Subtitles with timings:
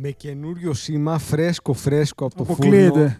[0.00, 2.64] Με καινούριο σήμα, φρέσκο φρέσκο από το φούρνο.
[2.66, 3.18] Αποκλείεται.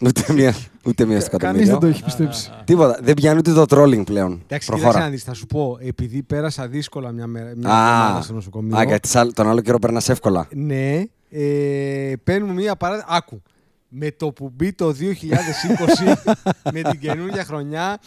[0.00, 1.88] Ούτε μία, ούτε μία στο Κανείς δεν το εκατομμύριο.
[1.88, 2.50] έχει πιστέψει.
[2.64, 2.98] Τίποτα.
[3.02, 4.32] Δεν πιάνει ούτε το trolling πλέον.
[4.32, 4.98] Εντάξει, κοίταξε Προχώρα.
[4.98, 8.76] να δεις, θα σου πω, επειδή πέρασα δύσκολα μια, μέρα, μια Α, εβδομάδα στο νοσοκομείο.
[8.78, 10.48] α, γιατί σ' άλλο- τον άλλο καιρό περνάς εύκολα.
[10.54, 13.12] Ναι, ε, παίρνουμε μια παράδειγμα.
[13.14, 13.42] Άκου.
[13.88, 16.16] Με το που μπει το 2020,
[16.74, 17.98] με την καινούργια χρονιά,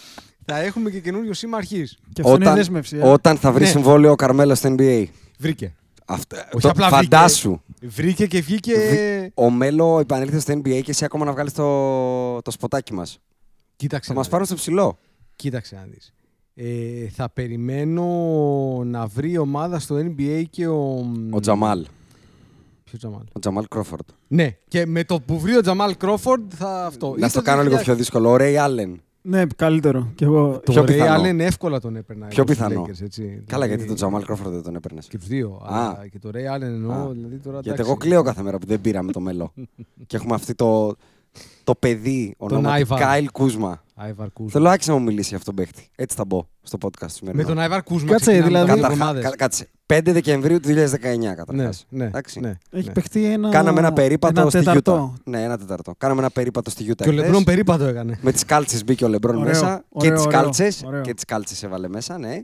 [0.46, 1.98] θα έχουμε και καινούριο σήμα αρχής.
[2.14, 2.98] Και αυτό είναι Όταν, δέσμευση.
[2.98, 3.04] ε.
[3.08, 3.70] όταν θα βρει Ναι.
[3.70, 5.06] συμβόλαιο ο Καρμέλο στο NBA.
[5.40, 5.74] Βρήκε.
[6.06, 7.60] Αυτό, Όχι το, απλά φαντάσου.
[7.82, 9.32] Βρήκε, βρήκε και βγήκε.
[9.34, 13.20] Ο Μέλο επανήλθε στο NBA και εσύ ακόμα να βγάλεις το, το σποτάκι μας.
[13.76, 14.08] Κοίταξε.
[14.08, 14.32] Θα να μας δεις.
[14.32, 14.98] πάρουν στο ψηλό.
[15.36, 16.14] Κοίταξε να δεις.
[16.54, 18.06] Ε, θα περιμένω
[18.86, 21.06] να βρει ομάδα στο NBA και ο...
[21.30, 21.86] Ο Τζαμάλ.
[22.84, 24.08] Ποιος Τζαμάλ; Ο Τζαμάλ Κρόφορντ.
[24.28, 27.16] Ναι, και με το που βρει ο Τζαμάλ Κρόφορντ θα αυτό.
[27.18, 27.82] Να Ή στο κάνω λίγο 2000.
[27.82, 28.30] πιο δύσκολο.
[28.30, 29.02] Ο Ρέι Άλεν.
[29.22, 30.12] Ναι, καλύτερο.
[30.16, 30.62] Και εγώ.
[30.64, 31.24] Πιο Το Ray πιθανό.
[31.24, 32.28] Allen εύκολα τον έπαιρνα.
[32.28, 32.86] Πιο εγώ στους πιθανό.
[32.86, 33.22] Lakers, έτσι.
[33.24, 35.08] Καλά, γιατί Δηλαδή, τον Τζαμάλ Κρόφορντ δεν τον έπαιρνες.
[35.08, 35.62] Και τους δύο.
[35.64, 35.80] Α.
[35.80, 36.92] Αλλά και το Ray Allen εννοώ.
[36.94, 37.10] Α.
[37.12, 37.90] Δηλαδή τώρα, Γιατί εντάξει.
[37.90, 39.54] εγώ κλαίω κάθε μέρα που δεν πήραμε το μέλο.
[40.08, 40.96] και έχουμε αυτή το,
[41.64, 43.00] το παιδί, ονόματι Άιβαρ.
[43.00, 43.84] Κάιλ Κούσμα.
[44.04, 44.52] Άιβαρ Κούσμα.
[44.52, 45.88] Θέλω άξι να μου μιλήσει για αυτόν τον παίχτη.
[45.96, 47.38] Έτσι θα μπω στο podcast σήμερα.
[47.38, 48.10] Με τον Άιβαρ Κούσμα.
[48.12, 49.30] Κάτσε, ξεκινάμε δηλαδή- τα δύο Καταρχά, εβδομάδες.
[49.30, 49.70] κα- κάτσε.
[49.86, 51.86] 5 Δεκεμβρίου του 2019 Ναι, καταρχάς.
[51.90, 52.40] ναι, Εντάξει.
[52.40, 52.58] ναι.
[52.72, 52.92] Έχει ναι.
[52.94, 53.50] παιχτεί ένα.
[53.50, 54.92] Κάναμε ένα περίπατο ένα στη τέταρτο.
[54.92, 55.14] Γιούτα.
[55.24, 55.94] Ναι, ένα τέταρτο.
[55.98, 57.04] Κάναμε ένα περίπατο στη Γιούτα.
[57.04, 57.26] Και ο χθες.
[57.26, 58.20] Λεμπρόν περίπατο έκανε.
[58.22, 59.66] Με τις κάλτσεςς μπήκε ο Λεμπρόν Ωραίο, μέσα.
[59.66, 60.70] ωραίο, και τις ωραίο, κάλτσε.
[60.86, 61.02] ωραίο.
[61.02, 62.40] Και τις κάλτσες έβαλε μέσα, ναι.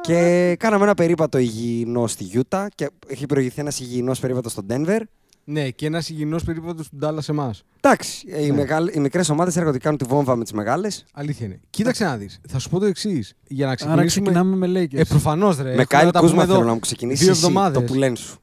[0.00, 2.68] και κάναμε ένα περίπατο υγιεινό στη Γιούτα.
[2.74, 5.02] Και έχει προηγηθεί ένας υγιεινός περίπατος στο Ντένβερ.
[5.44, 7.64] Ναι, και ένας υγιεινός περίπατος του Ντάλλας σε εμάς.
[7.80, 8.52] Εντάξει, οι, Ναι.
[8.56, 11.04] μεγάλ- οι μικρές ομάδες έρχονται και κάνουν τη βόμβα με τις μεγάλες.
[11.12, 11.60] Αλήθεια είναι.
[11.70, 12.40] Κοίταξε να δεις.
[12.48, 13.34] Θα σου πω το εξής.
[13.48, 14.06] Για να Άρα ξεκινήσουμε.
[14.30, 14.94] ξεκινάμε με Lakers.
[14.98, 15.62] Ε, προφανώς ρε.
[15.62, 17.78] με Έχουμε Κάιλ να τα πούμε Κούσμα εδώ θέλω να μου ξεκινήσεις δύο εσύ εβδομάδες.
[17.78, 18.38] το πουλέν σου.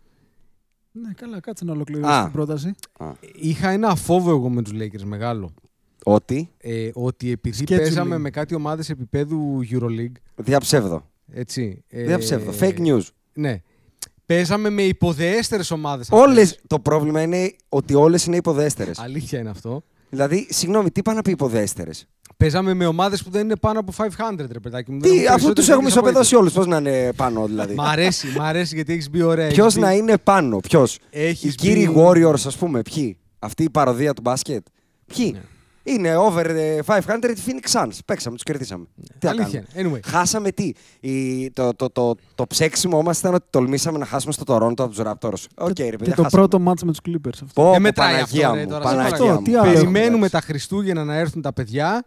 [0.92, 2.24] Ναι, καλά, κάτσε να ολοκληρώσει Α.
[2.24, 2.74] την πρόταση.
[3.36, 5.54] Είχα ένα φόβο εγώ με τους Lakers μεγάλο.
[6.04, 7.78] Ότι; Ε, ότι επειδή Scheduling.
[7.78, 10.12] παίζαμε με κάτι ομάδες επίπεδου Euroleague.
[10.36, 11.10] διαψεύδω.
[11.34, 11.84] Έτσι.
[11.88, 12.52] ε, Διαψεύδω.
[12.60, 13.02] Fake news.
[13.34, 13.62] Ναι.
[14.36, 16.08] Παίζαμε με υποδεέστερες ομάδες.
[16.12, 19.00] Όλες, το πρόβλημα είναι ότι όλες είναι υποδέστερες.
[19.00, 19.84] Αλήθεια είναι αυτό.
[20.10, 22.06] Δηλαδή, συγγνώμη, τι πάνε να πει υποδέστερες;
[22.38, 24.08] Παίζαμε με ομάδες που δεν είναι πάνω από 500,
[24.52, 25.00] ρε παιδάκι μου.
[25.00, 27.46] Δεν Τι, έχουν αφού τους περισσότερες έχουμε νίκες από ισοπεδώσει όλους, πώς να είναι πάνω
[27.46, 27.86] δηλαδή; ήττες.
[27.86, 29.48] Μ' αρέσει, μ' αρέσει γιατί έχεις μπει ωραία.
[29.48, 33.18] Ποιος Έχεις μπει- να είναι πάνω, ποιος; έχεις Οι κύριοι μπει- Warriors, ας πούμε, ποιοι;
[33.40, 34.66] Αυτή η παροδία του μπάσκετ;
[35.16, 35.42] Ποιοι; Ναι.
[35.84, 37.00] Είναι over the 500
[37.38, 37.98] οι Phoenix Suns.
[38.06, 38.86] Παίξαμε, τους κερδίσαμε.
[39.20, 39.66] Τι να Αλήθεια.
[39.74, 39.98] κάνουμε.
[39.98, 40.06] Anyway.
[40.06, 44.44] Χάσαμε τι; Η, το, το, το, το, ψέξιμο μας ήταν ότι τολμήσαμε να χάσουμε στο
[44.48, 45.46] Toronto από τους Raptors.
[45.56, 46.16] Οκ, ρε Και παιδιά.
[46.16, 46.30] το χάσαμε.
[46.30, 47.30] πρώτο ματς με τους Clippers.
[47.44, 47.62] Αυτό.
[47.62, 48.84] Πω, Δεν πω, μετράει Παναγία αυτό, ρε, μου, τώρα.
[48.84, 49.42] Παναγία Αυτό, μου.
[49.42, 50.32] τι άλλο Περιμένουμε Εντάξει.
[50.32, 52.06] τα Χριστούγεννα να έρθουν τα παιδιά.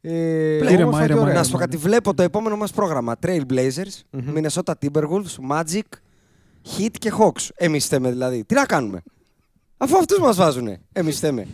[0.00, 0.10] Ε,
[0.54, 1.34] Ήρεμα, όμορφα και ήρεμα, ωραία.
[1.34, 1.64] Να σου πω ναι.
[1.64, 3.16] κάτι, βλέπω το επόμενο μας πρόγραμμα.
[3.26, 4.34] Trail Blazers, Μμμ.
[4.36, 5.80] Minnesota Timberwolves, Magic,
[6.78, 7.48] Heat και Hawks.
[7.54, 8.44] Εμείς θέμε δηλαδή.
[8.44, 9.02] Τι να κάνουμε;
[9.76, 10.80] Αφού αυτούς μας βάζουνε.
[10.92, 11.46] Εμείς θέμε.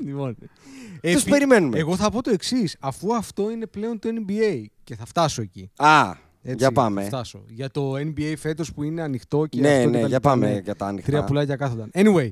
[1.03, 1.13] Λοιπόν.
[1.13, 1.79] Τους περιμένουμε.
[1.79, 2.77] Εγώ θα πω το εξής.
[2.81, 5.71] Αφού αυτό είναι πλέον το NBA και θα φτάσω εκεί.
[5.77, 6.11] Α,
[6.43, 7.01] Έτσι, για πάμε.
[7.01, 7.45] Θα φτάσω.
[7.49, 10.31] Για το NBA φέτος που είναι ανοιχτό και Ναι, αυτό και ναι, τα για λοιπά,
[10.31, 10.59] πάμε ναι.
[10.59, 11.11] για τα ανοιχτά.
[11.11, 11.91] Τρία πουλάκια κάθονταν.
[11.95, 12.29] Anyway,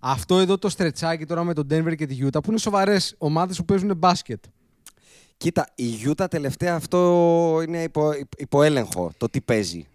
[0.00, 3.56] αυτό εδώ το στρετσάκι τώρα με τον Denver και τη Utah που είναι σοβαρές ομάδες
[3.56, 4.44] που παίζουν μπάσκετ.
[5.36, 9.86] Κοίτα, η Utah τελευταία αυτό είναι υπό, υπό έλεγχο το τι παίζει.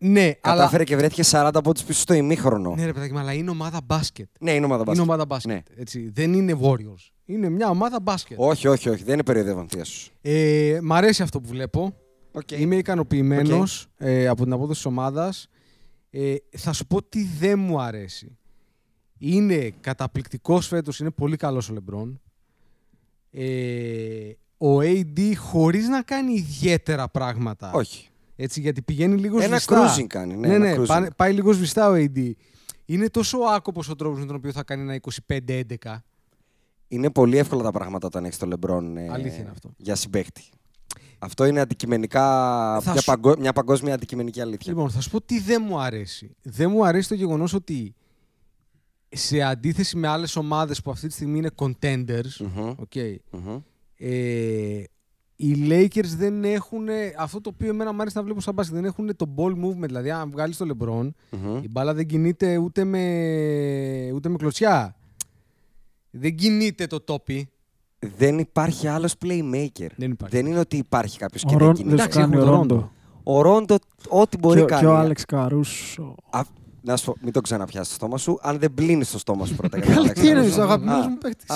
[0.00, 2.68] Ναι, Κατάφερε και βρέθηκε 40 από του πίσω στο ημίχρονο.
[2.68, 2.76] αλλά.
[2.80, 4.28] Ναι, ρε παιδάκι, μου, αλλά είναι ομάδα μπάσκετ.
[4.40, 5.04] Ναι, είναι ομάδα Είναι μπάσκετ.
[5.08, 5.52] ομάδα μπάσκετ.
[5.52, 5.62] Ναι.
[5.76, 6.10] Έτσι.
[6.14, 7.10] Δεν είναι Warriors.
[7.24, 8.36] Είναι μια ομάδα μπάσκετ.
[8.40, 9.04] Όχι, όχι, όχι.
[9.04, 10.10] Δεν είναι περιοδεύον θεία σου.
[10.20, 11.94] Ε, μ' αρέσει αυτό που βλέπω.
[12.32, 12.52] Okay.
[12.58, 15.48] Είμαι ικανοποιημένος ε, από την απόδοση της ομάδας.
[16.10, 18.38] Ε, θα σου πω τι δεν μου αρέσει.
[19.18, 22.20] Είναι καταπληκτικός φέτος, είναι πολύ καλός ο Λεμπρόν.
[23.30, 27.70] Ε, ο AD χωρίς να κάνει ιδιαίτερα πράγματα.
[27.72, 28.07] Όχι.
[28.40, 29.94] Έτσι, γιατί πηγαίνει λίγο Ένα σβηστά.
[29.96, 30.86] cruising κάνει, ναι, ναι, ένα ναι, cruising.
[30.86, 32.30] πάνε- πάει λίγο σβηστά ο AD.
[32.84, 36.02] Είναι τόσο άκοπος ο τρόπος με τον οποίο θα κάνει ένα 25-11.
[36.88, 39.70] Είναι πολύ εύκολα τα πράγματα όταν έχεις το LeBron ε, Αλήθεια είναι αυτό.
[39.76, 40.42] για συμπαίχτη.
[41.18, 42.20] Αυτό είναι αντικειμενικά
[42.82, 44.72] Θα μια, σου- παγκο- μια παγκόσμια αντικειμενική αλήθεια.
[44.72, 46.36] Λοιπόν, θα σου πω τι δεν μου αρέσει.
[46.42, 47.94] Δεν μου αρέσει το γεγονός ότι
[49.08, 52.68] σε αντίθεση με άλλες ομάδες που αυτή τη στιγμή είναι contenders, Μμμ.
[52.76, 52.92] οκ,
[53.30, 53.60] Μμμ.
[53.96, 54.82] ε,
[55.40, 56.86] οι Lakers δεν έχουν
[57.18, 58.74] αυτό το οποίο εμένα μου αρέσει να βλέπω σαν μπάσκετ.
[58.74, 59.86] Δεν έχουν το ball movement.
[59.86, 61.56] Δηλαδή, αν βγάλεις το LeBron, Μμμ.
[61.62, 62.98] η μπάλα δεν κινείται ούτε με,
[64.14, 64.96] ούτε με κλωτσιά.
[66.10, 67.48] Δεν κινείται το τόπι.
[68.16, 69.86] Δεν υπάρχει άλλος playmaker.
[69.96, 70.36] Δεν υπάρχει.
[70.36, 71.96] Δεν είναι ότι υπάρχει κάποιος Ο και δεν Ρον- κινείται.
[71.96, 72.90] δεν σου Εντάξει, κάνει ο έχουμε τον Ρόντο.
[73.22, 73.76] Ο Ρόντο,
[74.08, 74.80] ό,τι μπορεί Και, κάνει.
[74.80, 76.14] και ο Άλεξ Καρούσο.
[76.30, 76.40] Α,
[76.82, 79.54] να σου πω, μην το ξαναπιάσεις στο στόμα σου, αν δεν πλύνεις το στόμα σου
[79.54, 79.78] πρώτα.
[79.78, 80.60] για τον Καλά, Άλεξ τι είναι, Καρούσο.
[80.60, 81.50] ο αγαπημένος Α, μου παίκτης.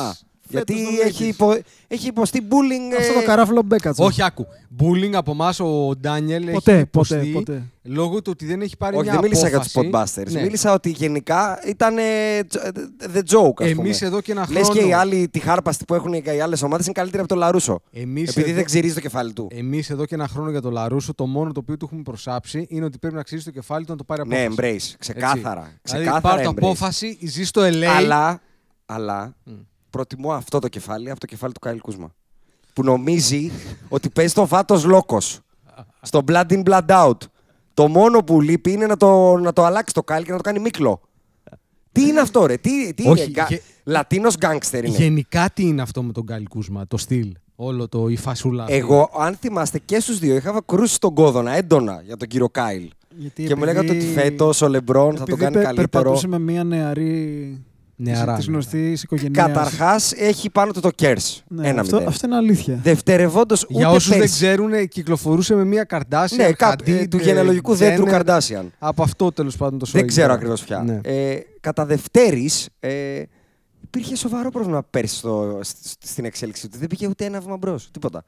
[0.57, 1.35] Α, Φέτος Γιατί των έχει, Lakers.
[1.35, 1.55] υπο,
[1.89, 2.97] έχει υποστεί bullying.
[2.99, 4.05] Αυτό ε, το καράφλο Μπέκατσο.
[4.05, 4.47] Όχι, άκου.
[4.81, 7.63] Bullying από εμάς ο Ντάνιελ έχει Ποτέ, υποστεί ποτέ, ποτέ.
[7.83, 9.75] λόγω του ότι δεν έχει πάρει Όχι, μια δεν μίλησα για απόφαση.
[9.75, 10.33] του Podbusters.
[10.33, 10.41] Ναι.
[10.43, 12.03] Μίλησα ότι γενικά ήταν ε,
[12.49, 12.71] τζ- ε,
[13.15, 13.83] the joke, ας πούμε.
[13.83, 14.81] Εμείς εδώ και ένα Λες χρόνο.
[14.81, 17.81] και οι άλλοι, τη χάρπαστη που έχουν οι άλλες ομάδες είναι καλύτερη από το Λαρούσο.
[17.93, 19.49] Εμείς επειδή εδώ- δεν ξυρίζει το κεφάλι του.
[19.51, 22.67] Εμείς εδώ και ένα χρόνο για το Λαρούσο, το μόνο το οποίο του έχουμε προσάψει
[22.69, 24.49] είναι ότι πρέπει να ξύσει το κεφάλι του να το πάρει απόφαση.
[24.49, 24.95] Ναι, embrace.
[24.99, 25.61] Ξεκάθαρα.
[25.61, 25.79] Έτσι.
[25.83, 26.57] Ξεκάθαρα δηλαδή, πάρ' το embrace.
[26.57, 27.85] απόφαση, ζει στο LA.
[27.97, 28.41] Αλλά,
[28.87, 29.35] αλλά
[29.93, 32.15] προτιμώ αυτό το κεφάλι από το κεφάλι του Κάιλ Κούσμα.
[32.73, 33.51] Που νομίζει
[33.89, 35.41] ότι παίζει τον vato locos.
[36.03, 37.17] Στο blood in, blood out.
[37.75, 40.43] Το μόνο που λείπει είναι να το, να το αλλάξει το Κάιλ και να το
[40.43, 41.01] κάνει Μίκλο.
[41.93, 43.47] Τι είναι αυτό, ρε, τι, τι Όχι, είναι, γκα...
[43.49, 44.97] γε- Λατίνος γκάγκστερ είναι.
[44.97, 47.33] Γενικά τι είναι αυτό με τον Κάιλ Κούσμα, το στυλ.
[47.57, 48.63] Όλο το η φασούλα.
[48.63, 52.49] αυτή; Εγώ, αν θυμάστε και στους δύο, είχα κρούσει τον κώδωνα έντονα για τον κύριο
[52.49, 52.91] Κάιλ.
[53.17, 55.89] Γιατί Και μου λέγατε ότι επειδή- φέτος ο Λεμπρόν θα τον επειδή κάνει πε- καλύτερο.
[55.89, 57.65] Περπατούσε με μια νεαρή.
[57.97, 58.53] Νεαρά, Της ναι.
[58.53, 59.47] γνωστής οικογένειας.
[59.47, 61.43] Καταρχάς έχει πάνω του το κέρς.
[61.49, 62.09] Ναι, Ένα αυτό, μηδέν.
[62.11, 62.79] αυτό είναι αλήθεια.
[62.83, 64.35] Δευτερευόντως, Για ούτε όσους δεν πέρσι.
[64.35, 66.47] ξέρουν, κυκλοφορούσε με μία Καρδάσια.
[66.47, 68.73] Ναι, κάπου, ε, του γενεαλογικού δέντρου Καρδάσιαν.
[68.79, 70.07] Από αυτό τέλος πάντων το Δεν σώμα.
[70.07, 70.83] ξέρω ακριβώς πια.
[70.83, 71.01] Ναι.
[71.05, 73.23] Ε, κατά Δευτέρης, ε,
[73.83, 76.79] υπήρχε σοβαρό πρόβλημα πέρσι στο, σ- στην εξέλιξη του.
[76.79, 77.89] Δεν πήγε ούτε ένα βήμα μπρος.
[77.91, 78.25] Τίποτα.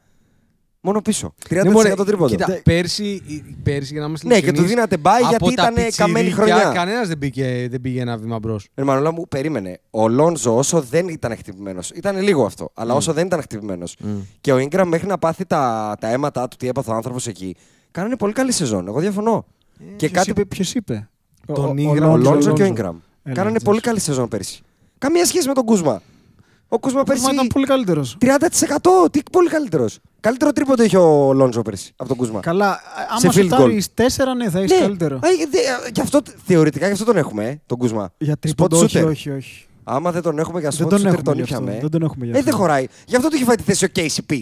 [0.86, 1.34] Μόνο πίσω.
[1.48, 2.26] 30% Ναι, μωρέ, τρίποντο.
[2.28, 3.22] Κοίτα, πέρσι,
[3.62, 6.26] πέρσι, για να είμαστε Ναι, και του ειλικρινείς, δίνατε μπάι από γιατί τα ήταν καμένη
[6.26, 6.72] πιτσιρίκια χρονιά.
[6.74, 8.68] Κανένας δεν, πήγε, δεν πήγε ένα βήμα μπρος.
[8.74, 9.80] Ρε Μανώλα μου, περίμενε.
[9.90, 11.90] Ο Λόνζο όσο δεν ήταν χτυπημένος.
[11.90, 12.70] Ήταν λίγο αυτό.
[12.74, 13.96] Αλλά όσο δεν ήταν χτυπημένος.
[14.40, 17.56] Και ο Ingram μέχρι να πάθει τα, τα αίματα του, τι έπαθε ο άνθρωπος εκεί.
[17.90, 18.86] Κάνανε πολύ καλή σεζόν.
[18.86, 19.46] Εγώ διαφωνώ.
[19.96, 20.30] και κάτι.
[20.30, 21.08] είπε, ποιος είπε;
[21.46, 22.82] Τον Ο- ο- Ingram, Ο Λόντζο, Λόνζο και ο Λόντζο.
[22.82, 22.94] Ingram.
[23.22, 23.64] Έλα, Κάνανε έτσι.
[23.64, 24.60] πολύ καλή σεζόν πέρσι.
[24.98, 26.02] Καμία σχέση με τον Κούσμα.
[26.68, 27.34] Ο Κούσμα Ο Κούσμα πέρσι.
[27.34, 28.16] ήταν πολύ καλύτερος.
[28.20, 29.10] 30%!
[29.10, 29.98] Τι πολύ καλύτερος.
[30.24, 32.40] Καλύτερο τρίποντο είχε ο Λόντζο πέρσι από τον Κούσμα.
[32.40, 32.80] Καλά,
[33.18, 33.42] Σε άμα field goal.
[33.42, 35.16] σουτάρει 4, ναι, θα έχει καλύτερο.
[35.16, 38.12] Α, ε, δε- ε, γι' αυτό, θεωρητικά γι' αυτό τον έχουμε, ε, τον Κούσμα.
[38.18, 39.06] Για Spot τρίποντο, όχι, shooter.
[39.08, 39.64] όχι, όχι.
[39.84, 41.54] Άμα δεν τον έχουμε για Δεν spot τον shooter, έχουμε τον γι' αυτό.
[41.56, 41.78] ήπιαμε.
[41.80, 42.50] Δεν τον έχουμε γι' Ε, αυτό.
[42.50, 42.86] δεν χωράει.
[43.06, 44.40] Γι' αυτό του είχε φάει τη θέση ο KCP.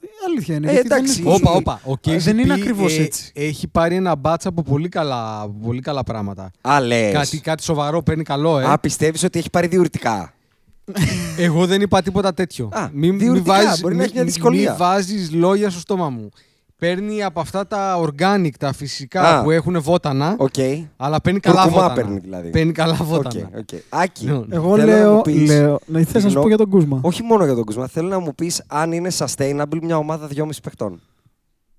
[0.00, 0.68] Ε, Αλήθεια είναι.
[0.68, 1.20] Ε, γιατί δεν εντάξει.
[1.20, 1.80] είναι- Όπα, όπα.
[1.84, 3.30] Ο Ε, KCP δεν είναι ακριβώς ε, έτσι.
[3.34, 6.50] Έχει πάρει ένα μπάτσα από πολύ καλά, από πολύ καλά πράγματα.
[6.60, 7.12] Α, λες.
[7.12, 8.64] Κάτι, κάτι σοβαρό παίρνει καλό, ε.
[8.64, 10.34] Α, πιστεύεις ότι έχει πάρει διουρητικά.
[11.38, 12.68] Εγώ δεν είπα τίποτα τέτοιο.
[12.72, 14.70] Α, Μη- μη διουρητικά, βάζεις- μπορεί να μη- έχει μια δυσκολία.
[14.70, 16.28] Μη βάζεις λόγια στο στόμα μου.
[16.78, 19.42] Παίρνει από αυτά τα organic, τα φυσικά Α.
[19.42, 20.54] που έχουν βότανα, Οκ.
[20.96, 21.94] αλλά παίρνει καλά Κουρκουμά βότανα.
[22.02, 22.50] παίρνει δηλαδή.
[22.50, 23.50] Παίρνει καλά Οκ, βότανα.
[23.58, 23.68] οκ.
[23.88, 24.24] Άκη.
[24.24, 26.56] Λοιπόν, Εγώ θέλω να λέω, μου πεις- λέω να θες να σου Συγγνώ- πω για
[26.56, 26.98] τον Κούσμα.
[27.02, 27.86] Όχι μόνο για τον Κούσμα.
[27.86, 31.00] Θέλω να μου πεις αν είναι sustainable μια ομάδα 2,5 παιχτών.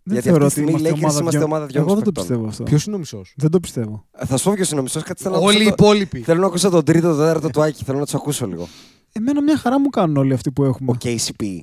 [0.03, 1.71] Δεν γιατί θεωρώ αυτή τη ότι στιγμή οι είμαστε Lakers ομάδα είμαστε δυο- ομάδα Εγώ
[1.71, 2.23] δυόμισι δεν το παικτών.
[2.27, 2.63] πιστεύω αυτό.
[2.63, 4.05] Ποιος είναι ο μισός; Δεν το πιστεύω.
[4.19, 5.03] Ε, Θα σου πω ποιος είναι ο μισός.
[5.03, 5.75] Κάτι θέλω να Όλοι οι ακούσω.
[5.75, 6.19] το- υπόλοιποι.
[6.19, 7.83] Θέλω να ακούσω τον τρίτο, τον τέταρτο του Άκη.
[7.83, 8.67] Θέλω να τους ακούσω λίγο.
[9.17, 10.91] Εμένα μια χαρά μου κάνουν όλοι αυτοί που έχουμε.
[10.91, 11.59] Ο KCP.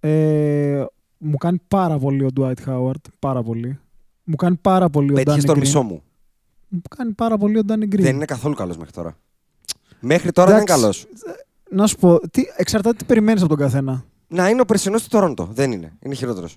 [0.00, 0.84] Ε,
[1.18, 3.00] μου κάνει πάρα πολύ ο Dwight Howard.
[3.18, 3.78] Πάρα πολύ.
[4.24, 5.60] Μου κάνει πάρα πολύ ο Πέτυχε Danny τον Green.
[5.60, 6.02] μισό μου.
[6.68, 8.00] Μου κάνει πάρα πολύ ο Danny Green.
[8.00, 9.16] Δεν είναι καθόλου καλός μέχρι τώρα.
[10.00, 11.06] Μέχρι τώρα δεν είναι Εντάξει.
[11.06, 11.34] καλό.
[11.70, 14.04] Να σου πω, τι, εξαρτάται τι περιμένεις από τον καθένα.
[14.28, 15.48] Να είναι ο περσινός του Τόροντο.
[15.52, 15.92] Δεν είναι.
[16.02, 16.56] Είναι χειρότερος.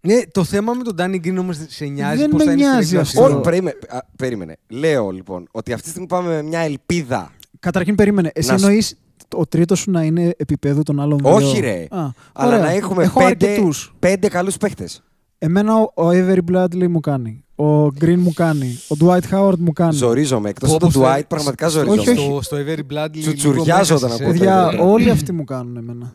[0.00, 2.62] Ναι, το θέμα με τον Danny Green όμως σε νοιάζει Δεν πώς με θα είναι
[2.62, 3.24] στην νοιάζει regular αυτό.
[3.24, 3.30] season.
[3.32, 3.78] Όχι, περίμενε.
[3.88, 4.56] Α, περίμενε.
[4.68, 7.32] Λέω λοιπόν ότι αυτή τη στιγμή πάμε με μια ελπίδα.
[7.60, 8.30] Καταρχήν περίμενε.
[8.34, 8.96] Εσύ Να σου- εννοείς
[9.36, 11.86] ο τρίτος σου να είναι επίπεδο των άλλων δύο; Όχι, ρε.
[11.90, 12.58] Α, Αλλά ωραία.
[12.66, 13.94] να έχουμε Έχω πέντε, αρκετούς.
[13.98, 15.02] πέντε καλούς παίχτες.
[15.38, 17.44] Εμένα ο, ο Avery Bradley μου κάνει.
[17.56, 18.78] Ο Green μου κάνει.
[18.88, 19.94] Ο Dwight Howard μου κάνει.
[19.94, 20.48] Ζορίζομαι.
[20.48, 22.00] Εκτός Πω, από τον πω, στο- Dwight, πραγματικά στο- ζορίζομαι.
[22.00, 22.30] όχι, όχι.
[22.30, 23.18] Στο, στο Avery Bradley.
[23.20, 24.86] Τσουτσουριάζω λίγο όταν μέσα ακούω σε- το Παιδιά, Avery Bradley.
[24.92, 26.12] όλοι αυτοί μου κάνουν εμένα.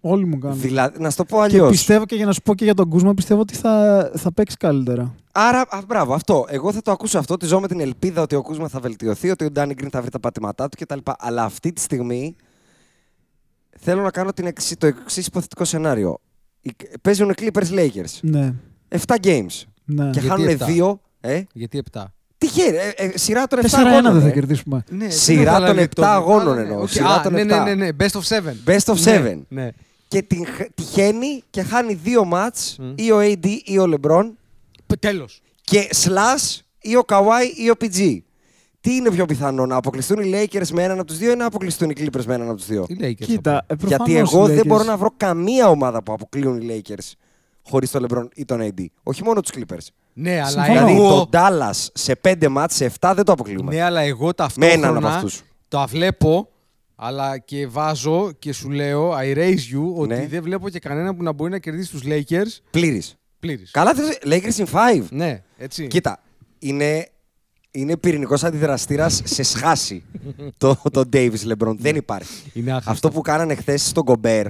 [0.00, 0.60] Όλοι μου κάνουν.
[0.60, 1.70] Δηλαδή, να σου το πω Και αλλιώς.
[1.70, 4.56] πιστεύω και για να σου πω και για τον Κούσμα, πιστεύω ότι θα, θα παίξει
[4.56, 5.14] καλύτερα.
[5.32, 6.44] Άρα, α, μπράβο, αυτό.
[6.48, 7.36] Εγώ θα το ακούσω αυτό.
[7.36, 10.00] Τη ζω με την ελπίδα ότι ο Κούσμα θα βελτιωθεί, ότι ο Ντάνι Γκριν θα
[10.00, 10.98] βρει τα πατήματά του κτλ.
[11.18, 12.36] Αλλά αυτή τη στιγμή
[13.78, 16.18] θέλω να κάνω την εξή- το εξής υποθετικό σενάριο.
[16.60, 18.18] Οι- Παίζουν Clippers Lakers.
[18.20, 18.54] Ναι.
[18.88, 19.62] 7 games.
[19.84, 20.04] ναι.
[20.04, 21.00] Και Γιατί χάνουν επτά; 2.
[21.20, 22.04] Ε, Γιατί 7.
[22.38, 22.76] τυχαίνει.
[22.76, 24.12] Ε, ε, σειρά των 7 4-1 αγώνων.
[24.12, 24.30] δεν θα ε.
[24.30, 24.84] κερδίσουμε.
[24.90, 26.02] Ναι, Σειρά δεν έβαλα των λεπτό.
[26.02, 26.80] επτά αγώνων Α, ναι, εννοώ.
[26.82, 26.88] οκ.
[26.88, 27.64] Σειρά Α, των ναι, επτά.
[27.64, 27.96] ναι, ναι, ναι.
[28.06, 28.54] Best of seven.
[28.70, 29.46] Best of Ναι, seven.
[29.48, 29.68] Ναι.
[30.10, 32.92] Και την, τυχαίνει και χάνει δύο ματς Μμ.
[32.96, 34.30] ή ο AD ή ο LeBron
[34.98, 35.40] Τέλος.
[35.62, 38.18] και slash ή ο Kawhi ή ο PG.
[38.80, 41.46] Τι είναι πιο πιθανό, να αποκλειστούν οι Lakers με έναν από τους δύο ή να
[41.46, 43.14] αποκλειστούν οι Clippers με έναν από τους δύο; Οι Lakers.
[43.14, 46.60] Κοίτα, ε, Γιατί προφανώς εγώ οι δεν Lakers- μπορώ να βρω καμία ομάδα που αποκλείουν
[46.60, 47.12] οι Lakers
[47.68, 48.84] χωρίς τον LeBron ή τον AD.
[49.02, 49.86] Όχι μόνο τους Clippers.
[50.12, 50.72] Ναι, αλλά Συμφωνώ.
[50.86, 53.74] Δηλαδή εγώ, το Dallas σε 5 μάτς, σε 7 δεν το αποκλείουμε.
[53.74, 55.42] ναι, αλλά εγώ Με έναν από ταυτόχρονα αυτούς.
[55.68, 56.48] το βλέπω,
[57.02, 60.26] αλλά και βάζω και σου λέω, I raise you, ότι Ναι.
[60.26, 63.14] δεν βλέπω και κανένα που να μπορεί να κερδίσει τους Lakers Πλήρης.
[63.40, 63.70] πλήρης.
[63.70, 65.06] Καλά, θες- Lakers in 5.
[65.10, 65.86] Ναι, έτσι.
[65.86, 66.22] Κοίτα,
[66.58, 67.08] είναι,
[67.70, 70.02] είναι πυρηνικός αντιδραστήρας σε σχάση
[70.58, 71.74] το, το Davis LeBron.
[71.78, 72.50] Δεν υπάρχει.
[72.52, 72.90] Είναι άχρηστο.
[72.90, 74.46] Αυτό που κάνανε χθες στον Γκομπέρ.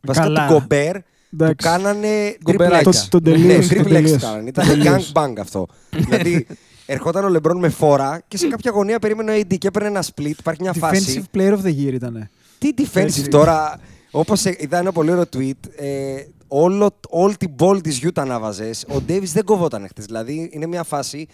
[0.00, 0.46] Βασικά Καλά.
[0.46, 1.68] του Γκομπέρ του Εντάξει.
[1.68, 2.92] κάνανε Γκομπεράκια.
[2.92, 3.08] triple X.
[3.10, 4.16] Το- το τελείωσε, Ναι, το triple X τελείωσε.
[4.16, 4.48] κάνανε.
[4.48, 5.12] Ήταν Το gang τελείωσε.
[5.14, 5.66] bang αυτό.
[5.90, 6.46] δηλαδή
[6.92, 10.02] ερχόταν ο LeBron με φόρα και σε κάποια γωνία περίμενε ο AD και έπαιρνε ένα
[10.14, 10.38] split.
[10.38, 11.24] Υπάρχει μια φάση.
[11.32, 12.28] Defensive player of the year ήταν.
[12.58, 13.28] Τι defensive Έτσι.
[13.28, 13.78] τώρα.
[14.10, 16.14] Όπως είδα ένα πολύ ωραίο tweet, ε,
[16.48, 20.04] όλο, όλη την ball της Utah να βάζες, ο Davis δεν κοβόταν χτες.
[20.04, 21.26] Δηλαδή είναι μια φάση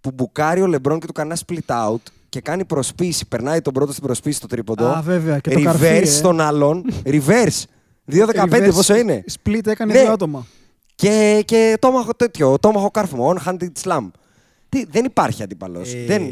[0.00, 3.28] που μπουκάρει ο LeBron και του κάνει ένα split out και κάνει προσποίηση.
[3.28, 4.86] Περνάει τον πρώτο στην προσποίηση στο τρίποντο.
[4.86, 6.04] Α, βέβαια, και το reverse καρφί, ε.
[6.04, 6.84] στον άλλον.
[7.04, 7.62] Reverse.
[8.12, 10.00] 2-15 Reverse πόσο είναι; Split έκανε Ναι.
[10.00, 10.46] δύο άτομα.
[10.94, 14.10] Και, και τόμαχο τέτοιο, τόμαχο κάρφωμα, on-handed slam.
[14.74, 15.80] Τι, δεν υπάρχει αντίπαλο.
[15.80, 16.04] Ε.
[16.06, 16.22] Δεν,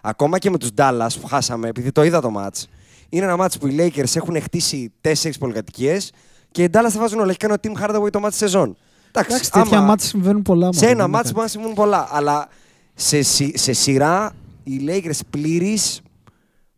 [0.00, 2.62] ακόμα και με τους Dallas που χάσαμε, επειδή το είδα το match,
[3.08, 6.12] είναι ένα match που οι Lakers έχουν χτίσει τέσσερις πολυκατοικίες
[6.50, 7.28] και οι Dallas θα βάζουν όλα.
[7.28, 8.76] Έχει κάνει ο Team Hardaway το match σεζόν.
[9.08, 10.72] Εντάξει, Εντάξει, τέτοια άμα- μάτια συμβαίνουν πολλά.
[10.72, 12.08] σε μάλλον, ένα δεν είναι match μπορεί να συμβούν πολλά.
[12.10, 12.48] Αλλά
[12.94, 14.32] σε, σι- σε σειρά
[14.64, 15.78] οι Lakers πλήρει.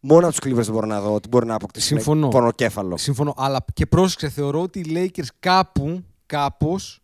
[0.00, 2.28] Μόνο από τους Clippers δεν μπορώ να δω ότι μπορεί να αποκτήσει Συμφωνώ.
[2.28, 2.96] πονοκέφαλο.
[2.96, 3.34] Συμφωνώ.
[3.36, 4.84] Αλλά και πρόσεξε, θεωρώ ότι οι
[5.16, 7.00] Lakers κάπου, κάπως,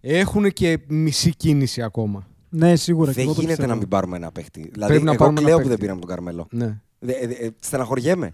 [0.00, 2.26] έχουν και μισή κίνηση ακόμα.
[2.56, 3.10] Ναι, σίγουρα.
[3.10, 3.72] και Δεν εγώ το γίνεται πιστεύω.
[3.74, 4.60] να μην πάρουμε ένα παίχτη.
[4.72, 5.80] Δηλαδή, Πρέπει να εγώ πάρουμε ένα κλαίω που δεν παίχτη.
[5.82, 6.46] πήραμε τον Καρμέλο.
[6.50, 6.80] Ναι.
[6.98, 8.32] Δε, ε, ε, στεναχωριέμαι.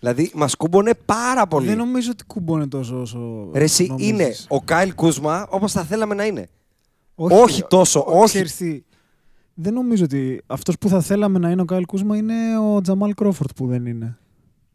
[0.00, 1.66] Δηλαδή, μας κούμπονε πάρα πολύ.
[1.66, 3.50] Δεν νομίζω ότι κουμπώνε τόσο όσο.
[3.54, 4.08] Ρε, εσύ νομίζεις.
[4.10, 6.48] είναι ο Κάιλ Κούσμα όπως θα θέλαμε να είναι.
[7.14, 8.24] όχι τόσο, όχι.
[8.24, 8.82] ξέρεις τι,
[9.54, 13.14] δεν νομίζω ότι αυτός που θα θέλαμε να είναι ο Κάιλ Κούσμα είναι ο Τζαμάλ
[13.14, 14.16] Κρόφορντ που δεν είναι.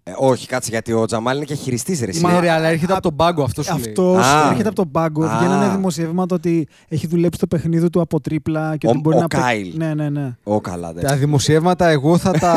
[0.10, 2.06] Ε, όχι, κάτσε γιατί ο Τζαμάλ είναι και χειριστής ρε.
[2.10, 2.26] εσύ.
[2.26, 3.84] Ναι, ρε, αλλά έρχεται από τον πάγκο αυτός σου λέει.
[3.88, 4.48] Αυτός Α.
[4.50, 5.26] έρχεται από τον πάγκο.
[5.26, 5.38] Α.
[5.38, 9.20] Βγαίνανε δημοσιεύματα ότι έχει δουλέψει το παιχνίδι του από τρίπλα και Ο- ότι μπορεί ο
[9.20, 9.28] να.
[9.28, 9.74] παί- Κάιλ.
[9.78, 10.36] Ναι, ναι, ναι.
[10.44, 11.04] Ω, καλά, δεν.
[11.04, 12.54] Τα δημοσιεύματα εγώ θα τα...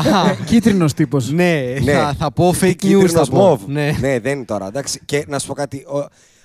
[0.46, 1.30] Κίτρινος τύπος.
[1.30, 1.92] ναι, Ναι.
[1.92, 2.76] θα, θα πω fake news.
[2.76, 3.36] Κίτρινος Θα πω.
[3.36, 3.60] μοβ.
[3.66, 3.96] Ναι.
[4.00, 4.66] ναι, δεν είναι τώρα.
[4.66, 5.00] Εντάξει.
[5.04, 5.86] Και να σου πω κάτι.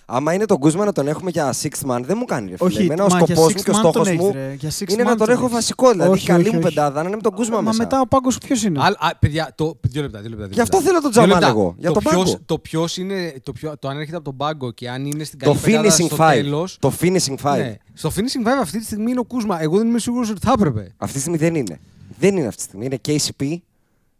[0.09, 2.57] Ο, άμα είναι τον Κούσμα να τον έχουμε για sixth man, δεν μου κάνει ρε
[2.57, 2.69] φίλε.
[2.69, 4.31] Όχι, Εμένα ο μα για σκοπός μου six και ο man στόχος τον έχεις, μου
[4.33, 4.55] ρε.
[4.59, 5.53] Για six είναι man να τον τον έχω έχεις.
[5.53, 5.91] βασικό.
[5.91, 6.67] Δηλαδή, Όχι, καλή όχι, μου όχι.
[6.73, 7.77] πεντάδα να είναι με τον Κούσμα Μα μέσα.
[7.77, 10.45] μετά ο πάγκος ποιος είναι; Α, α, παιδιά, το, δύο λεπτά, δύο λεπτά.
[10.45, 10.77] δύο Γι' λεπτά.
[10.77, 11.47] αυτό θέλω τον Δύο Τζαμάλ λεπτά.
[11.47, 12.39] εγώ, για το τον ποιος- πάγκο.
[12.45, 15.39] Το ποιος είναι, το, ποιο, το αν έρχεται από τον πάγκο και αν είναι στην
[15.39, 16.31] Το καλή πεντάδα finishing στο five.
[16.33, 17.57] τέλος, Το finishing five.
[17.57, 17.75] Ναι.
[17.93, 19.61] Στο finishing five αυτή τη στιγμή είναι ο Κούσμα.
[19.61, 20.93] Εγώ δεν είμαι σίγουρος ότι θα έπρεπε.
[20.97, 21.79] Αυτή τη στιγμή δεν είναι.
[22.19, 22.85] Δεν είναι αυτή τη στιγμή.
[22.85, 23.55] Είναι KCP,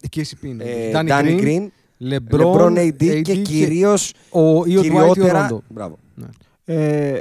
[0.09, 0.63] Και εσύ είναι.
[0.63, 1.67] ε, Danny Danny Green,
[1.99, 4.13] Green, LeBron, LeBron AD και κυρίως.
[4.29, 5.47] ο, ή ο Dwight ή ο Κυριότερα.
[5.51, 5.57] Rondo.
[5.69, 5.97] Μπράβο.
[6.65, 7.17] Ε,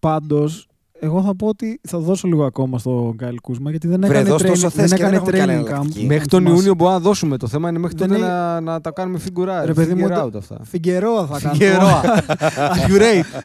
[0.00, 0.66] Πάντως,
[1.00, 4.28] εγώ θα πω ότι θα δώσω λίγο ακόμα στον Γκάιλ Κούσμα γιατί δεν Βρε, έκανε,
[4.28, 5.70] δώσ' training, τόσο θες δεν και δεν έκανε έχουμε κι άλλη training camp.
[5.70, 6.06] εναλλακτική.
[6.06, 6.56] Μέχρι τον Θυμάσαι.
[6.56, 7.36] Ιούνιο μπορούμε να δώσουμε.
[7.36, 9.64] Το θέμα είναι μέχρι Δεν τότε είναι- να, να τα κάνουμε φιγκουρά.
[9.64, 10.58] Ρε παιδί μου, figure το- out αυτά.
[10.64, 11.54] Φιγκερόα θα κάνω.
[11.54, 12.02] Φιγκερόα.
[12.76, 13.42] Accurate.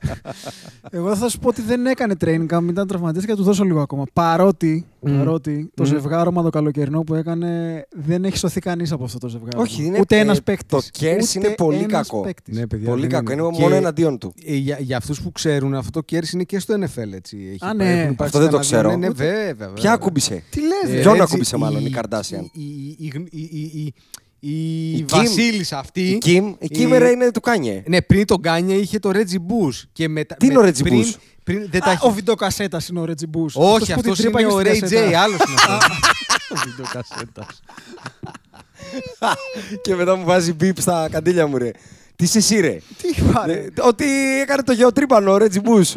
[0.92, 3.64] Εγώ θα σου πω ότι δεν έκανε training camp, ήταν τραυματίας και θα του δώσω
[3.64, 4.04] λίγο ακόμα.
[4.14, 5.18] Παρότι, Μμ.
[5.18, 5.86] παρότι το Μμ.
[5.86, 9.64] ζευγάρωμα το καλοκαιρινό που έκανε δεν έχει σωθεί κανείς από αυτό το ζευγάρωμα.
[9.64, 10.68] Όχι, είναι- Ούτε ε, ένας παίκτης.
[10.70, 12.26] το Κέρς είναι πολύ κακό.
[12.46, 13.32] Ναι, παιδιά, Πολύ δεν κακό.
[13.32, 14.34] Είναι Και- μόνο εναντίον του.
[14.46, 17.12] Ε, για, για αυτούς που ξέρουν, αυτό το κέρσι είναι και στο NFL.
[17.14, 17.38] Έτσι.
[17.38, 18.00] Έχει Α, υπά- ναι.
[18.00, 18.90] έχουν υπάρξει Αυτό δεν το κανένα δύο- ξέρω.
[18.90, 19.74] Ναι, ναι, βέβαια, βέβαια.
[19.74, 21.02] Ποια ακούμπησε; Τι λες, Ε, ρε.
[21.02, 22.46] Ποιον έτσι, ακούμπησε μάλλον, η Kardashian.
[22.52, 23.94] Η, η, η, η, η, η,
[24.46, 25.16] Η η Kim.
[25.18, 26.02] Βασίλισσα αυτή.
[26.02, 27.84] Η Kim, η Kim η- ρε, είναι του Κάνιε.
[27.88, 29.82] Ναι, πριν τον Κάνια είχε το Reggie Bush.
[29.92, 31.14] Και μετά, Τι είναι ο Reggie πριν, Bush?
[31.44, 33.56] Πριν, δεν τα Α, έχει- ο βιντεοκασέτας είναι ο Ρέτζι Μπούς.
[33.56, 35.10] Όχι, που την αυτό τρύπαγε είναι ο στην Ray κασέτα.
[35.10, 35.14] J.
[35.14, 36.00] Άλλος είναι αυτός.
[36.54, 37.62] Ο βιντεοκασέτας.
[39.82, 41.72] Και μετά μου βάζει μπίπ στα καντήλια μου, ρε.
[42.16, 43.54] Τι είσαι εσύ, ρε; Τι πάρε.
[43.54, 44.06] Ε, Ότι
[44.42, 45.96] έκανε το γεωτρύπανο, ο Ρέτζι Μπούς.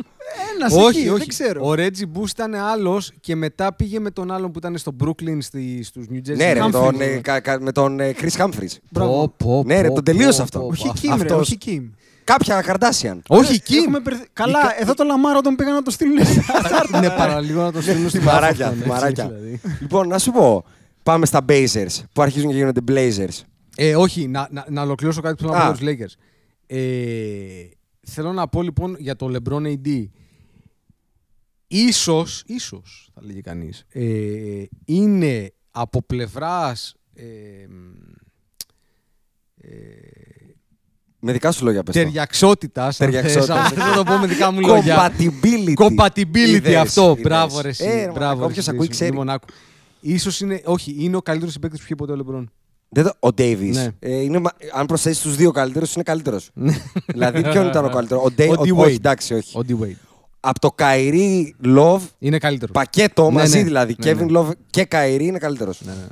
[0.56, 1.18] Ένας όχι, εκεί, όχι.
[1.18, 1.66] δεν ξέρω.
[1.68, 5.36] Ο Reggie Bush ήταν άλλος και μετά πήγε με τον άλλον που ήταν στο Brooklyn
[5.40, 6.36] στη, στους New Jersey.
[6.36, 6.70] Ναι, ρε, με Humphrey.
[6.72, 8.76] τον, ε, κα- κα- με τον ε, Chris Humphries.
[8.90, 9.28] Μπράβο.
[9.28, 10.58] Πω, πω, Ναι, ρε, πω, τον τελείωσε πω, αυτό.
[10.58, 10.92] πω, Όχι πω.
[11.00, 11.40] Κιμ, ρε, αυτός.
[11.40, 11.84] όχι Κιμ.
[12.26, 13.18] Κάποια Kardashian.
[13.28, 13.73] Όχι, Ε, Kim.
[13.75, 16.16] έχουμε μπερδε- Καλά, Κα- εδώ το Λαμάρο τον πήγαν να το στείλουν.
[17.00, 19.28] Ναι, παραλίγο να το στείλουν στη Θυμαράκια, Μάφα, θυμαράκια.
[19.28, 19.61] δηλαδή.
[19.80, 20.64] Λοιπόν, να σου πω.
[21.02, 23.40] Πάμε στα Blazers που αρχίζουν και γίνονται Blazers.
[23.76, 25.75] Ε, όχι, να, να, να ολοκληρώσω κάτι που θέλω να πω Α.
[25.78, 26.21] για τους Lakers.
[26.66, 26.78] Ε,
[28.06, 30.04] θέλω να πω λοιπόν για το LeBron AD.
[31.66, 37.25] Ίσως, ίσως θα λέγει κανείς, ε, είναι από πλευράς ε,
[39.61, 40.25] ε,
[41.26, 42.00] Με δικά σου λόγια πες το.
[42.02, 43.56] ταιριαξότητας, αν θες, Ταιριαξότητας.
[43.59, 45.12] αν θες να το πω με δικά μου λόγια.
[45.12, 45.75] Compatibility.
[45.87, 47.02] Compatibility Είδες, αυτό.
[47.11, 47.23] είδες.
[47.23, 47.85] Μπράβο ρε εσύ.
[47.85, 49.12] Ε, Μπράβο, Όποιος ρε, ακούει εσύ, ξέρει.
[49.12, 49.47] Μονάκου.
[50.00, 52.45] Ίσως είναι, όχι, είναι ο καλύτερος συμπαίκτης που είχε ποτέ ο LeBron.
[52.88, 53.71] Δεν το- Ο Davis.
[53.73, 53.88] Ναι.
[53.99, 56.50] Ε, είναι, μα- αν προσθέσεις τους δύο καλύτερους, είναι καλύτερος.
[57.06, 58.73] δηλαδή, ποιον ήταν ο καλύτερος; Ο, Dave, Ο ο, D.
[58.76, 58.95] όχι, Wade.
[58.95, 59.59] εντάξει, όχι.
[59.59, 59.97] Ο D-Wade.
[60.40, 62.75] Από το Καϊρή Love, Είναι καλύτερος.
[62.75, 63.64] πακέτο Ναι, μαζί ναι.
[63.64, 63.97] δηλαδή.
[64.04, 64.38] Ναι, Kevin ναι.
[64.40, 65.80] Love και Καϊρή είναι καλύτερος.
[65.85, 66.06] Ναι, ναι, ναι.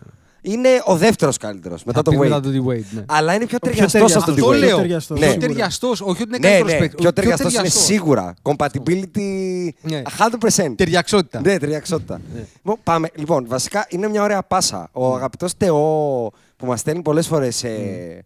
[0.47, 2.21] Είναι ο δεύτερος καλύτερος μετά Θα το πει Wade.
[2.29, 2.83] μετά το D-Wade.
[2.91, 3.05] Ναι.
[3.07, 4.23] Αλλά είναι πιο Πιο ταιριαστός ταιριαστός.
[4.23, 4.59] από τον Αυτό D-Wade.
[4.69, 4.77] λέω.
[4.77, 5.47] ταιριαστός, Πιο σίγουρα.
[5.49, 6.01] ταιριαστός.
[6.01, 6.97] Όχι ότι είναι Ναι, καλύτερο ναι, παίκτη.
[7.03, 8.35] πιο ταιριαστός είναι σίγουρα.
[8.43, 10.03] Compatibility Ναι.
[10.19, 10.75] 100%.
[10.77, 11.41] Ταιριαξότητα.
[11.41, 12.21] Ναι, ταιριαξότητα.
[12.57, 13.09] Λοιπόν, πάμε.
[13.15, 14.89] Λοιπόν, βασικά είναι μια ωραία πάσα.
[14.93, 18.25] Ο αγαπητός Τεό που μας στέλνει πολλές φορές ε,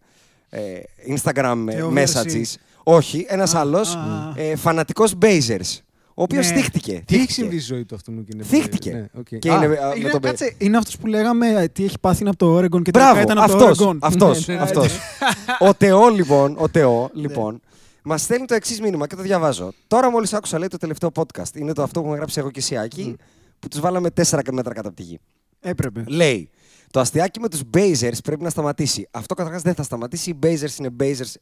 [1.15, 1.93] Instagram ε, Θεό messages.
[1.93, 2.45] Βερσή.
[2.83, 3.99] Όχι, ένας άλλος α.
[4.35, 5.77] ε, φανατικός Blazers.
[6.19, 6.55] Ο οποίος Ναι.
[6.55, 6.91] θίχτηκε.
[6.91, 7.33] Τι έχει θίχτηκε.
[7.33, 8.43] συμβεί στη ζωή του αυτού και είναι.
[8.43, 8.91] Θίχτηκε.
[8.91, 9.27] Ναι, οκ.
[9.39, 11.99] Και Α, είναι, α, με Είναι, τον κάτσε, είναι αυτός που λέγαμε ε, τι έχει
[11.99, 13.97] πάθει είναι από το Oregon και τελικά Μπράβο, ήταν από αυτός, το Oregon.
[14.01, 14.97] αυτός, Ναι, ναι, αυτός.
[15.69, 17.59] Ο Τεό λοιπόν, ο Τεό, λοιπόν,
[18.03, 19.71] μας στέλνει το εξής μήνυμα και το διαβάζω.
[19.87, 21.55] Τώρα μόλις άκουσα λέει το τελευταίο podcast.
[21.55, 23.15] Είναι το αυτό που έχουμε γράψει εγώ και εσύ Άκη,
[23.59, 25.19] που τους βάλαμε 4 μέτρα κάτω απ' τη γη.
[25.59, 26.03] Έπρεπε.
[26.07, 26.49] Λέει,
[26.91, 29.07] το αστειάκι με τους Blazers πρέπει να σταματήσει.
[29.11, 30.29] Αυτό καταρχάς δεν θα σταματήσει.
[30.29, 31.33] Οι Blazers είναι Blazers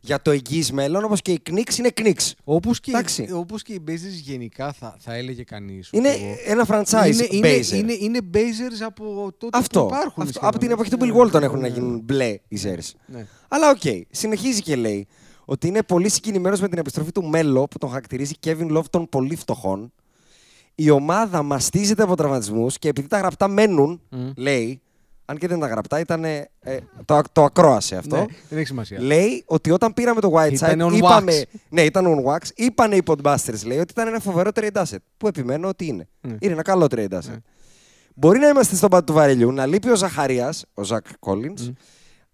[0.00, 2.30] για το εγγύς μέλλον, όπως και οι Knicks είναι Knicks.
[2.44, 3.28] Όπως και, Εντάξει.
[3.32, 5.88] όπως και οι Blazers γενικά θα, θα έλεγε κανείς.
[5.92, 7.72] Είναι ότι εγώ- ένα franchise είναι, είναι, Blazer.
[7.74, 9.80] είναι, είναι Blazers από τότε αυτό.
[9.80, 10.22] που υπάρχουν.
[10.22, 10.28] αυτό.
[10.32, 11.14] σχεδόν, Από την εποχή του έτσι.
[11.16, 12.90] Bill Walton Ναι, έχουν να ναι, γίνουν Blazers.
[13.06, 13.26] ναι.
[13.48, 15.06] Αλλά οκ, συνεχίζει και λέει
[15.44, 19.08] ότι είναι πολύ συγκινημένος με την επιστροφή του Μέλο που τον χαρακτηρίζει Kevin Love των
[19.08, 19.92] πολύ φτωχών.
[20.74, 24.30] Η ομάδα μαστίζεται από τραυματισμούς και επειδή τα γραπτά μένουν, Μμ.
[24.36, 24.80] λέει,
[25.26, 26.24] αν και δεν τα γραπτά, ήταν.
[27.04, 28.16] το, το ακρόασε αυτό.
[28.16, 29.00] Ναι, δεν έχει σημασία.
[29.00, 31.32] Λέει ότι όταν πήραμε το Whiteside, Ήταν on είπαμε.
[31.42, 31.58] wax.
[31.68, 32.38] Ναι, ήταν on wax.
[32.54, 34.96] Είπανε οι Podbusters, λέει, ότι ήταν ένα φοβερό trade asset.
[35.16, 36.08] Που επιμένω ότι είναι.
[36.20, 36.36] Ναι.
[36.40, 37.38] Είναι ένα καλό trade asset.
[38.14, 41.72] Μπορεί να είμαστε στον πάτο του βαρελιού, να λείπει ο Ζαχαρίας, ο Ζακ Collins.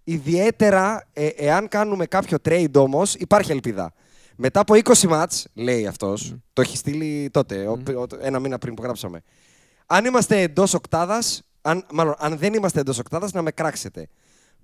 [0.05, 3.93] Ιδιαίτερα, ε, εάν κάνουμε κάποιο trade όμως, υπάρχει ελπίδα.
[4.37, 8.75] Μετά από 20 μάτς, λέει αυτός, το έχει στείλει τότε, ο- ο- ένα μήνα πριν
[8.75, 9.23] που γράψαμε.
[9.87, 14.09] Αν είμαστε εντός οκτάδας, αν, μάλλον αν δεν είμαστε εντός οκτάδας, να με κράξετε.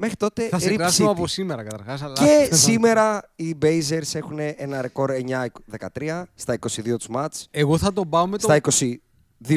[0.00, 1.12] Μέχρι τότε, Θα σε Rip κράσουμε City.
[1.16, 2.02] από σήμερα καταρχάς.
[2.02, 2.12] Αλλά...
[2.14, 5.10] Και σήμερα οι Blazers έχουν ένα ρεκόρ
[6.04, 7.48] 9-13 στα 22 τους μάτς.
[7.50, 8.42] Εγώ θα τον πάω με το.
[8.42, 8.60] Στα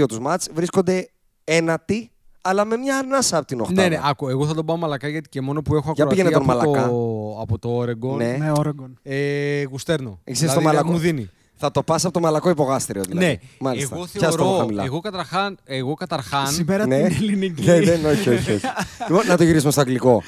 [0.02, 1.10] 22 τους μάτς βρίσκονται
[1.44, 3.82] ένατη, αλλά με μια ανάσα από την οχτάδα.
[3.82, 6.24] Ναι, ναι, άκου, εγώ θα τον πάω μαλακά γιατί και μόνο που έχω Για ακουραθεί
[6.30, 6.88] πήγαινε τον από, μαλακά.
[6.90, 8.18] το, από το Oregon.
[8.18, 8.32] Ναι.
[8.40, 8.92] Ναι, Oregon.
[9.02, 10.20] Ε, γουστέρνω.
[10.24, 10.92] Έχεις το Δηλαδή, μαλακό.
[10.92, 11.30] Μου δίνει.
[11.64, 13.26] Θα το πας από το μαλακό υπογάστριο δηλαδή.
[13.26, 13.96] Ναι, Μάλιστα.
[13.96, 14.84] εγώ Πιάσ' το θεωρώ, χαμηλά.
[14.84, 16.96] εγώ καταρχάν, εγώ καταρχάν Σήμερα Ναι.
[16.98, 17.64] την ελληνική.
[17.66, 18.52] Ναι, δεν, όχι, όχι.
[18.52, 18.66] όχι.
[19.08, 20.24] Λοιπόν, να το γυρίσουμε στο αγγλικό.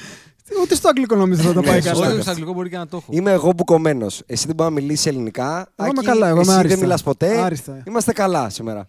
[0.62, 1.92] Ούτε στο αγγλικό νομίζω θα τα Ναι, πάει σωστά.
[2.00, 2.12] καλά.
[2.12, 3.06] Όχι, στο αγγλικό μπορεί και να το έχω.
[3.14, 4.22] Είμαι εγώ μπουκωμένος.
[4.26, 5.50] Εσύ δεν μπορεί να μιλήσεις ελληνικά.
[5.76, 6.74] Εγώ είμαι Άκη, καλά, εγώ είμαι εσύ άριστα.
[6.76, 7.38] δεν μιλάς ποτέ.
[7.40, 7.82] Άριστα.
[7.86, 8.88] Είμαστε καλά σήμερα.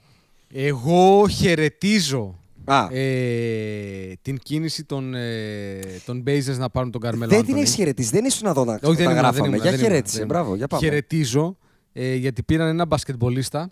[0.54, 7.38] Εγώ χαιρετίζω Α, ε, την κίνηση των, ε, των Blazers να πάρουν τον Καρμέλο δεν
[7.40, 7.62] την Άντωνη.
[7.62, 8.10] έχεις χαιρετήσει.
[8.10, 9.48] Δεν ήσουν εδώ να Όχι, δεν τα ήμουν, δεν γράφαμε.
[9.48, 10.18] ήμουν, Για δεν ήμουν, χαιρέτησε.
[10.18, 10.84] δεν Μπράβο, για πάμε.
[10.86, 11.58] Χαιρετίζω
[11.98, 13.70] ε, γιατί πήραν ένα μπασκετμπολίστα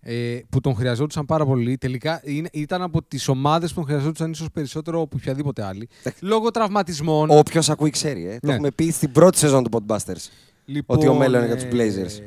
[0.00, 1.76] ε, που τον χρειαζόντουσαν πάρα πολύ.
[1.76, 5.88] Τελικά είναι, ήταν από τις ομάδες που τον χρειαζόντουσαν ίσως περισσότερο από οποιαδήποτε άλλη.
[6.20, 7.30] Λόγω τραυματισμών.
[7.30, 8.26] Όποιος ακούει ξέρει.
[8.26, 8.38] Ε.
[8.38, 8.52] Το Ναι.
[8.52, 10.28] έχουμε πει στην πρώτη σεζόν του Podbusters.
[10.64, 12.22] Λοιπόν, ότι ο μέλλον είναι για ε, τους Blazers.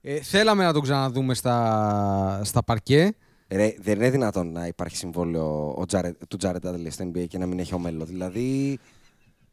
[0.00, 3.14] Ε, θέλαμε να τον ξαναδούμε στα, στα παρκέ.
[3.48, 7.38] Ρε, δεν είναι δυνατόν να υπάρχει συμβόλαιο ο Jared, του Jared Dudley στο NBA και
[7.38, 8.06] να μην έχει ο μέλλον.
[8.06, 8.78] Δηλαδή.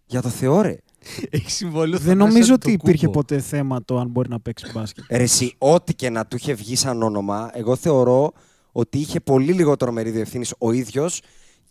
[0.06, 0.78] Για το Θεό, ρε.
[1.30, 2.00] Έχει συμβόλαιο.
[2.00, 5.04] Δεν νομίζω ότι υπήρχε ποτέ θέμα το αν μπορεί να παίξει μπάσκετ.
[5.10, 8.32] Ρε, εσύ, ό,τι και να του είχε βγει σαν όνομα, εγώ θεωρώ
[8.72, 11.22] ότι είχε πολύ λιγότερο μερίδιο ευθύνης ο ίδιος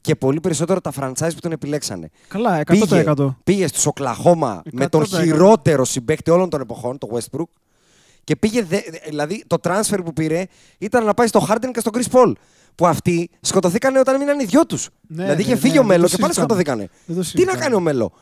[0.00, 2.10] και πολύ περισσότερο τα franchise που τον επιλέξανε.
[2.28, 2.64] Καλά, 100%.
[2.66, 3.14] Πήγε,
[3.44, 5.06] πήγε στους Οκλαχώμα με τον 100%.
[5.06, 7.48] χειρότερο συμπέκτη όλων των εποχών, το Westbrook.
[8.24, 10.44] Και πήγε, δε- δηλαδή το transfer που πήρε
[10.78, 12.32] ήταν να πάει στο Harden και στο Chris Paul.
[12.74, 14.88] Που αυτοί σκοτωθήκανε όταν μείναν οι δυο τους.
[15.06, 16.60] Ναι, δηλαδή είχε ναι, φύγει ναι, ο δεν Μέλο το και πάλι συζητάμε.
[16.62, 16.90] σκοτωθήκανε.
[17.06, 17.58] Δεν το Τι να συζητάμε.
[17.58, 18.12] κάνει ο Μέλο;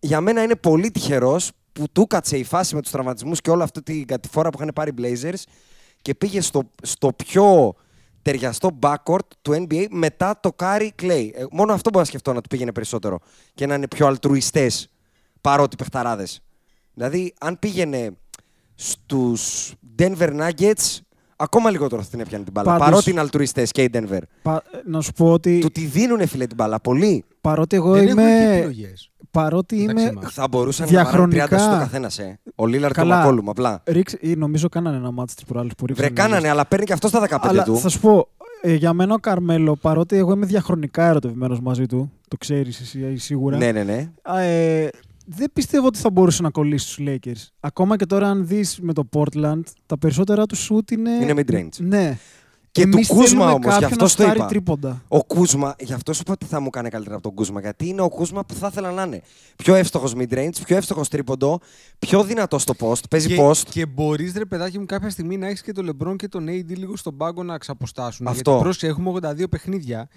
[0.00, 3.62] Για μένα είναι πολύ τυχερός που του κάτσε η φάση με τους τραυματισμούς και όλη
[3.62, 5.42] αυτή την κατηφόρα που είχαν πάρει οι Blazers
[6.02, 7.74] και πήγε στο, στο πιο
[8.22, 11.28] ταιριαστό backcourt του NBA μετά το Curry Clay.
[11.32, 13.18] Ε, μόνο αυτό μπορώ να σκεφτώ να του πήγαινε περισσότερο
[13.54, 14.88] και να είναι πιο αλτρουιστές
[15.40, 16.42] παρότι παιχταράδες.
[16.94, 18.16] Δηλαδή, αν πήγαινε
[18.74, 20.98] στους Denver Nuggets,
[21.40, 22.68] ακόμα λιγότερο θα την έπιανε την μπάλα.
[22.70, 24.18] Πάντως- Παρότι είναι αλτρουιστέ και οι Denver.
[24.42, 26.80] Πα- Να σου πω ότι Του τη δίνουνε φίλε την μπάλα.
[26.80, 27.24] Πολύ.
[27.40, 28.56] παρότι εγώ Δεν έχουμε είμαι.
[28.56, 29.10] επιλογές.
[29.30, 30.20] Παρότι Μεταξύ είμαι.
[30.22, 30.32] μας.
[30.32, 32.18] Θα μπορούσαν Διαχρονικά- να πάρουν 30 στο καθένας.
[32.18, 32.38] Ε.
[32.54, 33.16] Ο Λίλαρντ και ο Καλά.
[33.18, 33.82] Μακόλουμ απλά.
[33.86, 36.08] Ρίξ, ή νομίζω κάνανε ένα μάτι της προάλλης που ρίξανε.
[36.08, 37.76] Βρε, κάνανε, αλλά παίρνει και αυτό στα 15 Αλλά του.
[37.76, 38.28] θα σου πω,
[38.62, 43.00] ε, για μένα ο Καρμέλο, παρότι εγώ είμαι διαχρονικά ερωτευμένος μαζί του, το ξέρεις εσύ
[43.14, 43.56] ε, σίγουρα.
[43.56, 44.10] Ναι, ναι, ναι.
[44.22, 44.90] Α, ε,
[45.34, 47.48] δεν πιστεύω ότι θα μπορούσε να κολλήσει στους Lakers.
[47.60, 51.10] Ακόμα και τώρα, αν δεις με το Portland, τα περισσότερα του shoot είναι.
[51.10, 51.76] Είναι mid-range.
[51.78, 52.18] Ναι.
[52.72, 54.46] Και Εμείς του Κούσμα θέλουμε όμως, γι' κάποιον αυτό να το φτάρει είπα.
[54.46, 55.02] τρίποντα.
[55.08, 57.60] Ο Κούσμα, γι' αυτό σου είπα ότι θα μου κάνει καλύτερα από τον Κούσμα.
[57.60, 59.22] Γιατί είναι ο Κούσμα που θα ήθελα να είναι.
[59.56, 61.60] Πιο εύστοχος mid-range, πιο εύστοχος τρίποντο,
[61.98, 63.62] πιο δυνατό στο post, παίζει και, post.
[63.70, 66.76] Και μπορείς, ρε παιδάκι μου, κάποια στιγμή να έχεις και τον Λεμπρόν και τον AD
[66.76, 68.26] λίγο στον πάγκο να ξαποστάσουν.
[68.26, 68.50] Αυτό.
[68.50, 70.08] Γιατί πρόσεχε, έχουμε 82 παιχνίδια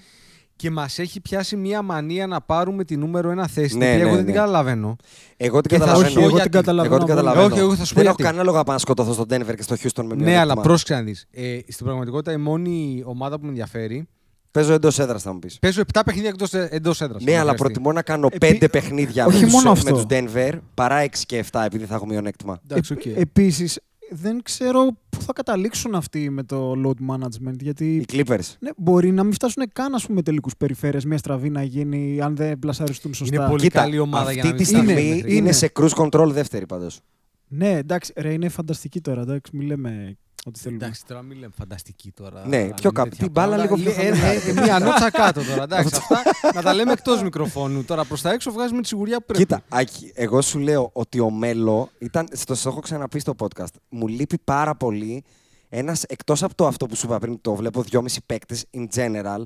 [0.55, 3.77] και μας έχει πιάσει μία μανία να πάρουμε τη νούμερο ένα θέση.
[3.77, 4.31] Ναι, την οποία ναι, εγώ δεν ναι.
[4.31, 4.95] την καταλαβαίνω.
[5.37, 6.13] Εγώ την Και θα σου καταλαβαίνω.
[6.19, 6.49] πω εγώ γιατί.
[6.49, 6.95] την καταλαβαίνω.
[6.95, 7.25] Εγώ την πολύ.
[7.25, 7.53] καταλαβαίνω.
[7.53, 8.23] Όχι, εγώ θα σου πω δεν έχω γιατί.
[8.23, 10.39] κανένα λόγο να πάω να σκοτωθώ στον Denver και στο Houston με μια Ναι, αλλά
[10.45, 10.61] δόκτυμα.
[10.61, 11.25] πρόσεξε να δεις.
[11.31, 14.07] Ε, στην πραγματικότητα η μόνη ομάδα που με ενδιαφέρει
[14.51, 15.59] Παίζω εντός έδρας, θα μου πεις.
[15.59, 17.23] Παίζω 7 παιχνίδια εκτός εντός έδρας.
[17.23, 17.63] Ναι, αν αλλά χρειαστεί.
[17.63, 19.91] προτιμώ να κάνω Επί- 5 παιχνίδια Όχι με, τους, μόνο με αυτό.
[19.93, 22.59] τους Denver παρά 6 και 7 επειδή θα έχω μειονέκτημα.
[22.69, 23.05] Εντάξει, οκ.
[23.05, 23.79] Επίσης,
[24.15, 27.53] δεν ξέρω πού θα καταλήξουν αυτοί με το load management.
[27.59, 28.55] Οι Γιατί Clippers.
[28.59, 31.05] ναι, μπορεί να μην φτάσουν καν ας πούμε, τελικούς περιφέρειες.
[31.05, 33.35] Μια στραβή να γίνει αν δεν πλασαριστούν σωστά.
[33.35, 35.51] Είναι πολύ Κοίτα, καλή ομάδα για αυτή να τη μην φτάσει στιγμή Είναι, είναι, είναι.
[35.51, 36.99] σε cruise control δεύτερη πάντως.
[37.47, 39.21] Ναι, εντάξει, ρε, είναι φανταστική τώρα.
[39.21, 40.83] Εντάξει, μην λέμε ό,τι θέλουμε.
[40.83, 42.47] Εντάξει, τώρα μην λέμε φανταστική τώρα.
[42.47, 43.09] Ναι, αλλά πιο είναι κάπου.
[43.09, 43.75] τέτοια Την μπάλα πράγματα.
[43.77, 44.61] λίγο πιο Ε, ε, χαμηλά.
[44.61, 45.63] ε, Μία νότσα κάτω τώρα.
[45.69, 46.21] Εντάξει, αυτά
[46.53, 47.83] να τα λέμε εκτός μικροφώνου.
[47.83, 49.39] Τώρα προς τα έξω βγάζουμε τη σιγουριά που πρέπει.
[49.43, 52.27] Κοίτα, Άκη, εγώ σου λέω ότι ο Μέλο ήταν.
[52.31, 53.73] Στο το έχω ξαναπεί στο podcast.
[53.89, 55.23] Μου λείπει πάρα πολύ
[55.69, 59.41] ένας εκτός από το αυτό που σου είπα πριν, το βλέπω δυόμιση παίκτες in general.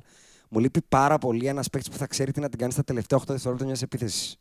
[0.49, 3.19] Μου λείπει πάρα πολύ ένας παίκτης που θα ξέρει τι να την κάνει στα τελευταία
[3.19, 4.37] 8 δευτερόλεπτα μιας επίθεσης.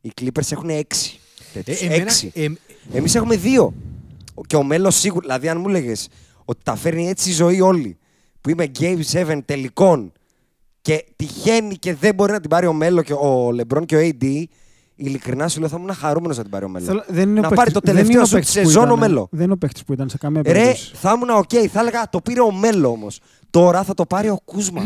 [0.00, 1.20] Οι Clippers έχουν 6.
[1.54, 1.80] Ε, τέτοιους.
[1.80, 2.30] εμένα- Έξι.
[2.34, 2.46] ε,
[2.92, 3.74] Εμείς έχουμε δύο.
[4.46, 5.20] Και ο Μέλος σίγουρα.
[5.26, 5.92] Δηλαδή, αν μου έλεγε
[6.44, 7.98] ότι τα φέρνει έτσι η ζωή όλη,
[8.40, 10.12] που είμαι Game 7 τελικών
[10.80, 14.00] και τυχαίνει και δεν μπορεί να την πάρει ο Μέλο και ο Λεμπρόν και ο
[14.00, 14.42] AD,
[14.94, 16.84] ειλικρινά σου λέω θα ήμουν χαρούμενος να την πάρει ο Μέλο.
[16.86, 18.62] Θέλω- δεν είναι να ο πάρει παίκτης- το δεν είναι τελευταίο ο σου τη παίκτης
[18.62, 19.28] που σεζόν ο ήταν, Μέλο.
[19.30, 20.90] Δεν είναι ο παίκτης που ήταν σε καμία Ρε, περίπτωση.
[20.94, 23.20] θα ήμουν οκ, θα έλεγα το πήρε ο Μέλο όμως.
[23.50, 24.82] Τώρα θα το πάρει ο Κούσμα.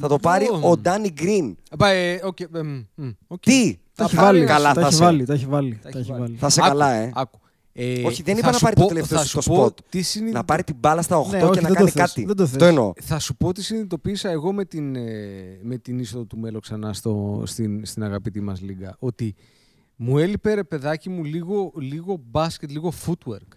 [0.00, 0.60] θα το πάρει Λοιπόν.
[0.64, 1.56] ο Ντάνι Γκριν.
[1.78, 3.40] Πα, ε, οκ, ε, μ, μ, οκ.
[3.42, 4.44] Τι, Τα θα έχει πάρει βάλει.
[4.46, 5.24] καλά, τα θα έχει σε- βάλει.
[5.24, 5.78] Τα έχει βάλει.
[5.82, 6.36] Τα τα έχει έχει βάλει.
[6.40, 7.10] Θα σε Άκου, καλά, ε.
[7.14, 7.38] άκου.
[7.82, 9.64] Ε, Όχι, δεν θα είπα να σου πάρει το πω- τελευταίο θα στο σου πω
[9.66, 9.74] spot.
[9.88, 11.90] τι συνειδη- Να πάρει την μπάλα στα 8 Ναι, και όχι, να δεν το κάνει
[11.90, 12.24] θες, κάτι.
[12.24, 12.52] δεν το θες.
[12.52, 12.92] Αυτό εννοώ.
[13.02, 16.92] Θα σου πω τι συνειδητοποίησα εγώ με την, ε, με την είσοδο του Μέλο ξανά
[16.92, 18.96] στο, στην, στην αγαπητή μας λίγκα.
[18.98, 19.34] Ότι
[19.96, 23.48] μου έλειπε ρε παιδάκι μου λίγο, λίγο μπάσκετ, λίγο footwork.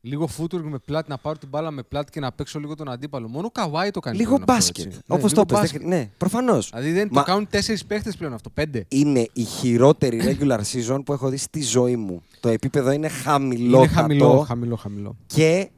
[0.00, 2.90] Λίγο footwork με πλάτη, να πάρω την μπάλα με πλάτη και να παίξω λίγο τον
[2.90, 3.28] αντίπαλο.
[3.28, 4.16] Μόνο ο Καουάι το κάνει.
[4.16, 4.86] Λίγο πλέον αυτό, μπάσκετ.
[4.86, 4.98] έτσι.
[5.08, 5.60] Όπως Ναι, το λίγο είπες.
[5.60, 5.80] μπάσκετ.
[5.80, 6.68] δεν- Ναι, προφανώς.
[6.70, 8.50] Δηλαδή δεν Μα- το κάνουν τέσσερις παίχτες πλέον αυτό.
[8.50, 8.84] Πέντε.
[8.88, 12.22] Είναι η χειρότερη regular season που έχω δει στη ζωή μου.
[12.40, 13.78] Το επίπεδο είναι χαμηλό.
[13.78, 15.16] Είναι χαμηλό, χαμηλό, χαμηλό.
[15.26, 15.68] Και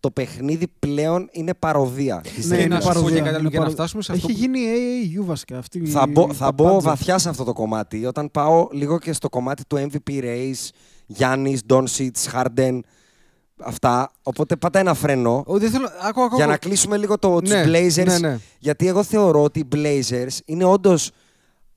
[0.00, 2.20] το παιχνίδι πλέον είναι παροδία.
[2.34, 2.94] της Ναι, regular είναι να σου πω season.
[2.94, 3.22] και παροδία.
[3.22, 3.76] κάτι άλλο είναι για να παροδία.
[3.84, 4.58] φτάσουμε σε αυτό Έχει που- γίνει
[5.22, 5.58] AAU βασικά.
[5.58, 6.88] Αυτή Θα η μπω, θα μπω παπάντζα.
[6.88, 10.68] βαθιά σε αυτό το κομμάτι όταν πάω λίγο και στο κομμάτι του MVP race,
[11.06, 12.84] Γιάννης, Ντόνσιτς, Χάρντεν.
[13.64, 14.10] Αυτά.
[14.22, 15.42] Οπότε πάτα ένα φρένο.
[15.46, 15.88] Ω, δεν θέλω...
[16.02, 16.52] Άκου, άκου, Για άκου.
[16.52, 18.04] να κλείσουμε λίγο το, τους Ναι, Blazers.
[18.06, 18.38] ναι, ναι.
[18.58, 21.10] Γιατί εγώ θεωρώ ότι οι Blazers είναι όντως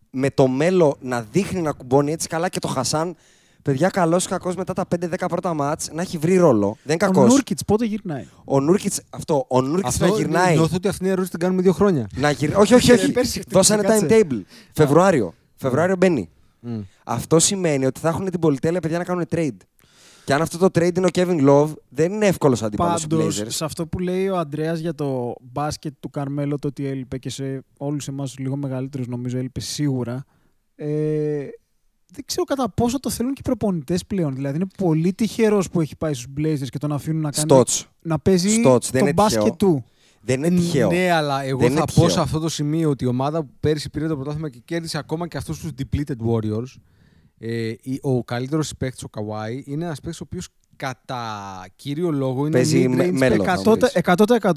[0.09, 3.15] με το Μέλο να δείχνει να κουμπώνει έτσι καλά και το Χασάν.
[3.61, 6.77] Παιδιά, καλός ή κακός μετά τα 5-10 πρώτα ματς να έχει βρει ρόλο.
[6.83, 7.31] Δεν είναι Ο κακός.
[7.31, 9.45] Νούρκιτς πότε γυρνάει; Ο Νούρκιτς, αυτό.
[9.47, 10.55] Ο Νούρκιτς Αυτό να γυρνάει.
[10.55, 12.07] Νιώθω ότι αυτή είναι ερώτηση την κάνουμε δύο χρόνια.
[12.15, 12.57] Να γυρ...
[12.57, 13.11] όχι, όχι, Ε, όχι.
[13.17, 14.05] πέρσι χτύπησε, Δώσανε κάτσε.
[14.09, 14.41] timetable.
[14.73, 15.33] Φεβρουάριο.
[15.55, 16.29] Φεβρουάριο μπαίνει.
[16.59, 16.79] Μμ.
[17.03, 19.57] Αυτό σημαίνει ότι θα έχουν την πολυτέλεια παιδιά να κάνουν trade.
[20.29, 23.41] Και αν αυτό το trade είναι ο Kevin Love, δεν είναι εύκολο αντίπαλο στους Πάντως,
[23.41, 23.45] Blazers.
[23.47, 27.29] σε αυτό που λέει ο Αντρέα για το μπάσκετ του Καρμέλο, το ότι έλειπε και
[27.29, 30.25] σε όλους εμάς λίγο μεγαλύτερους, νομίζω έλειπε σίγουρα.
[30.75, 30.87] Ε,
[32.11, 34.35] δεν ξέρω κατά πόσο το θέλουν και οι προπονητές πλέον.
[34.35, 37.87] Δηλαδή, είναι πολύ τυχερός που έχει πάει στους Blazers και τον αφήνουν να, κάνει, Στότς.
[38.01, 39.55] να παίζει Στότς, δεν το είναι μπάσκετ τυχαίο.
[39.55, 39.83] του.
[40.21, 40.89] Δεν είναι τυχαίο.
[40.91, 42.09] Ναι, αλλά εγώ Δεν θα είναι πω τυχαίο.
[42.09, 45.27] σε αυτό το σημείο ότι η ομάδα που πέρυσι πήρε το πρωτάθλημα και κέρδισε ακόμα
[45.27, 46.73] και αυτούς τους depleted Warriors.
[47.39, 52.41] Ε, η- ο καλύτερος παίκτης, ο Καουάι, είναι ένας παίκτης ο οποίος κατά κύριο λόγο
[52.45, 53.37] είναι Παίζει mid-range με- μέλλον.
[53.45, 53.61] παίκτης.
[53.63, 53.87] θα μου 100%,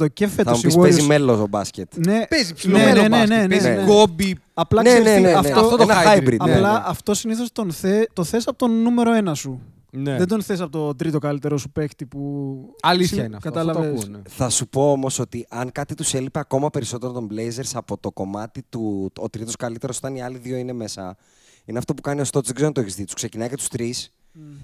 [0.04, 1.92] 100% και Θα φέτος μου πεις παίζει μέλο ο μπάσκετ.
[2.06, 3.84] Ναι, Παίζει ψηλό ναι, μέλλον ναι, ναι, μπάσκετ, ναι, παίζει ναι.
[3.86, 4.36] κόμπι.
[4.54, 5.34] Απλά Ναι, ξέρεις ναι, τι, ναι, ναι.
[5.38, 6.36] αυτό, αυτό το Ένα hybrid, hybrid.
[6.46, 6.82] ναι, απλά ναι.
[6.86, 9.60] αυτό συνήθως τον θε, το θες από τον νούμερο ένα σου.
[9.94, 10.16] Ναι.
[10.16, 12.54] Δεν τον θες από το τρίτο καλύτερο σου παίκτη που.
[12.82, 13.48] Αλήθεια είναι αυτό.
[13.48, 14.00] αυτό το Κατάλαβες.
[14.02, 14.18] ακούω, ναι.
[14.28, 18.10] Θα σου πω όμως ότι αν κάτι τους έλειπε ακόμα περισσότερο των Blazers από το
[18.10, 19.10] κομμάτι του.
[19.20, 21.16] Ο τρίτος καλύτερος, όταν οι άλλοι δύο είναι μέσα.
[21.64, 23.04] Είναι αυτό που κάνει ο Στότ, δεν ξέρω αν το έχεις δει.
[23.04, 24.12] Τους ξεκινάει και τους τρεις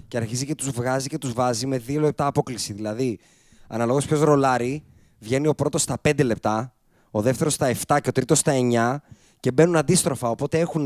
[0.07, 2.73] και αρχίζει και τους βγάζει και τους βάζει με δύο λεπτά απόκληση.
[2.73, 3.19] Δηλαδή,
[3.67, 4.83] αναλόγως ποιος ρολάρει,
[5.19, 6.73] βγαίνει ο πρώτος στα 5 λεπτά,
[7.11, 9.01] ο δεύτερος στα 7 και ο τρίτος στα 9
[9.39, 10.29] και μπαίνουν αντίστροφα.
[10.29, 10.85] Οπότε έχουν.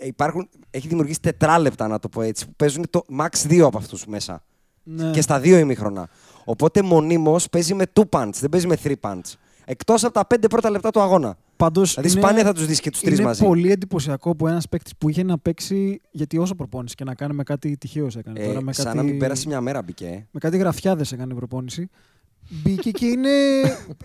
[0.00, 4.06] Υπάρχουν, έχει δημιουργήσει τετράλεπτα, να το πω έτσι, που παίζουν το max 2 από αυτούς
[4.06, 4.42] μέσα.
[4.82, 5.10] Ναι.
[5.10, 6.08] Και στα δύο ημίχρονα.
[6.44, 9.34] Οπότε μονίμως παίζει με two punch, δεν παίζει με three punch.
[9.64, 11.36] Εκτός από τα πέντε πρώτα λεπτά του αγώνα.
[11.60, 13.44] Πάντως Δηλαδή, είναι- σπάνια θα τους δεις και τους τρεις είναι μαζί.
[13.44, 16.00] πολύ εντυπωσιακό που ένας παίκτης που είχε να παίξει.
[16.10, 18.40] Γιατί όσο προπόνηση και να κάνει με κάτι τυχαίο έκανε.
[18.40, 20.06] Ε, τώρα με σαν κάτι, να μην πέρασε μια μέρα μπήκε.
[20.06, 20.26] ε.
[20.30, 21.88] με κάτι γραφιάδες έκανε προπόνηση.
[22.50, 23.30] Μπήκε και είναι,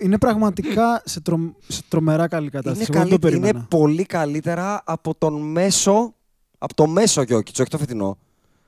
[0.00, 2.90] είναι πραγματικά σε, τρομ, σε τρομερά καλή Είναι, κατάσταση.
[2.92, 3.58] Εγώ δεν καλύ- το περίμενα.
[3.58, 6.14] είναι πολύ καλύτερα από τον μέσο.
[6.58, 8.18] Από το μέσο Γιώκητς, όχι το φετινό.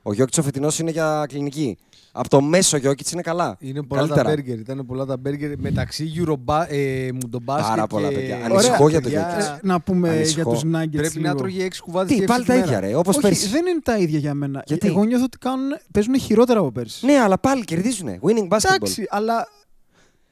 [0.09, 1.77] Ο Γιώκητς ο φετινός είναι για κλινική.
[2.11, 3.57] Από το μέσο Γιώκητς είναι καλά.
[3.59, 4.23] Είναι πολλά Καλύτερα.
[4.23, 4.59] τα μπέργκερ.
[4.59, 8.15] Ήταν πολλά τα μπέργκερ μεταξύ Euroba, ε, μουντομπάσκετ Πάρα πολλά, και...
[8.15, 8.35] παιδιά.
[8.45, 8.89] Ανησυχώ Ωραία.
[8.89, 9.27] για το παιδιά.
[9.27, 9.47] Γιώκητς.
[9.47, 10.41] Ε, να πούμε Ανησυχώ.
[10.41, 10.91] για τους Nuggets.
[10.91, 11.35] Πρέπει να λίγο.
[11.35, 12.95] τρώγε έξι κουβάδες Τι, πάλι τα ίδια, ρε.
[12.95, 13.47] Όπως Όχι, πέρσι.
[13.47, 14.63] δεν είναι τα ίδια για μένα.
[14.65, 17.05] Γιατί; Εγώ νιώθω ότι κάνουν, παίζουν χειρότερα από πέρσι.
[17.05, 18.07] Ναι, αλλά πάλι κερδίζουν.
[18.21, 18.75] Winning basketball.
[18.75, 19.47] Εντάξει, αλλά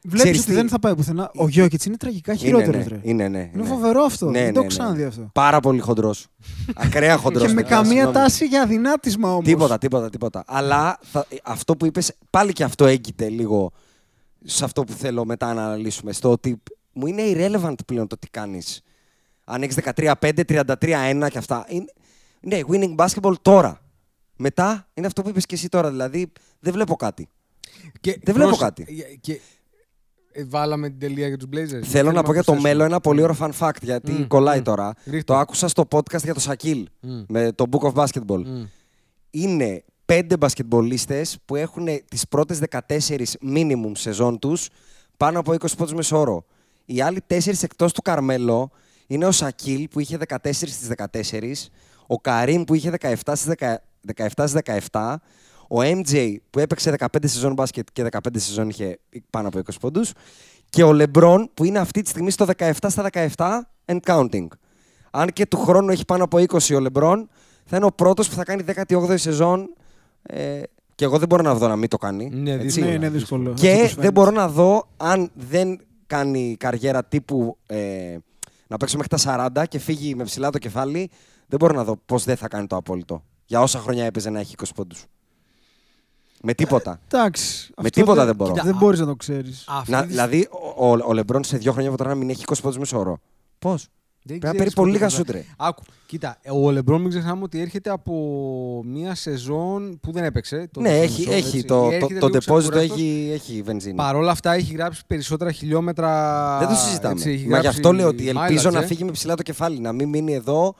[0.04, 1.32] βλέπεις Ξέρεις ότι τι; δεν θα πάει πουθενά.
[1.36, 2.76] Ο Γιώκητς είναι τραγικά Είναι, χειρότερος.
[2.76, 2.84] ναι.
[2.88, 3.00] ρε.
[3.04, 3.40] Είναι, ναι.
[3.40, 3.68] Είναι ναι.
[3.68, 4.26] φοβερό αυτό.
[4.30, 4.68] Ναι, δεν ναι, το έχω ναι.
[4.76, 5.30] ξαναδεί αυτό.
[5.34, 6.28] Πάρα πολύ χοντρός.
[6.76, 7.48] Ακραία χοντρός.
[7.48, 9.46] Και με καμία τάση για δυνάτισμα όμως.
[9.46, 10.44] Τίποτα, τίποτα, τίποτα.
[10.48, 13.72] Αλλά θα- αυτό που είπες, πάλι και αυτό έγκυται λίγο
[14.44, 16.12] σε αυτό που θέλω μετά να αναλύσουμε.
[16.12, 16.62] Στο ότι
[16.94, 18.82] μου είναι irrelevant πλέον το τι κάνεις.
[19.44, 21.66] Αν έχεις 13-5, 33-1 και αυτά.
[21.68, 21.86] Είναι,
[22.40, 23.82] ναι, winning basketball τώρα.
[24.36, 25.90] Μετά είναι αυτό που είπες και εσύ τώρα.
[25.90, 27.28] Δηλαδή δεν βλέπω κάτι.
[28.00, 28.86] Και Δεν βλέπω πρόσ- κάτι.
[29.22, 29.40] Και ε,
[30.46, 31.84] βάλαμε την τελεία για τους Blazers.
[31.84, 32.62] Θέλω να πω για το προσθέσουμε.
[32.62, 34.64] μέλλον ένα πολύ ωραίο fun fact γιατί Μμ, κολλάει μμ.
[34.64, 34.94] τώρα.
[35.06, 35.24] Ρίχτε.
[35.24, 37.22] Το άκουσα στο podcast για το Σακίλ Μμ.
[37.28, 38.44] με το Book of Basketball.
[38.46, 38.64] Μμ.
[39.30, 44.68] Είναι πέντε μπασκετμπολίστες που έχουν τις πρώτες 14 minimum σεζόν τους
[45.18, 46.46] πάνω από 20 πόντους μεσόωρο.
[46.86, 48.70] Οι άλλοι τέσσερις εκτός του Καρμέλο
[49.08, 51.70] είναι ο Σακίλ που είχε 14 στις 14,
[52.08, 53.76] ο Καρίμ που είχε 17 στις 10
[54.16, 55.16] 17 στις 17,
[55.70, 59.00] ο MJ που έπαιξε 15 σεζόν μπάσκετ και 15 σεζόν είχε
[59.30, 60.12] πάνω από 20 πόντους
[60.70, 63.36] και ο Λεμπρόν που είναι αυτή τη στιγμή στο 17 στα 17
[63.86, 64.48] and counting.
[65.12, 67.30] Αν και του χρόνου έχει πάνω από 20 ο Λεμπρόν,
[67.66, 69.70] θα είναι ο πρώτος που θα κάνει 18η σεζόν.
[70.22, 70.62] Ε,
[70.96, 72.30] και εγώ δεν μπορώ να δω να μην το κάνει.
[72.34, 72.66] Ναι, έτσι.
[72.66, 72.88] δύσκολο.
[72.88, 73.50] Ναι, είναι δύσκολο.
[73.50, 74.12] έτσι Και όπως δεν φαίνεται.
[74.12, 78.18] μπορώ να δω αν δεν κάνει καριέρα τύπου ε,
[78.68, 81.10] να παίξω μέχρι τα 40 και φύγει με ψηλά το κεφάλι.
[81.48, 83.24] Δεν μπορώ να δω πώς δεν θα κάνει το απόλυτο.
[83.46, 85.06] Για όσα χρόνια έπαιζε να έχει 20 πόντους.
[86.44, 87.00] Με τίποτα.
[87.12, 87.68] Εντάξει.
[87.68, 88.54] Με αυτό τίποτα δεν μπορώ.
[88.64, 89.64] Δεν μπορείς να το ξέρεις.
[89.68, 92.30] Αυτή να, τη- δηλαδή, ο, ο, ο Λεμπρόν σε δύο χρόνια από τώρα να μην
[92.30, 93.20] έχει 20 πόντους μεσόωρο.
[93.60, 93.88] Πώς;
[94.24, 95.46] Δεν Πρέπει να ξέρεις παίρνει πολύ πότε λίγα θα- σούτρε.
[95.68, 98.14] Άκου, κοίτα, ο Λεμπρόν μην ξεχνάμε ότι έρχεται από
[98.86, 100.70] μια σεζόν που δεν έπαιξε.
[100.72, 101.68] το Ναι, δεύτερο έχει, μισό, έχει έτσι.
[101.68, 102.82] το, Έρχεται το, το λίγο deposit ξεκουραστός.
[103.00, 103.96] έχει, έχει βενζίνη.
[103.96, 106.58] Παρ' όλα αυτά έχει γράψει περισσότερα χιλιόμετρα.
[106.60, 107.14] Δεν το συζητάμε.
[107.14, 108.86] έτσι, έχει Μα γι' γράψει αυτό λέω ότι ελπίζω mileage, να ε.
[108.86, 110.76] φύγει με ψηλά το κεφάλι, να μην μείνει εδώ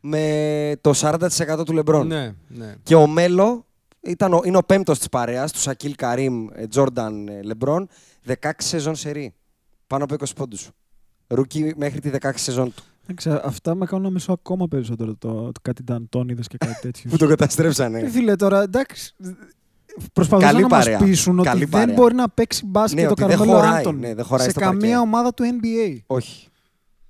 [0.00, 1.18] με το 40%
[1.64, 2.06] του Λεμπρόν.
[2.06, 2.74] Ναι, ναι.
[2.82, 3.66] Και ο Μέλο
[4.00, 7.88] ήταν ο, είναι ο πέμπτος της παρέας του Σακίλ Καρύμ, Τζόρνταν, Λεμπρόν.
[8.26, 9.34] 16 σεζόν σερή.
[9.86, 10.70] Πάνω από 20 πόντους.
[11.26, 12.82] Ρούκι μέχρι τη 16 σεζόν του.
[13.02, 17.10] Εντάξει, αυτά με κάνουν να μισώ ακόμα περισσότερο το, το κάτι Νταντόνιδε και κάτι τέτοιο.
[17.10, 17.98] Που τον καταστρέψανε.
[17.98, 19.14] Ε, Φίλε, τώρα εντάξει.
[20.12, 20.98] Προσπαθούσαν Καλή να μας παρέα.
[20.98, 21.94] πείσουν ότι Καλή δεν παρέα.
[21.94, 24.50] μπορεί να παίξει μπάσκετ Ναι, το ότι δεν Καρμέλο χωράει, Άντων ναι, δεν χωράει σε
[24.50, 24.96] στο καμία παρκέ.
[24.96, 25.96] ομάδα του NBA.
[26.06, 26.48] Όχι.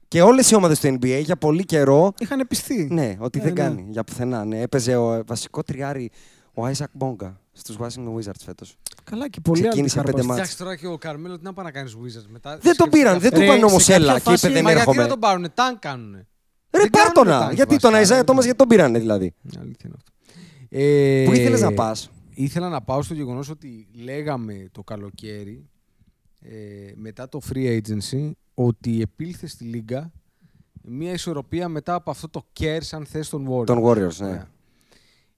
[0.08, 2.12] Και όλες οι ομάδες του NBA για πολύ καιρό.
[2.18, 2.88] Είχαν πιστεί.
[2.90, 3.60] Ναι, ότι Ε, δεν ναι.
[3.60, 4.44] κάνει για πουθενά.
[4.44, 6.10] Ναι, έπαιζε ο βασικό τριάρι
[6.58, 8.76] ο Άισακ Μπόγκα στους Washington Wizards φέτος.
[9.04, 10.12] Καλά και πολύ Ξεκίνησε αντικάρπαστοι.
[10.12, 10.38] πέντε μάτς.
[10.38, 13.18] Εντάξει τώρα και ο Καρμέλο τι να πάει να κάνει Wizards μετά; Δεν τον πήραν,
[13.20, 15.02] δεν του Ρε, είπαν όμως σε κάποια έλα και είπε φάση- δεν Μα γιατί έρχομαι.
[15.02, 16.26] να τον πάρουν, ταν κάνουνε.
[16.70, 17.46] Ρε Δεν πάρ' τον κάνουν να.
[17.46, 18.26] tank Γιατί βασικά, τον Αϊζάια ρε.
[18.26, 19.34] Τόμα γιατί τον πήρανε δηλαδή.
[19.60, 20.12] Αλήθεια είναι αυτό.
[20.68, 25.68] Ε, Πού ήθελες να πας; Ήθελα να πάω στο γεγονός ότι λέγαμε το καλοκαίρι
[26.40, 26.50] ε,
[26.94, 30.12] μετά το free agency ότι επήλθε στη Λίγκα
[30.82, 33.66] μια ισορροπία μετά από αυτό το cares αν θες των Warriors.
[33.66, 34.42] Τον Warriors, ναι.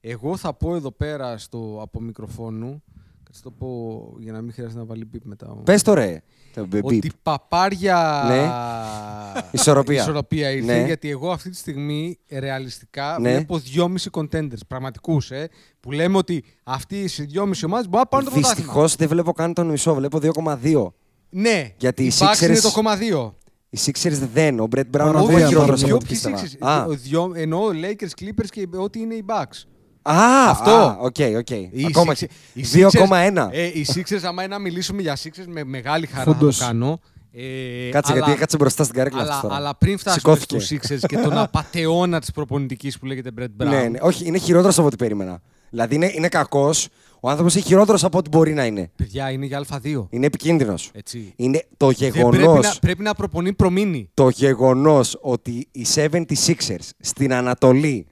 [0.03, 0.17] Ωραία.
[0.19, 2.83] Εγώ θα πω εδώ πέρα στο, από μικροφόνου
[3.23, 5.47] Κάτσε το πω για να μην χρειάζεται να βάλει beep μετά.
[5.65, 6.23] Πες το ρε.
[6.55, 6.83] Το beep.
[6.83, 9.43] Ότι παπάρια Ναι.
[9.51, 10.01] Ισορροπία.
[10.01, 10.85] ισορροπία ήρθε, Ναι.
[10.87, 13.31] γιατί εγώ αυτή τη στιγμή ρεαλιστικά Ναι.
[13.33, 15.49] βλέπω δυόμιση contenders, πραγματικούς, ε,
[15.81, 18.65] που λέμε ότι αυτοί οι δυόμιση ομάδες μπορούν να πάρουν το πρωτάθλημα.
[18.67, 20.93] Δυστυχώς δεν βλέπω καν τον μισό, βλέπω 2,2.
[21.31, 23.35] Ναι, Γιατί οι οι Bucks είναι Sixers- το 2,2.
[23.71, 24.61] Οι Sixers δεν.
[24.61, 25.47] Ο Brett Brown Παραδεία, είναι παραδεία.
[25.47, 26.39] χειρότερο Ποιο- από ό,τι ποιοι πίστευα.
[26.39, 26.69] Sixers?
[26.69, 29.65] Α, Ο δυο- Εννοώ Lakers, Clippers και ό,τι είναι οι Bucks.
[30.03, 30.71] Α, Αυτό.
[30.71, 31.51] α, οκ, οκ.
[31.51, 32.29] Οι Ακόμα Sixers- και.
[32.53, 33.47] οι 2,1.
[33.47, 36.59] Sixers- Ε, οι Sixers, άμα είναι να μιλήσουμε για Sixers, με μεγάλη χαρά να Φούντος.
[36.59, 37.01] το κάνω.
[37.33, 39.55] Ε, Κάτσε, αλλά- γιατί έκατσε μπροστά στην καρέκλα αλλά, αυτός τώρα.
[39.61, 40.59] αλλά πριν φτάσουμε Σηκώθηκε.
[40.59, 43.67] στους Sixers και τον απατεώνα της προπονητικής που λέγεται Brett Brown.
[43.69, 43.99] Ναι, ναι.
[44.03, 45.41] Όχι, είναι χειρότερος από ό,τι περίμενα.
[45.71, 46.89] Δηλαδή είναι, είναι κακός.
[47.21, 48.91] Ο άνθρωπος είναι χειρότερος από ό,τι μπορεί να είναι.
[48.97, 50.07] Παιδιά, είναι για Α2.
[50.11, 50.91] Είναι επικίνδυνος.
[50.93, 51.33] Έτσι.
[51.37, 52.29] Είναι το Δεν γεγονό.
[52.31, 54.11] πρέπει, να, πρέπει να προπονεί προμήνη.
[54.15, 58.07] το γεγονός ότι οι 76ers στην Ανατολή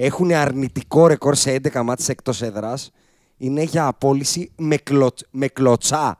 [0.00, 2.90] έχουν αρνητικό ρεκόρ σε 11 μάτς εκτός έδρας
[3.36, 6.18] είναι για απόλυση με, κλωτ- με κλωτσά.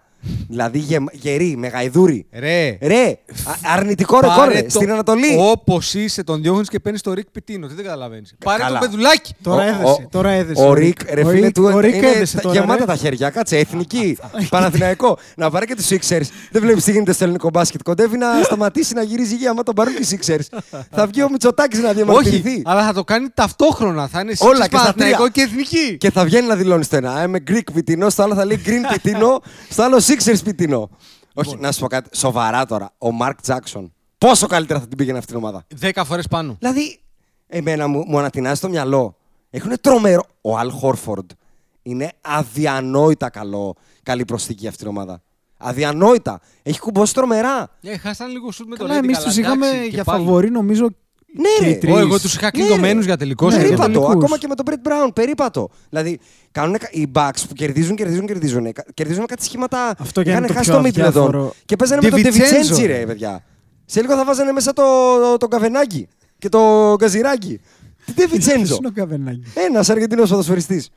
[0.49, 2.27] Δηλαδή γε, γερή, με γαϊδούρι.
[2.33, 5.37] Ρε, Ρε, α- αρνητικό ρεκόρ πάρε ρε, το- στην Ανατολή.
[5.38, 7.67] Όπως είσαι, τον διώχνεις και παίρνεις το Ρικ Πιτίνο.
[7.67, 8.35] Τι δεν καταλαβαίνεις.
[8.45, 8.79] Πάρε καλά.
[8.79, 9.35] το παιδουλάκι.
[9.43, 9.83] Τώρα Ο- έδεσε.
[9.85, 10.62] ο- τώρα έδεσε.
[10.62, 12.85] Ο Ρικ, ρε Ο φίλε Ρικ- του, ο Ρικ είναι έδεσε τα- τώρα, γεμάτα ρε.
[12.85, 13.31] τα χέρια.
[13.31, 14.17] Κάτσε, εθνική,
[14.51, 15.19] Παναθηναϊκό.
[15.37, 16.29] να πάρει και τους Sixers.
[16.51, 17.83] Δεν βλέπεις τι γίνεται στο ελληνικό μπάσκετ.
[17.83, 20.59] Κοντεύει να σταματήσει να γυρίζει γη άμα τον πάρουν οι Sixers.
[20.91, 22.49] θα βγει ο Μητσοτάκης να διαμαρτυρηθεί.
[22.49, 24.09] Όχι, αλλά θα το κάνει ταυτόχρονα.
[24.09, 25.29] Θα είναι Όλα Sixers, και στα Παναθηναϊκό τρία.
[25.33, 25.97] και εθνική.
[25.99, 27.23] Και θα βγαίνει να δηλώνεις στο ένα.
[27.23, 29.40] Είμαι Greek Πιτίνο, στο άλλο θα λέει Green Πιτίνο,
[29.71, 30.90] στο άλλο Sixers Πιτίνο.
[31.35, 32.16] Όχι, να σου πω κάτι.
[32.16, 32.90] Σοβαρά τώρα.
[32.98, 33.92] Ο Μαρκ Τζάξον.
[34.18, 36.57] Πόσο καλύτερα θα την πήγαινε αυτή την ομάδα; Δέκα φορές πάνω.
[36.59, 37.00] Δηλαδή,
[37.46, 39.16] εμένα μου, μου ανατινάζει το μυαλό.
[39.50, 40.22] Έχουν τρομερό.
[40.40, 41.31] Ο Αλ Χόρφορντ
[41.83, 45.22] είναι αδιανόητα καλό, καλή προσθήκη για αυτήν την ομάδα.
[45.57, 46.40] Αδιανόητα.
[46.62, 47.70] Έχει κουμπώσει τρομερά.
[47.81, 50.04] Ε, χάσαν λίγο σουτ με το Καλά, Ρέντινγκ, εμείς αλλά του είχαμε εντάξει, και για
[50.04, 50.24] πάλι.
[50.24, 50.88] φαβορή, νομίζω.
[51.33, 51.71] Ναι, και ρε.
[51.71, 51.95] οι τρεις.
[51.95, 53.07] Ω, εγώ τους είχα Ναι, κλειδωμένους ρε.
[53.09, 53.47] για τελικό.
[53.47, 53.83] Ναι, σε περίπατο.
[53.93, 54.14] τελικούς.
[54.14, 55.69] Ακόμα και με τον Brett Brown, περίπατο.
[55.88, 56.19] Δηλαδή,
[56.51, 58.73] κάνουν οι Bucks που κερδίζουν, κερδίζουν, κερδίζουν.
[58.73, 59.95] κα- Κερδίζουν κάτι σχήματα.
[59.99, 61.01] Αυτό και είχαν είναι το χάσει πιο το Middleton.
[61.07, 61.55] αδιάφορο.
[61.64, 62.77] Και παίζανε με τον DiVincenzo.
[62.79, 63.45] DeVincenzo, ρε παιδιά.
[63.85, 64.83] Σε λίγο θα βάζανε μέσα το,
[65.38, 67.61] το καβενάκι και το γκαζιράκι.
[68.05, 68.79] Τι Ποιος DeVincenzo.
[68.79, 69.43] είναι ο Καβενάκη.
[69.55, 70.91] Ένας Αργεντινός ποδοσφαιριστής.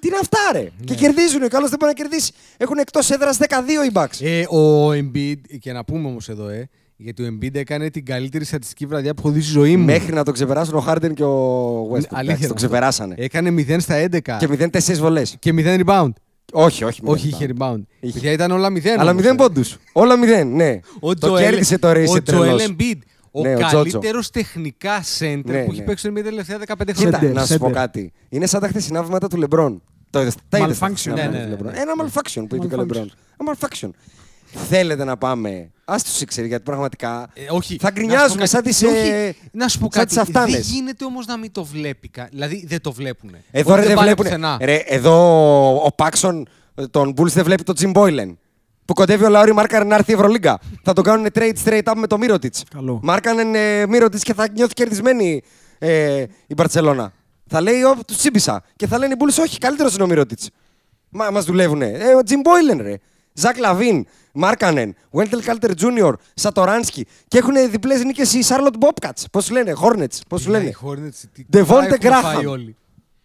[0.00, 0.68] Τι είναι αυτά, ρε.
[0.84, 1.42] Και κερδίζουν.
[1.42, 2.32] Ο καλό δεν μπορεί να κερδίσει.
[2.56, 4.20] Έχουν εκτός έδρας 12 οι Bucks.
[4.26, 8.44] Ε, ο Embiid, και να πούμε όμως εδώ, ε, γιατί ο Embiid έκανε την καλύτερη
[8.44, 9.84] στατιστική βραδιά που έχω δει στη ζωή μου.
[9.84, 11.92] Μέχρι να το ξεπεράσουν ο Χάρντεν και ο Westbrook.
[11.92, 12.54] Αλήθεια Εντάξει, είναι Το αυτό.
[12.54, 13.14] ξεπεράσανε.
[13.18, 15.36] Έκανε 0 στα 11 Και 0-4 βολές.
[15.38, 16.10] και 0 rebound.
[16.52, 17.00] Όχι, όχι.
[17.02, 17.34] μηδέν Όχι, rebound.
[17.40, 17.80] είχε rebound.
[18.00, 18.12] Είχε.
[18.12, 18.80] Παιδιά ήταν όλα 0.
[18.98, 19.34] Αλλά όμως, 0 ε.
[19.34, 19.76] πόντους.
[19.92, 20.78] Όλα 0, ναι.
[21.00, 22.66] Ο το Joel- κέρδισε το Ρέι Ο σε Joel τρελός.
[22.68, 22.98] Embiid.
[23.30, 23.90] Ο Ναι, ο Τζότζο.
[23.98, 25.84] καλύτερος τεχνικά center Ναι, που έχει ναι.
[25.84, 27.30] παίξει στο NBA τα τελευταία 15 Κοίτα, χρόνια.
[27.30, 27.72] Center, να σου πω center.
[27.72, 28.12] κάτι.
[28.28, 29.82] Είναι σαν τα χθεσινά βήματα του Λεμπρόν.
[30.10, 30.90] Το είδες, τα είδες τα Malfunction.
[30.90, 31.70] χθεσινά Ναι, βήματα ναι, του ναι.
[31.70, 31.74] LeBron.
[31.80, 32.86] Ένα malfunction που είπε και ο Malfunction.
[32.86, 33.10] Λεμπρόν.
[33.40, 33.90] Ένα malfunction.
[34.68, 35.70] Θέλετε να πάμε.
[35.84, 37.30] Α τους ήξερε γιατί πραγματικά.
[37.34, 37.76] Ε, όχι.
[37.80, 38.74] Θα Να σου γκρινιάζουμε πω σαν κάτι.
[38.74, 40.06] τις, Όχι, ε, Να σου πω σαν κάτι.
[40.06, 40.52] τις αυτάνες.
[40.52, 42.08] Δεν γίνεται όμως να μην το βλέπει.
[42.08, 43.34] κα- Δηλαδή δεν το βλέπουν.
[43.50, 44.24] Εδώ ρε, δεν πάνε βλέπουν.
[44.24, 44.56] πουθενά.
[44.60, 45.14] Ρε, εδώ
[45.84, 46.48] ο Πάξον
[46.90, 48.34] των Bulls δεν βλέπει τον Jim Boylan.
[48.84, 50.58] Που κοντεύει ο Λαόρι Μάρκαρ να έρθει η Ευρωλίγκα.
[50.82, 52.48] θα τον κάνουν trade straight up με το Mirotic.
[52.74, 53.00] Καλό.
[53.02, 55.42] Μάρκανεν ε, Mirotic και θα νιώθει κερδισμένη
[55.78, 57.12] ε, η Μπαρσελόνα.
[57.46, 58.62] Θα λέει, Ω, τους τσίμπησα.
[58.76, 60.46] Και θα λένε οι Bulls, όχι, καλύτερος είναι ο Mirotic.
[61.08, 61.86] Μα μας δουλεύουνε.
[61.86, 62.32] Ε, ο Jim
[62.74, 62.94] Boylan, ρε.
[63.36, 67.06] Ζακ Λαβίν, Μάρκανεν, Βέντελ Κάλτερ Jr., Σατοράνσκι.
[67.28, 69.24] Και έχουν διπλές νίκες οι Charlotte Bobcats.
[69.32, 70.18] Πώς σου λένε, Hornets.
[70.28, 72.20] Πώς σου Ναι, λένε; οι Hornets, τι Devonte κουβά έχουν Graham.
[72.22, 72.76] φάει όλοι.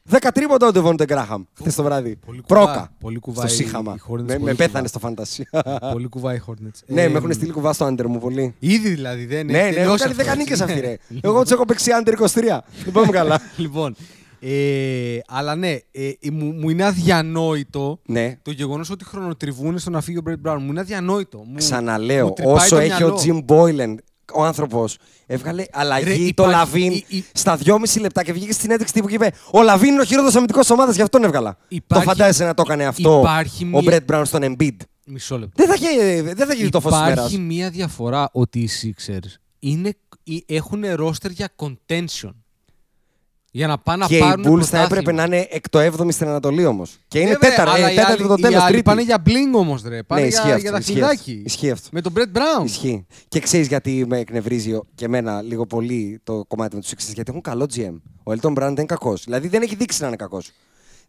[0.03, 2.15] Δέκα τρίποτα ο Ντεβόντε Γκράχαμ χθες το βράδυ.
[2.25, 2.91] πολύ κουβά- Πρόκα.
[2.99, 3.93] πολύ κουβάει στο σύχαμα.
[3.97, 4.87] οι Hornets, Με, πολύ με πέθανε κουβά.
[4.87, 5.47] στο φαντασί.
[5.91, 6.79] Πολύ κουβάει οι Hornets.
[6.95, 8.55] ναι, Ε, με έχουν στείλει κουβά στο άντερ μου πολύ.
[8.59, 10.63] Ήδη δηλαδή δεν ναι, έχει ναι, έχω τελειώσει κάνει αυτό, 10 νίκες έτσι.
[10.73, 10.97] αυτή, ρε.
[11.07, 11.31] Λοιπόν.
[11.31, 12.25] Εγώ τους έχω παίξει άντερ 23.
[12.83, 13.41] Δεν πάμε καλά.
[13.57, 13.95] Λοιπόν,
[14.43, 15.79] ε, αλλά ναι, ε,
[16.19, 18.37] ε, μου, μου είναι αδιανόητο ναι.
[18.41, 20.63] το γεγονός ότι χρονοτριβούν στο να φύγει ο Μπρέτ Μπράουν.
[20.63, 21.37] Μου είναι αδιανόητο.
[21.37, 23.45] Μου, Ξαναλέω, μου τρυπάει όσο το έχει ο μυαλό.
[23.47, 23.95] Jim Boylan,
[24.33, 28.53] ο άνθρωπος, έβγαλε αλλαγή Ρε, το υπάρχει- Λαβίν η- η- στα 2,5 λεπτά και βγήκε
[28.53, 31.57] στη συνέντευξη τύπου και είπε Ο Λαβίν είναι ο χειρότερος αμυντικός ομάδας, γι' αυτόν έβγαλα.
[31.67, 34.75] Υπάρχει- το φαντάζεσαι να το έκανε αυτό υπάρχει ο μία- Μπρέτ Μπράουν στον Embiid.
[35.05, 35.63] Μισό λεπτό.
[35.65, 37.15] Δεν θα είχε, δεν θα είχε το φως της μέρας.
[37.17, 39.93] Υπάρχει μία διαφορά ότι οι Sixers είναι,
[40.45, 42.31] έχουν ρόστερ για contention.
[43.53, 44.83] Για να πάνε Και να οι πάρουν Bulls θα πρωτάθλημα.
[44.83, 46.97] έπρεπε να είναι εκ το 7η στην Ανατολή όμως.
[47.07, 48.53] Και είναι Βέβαια, τέταρτη, αλλά ε, οι τέταρτη άλλοι- το τέλο.
[48.53, 50.03] Οι άλλοι πάνε για bling όμως, ρε.
[50.03, 51.31] Πάνε Ναι, για, ισχύει για αυτό, ισχύει δαχτυλάκι.
[51.31, 51.41] αυτό.
[51.45, 51.87] Ισχύει αυτό.
[51.91, 52.65] Με τον Brett Brown.
[52.65, 53.05] Ισχύει.
[53.27, 57.13] Και ξέρεις γιατί με εκνευρίζει ο- και εμένα λίγο πολύ το κομμάτι με τους Sixers.
[57.13, 58.01] Γιατί έχουν καλό GM.
[58.23, 59.23] Ο Elton Brand δεν είναι κακός.
[59.23, 60.51] Δηλαδή δεν έχει δείξει να είναι κακός.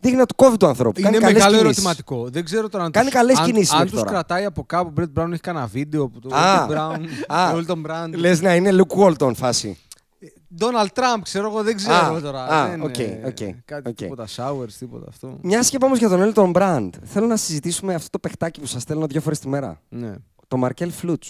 [0.00, 1.00] Δείχνει να του κόβει του ανθρώπου.
[1.00, 1.76] Είναι Κάνει καλές μεγάλο κινήσεις.
[1.84, 2.28] ερωτηματικό.
[2.30, 4.10] Δεν ξέρω τώρα αν Κάνει τους- καλές αν- κινήσεις Αν μέχρι τους τώρα.
[4.12, 4.92] κρατάει από κάπου.
[4.98, 6.08] Ο Brett Brown έχει κανένα βίντεο.
[6.08, 6.98] που Το Α, Elton Brown.
[7.26, 8.10] α, το Elton Brand.
[8.16, 9.78] Λες να είναι Luke Walton φάση.
[10.60, 12.44] Donald Trump, ξέρω εγώ, δεν ξέρω Α, τώρα.
[12.46, 13.94] α, δεν, οκ, ε, οκ, Κάτι οκ.
[13.94, 15.38] τίποτα, showers, τίποτα αυτό.
[15.42, 16.88] Μιας και πάμε για τον Elton Brand.
[17.04, 19.80] Θέλω να συζητήσουμε αυτό το παιχτάκι που σας στέλνω δύο φορές τη μέρα.
[19.88, 20.12] Ναι.
[20.48, 21.22] Το Μαρκέλ Φουλτς.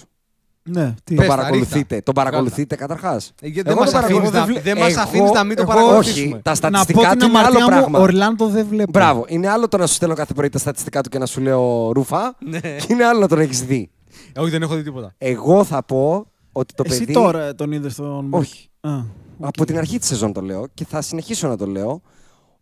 [0.65, 1.79] Ναι, τι; Τον Πες τα, παρακολουθείτε.
[1.79, 2.03] ρίχτα.
[2.03, 3.33] Τον παρακολουθείτε καταρχάς.
[3.43, 6.41] Ε, γιατί δεν μας αφήνεις να- δεν μας αφήνεις να μην το Όχι, παρακολουθήσουμε.
[6.43, 7.99] τα να πω στατιστικά την του είναι άλλο αμαρτία μου, πράγμα.
[7.99, 8.91] Ορλάντο δεν βλέπω.
[8.91, 9.25] Μπράβο.
[9.29, 11.93] Είναι άλλο το να σου στέλνω κάθε πρωί τα στατιστικά του και να σου λέω
[11.93, 12.35] ρούφα.
[12.39, 12.59] Ναι.
[12.61, 13.91] Και είναι άλλο να τον έχεις δει.
[14.33, 15.15] Ε, Όχι, δεν έχω δει τίποτα.
[15.19, 17.13] Εγώ θα πω ότι το Εσύ παιδί.
[17.13, 18.27] τώρα τον είδες στον.
[18.31, 18.71] Όχι.
[18.85, 19.05] Α,
[19.40, 22.03] Από την αρχή της σεζόν το λέω και θα συνεχίσω να το λέω.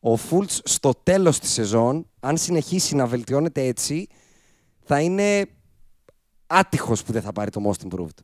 [0.01, 4.07] Ο Φούλτς στο τέλος της σεζόν, αν συνεχίσει να βελτιώνεται έτσι,
[4.81, 5.47] θα είναι
[6.47, 8.19] άτυχος που δεν θα πάρει το most improved.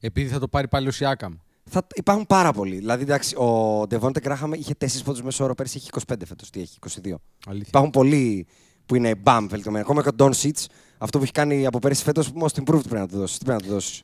[0.00, 1.34] Επειδή θα το πάρει πάλι ο Σιάκαμ.
[1.64, 2.76] Θα, υπάρχουν πάρα πολλοί.
[2.76, 6.50] Δηλαδή, εντάξει, ο Ντεβόντε Γκράχαμ είχε 4 πόντους μέσω όρο, πέρσι έχει 25 φέτος.
[6.50, 7.14] Τι έχει, 22.
[7.46, 7.66] Αλήθεια.
[7.68, 8.46] Υπάρχουν πολλοί
[8.86, 9.84] που είναι μπαμ βελτιωμένοι.
[9.84, 10.64] Ακόμα και ο Don Sitch,
[10.98, 13.38] αυτό που έχει κάνει από πέρσι φέτος, most improved πρέπει να του δώσεις.
[13.38, 14.02] Τι πρέπει να του δώσεις;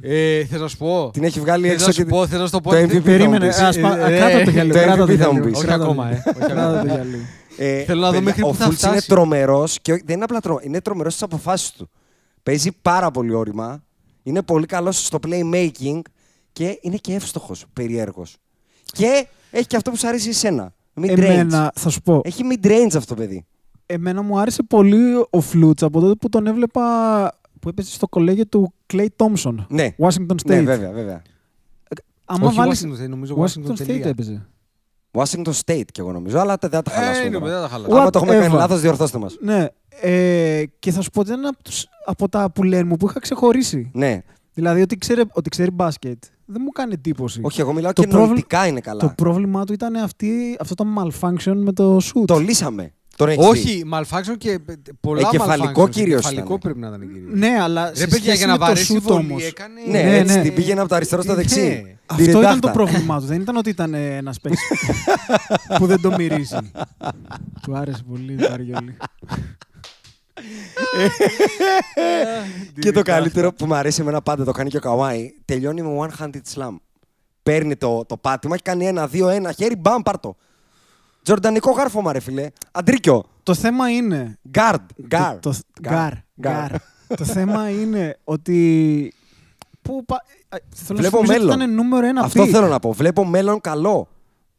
[0.00, 2.08] Ε, θες να σου πω; Την έχει βγάλει Θες έξω να σου και.
[2.08, 2.70] πω, θες να σου το πω.
[2.70, 3.46] το Τι- MVP θα μου Περίμενε.
[3.46, 3.58] πεις.
[3.58, 4.74] Ας πα- Ε, Κράτα το για λίγο.
[4.78, 5.56] το κράτα το MVP για θα μου λίγο, πεις.
[5.56, 6.22] Όχι κράτα το ακόμα, για ε.
[6.26, 6.38] λίγο.
[6.38, 6.94] Όχι Κράτα το ακόμα.
[6.94, 7.22] για λίγο.
[7.58, 9.08] Ε, Θέλω να δω παιδιά, μέχρι ο πού θα Fultz είναι φτάσει.
[9.08, 10.64] τρομερός και όχι- δεν είναι απλά τρομερό.
[10.66, 11.90] Είναι τρομερός στις αποφάσεις του.
[12.42, 13.84] Παίζει πάρα πολύ όρημα.
[14.22, 16.00] Είναι πολύ καλός στο playmaking
[16.52, 18.22] και είναι και εύστοχος, περίεργο.
[18.84, 20.74] Και έχει και αυτό που σου αρέσει εσένα.
[21.00, 21.08] Mid-range.
[21.18, 23.46] Εμένα, θα σου πω, Έχει mid-range αυτό το παιδί.
[23.86, 26.82] εμένα μου άρεσε πολύ ο Φλούτς από τότε που τον έβλεπα
[27.66, 29.54] που έπαιζε στο κολέγιο του Clay Thompson.
[29.68, 29.94] Ναι.
[29.98, 30.44] Washington State.
[30.46, 31.22] Ναι, βέβαια, βέβαια.
[32.24, 32.84] Άμα Όχι βάλεις...
[32.86, 34.06] Washington State, νομίζω Washington Washington State τελεία.
[34.08, 34.46] έπαιζε.
[35.12, 37.26] Washington State κι εγώ νομίζω, αλλά δεν θα τα Ε, χαλάσουμε.
[37.26, 37.50] είναι, τώρα.
[37.52, 37.96] δεν τα χαλάσουμε.
[37.96, 38.56] What- Άμα το έχουμε κάνει Whatever.
[38.58, 39.36] λάθος, διορθώστε μας.
[39.40, 39.66] Ναι.
[40.00, 43.08] Ε, και θα σου πω ότι είναι από, τους, από τα που λένε μου που
[43.08, 43.90] είχα ξεχωρίσει.
[43.94, 44.20] Ναι.
[44.54, 46.22] Δηλαδή ότι ξέρει, ότι ξέρει μπάσκετ.
[46.44, 47.40] Δεν μου κάνει εντύπωση.
[47.44, 49.00] Όχι, εγώ μιλάω Το και πρόβλημα- νοητικά είναι καλά.
[49.00, 52.24] Το πρόβλημά του ήταν αυτή, αυτό το malfunction με το shoot.
[52.26, 52.92] Το λύσαμε.
[53.16, 53.50] Τον έχεις δει.
[53.50, 54.60] Όχι, malfunction και
[55.00, 55.90] πολλά Εγκεφαλικό malfunctions.
[55.90, 56.58] κυρίως Εγκεφαλικό ήταν.
[56.58, 57.30] πρέπει να ήταν κυρίως.
[57.34, 59.44] Ναι, αλλά Ρε σε παιδιά, σχέση για να με το βαρέσει shoot βολή όμως.
[59.44, 59.80] έκανε...
[59.90, 60.42] Ναι, Ναι, έτσι ναι.
[60.42, 61.38] την πήγαινε από το αριστερό στο Ναι.
[61.38, 61.96] δεξί.
[62.06, 62.58] Αυτό ήταν Διρεντάχτα.
[62.60, 63.26] το πρόβλημά του.
[63.26, 64.60] Δεν ήταν ότι ήταν ένας παίκτης
[65.78, 66.56] που δεν το μυρίζει.
[67.62, 68.96] του άρεσε πολύ η Βαριόλη.
[72.80, 76.08] Και το καλύτερο που μου αρέσει εμένα πάντα, το κάνει και ο Καουάι, τελειώνει με
[76.08, 76.76] one-handed slam.
[77.42, 80.36] Παίρνει το, το πάτημα και κάνει ένα, δύο, ένα χέρι, μπαμ, πάρτο.
[81.26, 82.48] Τζορντανικό κάρφωμα, ρε φίλε.
[82.72, 83.24] Αντρίκιο.
[83.42, 84.38] Το θέμα είναι.
[84.50, 84.80] Γκάρντ.
[85.06, 85.38] Γκάρ.
[85.38, 85.92] Το, το, Γκάρ.
[85.92, 86.68] γκάρ, Γκάρ.
[86.70, 86.80] γκάρ.
[87.16, 89.12] το θέμα είναι ότι.
[89.82, 90.14] Πού πα...
[90.48, 91.60] α, Θέλω Βλέπω να σου θυμίσω ότι μέλλον.
[91.70, 92.48] ήταν νούμερο ένα Αυτό pick.
[92.48, 92.92] θέλω να πω.
[92.92, 94.08] Βλέπω μέλλον καλό.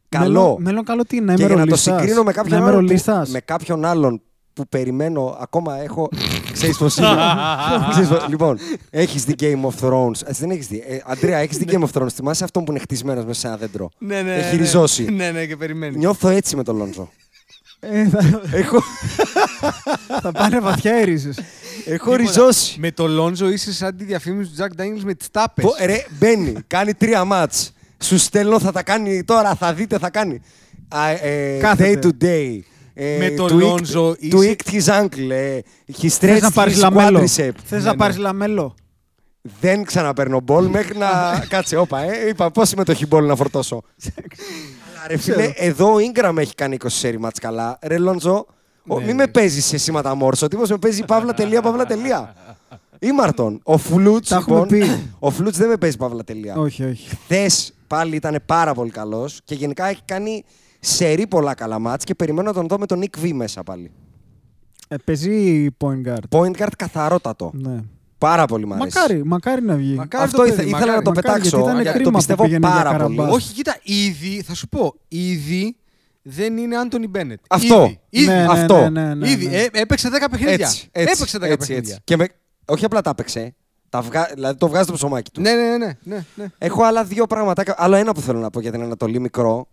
[0.08, 0.26] καλό.
[0.32, 2.00] Μέλλον, μέλλον καλό τι είναι, να και είμαι για να το ρολίστας.
[2.00, 3.28] συγκρίνω με κάποιον, Να είμαι άλλον που, ρολίστας.
[3.30, 6.08] με κάποιον άλλον που περιμένω, ακόμα έχω.
[6.58, 7.08] Ξέρεις πώς είναι.
[7.90, 8.58] Ξέρεις πώς- λοιπόν,
[8.90, 10.20] έχεις δει Game of Thrones.
[10.26, 10.84] Εσύ δεν έχεις δει.
[10.88, 12.08] Ε, Αντρέα, έχεις δει Game of Thrones.
[12.14, 14.34] Θυμάσαι αυτό που είναι χτισμένος μέσα σε ένα δέντρο; Ναι, ναι.
[14.34, 14.60] Έχει ναι.
[14.62, 15.02] ριζώσει.
[15.04, 15.96] Ναι, ναι, και περιμένει.
[15.96, 17.10] Νιώθω έτσι με τον Λόντζο.
[17.80, 18.82] Ε, θα, έχω
[20.22, 21.38] θα πάνε βαθιά οι ρίζες.
[21.86, 22.80] έχω ριζώσει.
[22.80, 25.64] Με το Λόντζο είσαι σαν τη διαφήμιση του Τζακ Ντάνιελς με τις τάπες.
[25.64, 27.72] Πω, ρε, μπαίνει, κάνει τρία μάτς.
[28.02, 30.40] Σου στέλνω, θα τα κάνει τώρα, θα δείτε, θα κάνει.
[30.88, 32.08] Α, ε, day Κάθεται.
[32.20, 32.58] to day.
[33.00, 35.30] Ε, Με το tweaked- Lonzo είσαι- Tweaked his ankle.
[35.30, 35.58] Ε,
[35.98, 37.50] he Θες stretched να πάρεις his λαμέλο; quadricep.
[37.64, 37.96] Θες Ναι, να ναι.
[37.96, 38.74] πάρεις λαμέλο;
[39.60, 41.08] Δεν ξαναπαίρνω μπολ μέχρι να.
[41.48, 42.28] Κάτσε, όπα, ε.
[42.28, 43.82] Είπα πόση συμμετοχή μπολ να φορτώσω.
[44.04, 47.78] Αλλά ρε φίλε, εδώ ο Ingram έχει κάνει 20 σέρι μάτς καλά.
[47.82, 48.46] Ρε Λόντζο,
[48.86, 49.14] ο- Ναι, μη ναι.
[49.14, 50.46] με παίζεις σε σήματα μόρσο.
[50.46, 52.34] Ο τύπος με παίζει παύλα τελεία, παύλα τελεία.
[52.98, 53.60] Ήμαρτον.
[53.62, 55.10] Ο Φλούτς, Τα έχουμε λοιπόν, πει.
[55.18, 56.56] ο Φλούτς δεν με παίζει παύλα τελεία.
[56.56, 57.08] όχι, όχι.
[57.08, 60.44] Χθες πάλι ήταν πάρα πολύ καλός και γενικά έχει κάνει
[60.80, 63.90] σερή πολλά καλά μάτς και περιμένω να τον δω με τον Nick V μέσα πάλι.
[64.88, 66.38] Ε, παίζει point guard.
[66.38, 67.50] Point guard καθαρότατο.
[67.54, 67.80] Ναι.
[68.18, 68.96] Πάρα πολύ μ' αρέσει.
[68.98, 69.94] Μακάρι, μακάρι να βγει.
[69.94, 70.98] Μακάρι Αυτό το ήθε- παιδί, ήθελα μακάρι.
[70.98, 71.56] να το Μακάρι, πετάξω.
[71.56, 73.16] γιατί ήταν γιατί κρίμα το που πιστεύω πήγαινε για πάρα πολύ.
[73.16, 73.36] Καραμπάς.
[73.36, 75.76] Όχι, κοίτα, ήδη, θα σου πω, ήδη
[76.22, 77.40] δεν είναι Άντωνι Μπένετ.
[77.48, 77.84] Αυτό.
[77.84, 78.00] Ήδη.
[78.10, 78.26] ήδη.
[78.26, 78.78] Ναι, ναι, αυτό.
[78.80, 79.46] ναι, ναι, ναι, Ήδη.
[79.48, 79.56] ναι.
[79.56, 80.52] Ε, έπαιξε 10 παιχνίδια.
[80.66, 81.78] Έτσι, έτσι, έπαιξε 10 έτσι, παιχνίδια.
[81.92, 82.00] έτσι.
[82.04, 82.26] Και με...
[82.64, 83.54] Όχι απλά τα έπαιξε.
[83.88, 84.30] Τα βγα...
[84.34, 85.40] Δηλαδή το βγάζει το ψωμάκι του.
[85.40, 86.46] Ναι, ναι, ναι, ναι, ναι.
[86.58, 87.74] Έχω άλλα δύο πράγματα.
[87.76, 89.68] Άλλο ένα που θέλω να πω για την Ανατολή μικρό.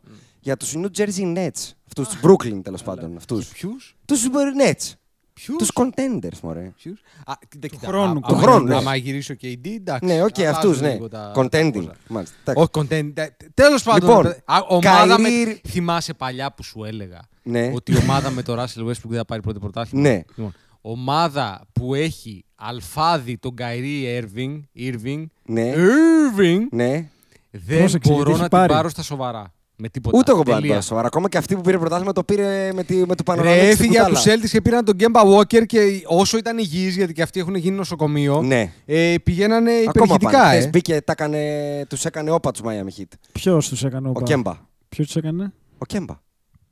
[0.46, 1.72] Για τους New Jersey Nets.
[1.88, 3.16] Αυτούς τους Brooklyn τέλος πάντων.
[3.18, 3.48] Αυτούς.
[3.48, 4.92] Ποιους; Τους Nets.
[5.34, 6.72] Ποιους; Τους contenders, μωρέ.
[6.84, 7.88] Ποιους; Α, κοίτα, κοίτα.
[7.88, 8.76] χρόνου, Α, του άμα- χρόνου, ναι.
[8.76, 10.06] Άμα γυρίσει ο KD, εντάξει.
[10.14, 10.94] Ναι, οκ, θα αυτούς, βάζουν ναι.
[10.94, 11.72] λίγο τα- Contending.
[11.74, 11.96] πόσα.
[12.08, 12.36] Μάλιστα.
[12.46, 12.70] Εντάξει.
[12.78, 13.28] Όχι, contending.
[13.54, 14.10] Τέλος πάντων.
[14.10, 15.60] Λοιπόν, α, ομάδα Kyrie- με...
[15.70, 17.72] Θυμάσαι παλιά που σου έλεγα Ναι.
[17.76, 20.22] ότι η ομάδα με το Russell Westbrook δεν θα πάρει πρώτο πρωτάθλημα; Ναι.
[20.36, 25.74] Λοιπόν, ομάδα που έχει αλφάδι τον Kyrie Irving, Irving, Ναι.
[25.76, 27.10] Irving Ναι.
[27.52, 28.74] δεν Πρόσεξε, μπορώ γιατί να έχει την πάρει.
[28.74, 29.54] πάρω στα σοβαρά.
[29.78, 30.18] Με τίποτα.
[30.18, 30.74] Ούτε εγώ μπορώ να το Τελεία.
[30.76, 31.08] πάρω σοβαρά.
[31.08, 33.60] Ακόμα και αυτή που πήρε πρωτάθλημα το πήρε με, τη, με του Ρε, Παναγιώτη.
[33.68, 37.22] έφυγε από τους Celtics και πήραν τον Kemba Walker και όσο ήταν υγιεί, γιατί και
[37.22, 38.72] αυτοί έχουν γίνει νοσοκομείο, Ναι.
[38.86, 40.32] ε, πηγαίνανε Ακόμα υπερηχητικά.
[40.42, 40.54] πάνε.
[40.56, 40.58] Ε.
[40.58, 41.40] Χθες μπήκε, τα έκανε,
[41.90, 43.08] τους έκανε όπα τους Miami Heat.
[43.32, 44.54] Ποιος τους έκανε Ο όπα; Κέμπα.
[44.90, 46.14] Ποιος τους έκανε; Ο Κέμπα.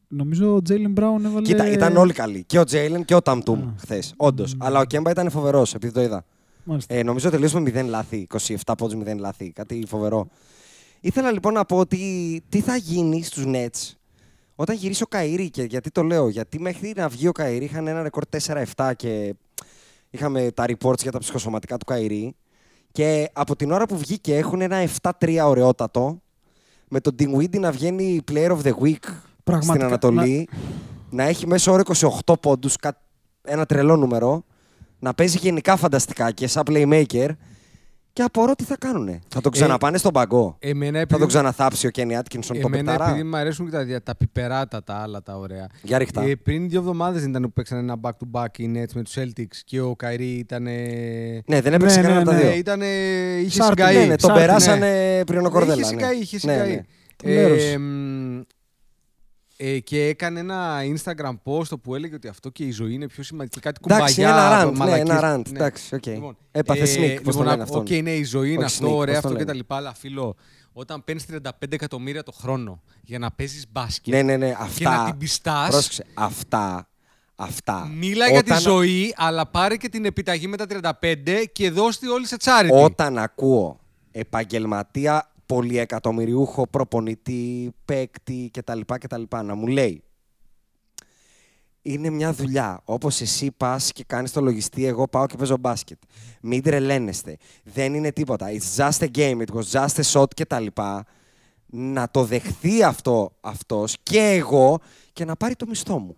[0.08, 1.46] Νομίζω ο Τζέιλεν Μπράουν έβαλε.
[1.46, 2.44] Κοίτα, ήταν όλοι καλοί.
[2.48, 3.74] Και ο Τζέιλεν και ο Ταμτούμ Α.
[3.80, 4.14] χθες.
[4.18, 4.56] Όντως.
[4.60, 6.26] Αλλά ο Κέμπα ήταν φοβερός, επειδή το είδα.
[6.64, 6.94] Μάλιστα.
[6.94, 8.28] Ε, νομίζω τελείωσαμε 0 λάθη.
[8.66, 9.52] 27 πόντους 0 λάθη.
[9.52, 10.28] Κάτι φοβερό.
[11.06, 13.94] Ήθελα λοιπόν να πω ότι τι θα γίνει στους Nets
[14.56, 15.50] όταν γυρίσει ο Καήρη.
[15.50, 18.24] Και γιατί το λέω, Γιατί μέχρι να βγει ο Καήρη είχαν ένα ρεκόρ
[18.76, 19.36] 4-7 και
[20.10, 22.36] είχαμε τα reports για τα ψυχοσωματικά του Καήρη.
[22.92, 24.88] Και από την ώρα που βγήκε έχουν ένα
[25.20, 26.22] 7-3 ωραιότατο.
[26.88, 30.48] Με τον Dinwiddie να βγαίνει player of the week στην Πραγματικά, Ανατολή.
[31.10, 31.24] Να...
[31.24, 31.84] έχει μέσω όρο
[32.26, 32.76] 28 πόντους,
[33.42, 34.44] ένα τρελό νούμερο.
[35.00, 37.30] Να παίζει γενικά φανταστικά και σαν playmaker.
[38.14, 39.20] Και απορώ τι θα κάνουνε.
[39.28, 40.56] Θα τον ξαναπάνε στον παγκό.
[40.60, 43.10] Εμένα Θα επειδή, τον ξαναθάψει ο Κένι Άτκινσον το εμένα πεταρά.
[43.10, 45.68] επειδή μου αρέσουν και τα, δια- τα πιπεράτα τα άλλα τα ωραία.
[45.82, 46.22] Για ρίχτα.
[46.22, 49.58] Ε, πριν δύο εβδομάδες δεν ήταν που παίξαν ένα back-to-back οι Nets με τους Celtics
[49.66, 50.64] και ο Καϊρή ήταν.
[50.64, 52.42] Ναι, δεν έπαιξε Ναι, κανένα ναι, από τα ναι.
[52.42, 52.50] δύο.
[52.50, 52.86] Ε, ήτανε,
[53.46, 53.96] είχε Σάρτη, συγκαεί.
[53.98, 55.82] Ναι, ναι, τον Σάρτη, περάσανε πριν ο Κορδέλα.
[55.82, 56.02] Είχε ναι.
[56.02, 56.70] συγκαεί, είχε Ναι, συγκαεί.
[56.76, 56.82] ναι.
[57.16, 57.64] Το μέρος.
[57.64, 58.42] Ε, μ,
[59.58, 63.24] ε, και έκανε ένα Instagram post που έλεγε ότι αυτό και η ζωή είναι πιο
[63.24, 63.60] σημαντική.
[63.60, 64.36] Κάτι Εντάξει, κουμπαγιά.
[64.38, 65.10] ένα rant, ναι, μαλακίες.
[65.10, 65.58] ένα rant, Ναι.
[65.58, 66.06] εντάξει, οκ.
[66.06, 67.80] Λοιπόν, Έπαθε sneak, πώς το λοιπόν, λένε α- αυτόν.
[67.82, 69.46] Οκ, ναι, η ζωή είναι Όχι αυτό, sneak, ωραία πώς το αυτό και λένε.
[69.46, 69.76] τα λοιπά.
[69.76, 70.36] Αλλά φίλο,
[70.74, 74.48] όταν παίρνεις 35 εκατομμύρια το χρόνο για να παίζεις μπάσκετ Ναι, ναι, ναι.
[74.50, 74.98] και Αυτά.
[74.98, 75.70] να την πιστάς.
[75.70, 76.06] Πρόσεξε.
[76.14, 76.88] Αυτά.
[77.36, 77.92] Αυτά.
[77.98, 82.00] Μίλα για τη Όταν- ζωή, αλλά πάρε και την επιταγή με τα 35 και δώσ'
[82.00, 82.84] τη όλη σε charity.
[82.84, 83.80] Όταν ακούω
[84.12, 88.80] επαγγελματία πολυεκατομμυριούχο προπονητή, παίκτη κτλ.
[88.86, 89.24] κτλ.
[89.30, 90.04] να μου λέει
[91.84, 92.82] είναι μια δουλειά.
[92.84, 95.98] Όπως εσύ πας και κάνεις το λογιστή, εγώ πάω και παίζω μπάσκετ.
[96.42, 97.38] Μην τρελαίνεστε.
[97.64, 98.48] Δεν είναι τίποτα.
[98.50, 99.42] It's just a game.
[99.42, 100.66] It was just a shot κτλ.
[101.66, 104.80] Να το δεχθεί αυτό αυτός και εγώ
[105.14, 106.18] και να πάρει το μισθό μου.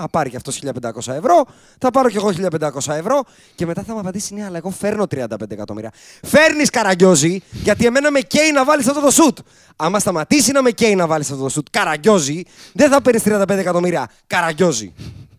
[0.00, 1.46] Να πάρει και αυτός 1500 ευρώ,
[1.78, 3.22] θα πάρω και εγώ 1500 ευρώ
[3.54, 5.92] και μετά θα μου απαντήσει ναι, αλλά εγώ φέρνω 35 εκατομμύρια.
[6.22, 9.38] Φέρνεις καραγκιόζη, γιατί εμένα με καίει να βάλεις αυτό το σουτ.
[9.76, 12.42] Άμα σταματήσει να με καίει να βάλεις αυτό το σουτ, καραγκιόζη,
[12.72, 14.10] δεν θα παίρνεις 35 εκατομμύρια.
[14.26, 14.92] Καραγκιόζη.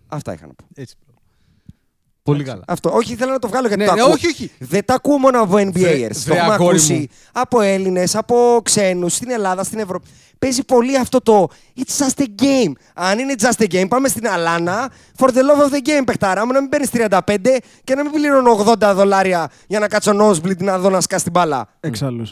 [0.07, 0.65] Αυτά είχα να πω.
[0.75, 0.95] Έτσι.
[2.23, 2.63] Πολύ καλά.
[2.67, 2.89] Αυτό.
[2.93, 4.13] Όχι, ήθελα να το βγάλω γιατί Ναι, το ναι, ακούω.
[4.13, 4.51] όχι, όχι.
[4.59, 5.71] Δεν τα ακούω μόνο από NBAers.
[5.71, 7.05] Βρε- το βρε, έχουμε αγόρι ακούσει μου.
[7.31, 10.07] από Έλληνες, από ξένους, στην Ελλάδα, στην Ευρώπη.
[10.39, 11.47] Παίζει πολύ αυτό το
[11.79, 12.71] It's just a game.
[12.93, 16.45] Αν είναι just a game, πάμε στην Αλάνα for the love of the game, παιχτάρα
[16.45, 17.17] μου, να μην παίρνεις 35
[17.83, 21.31] και να μην πληρώνω 80 δολάρια για να κάτσω nosebleed να δω να σκάσει την
[21.31, 21.67] μπάλα.
[21.79, 22.25] Εξάλλου.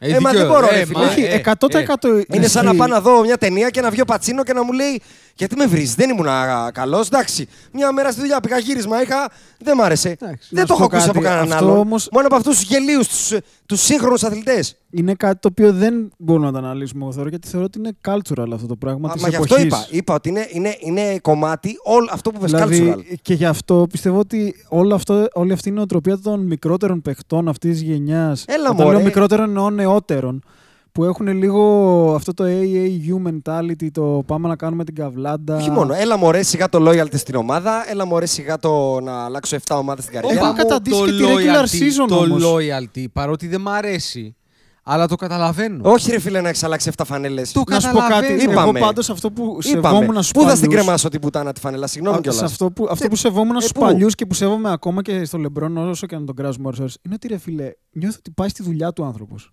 [0.00, 0.98] Ε, Ε, μα δίκιο, δεν μπορώ, ρε ε, φίλε.
[0.98, 2.76] μα, Όχι, ε, 100% Είναι σαν να ισχύει.
[2.78, 5.02] πάω να δω μια ταινία και να βγει ο Πατσίνο και να μου λέει
[5.38, 6.26] Γιατί με βρεις, δεν ήμουν
[6.72, 7.06] καλός.
[7.06, 9.30] Εντάξει, μια μέρα στη δουλειά πήγα γύρισμα, είχα.
[9.58, 10.08] Δεν μ' άρεσε.
[10.20, 11.80] Εντάξει, δεν να το σου έχω πω ακούσει από κάτι, κανέναν αυτό άλλο.
[11.80, 13.32] όμως- Μόνο από αυτούς τους γελίους,
[13.66, 14.76] τους σύγχρονους αθλητές.
[14.90, 17.92] Είναι κάτι το οποίο δεν μπορούμε να το αναλύσουμε, εγώ θεωρώ, γιατί θεωρώ ότι είναι
[18.08, 19.08] cultural αυτό το πράγμα.
[19.08, 19.66] Μα, της μα γι' αυτό εποχής.
[19.72, 19.86] είπα.
[19.90, 23.14] Είπα ότι είναι, είναι, είναι κομμάτι όλο αυτό που πες Δηλαδή, cultural.
[23.22, 27.70] και γι' αυτό πιστεύω ότι όλο αυτό, όλη αυτή η νοοτροπία των μικρότερων παιχτών αυτής
[27.70, 28.44] της γενιάς.
[28.46, 28.96] Έλα, Όταν μωρέ.
[28.96, 30.42] λέω μικρότερων εννοώ νεότερων.
[30.96, 31.62] Που έχουν λίγο
[32.14, 35.56] αυτό το AAU mentality, το πάμε να κάνουμε την καβλάντα.
[35.56, 35.94] Όχι μόνο.
[35.94, 40.04] Έλα μωρέ σιγά το loyalty στην ομάδα, έλα μωρέ σιγά το να αλλάξω 7 ομάδες
[40.04, 40.54] στην καριέρα Έχουν μου.
[40.62, 42.42] καταντήσει και τη regular season το όμως.
[42.44, 44.36] loyalty, παρότι δεν μ' αρέσει,
[44.82, 45.90] αλλά το καταλαβαίνω.
[45.90, 47.52] Όχι ρε φίλε να έχεις αλλάξει 7 φανέλες.
[47.52, 48.08] Το Να σου πω κάτι.
[48.10, 48.42] καταλαβαίνω.
[48.42, 48.80] Εγώ Είπαμε.
[48.80, 50.22] πάντως αυτό που σεβόμουν Είπαμε.
[50.22, 52.44] στου Πού θα στην παλιούς- κρεμάσω την πουτάνα τη φανέλα, συγγνώμη Α, σε κιόλα.
[52.46, 55.24] αυτό που, αυτό Ε, που σεβόμουν ε, στους πού; παλιούς και που σέβομαι ακόμα και
[55.24, 58.30] στο Λεμπρόν, όσο και να τον κράζουμε ώρες ώρες, είναι ότι ρε φίλε, νιώθω ότι
[58.30, 59.50] πάει στη δουλειά του άνθρωπος.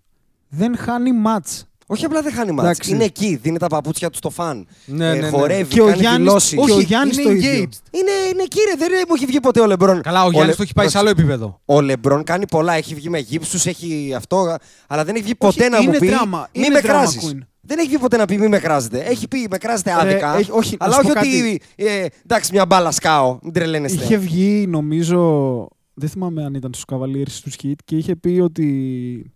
[0.56, 1.64] Δεν χάνει μάτς.
[1.86, 2.62] Όχι απλά δεν χάνει μάτς.
[2.68, 2.90] Εντάξει.
[2.90, 4.66] Είναι εκεί, δίνει τα παπούτσια του στο φαν.
[4.86, 5.28] Ναι, ε, ναι, ναι.
[5.28, 6.50] χορεύει, Και ο κάνει Γιάννης- δηλώσεις.
[6.50, 7.50] και ο Όχι, Γιάννης είναι το ίδιο.
[7.50, 7.78] engaged.
[7.90, 10.00] Είναι, είναι κύριε, δεν μου έχει βγει ποτέ ο Λεμπρόν.
[10.02, 11.60] Καλά, ο Γιάννης Λε- το έχει πάει σε άλλο επίπεδο.
[11.64, 12.72] Ο Λεμπρόν κάνει πολλά.
[12.72, 14.56] Έχει βγει με γύψους, έχει αυτό.
[14.86, 16.06] Αλλά δεν έχει βγει Όχι, ποτέ να μου είναι πει.
[16.08, 17.32] δράμα, Μη είναι με drama κράζεις.
[17.34, 17.38] queen.
[17.60, 18.98] Δεν έχει βγει ποτέ να πει μη με κράζετε.
[19.00, 20.36] Έχει πει με κράζετε άδικα.
[20.38, 21.60] έχει- όχι, να αλλά σου όχι πω ότι.
[21.76, 23.38] Ε, εντάξει, μια μπάλα σκάω.
[23.42, 24.04] Μην τρελαίνεστε.
[24.04, 25.68] Είχε βγει, νομίζω.
[25.94, 29.32] Δεν θυμάμαι αν ήταν στους Cavaliers του Χιτ και είχε πει ότι.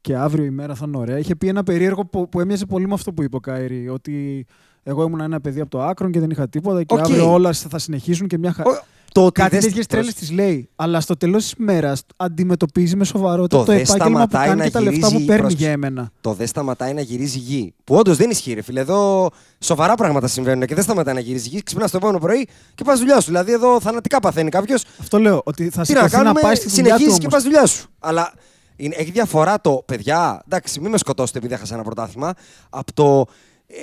[0.00, 1.18] Και αύριο η μέρα θα είναι ωραία.
[1.18, 3.88] Είχε πει ένα περίεργο που, που έμοιαζε πολύ με αυτό που είπε ο Κάιρι.
[3.88, 4.46] Ότι
[4.82, 7.00] εγώ ήμουν ένα παιδί από το Άκρον και δεν είχα τίποτα και Οκ.
[7.00, 8.70] αύριο όλα θα συνεχίσουν και μια χαρά.
[8.70, 10.68] Ο- Το ότι Κάτι δεν- τέτοιες τρέλες τη λέει.
[10.76, 14.58] Αλλά στο τέλος της μέρας αντιμετωπίζει με σοβαρότητα Το το, δεν επάγγελμα που σταματάει κάνει
[14.58, 15.64] να και τα λεφτά γυρίζει που παίρνει πρόσεξε.
[15.64, 16.10] για εμένα.
[16.20, 17.74] το δεν σταματάει να γυρίζει γη.
[17.84, 18.80] Που όντως δεν ισχύει, ρε φίλε.
[18.80, 21.62] Εδώ σοβαρά πράγματα συμβαίνουν και δεν σταματάει να γυρίζει γη.
[21.62, 23.26] Ξυπνάς το επόμενο πρωί και πας δουλειά σου.
[23.26, 24.84] Δηλαδή εδώ θανατικά παθαίνει κάποιος.
[25.00, 25.40] Αυτό λέω.
[25.44, 26.86] Ότι θα Τι να σηκωθεί να, κάνουμε, πάει στη δουλειά του.
[26.98, 27.34] συνεχίζεις και όμως.
[27.34, 27.88] πας δουλειά σου.
[27.98, 28.32] Αλλά
[28.80, 30.42] είναι, έχει διαφορά το παιδιά.
[30.46, 32.34] Εντάξει, μην με σκοτώσετε επειδή έχασα ένα πρωτάθλημα.
[32.70, 33.26] Από το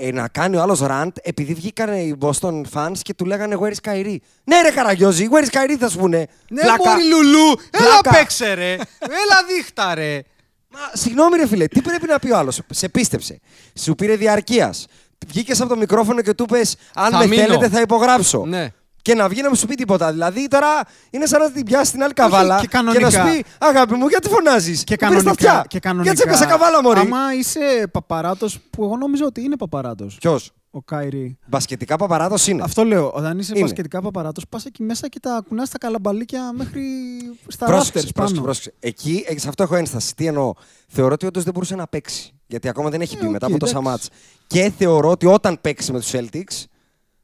[0.02, 3.72] ε, να κάνει ο άλλος ραντ επειδή βγήκαν οι Boston fans και του λέγανε Where
[3.72, 6.28] is Kyrie; Ναι, ρε Καραγιόζη, Where is Kyrie θα σου πούνε.
[6.50, 6.90] Ναι, Βλάκα.
[6.90, 8.12] μωρή Λουλού, έλα Βλάκα.
[8.12, 10.22] παίξε ρε, έλα δείχτα ρε.
[10.70, 13.40] Μα, συγγνώμη, ρε φίλε, τι πρέπει να πει ο άλλος; Σε πίστεψε.
[13.80, 14.86] Σου πήρε διαρκείας.
[15.28, 16.60] Βγήκες από το μικρόφωνο και του πε:
[16.94, 17.42] Αν Θα με μείνω.
[17.44, 18.46] θέλετε, θα υπογράψω.
[18.46, 18.68] Ναι.
[19.02, 20.12] Και να βγει να μου σου πει τίποτα.
[20.12, 20.68] Δηλαδή τώρα
[21.10, 23.04] είναι σαν να την πιάσει την άλλη καβάλα και κανονικά.
[23.04, 26.14] να σου πει: Αγάπη μου, γιατί φωνάζεις; Και κανονικά, και κανονικά.
[26.14, 27.00] Γιατί έπιασα καβάλα, Μωρή.
[27.00, 30.18] Άμα είσαι παπαράτος, που εγώ νομίζω ότι είναι παπαράτος.
[30.20, 31.38] Ποιος; Ο Κάιρι.
[31.48, 32.64] Μπασκετικά παπαράτος είναι.
[32.64, 33.12] Αυτό λέω.
[33.16, 33.62] Όταν είσαι Είναι.
[33.66, 36.82] μπασκετικά παπαράτος, πας εκεί μέσα και τα κουνάς τα καλαμπαλίκια μέχρι
[37.48, 38.42] στα Πρόσεξε, rafters πρόσεξε, πάνω.
[38.42, 38.74] πρόσεξε.
[38.80, 40.16] Εκεί, ε, σε αυτό έχω ένσταση.
[40.16, 40.54] Τι εννοώ;
[40.88, 42.32] Θεωρώ ότι όντως δεν μπορούσε να παίξει.
[42.48, 43.90] Γιατί ακόμα δεν έχει Ε, πει οκέι, μετά από τόσα εντάξει.
[43.90, 44.10] μάτς.
[44.48, 46.64] Και θεωρώ ότι όταν παίξει με τους Celtics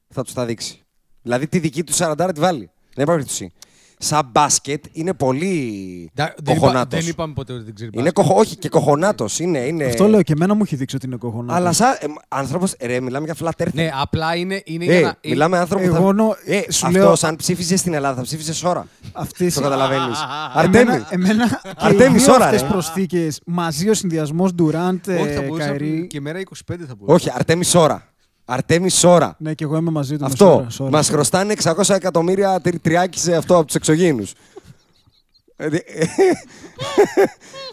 [0.10, 0.83] θα τους τα δείξει.
[1.24, 2.70] Δηλαδή τη δική του 40 τη βάλει.
[2.96, 3.52] Δεν υπάρχει περίπτωση.
[3.98, 5.50] Σαν μπάσκετ είναι πολύ
[6.14, 7.00] Δεν, είπα, κοχονάτος.
[7.00, 8.24] δεν είπαμε ποτέ ότι δεν ξέρει Είναι μπάσκετ.
[8.26, 8.40] κοχο...
[8.40, 9.60] Όχι, και κοχονάτο είναι.
[9.60, 9.84] είναι...
[9.86, 11.54] Αυτό λέω και εμένα μου έχει δείξει ότι είναι κοχονάτο.
[11.54, 12.76] Αλλά σαν ε, άνθρωπος.
[12.82, 13.74] Ρε, μιλάμε για flat earth.
[13.74, 15.30] Ναι, απλά είναι, είναι Ε, για να...
[15.30, 16.14] μιλάμε άνθρωπο που εγώ θα...
[16.14, 18.88] νο- ε, σου αυτό λέω- αν ψήφιζες στην Ελλάδα θα ψήφιζες ώρα.
[19.12, 19.54] Αυτές...
[19.54, 20.18] Το καταλαβαίνεις.
[20.54, 20.92] Αρτέμι.
[20.92, 22.68] Εμένα, εμένα και οι Αρτέμις δύο ώρα, αυτές ρε.
[22.68, 26.08] προσθήκες μαζί ο συνδυασμός Durant, Όχι, θα ε, μπορούσε να πει Kyrie.
[26.08, 27.16] και μέρα 25 θα μπορούσε.
[27.16, 28.08] Όχι, Αρτέμι ώρα.
[28.46, 29.36] Αρτέμι ώρα.
[29.40, 30.26] Ναι, και εγώ είμαι μαζί του.
[30.26, 30.62] Αυτό.
[30.64, 30.94] μεσόωρα, sorry.
[30.96, 34.34] Μας χρωστάνε 600 εκατομμύρια τρι- τριάκισε αυτό από τους εξωγήνους.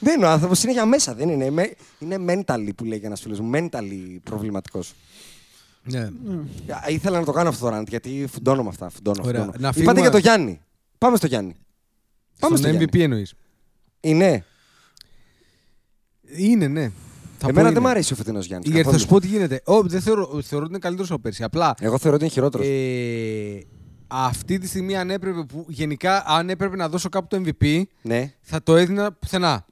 [0.00, 1.14] δεν είναι ο άνθρωπος, είναι για μέσα.
[1.14, 1.44] Δεν είναι.
[1.44, 2.16] Είναι- Είναι
[2.46, 3.50] mentally που λέει ένας φίλος μου.
[3.54, 4.94] Mentally προβληματικός.
[5.82, 6.08] Ναι.
[6.88, 8.88] Ήθελα να το κάνω αυτό το rant γιατί φουντώνω με αυτά.
[8.90, 9.40] Φουντώνω, Ωραία.
[9.40, 9.58] φουντώνω.
[9.60, 10.60] Να Είπατε φύγουμε- για το Γιάννη.
[10.98, 11.56] Πάμε στο Γιάννη.
[12.38, 13.02] Πάμε Στον στο MVP Γιάννη.
[13.02, 13.34] εννοείς.
[14.00, 14.44] Είναι.
[16.36, 16.90] Είναι, ναι.
[17.42, 17.72] Θα πω Εμένα είναι.
[17.74, 18.70] δεν μου αρέσει ο φετινός Γιάννης.
[18.70, 19.60] Γιατί θα σου πω τι γίνεται.
[19.64, 21.42] Ω, δεν θεωρώ, θεωρώ ότι είναι καλύτερος από πέρσι.
[21.42, 22.66] Απλά Εγώ θεωρώ ότι είναι χειρότερος.
[22.66, 23.66] ε,
[24.06, 28.32] αυτή τη στιγμή αν έπρεπε, που, γενικά αν έπρεπε να δώσω κάπου το MVP, Ναι.
[28.40, 29.64] θα το έδινα πουθενά.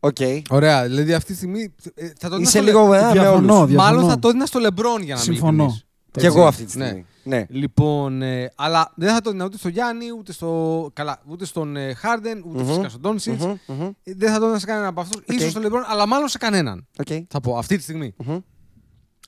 [0.00, 0.16] Οκ.
[0.50, 0.82] Ωραία.
[0.82, 3.46] Δηλαδή αυτή τη στιγμή ε, θα το έδινα Είσαι στο λίγο με, με Διαφωνώ, όλους.
[3.70, 3.76] διαφωνώ.
[3.96, 5.62] Μάλλον θα το έδινα στο Λεμπρόν για να μην Συμφωνώ.
[5.62, 5.86] ειλικρινής.
[6.18, 6.84] Κι εγώ αυτή τη Ναι.
[6.84, 7.00] στιγμή.
[7.00, 7.06] Ναι.
[7.48, 11.76] Λοιπόν, ε, αλλά δεν θα το έδινα ούτε στο Γιάννη, ούτε, στο, καλά, ούτε στον
[11.76, 12.66] ε, Χάρντεν, ούτε Μμμ.
[12.68, 13.40] φυσικά στον Ντόντσιτς.
[13.42, 13.90] Μμμ, μμμ.
[14.04, 15.20] Δεν θα το έδινα σε κανέναν από αυτούς.
[15.20, 15.34] Οκ.
[15.36, 16.86] Ίσως στον Λεμπρόν, αλλά μάλλον σε κανέναν.
[16.98, 17.06] Οκ.
[17.28, 18.14] Θα πω αυτή τη στιγμή.
[18.16, 18.38] Μμμ.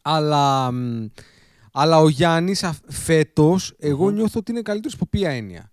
[0.03, 1.07] Αλλά, μ,
[1.73, 5.71] αλλά ο Γιάννης φέτος, εγώ νιώθω ότι είναι καλύτερος από ποια έννοια.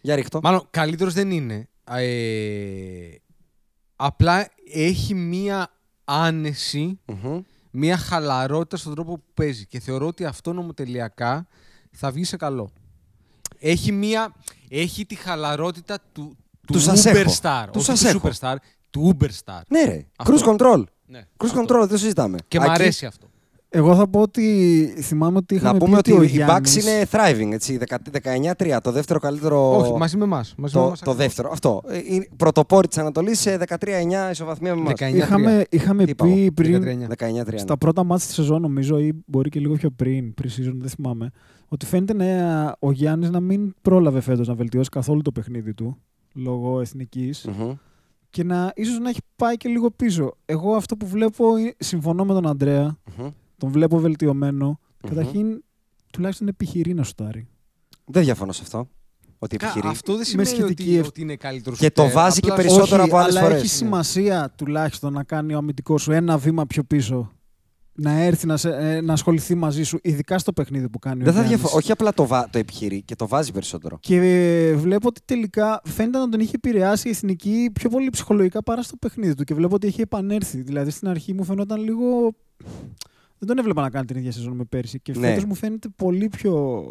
[0.00, 0.40] Για ρίχτω.
[0.42, 1.68] Μάλλον καλύτερος δεν είναι.
[1.84, 3.14] Ε,
[3.96, 5.70] απλά έχει μία
[6.04, 7.40] άνεση, Μμμ.
[7.76, 9.66] Μία χαλαρότητα στον τρόπο που παίζει.
[9.66, 11.46] Και θεωρώ ότι αυτό νομοτελειακά
[11.92, 12.70] θα βγει σε καλό.
[13.58, 14.34] Έχει, μία,
[14.68, 17.30] έχει τη χαλαρότητα του, του, Του σας έχω.
[17.30, 17.64] superstar.
[17.64, 18.28] Του όχι σας του έχω.
[18.28, 18.56] superstar,
[18.90, 19.60] του uberstar.
[19.68, 20.06] Ναι, ρε.
[20.16, 20.34] Αυτό.
[20.34, 20.82] Cruise control.
[21.06, 21.60] Ναι, Cruise αυτό.
[21.60, 22.38] control, δεν το συζητάμε.
[22.48, 23.26] Και μ' Ακεί- αρέσει αυτό.
[23.68, 26.76] Εγώ θα πω ότι θυμάμαι ότι είχαμε Να πούμε πει ότι ο οι Γιάννης...
[26.76, 27.78] Bucks είναι thriving, έτσι.
[28.56, 29.76] 19-3, το δεύτερο καλύτερο.
[29.78, 30.54] Όχι, μαζί με εμάς.
[30.72, 31.48] το, το δεύτερο.
[31.52, 31.82] Αυτό.
[31.86, 33.76] Ε, Είναι πρωτοπόροι της Ανατολής σε 13-9
[34.30, 34.92] ισοβαθμία με εμάς.
[35.00, 35.14] 19.
[35.14, 37.44] Είχαμε, είχαμε Τι είπα εγώ, πει πριν 19-3.
[37.50, 37.58] ναι.
[37.58, 41.30] στα πρώτα μάτια της σεζόν, νομίζω, ή μπορεί και λίγο πιο πριν, pre-season, δεν θυμάμαι,
[41.68, 45.96] ότι φαίνεται να, ο Γιάννης να μην πρόλαβε φέτος να βελτιώσει καθόλου το παιχνίδι του
[46.34, 47.72] λόγω εθνικής Μμμ.
[48.30, 50.34] και να ίσως να έχει πάει και λίγο πίσω.
[50.46, 53.28] Εγώ αυτό που βλέπω, είναι- συμφωνώ με τον Αντρέα, Μμμ.
[53.56, 54.66] Τον βλέπω βελτιωμένο.
[54.68, 55.08] Μμμ.
[55.08, 55.62] Καταρχήν,
[56.12, 57.48] τουλάχιστον επιχειρεί να σουτάρει.
[58.04, 58.88] Δεν διαφωνώ σε αυτό.
[59.38, 59.88] Ότι επιχειρεί.
[59.88, 63.02] Αυτό δεν Με σημαίνει σχετική ότι, ευ- ότι είναι καλύτερος Και το βάζει και περισσότερο
[63.02, 63.56] Όχι, από άλλες αλλά φορές.
[63.62, 63.74] έχει Ναι.
[63.76, 67.30] σημασία τουλάχιστον να κάνει ο αμυντικός σου ένα βήμα πιο πίσω.
[67.98, 71.28] Να έρθει να, σε, ε, να ασχοληθεί μαζί σου, ειδικά στο παιχνίδι που κάνει Δεν
[71.28, 71.58] ο θα Γιάννης.
[71.60, 72.48] διαφο- Όχι απλά το, βα...
[72.50, 73.98] το επιχειρεί και το βάζει περισσότερο.
[74.00, 78.62] Και ε, βλέπω ότι τελικά φαίνεται να τον είχε επηρεάσει η εθνική πιο πολύ ψυχολογικά
[78.62, 79.44] παρά στο παιχνίδι του.
[79.44, 80.62] Και βλέπω ότι έχει επανέλθει.
[80.62, 82.32] Δηλαδή στην αρχή μου φαινόταν λίγο.
[83.38, 85.00] Δεν τον έβλεπα να κάνει την ίδια σεζόν με πέρσι.
[85.00, 85.26] Και Ναι.
[85.28, 86.86] φέτος μου φαίνεται πολύ πιο.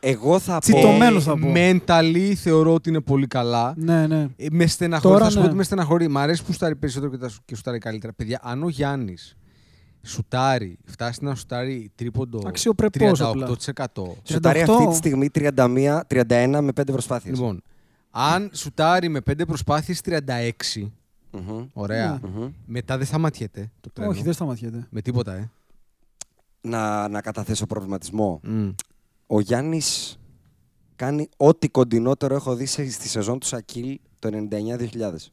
[0.00, 0.58] Εγώ θα πω.
[0.60, 1.52] Τσιτωμένος θα πω.
[1.54, 3.74] Mentally θεωρώ ότι είναι πολύ καλά.
[3.76, 4.26] Ναι, ναι.
[4.36, 5.12] Ε, Με στεναχωρεί.
[5.14, 5.48] Τώρα Θα σου πω ναι.
[5.48, 6.08] ότι με στεναχωρεί.
[6.08, 8.12] Μ' αρέσει που σουτάρει περισσότερο και, τα σου- και σουτάρει καλύτερα.
[8.12, 9.36] Παιδιά, αν ο Γιάννης
[10.02, 14.16] σουτάρει, φτάσει να σουτάρει τρίποντο Αξιοπρεπώς 38%.
[14.22, 14.72] Σουτάρει 38.
[14.72, 17.34] αυτή τη στιγμή 31, 31 με 5 προσπάθειες.
[17.38, 17.62] Λοιπόν,
[18.10, 20.92] αν σουτάρει με 5 προσπάθειες 36,
[21.72, 22.48] ωραία, Ναι.
[22.66, 24.10] μετά δεν σταματιέται το τρένο.
[24.10, 24.86] Όχι, δεν σταματιέται.
[24.90, 25.50] Με τίποτα, ε.
[26.66, 28.40] Να, να καταθέσω προβληματισμό.
[28.44, 28.68] Μμ.
[29.26, 30.18] Ο Γιάννης
[30.96, 35.32] κάνει ό,τι κοντινότερο έχω δει σε- στη σεζόν του Σακίλ το 99-2000.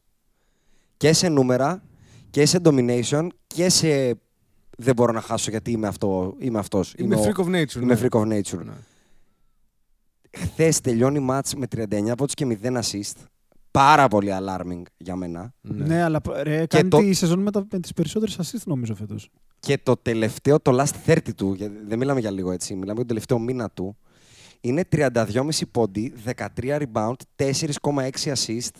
[0.96, 1.82] Και σε νούμερα
[2.30, 4.14] και σε domination και σε
[4.78, 6.94] δεν μπορώ να χάσω γιατί είμαι, αυτό, είμαι αυτός.
[6.96, 7.74] Είμαι ο- freak of nature.
[7.82, 8.00] Είμαι ναι.
[8.02, 8.64] freak of nature.
[8.64, 8.72] Ναι.
[10.36, 13.12] Χθες τελειώνει μάτς με 39 πόντους και 0 assist.
[13.70, 15.54] Πάρα πολύ alarming για μένα.
[15.60, 19.30] Ναι, αλλά ρε, κάνει το- τη σεζόν με, τα, με τις περισσότερες assist νομίζω φέτος.
[19.64, 22.98] Και το τελευταίο, το last 30 του, γιατί δεν μιλάμε για λίγο έτσι, μιλάμε για
[22.98, 23.96] τον τελευταίο μήνα του,
[24.60, 25.10] είναι 32,5
[25.70, 28.70] πόντι, 13 rebound, 4,6 assist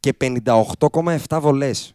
[0.00, 1.94] και 58,7 βολές.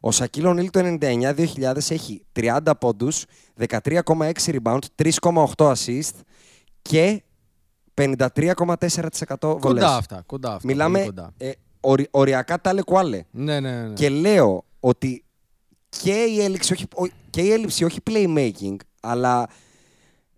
[0.00, 3.24] Ο Σακίλ Ονίλ το 99-2000 έχει 30 πόντους,
[3.58, 6.10] 13,6 rebound, 3,8 assist
[6.82, 7.22] και
[7.94, 9.60] 53,4% βολές.
[9.60, 10.22] Κοντά αυτά.
[10.26, 11.32] Κοντά αυτά Μιλάμε πολύ κοντά.
[11.36, 11.50] ε,
[11.80, 13.22] ορι- οριακά τάλε κουάλε.
[13.30, 13.92] Ναι, ναι, ναι.
[13.94, 15.24] Και λέω ότι
[16.02, 19.48] και η έλλειψη, όχι, ο- και η έλλειψη όχι playmaking, αλλά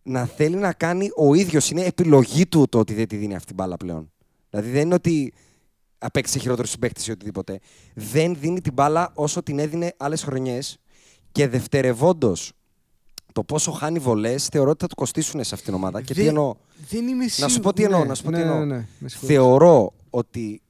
[0.03, 3.47] να θέλει να κάνει ο ίδιος, είναι επιλογή του το ότι δεν τη δίνει αυτή
[3.47, 4.13] την μπάλα πλέον.
[4.51, 5.33] Δηλαδή δεν είναι ότι
[5.99, 7.59] απέκτησε χειρότερο συμπαίκτης ή οτιδήποτε.
[7.95, 10.77] Δεν δίνει την μπάλα όσο την έδινε άλλες χρονιές.
[11.33, 12.53] Και δευτερευόντως
[13.33, 16.03] το πόσο χάνει βολές, θεωρώ ότι θα του κοστίσουν σε αυτήν την ομάδα.
[16.03, 16.55] Και τι Δεν- εννοώ;
[16.91, 17.47] Δεν είμαι σίγουρο.
[17.47, 18.59] Να σου πω τι εννοώ, να σου πω τι ναι, εννοώ.
[18.59, 19.35] Ναι, ναι, με συγχωρείς.
[19.37, 20.61] Θεωρώ ότι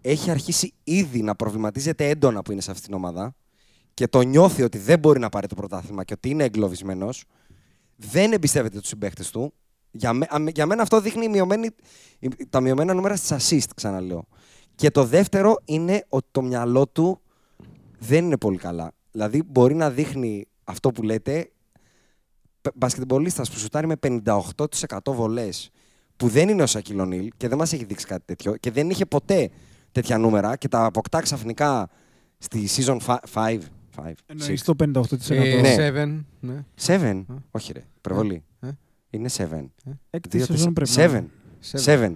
[0.00, 3.34] έχει αρχίσει ήδη να προβληματίζεται έντονα που είναι σε αυτήν την ομάδα
[4.02, 7.24] και το νιώθει ότι δεν μπορεί να πάρει το πρωτάθλημα και ότι είναι εγκλωβισμένος.
[7.96, 9.52] Δεν εμπιστεύεται τους συμπαίχτε του.
[9.90, 11.68] Για, με- α- για μένα αυτό δείχνει η μειωμένη,
[12.18, 14.26] η- τα μειωμένα νούμερα στις assist, ξαναλέω.
[14.74, 17.20] Και το δεύτερο είναι ότι το μυαλό του
[17.98, 18.92] δεν είναι πολύ καλά.
[19.10, 21.50] Δηλαδή μπορεί να δείχνει αυτό που λέτε
[22.60, 25.70] π- μπασκετμπολίστας που σουτάρει με 58% βολές
[26.16, 28.90] που δεν είναι ο Σακίλ Ονίλ και δεν μας έχει δείξει κάτι τέτοιο και δεν
[28.90, 29.50] είχε ποτέ
[29.92, 31.88] τέτοια νούμερα και τα αποκτά ξαφνικά
[32.38, 32.98] στη season
[33.32, 33.58] 5.
[34.26, 35.34] Εννοείς το 58%.
[35.34, 35.74] Ε, Ναι.
[35.76, 36.64] seven, ναι.
[36.86, 37.24] 7.
[37.50, 38.42] Όχι ρε, προβολή.
[38.60, 38.70] Ε, ε.
[39.10, 39.44] Είναι 7.
[40.10, 41.08] Έκτη σεζόν πρέπει να 7.
[41.08, 41.28] είναι.
[41.60, 42.14] 7.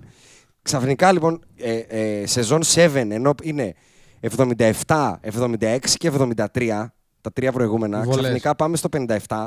[0.63, 3.75] Ξαφνικά λοιπόν, ε, ε, σεζόν 7, ενώ είναι
[4.21, 6.87] 77, 76 και 73,
[7.21, 8.21] τα τρία προηγούμενα, Βολές.
[8.21, 8.89] ξαφνικά πάμε στο
[9.29, 9.47] 57.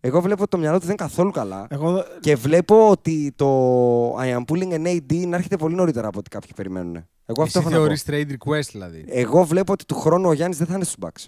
[0.00, 1.66] Εγώ βλέπω ότι το μυαλό του δεν είναι καθόλου καλά.
[1.70, 3.46] Εγώ Και βλέπω ότι το
[4.18, 6.94] I am pulling an AD να έρχεται πολύ νωρίτερα από ό,τι κάποιοι περιμένουν.
[7.26, 7.82] Εγώ αυτό Εσύ έχω να πω.
[7.82, 9.04] θεωρείς trade request δηλαδή.
[9.08, 11.24] Εγώ βλέπω ότι του χρόνου ο Γιάννης δεν θα είναι στους Bucks.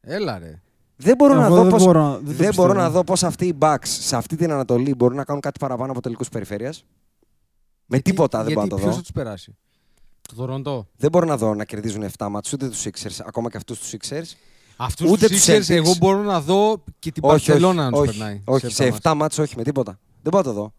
[0.00, 0.60] Έλα ρε.
[0.96, 2.72] Δεν μπορώ να Εγώ δω δεν πώς, μπορώ να- δεν το δεν μπορώ πιστεύω.
[2.74, 5.92] να δω πώς αυτοί οι Bucks σε αυτή την Ανατολή μπορούν να κάνουν κάτι παραπάνω
[5.92, 6.84] από τελικούς περιφέρειας.
[7.86, 8.94] Με τίποτα δεν μπορώ να το Ποιος δω.
[8.96, 9.56] θα τους περάσει;
[10.28, 10.86] Το Τωρόντο.
[10.96, 13.90] Δεν μπορώ να δω να κερδίζουν 7 μάτς, ούτε τους Sixers, ακόμα και αυτούς τους
[13.92, 14.36] Sixers.
[14.76, 15.74] Αυτούς Ούτε τους τους Sixers Celtics.
[15.76, 18.40] εγώ μπορώ να δω και την όχι, Barcelona όχι, να τους όχι, περνάει.
[18.44, 19.98] όχι, σε 7 μάτς όχι, με τίποτα.
[20.22, 20.72] Δεν μπορώ να το δω.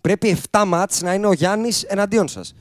[0.00, 2.54] Πρέπει 7 μάτς να είναι ο Γιάννης εναντίον σας.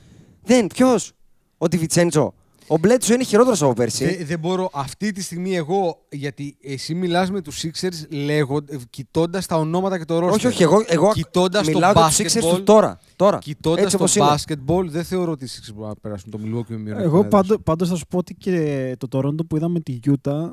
[0.44, 1.12] Δεν, ποιος;
[1.58, 2.34] Ο Τιβιτσέντζο.
[2.72, 4.06] Ο Μπλέτσο είναι χειρότερος από πέρσι.
[4.06, 9.46] Δεν, δεν μπορώ αυτή τη στιγμή εγώ, γιατί εσύ μιλάς με τους Sixers λέγον, κοιτώντας
[9.46, 10.32] τα ονόματα και το roster.
[10.32, 13.00] όχι, όχι, εγώ, εγώ Κοιτώντας το μιλάω για τους Sixers basketball, του τώρα.
[13.16, 13.38] τώρα.
[13.38, 14.28] Κοιτώντας Έτσι το όπως είναι.
[14.66, 17.18] basketball, δεν θεωρώ ότι οι Sixers μπορούν να περάσουν το Milwaukee με μείον Εγώ εφτά
[17.18, 17.48] έδρας.
[17.48, 20.50] πάντω, πάντως θα σου πω ότι και το Toronto που είδαμε τη Utah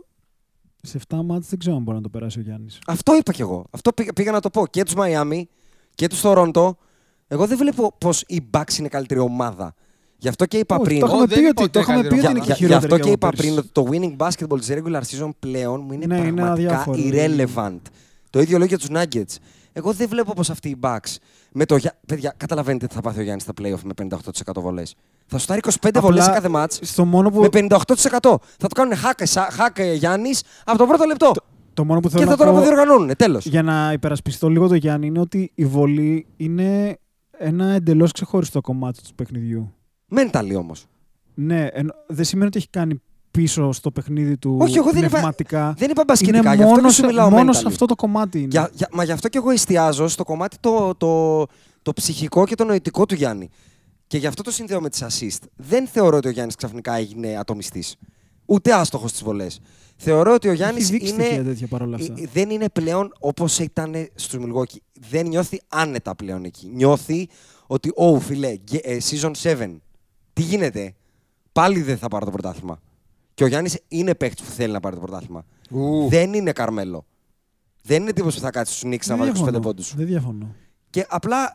[0.87, 2.79] σε 7 μάτς δεν ξέρω αν μπορεί να το περάσει ο Γιάννης.
[2.87, 3.65] Αυτό είπα κι εγώ.
[3.71, 5.49] Αυτό πήγα, πήγα να το πω και τους Μαϊάμι
[5.95, 6.77] και τους Τωρόντο.
[7.29, 9.75] Εγώ δεν βλέπω πώ η Bucks είναι καλύτερη ομάδα
[10.19, 11.01] Γι' αυτό και είπα Όχι, πριν.
[11.01, 12.31] το είχαμε Ω, δεν πει είπα ότι, ότι το είχαμε πει καλύτερο.
[12.31, 13.71] ότι είναι Για- και για- Γι' αυτό χειρότερη και είπα από πριν πέρσι.
[13.71, 16.99] ότι το winning basketball της regular season πλέον μου είναι, Ναι, είναι πραγματικά αδιάφορο.
[17.03, 17.81] irrelevant.
[18.31, 19.37] Το ίδιο λέω για τους Nuggets.
[19.73, 21.17] Εγώ δεν βλέπω πως αυτοί οι Bucks
[21.59, 24.95] με το Γιά- Παιδιά, καταλαβαίνετε τι θα πάθει ο Γιάννης στα playoff με 58% βολές.
[25.27, 25.47] Θα σου
[25.81, 28.39] 25 βολές σε κάθε μάτς Στο μόνο που, με 58%.
[28.59, 31.33] Θα το κάνουν hack, hack Γιάννης από το πρώτο λεπτό.
[31.75, 33.17] το μόνο που θέλω Και θα να τον πω αποδιοργανώνουν.
[33.17, 33.47] Τέλος.
[33.47, 36.99] για να υπερασπιστώ λίγο το Γιάννη είναι ότι η βολή είναι
[37.39, 39.75] ένα εντελώς ξεχωριστό κομμάτι του παιχνιδιού.
[40.15, 40.87] Mentally όμως.
[41.35, 43.03] Ναι, εν- δεν σημαίνει ότι έχει κάνει
[43.37, 45.75] πίσω στο παιχνίδι του Όχι, εγώ δεν είπα- πνευματικά.
[45.79, 47.61] Δεν είπα μπασκετικά, είναι γι' αυτό μόνο, και σου σε, μιλάω μόνος mentally.
[47.61, 48.49] σε αυτό το κομμάτι είναι.
[48.51, 51.43] Για, για, μα γι' αυτό και εγώ εστιάζω στο κομμάτι το, το,
[51.83, 53.49] το ψυχικό και το νοητικό του Γιάννη.
[54.07, 55.47] Και γι' αυτό το συνδέω με τις assist.
[55.57, 57.97] Δεν θεωρώ ότι ο Γιάννης ξαφνικά έγινε ατομιστής.
[58.47, 59.61] Ούτε άστοχος στις βολές.
[59.97, 61.43] Θεωρώ ότι ο Γιάννης Έχει δείξει στοιχεία είναι.
[61.43, 62.15] τέτοια παρόλα αυτά.
[62.19, 64.83] ε, Δεν είναι πλέον όπως ήταν στους Μιλγόκι.
[65.11, 66.71] Δεν νιώθει άνετα πλέον εκεί.
[66.75, 67.29] Νιώθει
[67.67, 69.81] ότι, oh, φιλέ, γε- ε, season 7.
[70.33, 70.95] Τι γίνεται;
[71.53, 72.81] Πάλι δεν θα πάρω το πρωτάθλημα.
[73.37, 75.45] Και ο Γιάννης είναι παίκτης που θέλει να πάρει το πρωτάθλημα.
[75.71, 76.09] Ου.
[76.09, 77.07] Δεν είναι Καρμέλο.
[77.83, 79.61] Δεν είναι τύπο που θα κάτσει στους Νίξ να Δεν βάλει 25 διαφωνώ.
[79.61, 79.95] πόντους.
[79.95, 80.55] Δεν διαφωνώ.
[80.91, 81.55] Και απλά.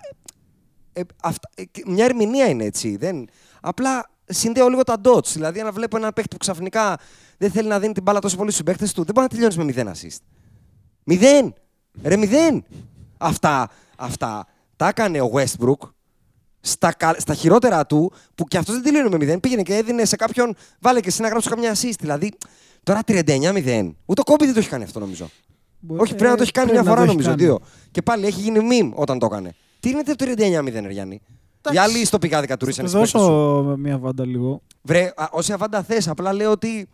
[0.93, 2.95] Ε, αυτά, ε, και μια ερμηνεία είναι έτσι.
[2.95, 3.27] Δεν,
[3.61, 5.25] απλά συνδέω λίγο τα dots.
[5.25, 6.97] Δηλαδή, αν βλέπω έναν παίχτη που ξαφνικά
[7.37, 9.57] δεν θέλει να δίνει την μπάλα τόσο πολύ στους παίχτε του, δεν μπορεί να τελειώνεις
[9.57, 10.17] με μηδέν assist.
[11.03, 11.53] Μηδέν!
[12.03, 12.63] Ρε, μηδέν!
[13.17, 15.89] Αυτά, αυτά τα έκανε ο Westbrook
[16.61, 19.39] στα, κα- στα χειρότερα του, που και αυτός δεν τελείωνε με μηδέν.
[19.39, 21.95] Πήγαινε και έδινε σε κάποιον, βάλε και εσύ να γράψει καμιά assist.
[21.99, 22.31] Δηλαδή,
[22.83, 23.91] τώρα 39-0.
[24.05, 25.29] Ούτε ο Κόμπι δεν το έχει κάνει αυτό νομίζω.
[25.79, 27.29] Μπορεί- Όχι, πρέπει να το έχει κάνει πρέπει μια να φορά το έχει νομίζω.
[27.29, 27.41] κάνει.
[27.43, 27.59] Δύο.
[27.91, 29.55] Και πάλι έχει γίνει meme όταν το έκανε.
[29.79, 31.21] Τι είναι το 39-0, ρε Γιάννη;
[31.71, 33.35] Οι άλλοι στο πηγάδικα του Θα ρίσανε του στις παίκτες σου.
[33.35, 34.61] δώσω μια βάντα λίγο.
[34.81, 36.87] Βρε, α, όση αβάντα θες, απλά λέω ότι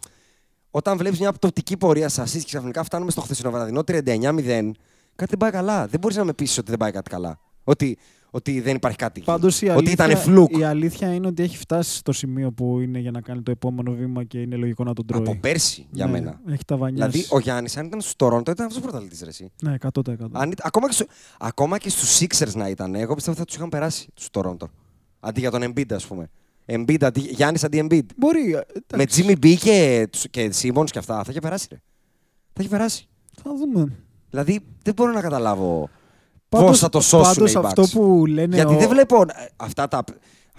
[0.71, 4.71] όταν βλέπεις μια πτωτική πορεία σα και ξαφνικά φτάνουμε στο χθεσινό βραδινό 39-0,
[5.15, 5.87] κάτι δεν πάει καλά.
[5.87, 7.39] Δεν μπορείς να με πείσεις ότι δεν πάει κάτι καλά.
[7.63, 7.97] Ότι,
[8.37, 9.21] ότι δεν υπάρχει κάτι.
[9.21, 10.57] Πάντως η ότι αλήθεια, ήταν φλουκ.
[10.57, 13.91] η αλήθεια είναι ότι έχει φτάσει στο σημείο που είναι για να κάνει το επόμενο
[13.91, 15.21] βήμα και είναι λογικό να τον τρώει.
[15.21, 16.39] Από πέρσι για Ναι, μένα.
[16.49, 17.09] Έχει τα βανιάσει.
[17.11, 19.21] Δηλαδή, ο Γιάννης, αν ήταν στο Τωρόντο, ήταν αυτός ο πρωταθλητής.
[19.21, 19.31] Ρε,
[19.61, 20.05] Ναι, 100%.
[20.31, 21.05] Αν, ήταν- ακόμα, και στο,
[21.39, 24.65] ακόμα και στους Sixers να ήταν, εγώ πιστεύω θα τους είχαν περάσει τους Toronto.
[25.19, 26.29] Αντί για τον Embiid, ας πούμε.
[26.65, 28.05] Embiid, αντί, Γιάννης αντί Embiid.
[28.17, 28.53] Μπορεί.
[28.53, 31.77] ε, Με εντάξει, Jimmy B και, τους- και Simmons και αυτά, θα είχε περάσει, ρε.
[32.53, 33.07] Θα είχε περάσει.
[33.43, 33.95] Θα δούμε.
[34.29, 35.89] Δηλαδή, δεν μπορώ να καταλάβω
[36.49, 39.21] Πάντως- πώς θα το σώσουν πάντως οι Bucks; αυτό που λένε Γιατί ο- δεν βλέπω
[39.21, 39.25] ε,
[39.55, 40.03] αυτά τα...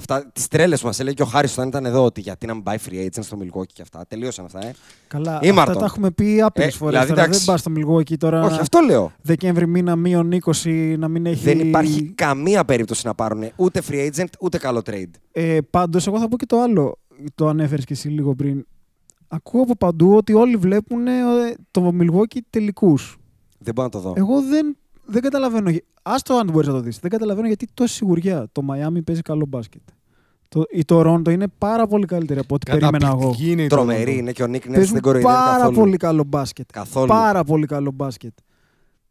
[0.00, 2.54] Αυτά, τις τρέλες που μας έλεγε και ο Χάρης όταν ήταν εδώ, ότι γιατί να
[2.54, 4.04] μην πάει free agent στο Milwaukee και αυτά.
[4.08, 4.72] Τελείωσαν αυτά, ε.
[5.08, 5.78] Καλά, Ή αυτά Μάρτον.
[5.78, 6.92] τα έχουμε πει άπειρες Ε, φορές.
[7.00, 7.44] δηλαδή, δεν εντάξει.
[7.44, 8.42] πας στο Milwaukee τώρα.
[8.44, 9.12] Όχι, αυτό λέω.
[9.22, 11.44] Δεκέμβρη μήνα μείον 20 να μην έχει.
[11.44, 15.10] Δεν υπάρχει καμία περίπτωση να πάρουν ούτε free agent, ούτε καλό trade.
[15.32, 16.98] Ε, Πάντως, εγώ θα πω και το άλλο.
[17.34, 18.66] Το ανέφερες και εσύ λίγο πριν.
[19.28, 21.12] Ακούω από παντού ότι όλοι βλέπουν ε,
[21.70, 23.16] το Milwaukee τελικούς.
[23.58, 24.12] Δεν μπορώ να το δω.
[24.16, 24.76] Εγώ δεν,
[25.08, 25.70] δεν καταλαβαίνω.
[26.02, 26.98] Άστο αν μπορείς να το δεις.
[26.98, 28.46] Δεν καταλαβαίνω γιατί τόση σιγουριά.
[28.52, 29.82] Το Miami παίζει καλό μπάσκετ.
[30.48, 33.16] Το, η Toronto είναι πάρα πολύ καλύτερη από ό,τι περίμενα εγώ.
[33.16, 34.18] Καταπληκτική είναι η Τρομερή Toronto.
[34.18, 35.76] είναι και ο Νίκ Νέρς Παίζουν δεν κοροϊδεύει πάρα καθόλου.
[35.76, 36.70] πολύ καλό μπάσκετ.
[36.72, 37.06] Καθόλου.
[37.06, 38.32] Πάρα πολύ καλό μπάσκετ.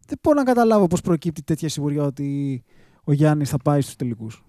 [0.08, 2.64] Δεν μπορώ να καταλάβω πώς προκύπτει τέτοια σιγουριά ότι
[3.04, 4.44] ο Γιάννης θα πάει στους τελικούς.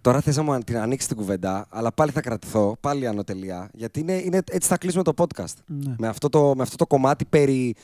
[0.00, 4.00] Τώρα θες να μου την ανοίξεις την κουβέντα, αλλά πάλι θα κρατηθώ, πάλι ανωτελεία, γιατί
[4.00, 5.54] είναι, είναι, έτσι θα κλείσουμε το podcast.
[5.66, 5.94] Ναι.
[5.98, 7.74] Με, αυτό το, με αυτό το κομμάτι περί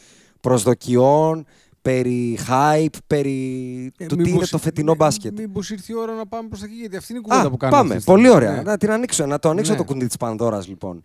[0.40, 1.44] προσδοκιών,
[1.82, 5.38] περί hype, περί Ε, του τι είναι μήπως- το φετινό ε, μπάσκετ.
[5.38, 7.50] Μήπως ήρθε η ώρα να πάμε προς τα εκεί, γιατί αυτή είναι η κουβέντα Α,
[7.50, 7.78] που κάνουμε.
[7.80, 7.94] πάμε.
[7.94, 8.44] αυτή τη Πολύ στιγμή.
[8.46, 8.56] ωραία.
[8.56, 8.62] Ναι.
[8.62, 9.78] Να, την ανοίξω, να το ανοίξω Ναι.
[9.78, 11.02] το κουντί της Πανδώρας, λοιπόν.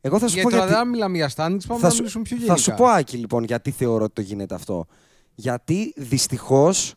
[0.00, 0.80] Εγώ θα σου Γιατί πω τώρα γιατί...
[0.82, 1.34] δεν μιλάμε για standings,
[1.66, 2.54] πάμε θα, να σου, μιλήσουμε πιο γενικά.
[2.54, 4.86] θα σου πω, Άκη, λοιπόν, γιατί θεωρώ ότι το γίνεται αυτό.
[5.34, 6.94] Γιατί δυστυχώς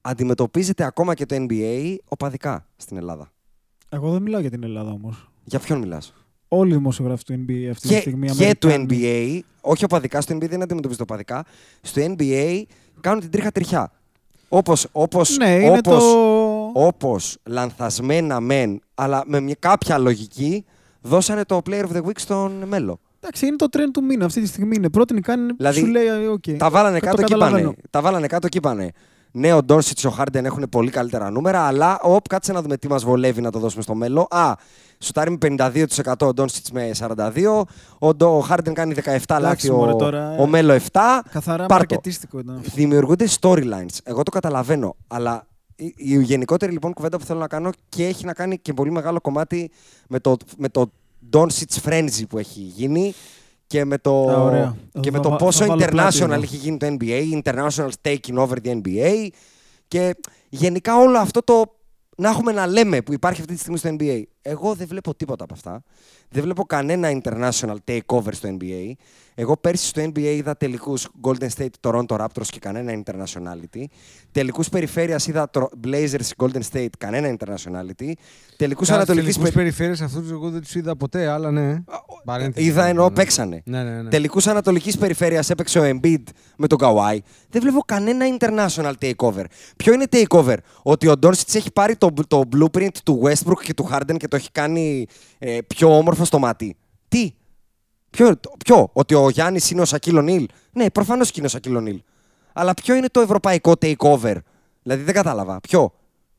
[0.00, 3.32] αντιμετωπίζεται ακόμα και το NBA οπαδικά στην Ελλάδα.
[3.88, 5.30] Εγώ δεν μιλάω για την Ελλάδα όμως.
[5.44, 6.12] Για ποιον μιλάς;
[6.56, 8.26] Όλοι οι δημοσιογράφοι του NBA αυτή τη και, στιγμή.
[8.30, 8.86] και του Αμερικάνοι.
[9.40, 11.44] NBA, όχι οπαδικά, στο NBA δεν αντιμετωπίζεται οπαδικά.
[11.80, 12.62] Στο NBA
[13.00, 13.92] κάνουν την τρίχα τριχιά.
[14.48, 16.70] Όπως, όπως, Ναι, είναι όπως, το.
[16.74, 20.64] όπως λανθασμένα μεν, αλλά με μια κάποια λογική,
[21.00, 22.98] δώσανε το Player of the Week στον Μέλο.
[23.20, 24.76] Εντάξει, είναι το trend του μήνα αυτή τη στιγμή.
[24.76, 26.44] Είναι πρώτη κάνει, Δηλαδή, σου λέει, «Ε, οκ.
[26.58, 27.58] Τα βάλανε Το κάτω και καταλαβαίνω.
[27.58, 27.76] είπανε.
[27.90, 28.90] Τα βάλανε κάτω και είπανε.
[29.36, 32.76] Ναι, ο Ντόνσιτ και ο Χάρντεν έχουν πολύ καλύτερα νούμερα, αλλά οπ, κάτσε να δούμε
[32.76, 34.26] τι μας βολεύει να το δώσουμε στον Μέλο.
[34.30, 34.52] Α,
[34.98, 37.62] σουτάρει με 52%, ο Ντόνσιτ με 42%,
[37.98, 38.94] ο, Ντο- ο Χάρντεν κάνει
[39.26, 40.42] 17 λάθη, μωρέ, ο, τώρα, ε.
[40.42, 40.78] ο Μέλο 7.
[41.30, 41.74] Καθαρά Πάρ' το.
[41.74, 42.56] μαρκετίστικο ήταν.
[42.56, 42.70] αυτό.
[42.74, 43.98] Δημιουργούνται storylines.
[44.04, 44.96] Εγώ το καταλαβαίνω.
[45.06, 48.72] Αλλά η, η γενικότερη λοιπόν κουβέντα που θέλω να κάνω και έχει να κάνει και
[48.72, 49.70] πολύ μεγάλο κομμάτι
[50.08, 50.90] με το, με το
[51.32, 53.14] Doncic frenzy που έχει γίνει
[53.74, 54.76] και με το, Α, ωραία.
[55.00, 56.42] και Θα με το βα- πόσο θα βάλω πλάτη international εδώ.
[56.42, 59.28] έχει γίνει το NBA, international taking over the NBA
[59.88, 60.14] και
[60.48, 61.74] γενικά όλο αυτό το
[62.16, 64.22] να έχουμε να λέμε που υπάρχει αυτή τη στιγμή στο NBA.
[64.42, 65.82] Εγώ δεν βλέπω τίποτα από αυτά.
[66.28, 68.92] Δεν βλέπω κανένα international takeover στο NBA.
[69.34, 73.84] Εγώ πέρσι στο NBA είδα τελικούς Golden State Toronto Raptors και κανένα internationality.
[74.32, 78.12] Τελικούς περιφέρειας είδα τρο- Blazers Golden State, κανένα internationality.
[78.56, 81.76] Τελικούς Ανατολική Τελικούς περιφέρειες αυτούς εγώ δεν τους είδα ποτέ, αλλά ναι.
[82.24, 82.66] Παρένθεση.
[82.66, 83.14] Είδα ενώ Ναι.
[83.14, 83.62] παίξανε.
[83.64, 84.08] Ναι, ναι, ναι.
[84.10, 86.22] Τελικούς Ανατολικής Περιφέρειας έπαιξε ο Embiid
[86.56, 87.18] με τον Kawhi.
[87.50, 89.44] Δεν βλέπω κανένα international takeover.
[89.76, 93.88] Ποιο είναι takeover, Ότι ο Doncic έχει πάρει το, το blueprint του Westbrook και του
[93.92, 95.06] Harden και το έχει κάνει
[95.38, 96.76] ε, πιο όμορφο στο μάτι.
[97.08, 97.34] Τι,
[98.16, 101.50] ποιο, το- ποιο, Ότι ο Γιάννης είναι ο Shaquille O'Neal; Ναι, προφανώς και είναι ο
[101.50, 102.02] Shaquille O'Neal.
[102.52, 104.34] Αλλά ποιο είναι το ευρωπαϊκό takeover;
[104.82, 105.60] Δηλαδή δεν κατάλαβα.
[105.60, 105.92] Ποιο;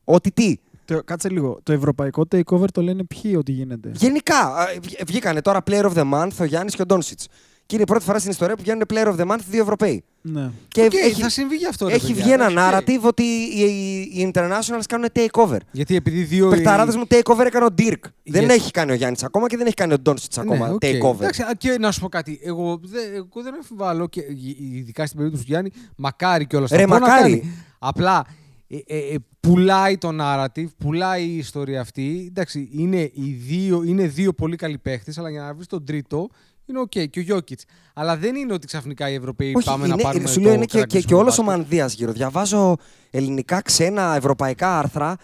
[0.03, 0.55] Ότι τι;
[0.85, 1.59] Το, κάτσε λίγο.
[1.63, 5.93] Το ευρωπαϊκό takeover το λένε ποιοι ότι γίνεται; Γενικά, α, βγ- βγήκανε τώρα Player of
[5.93, 7.27] the Month ο Γιάννης και ο Ντόνσιτς.
[7.65, 10.03] Και είναι η πρώτη φορά στην ιστορία που βγαίνουν Player of the Month δύο Ευρωπαίοι.
[10.21, 10.51] Ναι.
[10.67, 11.87] Και Οκ, έχει, θα συμβεί γι' αυτό.
[11.87, 12.83] ρε έχει παιδιά, βγει ένα εντάξει, οκ.
[13.01, 15.57] narrative ότι οι, οι, οι internationals κάνουν takeover.
[15.71, 16.49] Γιατί επειδή δύο.
[16.49, 17.99] Παιχταράδε μου takeover έκανε ο Dirk.
[18.01, 20.73] Δεν Γιατί- έχει κάνει ο Γιάννης ακόμα και δεν έχει κάνει ο Ντόνσιτς ακόμα Ναι,
[20.73, 20.79] οκ.
[20.83, 21.19] takeover.
[21.21, 22.39] Εντάξει, α, και να σου πω κάτι.
[22.43, 24.25] Εγώ, δεν- εγώ δεν αμφιβάλλω και ε,
[24.71, 26.69] ειδικά στην περίπτωση του Γιάννη, μακάρι κιόλας.
[26.71, 27.53] Ρε, μακάρι.
[27.79, 28.25] Απλά
[28.67, 32.25] ε, ε, ε, πουλάει το narrative, πουλάει η ιστορία αυτή.
[32.29, 36.29] Εντάξει, είναι, οι δύο, είναι δύο πολύ καλοί παίχτες, αλλά για να βρεις τον τρίτο
[36.65, 36.89] είναι οκ.
[36.89, 37.63] Και ο Γιόκιτς.
[37.93, 40.27] Αλλά δεν είναι ότι ξαφνικά οι Ευρωπαίοι Όχι, πάμε είναι, να πάρουμε.
[40.27, 41.59] σου λέω το είναι και, και, κατακτήσουμε και όλος ο μπάσκετ.
[41.59, 42.11] Μανδύας γύρω.
[42.11, 42.75] Διαβάζω
[43.09, 45.15] ελληνικά, ξένα, ευρωπαϊκά άρθρα.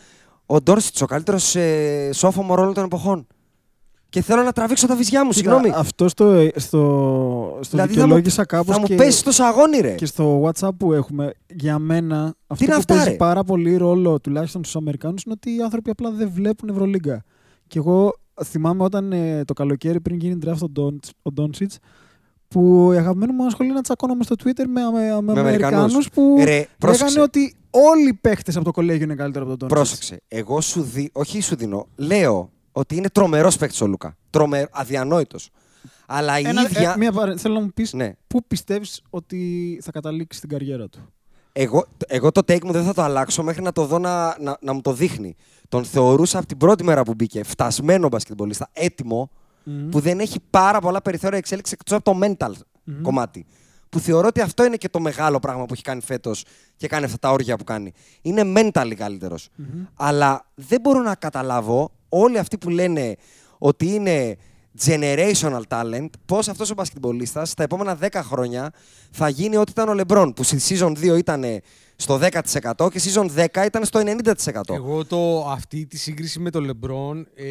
[0.45, 3.27] Ο Ντόνσιτ, ο καλύτερος ε, sophomore όλων των εποχών.
[4.09, 5.71] Και θέλω να τραβήξω τα βυζιά μου, συγγνώμη.
[5.75, 6.79] Αυτό στο, στο,
[7.61, 9.91] στο Δηλαδή θα μου, δικαιολόγησα κάπως θα μου και, πέσεις στο σαγόνι, ρε.
[9.91, 11.33] και στο WhatsApp που έχουμε.
[11.47, 15.35] Για μένα, αυτό είναι που αυτά, παίζει ρε; πάρα πολύ ρόλο, τουλάχιστον στους Αμερικάνους, είναι
[15.37, 17.23] ότι οι άνθρωποι απλά δεν βλέπουν Ευρωλίγκα.
[17.67, 21.77] Και εγώ θυμάμαι όταν ε, το καλοκαίρι πριν γίνει draft ο Ντόντς- ο Ντόνσιτς,
[22.47, 25.43] που η αγαπημένη μου ασχολεί να τσακώνομαι στο Twitter με, με, με, Με Αμερικάνους
[25.77, 26.09] Αμερικανούς.
[26.09, 27.03] που Ρε, πρόσεξε.
[27.05, 29.89] λέγανε ότι όλοι οι παίχτες από το κολέγιο είναι καλύτερο από τον Ντόνσιτς.
[29.99, 30.21] Πρόσεξε.
[30.27, 31.09] Εγώ σου δι...
[31.13, 31.87] όχι σου δίνω.
[31.95, 34.17] Λέω ότι είναι τρομερός παίκτη ο Λούκα.
[34.29, 35.49] Τρομερό, αδιανόητος.
[36.05, 36.91] Αλλά η Ένα, ίδια.
[36.91, 37.37] ε, μία παρέ...
[37.37, 38.11] Θέλω να μου πεις Ναι.
[38.27, 40.99] πού πιστεύεις ότι θα καταλήξει στην καριέρα του.
[41.53, 44.57] Εγώ, εγώ το take μου δεν θα το αλλάξω μέχρι να το δω να, να,
[44.61, 45.35] να μου το δείχνει.
[45.71, 49.29] Τον θεωρούσα από την πρώτη μέρα που μπήκε φτασμένο μπασκετμπολίστα, έτοιμο,
[49.91, 52.51] που δεν έχει πάρα πολλά περιθώρια εξέλιξη εκτός από το mental
[53.01, 53.45] κομμάτι.
[53.89, 56.45] Που θεωρώ ότι αυτό είναι και το μεγάλο πράγμα που έχει κάνει φέτος
[56.75, 57.93] και κάνει αυτά τα όρια που κάνει.
[58.21, 59.49] Είναι mentally καλύτερος.
[59.95, 63.15] Αλλά δεν μπορώ να καταλάβω όλοι αυτοί που λένε
[63.57, 64.37] ότι είναι
[64.85, 68.71] generational talent, πώς αυτός ο μπασκετμπολίστας στα επόμενα 10 χρόνια
[69.11, 71.43] θα γίνει ό,τι ήταν ο Λεμπρόν, που στη season 2 ήταν
[71.95, 74.73] στο 10% και season 10 ήταν στο 90%.
[74.73, 77.27] Εγώ το, αυτή τη σύγκριση με τον Λεμπρόν.
[77.35, 77.43] Ε,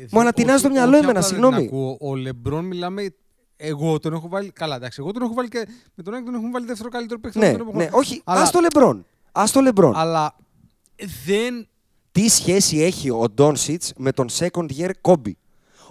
[0.00, 1.56] Μου δεν- ανατινάζει όχι- το μυαλό όχι εμένα, απλά δεν συγγνώμη.
[1.56, 1.96] την ακούω.
[2.00, 3.14] Ο Λεμπρόν μιλάμε.
[3.56, 4.50] Εγώ τον έχω βάλει.
[4.52, 4.96] Καλά, εντάξει.
[5.00, 5.66] Εγώ τον έχω βάλει και.
[5.94, 7.84] Με τον Άγιο τον έχουμε βάλει δεύτερο καλύτερο παίκτη ναι, όλων των εποχών.
[7.84, 9.06] ναι, όχι, Αλλά, ας το Λεμπρόν.
[9.32, 9.94] Ας το Λεμπρόν.
[9.96, 10.36] αλλά
[11.26, 11.66] δεν.
[12.12, 15.30] Τι σχέση έχει ο Ντόνσιτς με τον second year Kobe;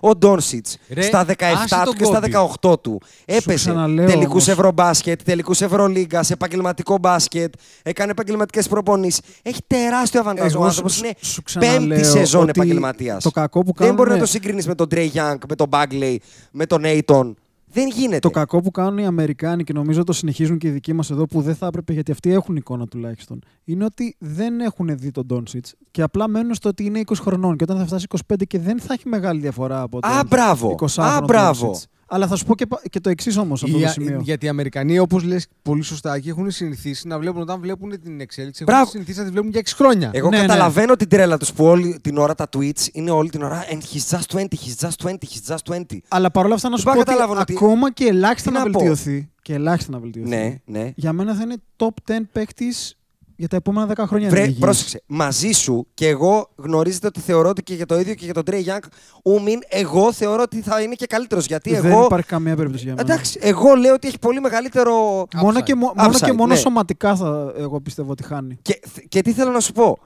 [0.01, 1.33] Ο Ντόνσιτς Ρε, στα 17
[1.63, 2.69] άσε του τον και στα Kobe.
[2.71, 4.47] 18 του έπεσε ξαναλέω τελικούς όμως.
[4.47, 9.21] Ευρωμπάσκετ, τελικούς Ευρωλίγκας, σε επαγγελματικό μπάσκετ, έκανε επαγγελματικές προπονήσεις.
[9.41, 10.53] Έχει τεράστιο αβαντάζ.
[10.53, 13.23] Ο Εγώ άνθρωπος σου- είναι σου ξαναλέω πέμπτη σεζόν ότι επαγγελματίας.
[13.23, 15.67] το κακό που Δεν μπορεί να κάνουνε- το συγκρίνεις με τον Τρέι Γιάνγκ, με τον
[15.67, 16.21] Μπάγκλεϊ,
[16.51, 17.33] με τον Aiton.
[17.73, 18.19] Δεν γίνεται.
[18.19, 21.25] Το κακό που κάνουν οι Αμερικάνοι και νομίζω το συνεχίζουν και οι δικοί μας εδώ
[21.25, 23.39] που δεν θα έπρεπε γιατί αυτοί έχουν εικόνα τουλάχιστον.
[23.63, 27.55] Είναι ότι δεν έχουν δει τον Ντόνσιτ και απλά μένουν στο ότι είναι 20 χρονών
[27.55, 30.75] και όταν θα φτάσει 25 και δεν θα έχει μεγάλη διαφορά από τον Α, μπράβο.
[30.79, 31.79] 20 Α, μπράβο.
[32.13, 34.19] Αλλά θα σου πω και, πα- και το εξής όμως αυτό το Για- σημείο.
[34.23, 38.19] γιατί οι Αμερικανοί, όπως λες πολύ σωστά, και έχουν συνηθίσει να βλέπουν όταν βλέπουν την
[38.21, 38.63] εξέλιξη.
[38.63, 38.79] Μπράβο.
[38.81, 40.09] Έχουν συνηθίσει να τη βλέπουν για 6 χρόνια.
[40.13, 40.45] Εγώ Ναι, ναι.
[40.45, 43.77] καταλαβαίνω την τρέλα τους που όλη την ώρα τα tweets είναι όλη την ώρα And
[43.77, 45.81] he's just 20, he's just 20, he's just 20.
[46.07, 48.63] Αλλά παρόλα αυτά να σου Είπα, πω ότι, καταλάβω ότι- ακόμα και ελάχιστα Τι να,
[48.63, 49.29] να πω; βελτιωθεί.
[49.41, 50.29] Και ελάχιστα να βελτιωθεί.
[50.29, 50.91] Ναι, ναι.
[50.95, 52.95] Για μένα θα είναι top 10 παίκτης
[53.41, 54.25] για τα επόμενα 10 χρόνια.
[54.27, 54.59] αν Βρε, είναι υγιής.
[54.63, 55.03] πρόσεξε.
[55.07, 58.43] Μαζί σου και εγώ γνωρίζετε ότι θεωρώ ότι και για το ίδιο και για τον
[58.43, 58.81] Τρέι Γιάνγκ,
[59.23, 61.45] ούμιν, εγώ θεωρώ ότι θα είναι και καλύτερος.
[61.45, 62.03] Γιατί δεν εγώ.
[62.05, 63.13] υπάρχει καμία περίπτωση για μένα.
[63.13, 64.93] Εντάξει, εγώ λέω ότι έχει πολύ μεγαλύτερο.
[65.35, 65.63] Μόνο Upside.
[65.63, 66.59] και, μο- μόνο, Upside, και μόνο ναι.
[66.59, 68.57] σωματικά θα, εγώ πιστεύω ότι χάνει.
[68.61, 68.79] Και,
[69.09, 69.97] και τι θέλω να σου πω;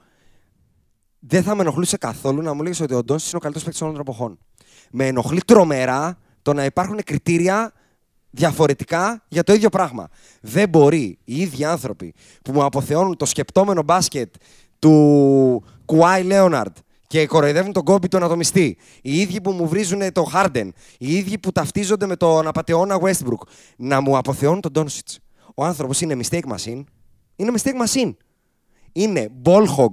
[1.18, 3.82] Δεν θα με ενοχλούσε καθόλου να μου λέγεις ότι ο Ντόνσιτς είναι ο καλύτερος παίκτης
[3.82, 4.38] όλων των εποχών.
[4.90, 7.72] Με ενοχλεί τρομερά το να υπάρχουν κριτήρια
[8.36, 10.08] διαφορετικά για το ίδιο πράγμα.
[10.40, 14.34] Δεν μπορεί οι ίδιοι άνθρωποι που μου αποθεώνουν το σκεπτόμενο μπάσκετ
[14.78, 16.76] του Κουάι Λέοναρντ
[17.06, 21.38] και κοροϊδεύουν τον κόμπι του ανατομιστή, οι ίδιοι που μου βρίζουν το Χάρντεν, οι ίδιοι
[21.38, 25.08] που ταυτίζονται με τον απαταιώνα Westbrook, να μου αποθεώνουν τον Ντόνσιτ.
[25.54, 26.84] Ο άνθρωπος είναι mistake machine.
[27.36, 28.14] Είναι mistake machine.
[28.92, 29.92] Είναι ball hog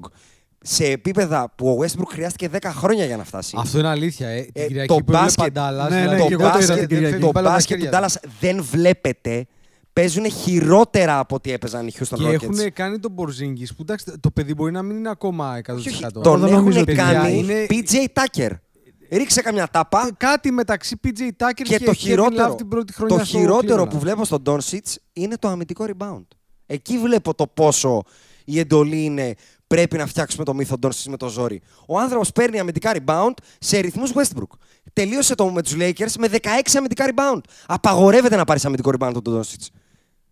[0.66, 3.56] σε επίπεδα που ο Westbrook χρειάστηκε 10 χρόνια για να φτάσει.
[3.60, 4.28] Αυτό είναι αλήθεια.
[4.28, 4.42] Ε.
[4.42, 6.48] Την Ε, Κυριακή το που έβλεπα μπάσκετ- Dallas, Ναι, ναι, δηλαδή, το και εγώ το
[6.48, 7.20] είδα μπάσκετ, την Κυριακή.
[7.20, 8.08] το Μπάλα μπάσκετ του μαχαίρια.
[8.10, 9.46] Dallas δεν βλέπετε.
[9.94, 12.34] Παίζουν χειρότερα από ό,τι έπαιζαν οι Houston Και Rockets.
[12.34, 15.74] έχουν κάνει τον Μπορζίνγκη που εντάξει, το παιδί μπορεί να μην είναι ακόμα 100%.
[15.76, 18.50] Όχι, όχι, Εγώ τον δεν νομίζω έχουν ότι- κάνει Παιδιά, είναι- PJ Tucker.
[19.12, 20.10] ρίξε καμιά τάπα.
[20.18, 23.38] Κάτι μεταξύ PJ Tucker και, Και το Kevin χειρότερο, Love την πρώτη χρονιά το στο
[23.38, 23.90] χειρότερο Cleveland.
[23.90, 24.80] που βλέπω στον Doncic
[25.14, 26.24] είναι το αμυντικό rebound.
[26.66, 28.02] Εκεί βλέπω το πόσο
[28.46, 29.34] η εντολή είναι
[29.76, 31.62] πρέπει να φτιάξουμε το μύθο Doncic με το ζόρι.
[31.88, 34.58] Ο άνθρωπος παίρνει αμυντικά rebound σε ρυθμούς Westbrook.
[34.94, 36.38] Τελείωσε το με τους Lakers με 16
[36.78, 37.40] αμυντικά rebound.
[37.68, 39.68] Απαγορεύεται να πάρεις αμυντικό rebound από τον Doncic.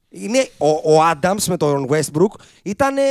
[0.09, 2.33] Είναι, ο, ο Adams με τον Westbrook
[2.63, 3.01] ήταν ε,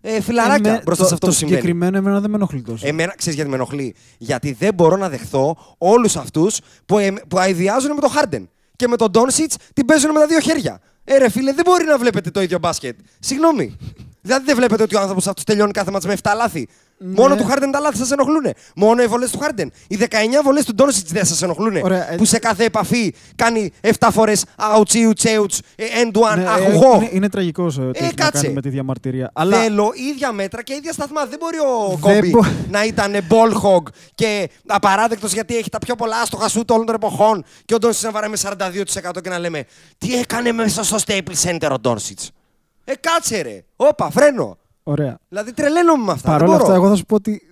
[0.00, 1.60] ε, φιλαράκια Εμέ- μπροστά το, σε αυτό το που συμβαίνει.
[1.60, 2.86] συγκεκριμένο εμένα δεν με ενοχλεί τόσο.
[2.86, 7.38] Εμένα, ξέρεις γιατί με ενοχλεί; Γιατί δεν μπορώ να δεχθώ όλους αυτούς που, εμ- που
[7.38, 8.48] αειδιάζουν με τον Χάρντεν.
[8.76, 10.80] Και με τον Ντόνσιτ την παίζουν με τα δύο χέρια.
[11.04, 12.98] Ε, ρε φίλε, δεν μπορεί να βλέπετε το ίδιο μπάσκετ.
[13.18, 13.76] Συγγνώμη.
[14.20, 16.68] Δηλαδή δεν βλέπετε ότι ο άνθρωπος αυτός τελειώνει κάθε μάτς με 7 λάθη.
[17.00, 18.44] Μόνο του Χάρντεν τα λάθη σας ενοχλούν.
[18.76, 19.72] Μόνο οι βολές του Χάρντεν.
[19.88, 20.04] Οι 19
[20.44, 21.76] βολές του Ντόνσιτς δεν σας ενοχλούν.
[21.82, 24.44] Ωραία, ε, που σε κάθε επαφή κάνει 7 φορές
[24.76, 26.94] ouch, ouch, ouch, end one, Ναι, ε, αχουγό.
[26.96, 28.42] είναι, είναι τραγικός ότι έχει να Ε, κάτσε.
[28.42, 29.30] κάνει με τη διαμαρτυρία.
[29.32, 31.24] Αλλά Θέλω ίδια μέτρα και ίδια σταθμά.
[31.26, 33.82] Δεν μπορεί ο Δεν Κόμπι μπο- να ήταν ball hog
[34.14, 38.04] και απαράδεκτος γιατί έχει τα πιο πολλά άστοχα σούτ όλων των εποχών και ο Ντόνσιτς
[38.04, 39.64] να βαράει με 42% και να λέμε
[39.98, 42.30] Τι έκανε μέσα στο Staples Center ο Ντόνσιτς;
[42.90, 43.64] Ε, κάτσε ρε.
[43.76, 44.58] Όπα, φρένο.
[44.82, 45.18] ωραία.
[45.28, 46.30] Δηλαδή τρελαίνομαι με αυτά.
[46.30, 46.68] Παρ' δεν όλα μπορώ.
[46.68, 47.42] αυτά, εγώ θα σου πω ότι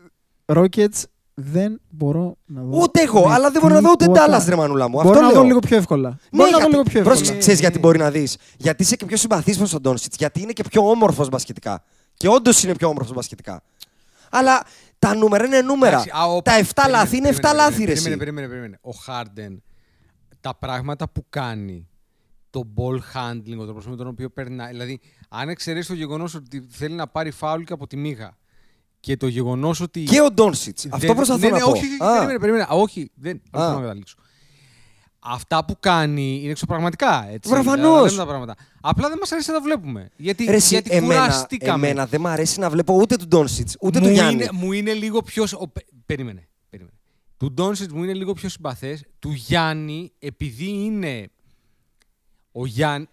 [0.47, 1.03] Rockets
[1.35, 2.79] δεν μπορώ να δω.
[2.83, 4.41] Ούτε εγώ, με αλλά δεν μπορώ να δω ούτε τίποτα.
[4.41, 4.97] Dallas, ρε μανούλα μου.
[4.97, 5.37] Μπορώ Αυτό να λέω.
[5.41, 6.09] δω λίγο πιο εύκολα.
[6.09, 7.15] Ναι, μπορώ να δω γιατί- λίγο πιο εύκολα.
[7.17, 8.37] πρόσεξε, ξέρεις γιατί μπορεί να δεις.
[8.57, 10.15] Γιατί είσαι και πιο συμπαθής προς τον Ντόνσιτ.
[10.19, 11.83] Γιατί είναι και πιο όμορφος μπασκετικά.
[12.15, 13.63] Και όντως είναι πιο όμορφος μπασκετικά.
[14.31, 14.63] Αλλά
[14.99, 15.93] τα νούμερα είναι νούμερα.
[15.93, 17.85] Εντάξει, α, ο- τα 7 περίμενε, λάθη είναι 7 περίμενε, λάθη, ρε.
[17.93, 18.17] περίμενε, εσύ.
[18.19, 18.79] περίμενε, περίμενε.
[18.83, 19.63] Ο Χάρντεν,
[20.41, 21.89] τα πράγματα που κάνει,
[22.51, 24.71] το ball handling, ο τρόπος με τον οποίο περνάει.
[24.71, 28.37] Δηλαδή, αν εξαιρέσει το γεγονός ότι θέλει να πάρει φάουλ και από τη μύγα
[29.01, 30.03] και το γεγονός ότι.
[30.05, 30.85] Και ο Ντόνσιτς.
[30.91, 31.71] Αυτό δεν- προσπαθώ ναι, να ναι, πω.
[31.71, 32.63] Όχι, όχι, Α, περίμενε, περίμενε.
[32.63, 33.37] Α, όχι, δεν.
[33.37, 33.59] Α.
[33.59, 34.15] Όχι, θέλω να καταλήξω.
[35.29, 37.29] Αυτά που κάνει είναι εξωπραγματικά.
[37.31, 37.51] Έτσι.
[37.51, 37.85] Προφανώς.
[37.85, 38.55] Δηλαδή, λέμε τα πράγματα.
[38.81, 40.09] Απλά δεν μας αρέσει να τα βλέπουμε.
[40.17, 41.87] Γιατί, Ρε, εσύ, γιατί εμένα, κουραστήκαμε.
[41.89, 44.33] εμένα δεν μου αρέσει να βλέπω ούτε του Ντόνσιτς ούτε μου του Γιάννη.
[44.33, 45.47] Είναι, μου είναι λίγο πιο.
[45.47, 46.49] σ- ο, πε- περίμενε.
[46.71, 46.97] περίμενε.
[47.37, 49.05] Του Ντόνσιτς μου είναι λίγο πιο συμπαθές.
[49.19, 51.29] Του Γιάννη, επειδή είναι.
[52.59, 53.07] Ο Γιάννη.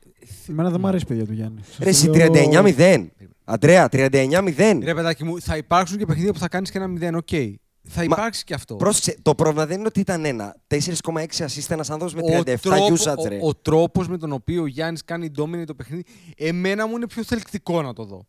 [0.49, 1.59] Εμένα δεν μου αρέσει παιδιά του Γιάννη.
[1.67, 3.05] Σας Ρε, εσύ το λέω- 39-0.
[3.43, 4.79] Αντρέα, 39-0.
[4.83, 7.17] Ρε παιδάκι μου, θα υπάρξουν και παιχνίδια που θα κάνεις και ένα 0.
[7.17, 7.27] Οκ.
[7.87, 8.75] Θα υπάρξει και αυτό.
[8.75, 10.55] Πρόσεξε, το πρόβλημα δεν είναι ότι ήταν ένα.
[10.67, 13.35] 4,6 assist ένας άνθρωπος με ο, 37 τρόπο- usage, ρε.
[13.41, 16.03] ο, ο τρόπος με τον οποίο ο Γιάννης κάνει dominate το παιχνίδι,
[16.37, 18.25] εμένα μου είναι πιο θελκτικό να το δω.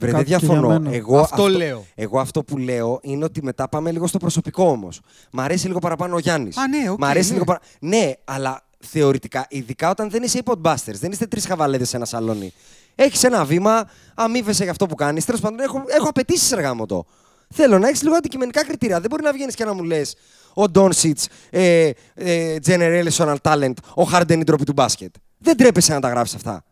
[0.00, 0.66] Βρε, δεν Κάτι και διαφωνώ.
[0.68, 0.96] για μένα.
[0.96, 1.84] Εγώ Αυτό λέω.
[1.94, 5.00] Εγώ αυτό που λέω είναι ότι μετά πάμε λίγο στο προσωπικό όμως.
[5.32, 6.56] Μ' αρέσει λίγο παραπάνω ο Γιάννης.
[6.56, 7.32] Α, ναι, οκ, Μ' αρέσει ναι.
[7.32, 7.60] λίγο παρα...
[7.80, 12.04] Ναι, αλλά θεωρητικά, ειδικά όταν δεν είσαι οι podbusters, δεν είστε τρεις χαβαλέδες σε ένα
[12.04, 12.52] σαλόνι.
[12.94, 15.24] Έχεις ένα βήμα, αμείβεσαι για αυτό που κάνεις.
[15.24, 17.06] Τέλος πάντων, έχω, έχω απαιτήσεις ρε γαμώτο.
[17.54, 19.00] Θέλω να έχεις λίγο αντικειμενικά κριτήρια.
[19.00, 20.14] Δεν μπορεί να βγαίνεις και να μου λες
[20.54, 25.14] ο Ντόνσιτς, ε, ε, generational talent, ο Harden η ντροπή του μπάσκετ.
[25.38, 26.64] Δεν τρέπεσαι να τα γράφει αυτά.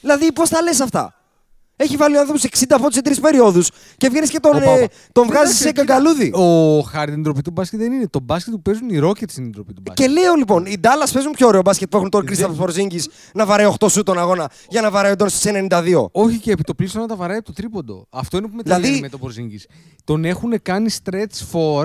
[0.00, 1.14] Δηλαδή, πώς τα λες αυτά;
[1.78, 4.78] Έχει βάλει ο άνθρωπος 60 πόντου σε τρεις περιόδους και βγαίνεις και τον, Όπα, ε,
[4.82, 4.88] όπα.
[5.12, 6.30] τον βγάζεις Εντάξει, σε κοίτα, καγκαλούδι.
[6.34, 8.06] Ο Χάρντεν ντροπή του μπάσκετ δεν είναι.
[8.08, 10.06] Το μπάσκετ που παίζουν οι Rockets είναι η ντροπή του μπάσκετ.
[10.06, 13.00] Και λέω λοιπόν, οι Dallas παίζουν πιο ωραίο μπάσκετ που έχουν τον Κρίσταφ Πορζίνγκη
[13.34, 16.06] να βαρέει 8 σου τον αγώνα για να βαρέει ο Ντόνσιτ σε 92.
[16.12, 18.06] Όχι και επί το πλήστο να τα βαράει από το τρίποντο.
[18.10, 19.00] Αυτό είναι που με Δηλαδή- δηλαδή...
[19.02, 19.66] με τον Πορζίνγκης.
[20.04, 21.82] Τον έχουν κάνει stretch for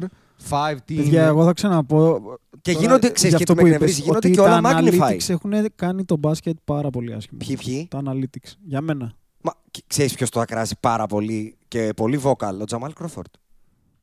[0.50, 1.30] 5 τι Παιδιά, είναι.
[1.30, 2.22] εγώ θα ξαναπώ.
[2.62, 4.62] Και τώρα, γίνονται, ξέρεις, για και αυτό με που εκνευρίζει, είπες, γίνονται ότι και όλα
[4.62, 5.12] τα magnify.
[5.14, 7.39] analytics έχουν κάνει το μπάσκετ πάρα πολύ άσχημο.
[7.46, 8.52] Ποιοι, ποιοι; Τα analytics.
[8.64, 9.14] Για μένα.
[9.42, 9.52] Μα
[9.88, 13.28] ξέρεις ποιος το ακράζει πάρα πολύ και πολύ vocal, ο Τζαμάλ Κρόφορντ.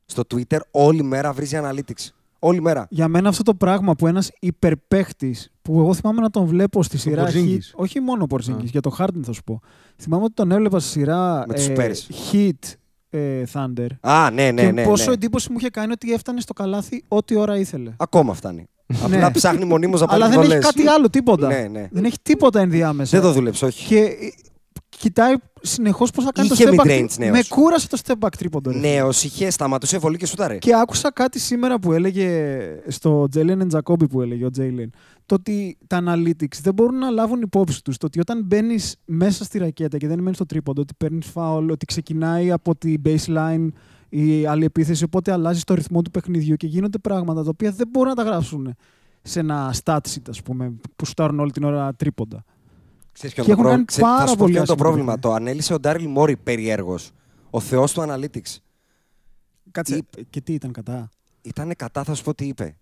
[0.05, 2.07] Στο Twitter όλη μέρα βρίζει analytics.
[2.39, 2.87] Όλη μέρα.
[2.89, 6.97] Για μένα αυτό το πράγμα που ένας υπερπαίχτης που εγώ θυμάμαι να τον βλέπω στη
[6.97, 7.59] σειρά Heat, Porzingis.
[7.73, 8.63] όχι μόνο ο Porzingis, Α.
[8.63, 9.61] για το Harden θα σου πω.
[9.97, 12.31] Θυμάμαι ότι τον έβλεπα στη σειρά Με τους ε, Spurs.
[12.31, 12.73] Heat
[13.09, 14.83] ε, Thunder Α, ναι, ναι, και ναι.
[14.83, 15.13] πόσο ναι.
[15.13, 17.93] εντύπωση μου είχε κάνει ότι έφτανε στο καλάθι ό,τι ώρα ήθελε.
[17.97, 18.65] Ακόμα φτάνει.
[19.07, 19.15] Ναι.
[19.15, 20.65] Απλά ψάχνει μονίμως να πάρει Αλλά δεν έχει βολές.
[20.65, 21.47] κάτι άλλο, τίποτα.
[21.47, 21.87] Ναι, ναι.
[21.91, 23.19] Δεν έχει τίποτα ενδιάμεσα.
[23.19, 23.87] Δεν το δούλεψε, όχι.
[23.87, 24.31] Και ε,
[24.89, 26.81] κοιτάει συνεχώς πώς θα κάνει Είχε το step back.
[26.81, 27.31] mid-range τρί- νέος.
[27.31, 28.71] Με κούρασε το step back τρίποντο.
[28.71, 28.77] ρε.
[28.79, 30.57] Νέο, είχε, σταματούσε βολή και σούταρε.
[30.57, 34.89] Και άκουσα κάτι σήμερα που έλεγε στο Τζέλεν Τζακόμπι που έλεγε ο Τζέιλεν.
[35.25, 37.97] Το ότι τα analytics δεν μπορούν να λάβουν υπόψη τους.
[37.97, 41.69] Το ότι όταν μπαίνεις μέσα στη ρακέτα και δεν μένεις στο τρίποντο, ότι παίρνεις φάουλ,
[41.69, 43.67] ότι ξεκινάει από τη baseline
[44.09, 47.87] η άλλη επίθεση, οπότε αλλάζεις το ρυθμό του παιχνιδιού και γίνονται πράγματα τα οποία δεν
[47.91, 48.75] μπορούν να τα γράψουν
[49.21, 52.43] σε ένα stat sheet, ας πούμε, που σουτάρουν όλη την ώρα τρίποντα.
[53.11, 54.57] Ξέρεις ποιο Και είναι το έχουν πρόβλημα; κάνει Ξέ- θα πάρα σου πω πολύ ποιο
[54.57, 55.13] είναι το άσχημο πρόβλημα.
[55.13, 55.35] παιχνίδι.
[55.35, 57.11] Το ανέλησε ο Ντάριλ Μόρι περιέργως.
[57.49, 58.57] Ο θεός του Analytics.
[59.71, 59.95] Κάτσε.
[59.95, 61.09] Είπε- Και τι ήταν κατά;
[61.41, 62.75] Ήταν κατά, θα σου πω τι είπε.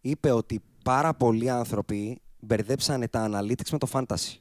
[0.00, 4.36] Είπε ότι πάρα πολλοί άνθρωποι μπερδέψανε τα Analytics με το Fantasy.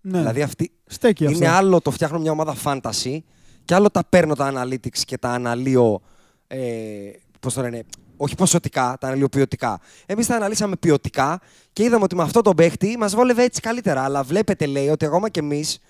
[0.00, 1.36] Ναι, Δηλαδή αυτή, στέκει αυτό.
[1.38, 3.18] είναι άλλο το φτιάχνω μια ομάδα fantasy
[3.64, 6.00] και άλλο τα παίρνω τα analytics και τα αναλύω.
[6.46, 7.10] Ε,
[7.40, 7.84] πώς το λένε,
[8.18, 9.80] όχι ποσοτικά, τα αναλύω ποιοτικά.
[10.06, 11.40] Εμείς τα αναλύσαμε ποιοτικά
[11.72, 14.04] και είδαμε ότι με αυτό τον παίχτη μας βόλευε έτσι καλύτερα.
[14.04, 15.80] Αλλά βλέπετε, λέει, ότι ακόμα κι εμείς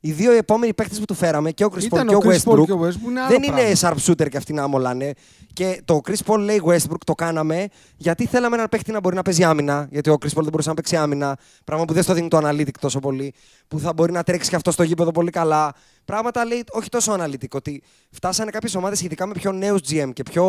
[0.00, 2.20] Οι δύο επόμενοι παίκτε που του φέραμε, και ο Chris Paul Ήταν και ο ο
[2.24, 3.96] Chris Paul Westbrook, και ο Westbrook, είναι άλλο δεν είναι πράγμα.
[3.96, 5.12] sharpshooter και αυτοί να μολάνε.
[5.52, 9.22] Και το Chris Paul λέει Westbrook το κάναμε γιατί θέλαμε έναν παίκτη να μπορεί να
[9.22, 9.88] παίζει άμυνα.
[9.90, 11.38] Γιατί ο Chris Paul δεν μπορούσε να παίξει άμυνα.
[11.64, 13.34] Πράγμα που δεν στο δίνει το analytic τόσο πολύ.
[13.68, 15.74] Που θα μπορεί να τρέξει και αυτό στο γήπεδο πολύ καλά.
[16.04, 17.48] Πράγματα λέει όχι τόσο analytic.
[17.52, 20.44] Ότι φτάσανε κάποιες ομάδες ειδικά με πιο νέους GM και πιο.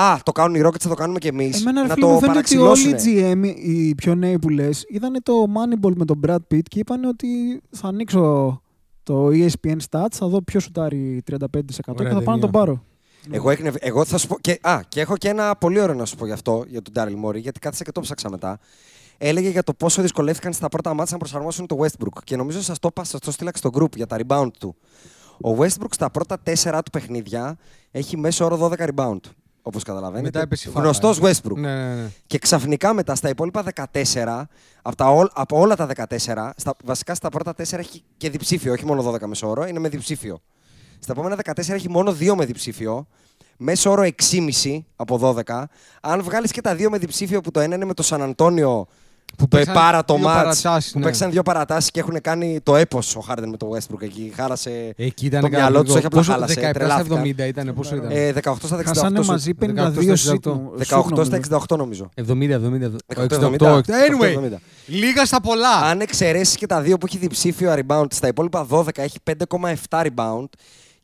[0.00, 1.60] Α, το κάνουν οι Rockets, θα το κάνουμε κι εμείς.
[1.60, 3.16] Εμένα ρε Να φίλε μου το φαίνεται ότι όλοι παραξηλώσουν.
[3.16, 6.78] οι GM, οι πιο νέοι που λες, είδανε το Moneyball με τον Brad Pitt και
[6.78, 8.60] είπαν ότι θα ανοίξω
[9.02, 11.36] το E ESPN Stats, θα δω ποιος σουτάρει 35%
[11.66, 12.50] και θα Ωραία πάω να τον ταινία.
[12.50, 12.82] πάρω.
[13.30, 13.74] Εγώ, έκνευ...
[13.78, 14.38] εγώ θα σου πω.
[14.40, 14.58] Και...
[14.62, 17.28] Α, και έχω και ένα πολύ ωραίο να σου πω γι' αυτό, για τον Daryl
[17.28, 18.58] Morey, γιατί κάθισα και το ψάξα μετά.
[19.18, 22.22] Έλεγε για το πόσο δυσκολεύτηκαν στα πρώτα μάτια να προσαρμόσουν το Westbrook.
[22.24, 24.76] Και νομίζω σας το είπα, σας το στείλα και στο group για τα rebound του.
[25.44, 27.56] Ο Westbrook στα πρώτα τέσσερα του παιχνίδια
[27.90, 29.20] έχει μέσο όρο 12 rebound.
[29.68, 30.24] Όπως καταλαβαίνετε.
[30.26, 31.20] Μετά έπεσε η φάτα, Γνωστός ε.
[31.22, 31.54] Westbrook.
[31.56, 32.10] Ναι, ναι, ναι.
[32.26, 34.42] Και ξαφνικά μετά στα υπόλοιπα 14,
[34.82, 38.72] από, τα όλ- από όλα τα 14, στα, βασικά στα πρώτα 4 έχει και διψήφιο,
[38.72, 40.40] όχι μόνο 12 μέσο όρο, είναι με διψήφιο.
[40.98, 43.06] Στα επόμενα 14 έχει μόνο 2 με διψήφιο,
[43.56, 45.64] μέσο όρο 6,5 από 12.
[46.00, 48.86] Αν βγάλεις και τα 2 με διψήφιο που το ένα είναι με το Σαν Αντώνιο
[49.36, 51.04] που το παίξαν επάρα το δύο μάτς, παρατάσεις, που ναι.
[51.04, 54.32] παίξαν δύο παρατάσεις και έχουν κάνει το έπος ο Χάρντεν με το Westbrook εκεί.
[54.36, 56.54] Χάρασε Εκεί ήταν το μυαλό τους, όχι απλά Πόσο, χάλασε.
[56.54, 57.22] 17 στα τρελάθηκαν.
[57.22, 59.26] 70 ήταν, πόσο ήταν; Ε, 18 στα 68 Χάσανε σουτ.
[59.30, 60.16] μαζί 18 52 στα 68.
[60.16, 60.46] σουτ.
[60.88, 62.10] 18 στα 68 νομίζω.
[62.14, 63.56] 70, 70, 18, 68.
[63.56, 63.80] 70.
[63.80, 64.58] Anyway, 70.
[64.86, 65.74] λίγα στα πολλά.
[65.82, 70.46] Αν εξαιρέσεις και τα δύο που έχει διψήφιο rebound, στα υπόλοιπα 12 έχει 5,7 rebound.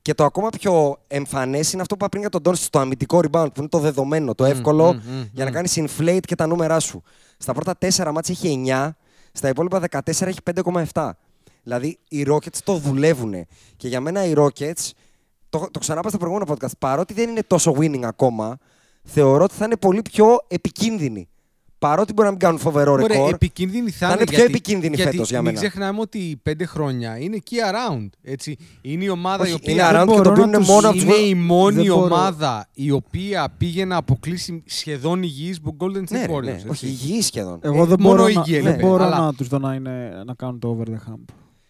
[0.04, 3.18] Και το ακόμα πιο εμφανές είναι αυτό που είπα πριν για τον Doncic, το αμυντικό
[3.18, 5.52] rebound, που είναι το δεδομένο, το εύκολο μμ, μμ, για να μμ.
[5.52, 7.02] κάνεις inflate και τα νούμερά σου.
[7.36, 8.90] Στα πρώτα 4 μάτια έχει 9,
[9.32, 10.38] στα υπόλοιπα 14 έχει
[10.92, 11.10] 5,7.
[11.62, 13.46] Δηλαδή οι Rockets το δουλεύουν.
[13.76, 14.90] Και για μένα οι Rockets,
[15.48, 18.58] το, το ξανάπα στο προηγούμενο podcast, παρότι δεν είναι τόσο winning ακόμα,
[19.04, 21.28] θεωρώ ότι θα είναι πολύ πιο επικίνδυνοι.
[21.78, 23.32] Παρότι μπορεί να μην κάνουν φοβερό Ωραία, ρεκόρ.
[23.34, 25.66] επικίνδυνη θα, Θα είναι πιο γιατί- επικίνδυνη γιατί φέτος για μην μένα.
[25.66, 28.08] ξεχνάμε ότι οι πέντε χρόνια είναι key around.
[28.22, 28.56] Έτσι.
[28.80, 29.72] Είναι η ομάδα Όχι, η οποία.
[29.72, 31.74] είναι δεν around και μπορώ το να πίνουν τους- μόνο από τους είναι η μόνη
[31.76, 32.04] Δεν μπορώ.
[32.04, 36.42] ομάδα η οποία πήγε να αποκλείσει σχεδόν υγιείς που Golden State Ναι, ρε, Warriors.
[36.42, 36.50] ναι.
[36.50, 36.68] έτσι.
[36.68, 37.58] Όχι, υγιή σχεδόν.
[37.62, 39.58] Εγώ Ε, δεν μόνο μπορώ, η να, υγεία, δεν ναι, μπορώ αλλά- να τους δω
[39.58, 41.24] να, είναι, να κάνουν το over the hump.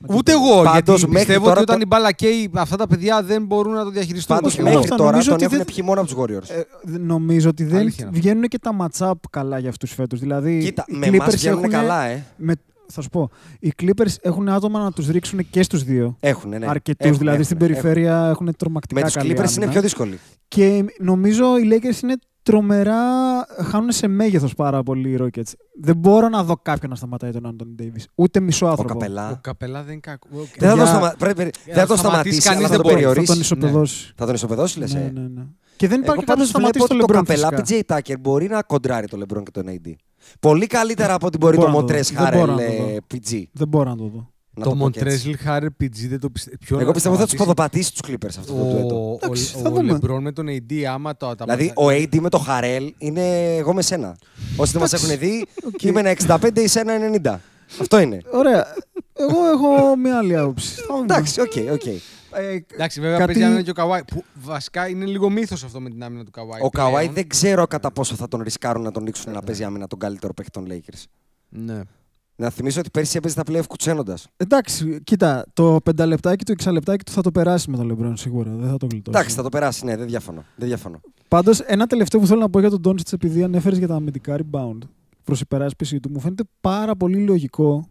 [0.09, 2.87] Ούτε εγώ, Πάντως, γιατί μέχρι πιστεύω τώρα ότι όταν το- η μπάλα καίει, αυτά τα
[2.87, 4.37] παιδιά δεν μπορούν να το διαχειριστούν.
[4.37, 6.19] Πάντως όχι, μέχρι όχι, θα τώρα νομίζω τον ότι έχουν δεν- πιει μόνο από τους
[6.25, 6.51] Warriors.
[6.57, 8.21] Ε, δε- νομίζω ότι δεν Αλήθεια είναι αυτό.
[8.29, 10.21] βγαίνουν και τα match-up καλά για αυτούς φέτος.
[10.21, 12.25] Δηλαδή, Κοίτα, οι με εμά Clippers βγαίνουν έχουνε- καλά, ε.
[12.37, 12.55] Με,
[12.95, 13.31] θα σου πω,
[13.61, 16.17] οι Clippers έχουν άτομα να τους ρίξουν και στους δύο.
[16.21, 16.67] Έχουν, ναι.
[16.69, 17.69] Αρκετούς, Έχουν, δηλαδή έχουν, στην έχουν.
[17.83, 19.71] περιφέρεια έχουν τρομακτικά Με τους καλή Clippers είναι άμυνα.
[19.71, 20.19] πιο δύσκολη.
[20.49, 22.97] Και νομίζω οι Lakers είναι τρομερά.
[23.65, 25.53] χάνουν σε μέγεθος πάρα πολύ οι Rockets.
[25.81, 28.05] Δεν μπορώ να δω κάποιον να σταματάει τον Άντων Davis.
[28.15, 28.95] Ούτε μισό Ο άνθρωπο.
[28.95, 29.39] Ο Καπελά.
[29.43, 30.29] Καπελά δεν είναι κακό.
[30.31, 32.59] Δεν θα τον Για- σταμα- πρέπει- πρέπει- για δεν θα να τον σταματήσει σταματήσει, κανείς
[32.59, 33.03] αλλά θα δεν τον μπορεί.
[33.03, 33.33] Θα περιορίσει.
[33.33, 34.13] τον ισοπεδώσει.
[34.17, 34.95] Θα τον ισοπεδώσει, λες.
[34.95, 35.11] Ναι, ε.
[35.15, 35.43] ναι, ναι.
[35.77, 37.25] Και δεν Εγώ υπάρχει κάποιος πάντως να σταματήσει βλέπω τον ότι το LeBron.
[37.27, 37.97] καπελά φυσικά.
[37.97, 39.93] PJ Tucker μπορεί να κοντράρει το LeBron και τον AD.
[40.41, 42.25] Πολύ καλύτερα από ότι μπορεί Δεν το μπορώ να το Montrez δω.
[42.25, 42.99] Δεν μπορώ Harrell να το ε, δω.
[43.15, 43.43] PG.
[43.53, 44.33] Δεν μπορώ να το δω.
[44.57, 45.35] Να Το πω και έτσι.
[45.45, 46.81] Montreal Harrell PG δεν το πιστεύω.
[46.81, 49.11] Εγώ πιστεύω θα τους ποδοπατήσει τους Clippers αυτό το τουέτο.
[49.11, 49.99] Ο, Εντάξει, ο, θα ο δούμε.
[50.03, 53.75] LeBron με τον AD άμα το τα Δηλαδή ο AD με το Harrell είναι εγώ
[53.75, 54.17] με σένα.
[54.57, 55.83] Όσοι δεν μας έχουν δει, Οκ.
[55.83, 56.95] είμαι ένα 65 ή σε ένα
[57.25, 57.37] 90.
[57.81, 58.21] Αυτό είναι.
[58.33, 58.67] Ωραία.
[59.13, 60.75] Εγώ έχω μια άλλη άποψη.
[60.75, 61.01] Θα δούμε.
[61.01, 61.83] Εντάξει, οκ, οκ.
[62.35, 64.05] Ε, Εντάξει, βέβαια Κάτι- παίζει άμυνα και ο Καουάι.
[64.05, 66.61] Που βασικά είναι λίγο μύθος αυτό με την άμυνα του Καουάι.
[66.63, 67.15] Ο Καουάι πλέον.
[67.15, 70.35] δεν ξέρω κατά πόσο θα τον ρισκάρουν να τον ρίξουν να παίζει άμυνα τον καλύτερο
[70.35, 71.03] παίκτη των Lakers.
[71.49, 71.81] Ναι.
[72.37, 74.27] Να θυμίσω ότι πέρσι έπαιζε τα playoff κουτσαίνοντας.
[74.37, 78.51] Εντάξει, κοίτα, το πενταλεπτάκι του, εξαλεπτάκι του θα το περάσει με τον LeBron σίγουρα.
[78.51, 79.19] Δεν θα το γλιτώσει.
[79.19, 80.45] Εντάξει, θα το περάσει, ναι, δεν διαφωνώ.
[80.57, 81.01] Δεν διαφωνώ.
[81.29, 84.37] Πάντως, ένα τελευταίο που θέλω να πω για τον Doncic, επειδή ανέφερες για τα αμυντικά
[84.39, 84.79] rebound
[85.25, 87.89] προς υπεράσπιση του, μου φαίνεται πάρα πολύ λογικό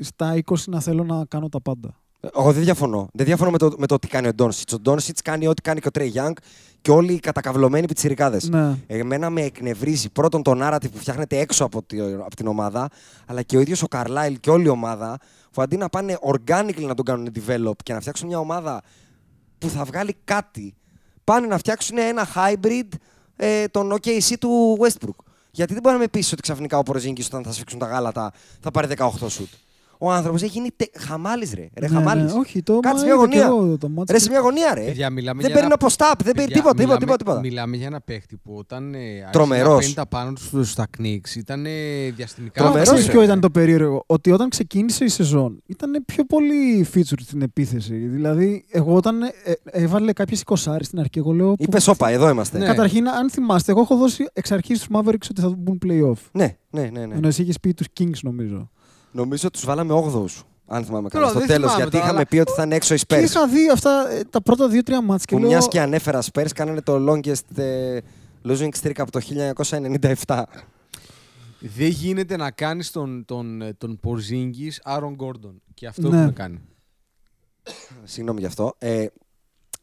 [0.00, 2.00] στα 20 να θέλω να κάνω τα πάντα.
[2.34, 3.08] Εγώ δεν διαφωνώ.
[3.12, 4.72] Δεν διαφωνώ με το, με το τι κάνει ο Ντόνσιτς.
[4.72, 6.32] Ο Ντόνσιτς κάνει ό,τι κάνει και ο Τρέι Young
[6.80, 8.48] και όλοι οι κατακαυλωμένοι πιτσιρικάδες.
[8.48, 8.74] Ναι.
[8.86, 12.88] Εμένα με εκνευρίζει πρώτον το narrative που φτιάχνεται έξω από, τη- από την ομάδα,
[13.26, 15.18] αλλά και ο ίδιος ο Καρλάιλ και όλη η ομάδα,
[15.52, 18.82] που αντί να πάνε organically να τον κάνουν develop και να φτιάξουν μια ομάδα
[19.58, 20.74] που θα βγάλει κάτι,
[21.24, 22.88] πάνε να φτιάξουν ένα hybrid
[23.36, 25.24] ε, τον OKC του Westbrook.
[25.50, 28.32] Γιατί δεν μπορεί να με πείσει ότι ξαφνικά ο Πορζίνκη όταν θα σφίξουν τα γάλατα
[28.60, 29.48] θα πάρει 18 σουτ.
[29.98, 30.84] Ο άνθρωπος έχει γίνει τε...
[30.98, 31.68] χαμάλης, ρε.
[31.74, 32.32] ρε Ναι, χαμάλης.
[32.32, 33.64] ναι, όχι, το Κάτσε μα μια είδα και γωνία.
[33.66, 34.84] εγώ το μάτς Ρε και- σε μια γωνία, ρε.
[34.84, 37.16] Παιδιά, μιλάμε δεν για παίρνει ένα- ένα post-up, δεν παίρνει Παιδιά, τίποτα, τίποτα, μιλάμε- τίποτα,
[37.16, 37.40] τίποτα.
[37.40, 39.72] Μιλάμε για ένα παίχτη που όταν ε, άρχισε Τρομερός.
[39.72, 41.70] να παίρνει τα πάνω του στα Knicks ήταν ε,
[42.16, 42.58] διαστημικά.
[42.60, 43.12] Τώρα Τρομερός, ξέρεις ρε.
[43.12, 47.94] ποιο ήταν το περίεργο; Ότι όταν ξεκίνησε η σεζόν ήταν πιο πολύ feature στην επίθεση.
[47.94, 51.54] Δηλαδή, εγώ όταν ε, ε, έβαλε κάποιες 20 στην αρχή, εγώ λέω.
[51.58, 52.58] Είπε σόπα, εδώ είμαστε.
[52.58, 52.66] Ναι.
[52.66, 56.20] Καταρχήν, αν θυμάστε, εγώ έχω δώσει εξ αρχής του Mavericks ότι θα μπουν playoff.
[56.32, 57.06] Ναι, ναι, ναι.
[57.06, 57.14] ναι.
[57.14, 58.70] Ενώ εσύ είχες πει τους Kings, νομίζω.
[59.16, 60.24] Νομίζω τους βάλαμε 8ου.
[60.66, 61.24] Αν θυμάμαι καλά.
[61.24, 61.60] Τώρα, Στο δεν τέλος.
[61.72, 63.22] θυμάμαι Γιατί τώρα, είχαμε αλλά- πει ότι θα είναι έξω οι Και Spurs.
[63.22, 65.48] είχα δει αυτά ε, τα πρώτα δύο-τρία μάτς και Που λέω.
[65.50, 67.98] μιας και ανέφερα Spurs, κάνανε το longest ε,
[68.44, 69.20] losing streak από το
[70.26, 70.42] 1997.
[71.60, 75.62] δεν γίνεται να κάνεις τον, τον, ε, τον Porzingis Άρον Γκόρντον.
[75.74, 76.16] Και αυτό Ναι.
[76.16, 76.60] έχουμε κάνει.
[78.04, 78.74] Συγγνώμη γι' αυτό.
[78.78, 79.06] Ε,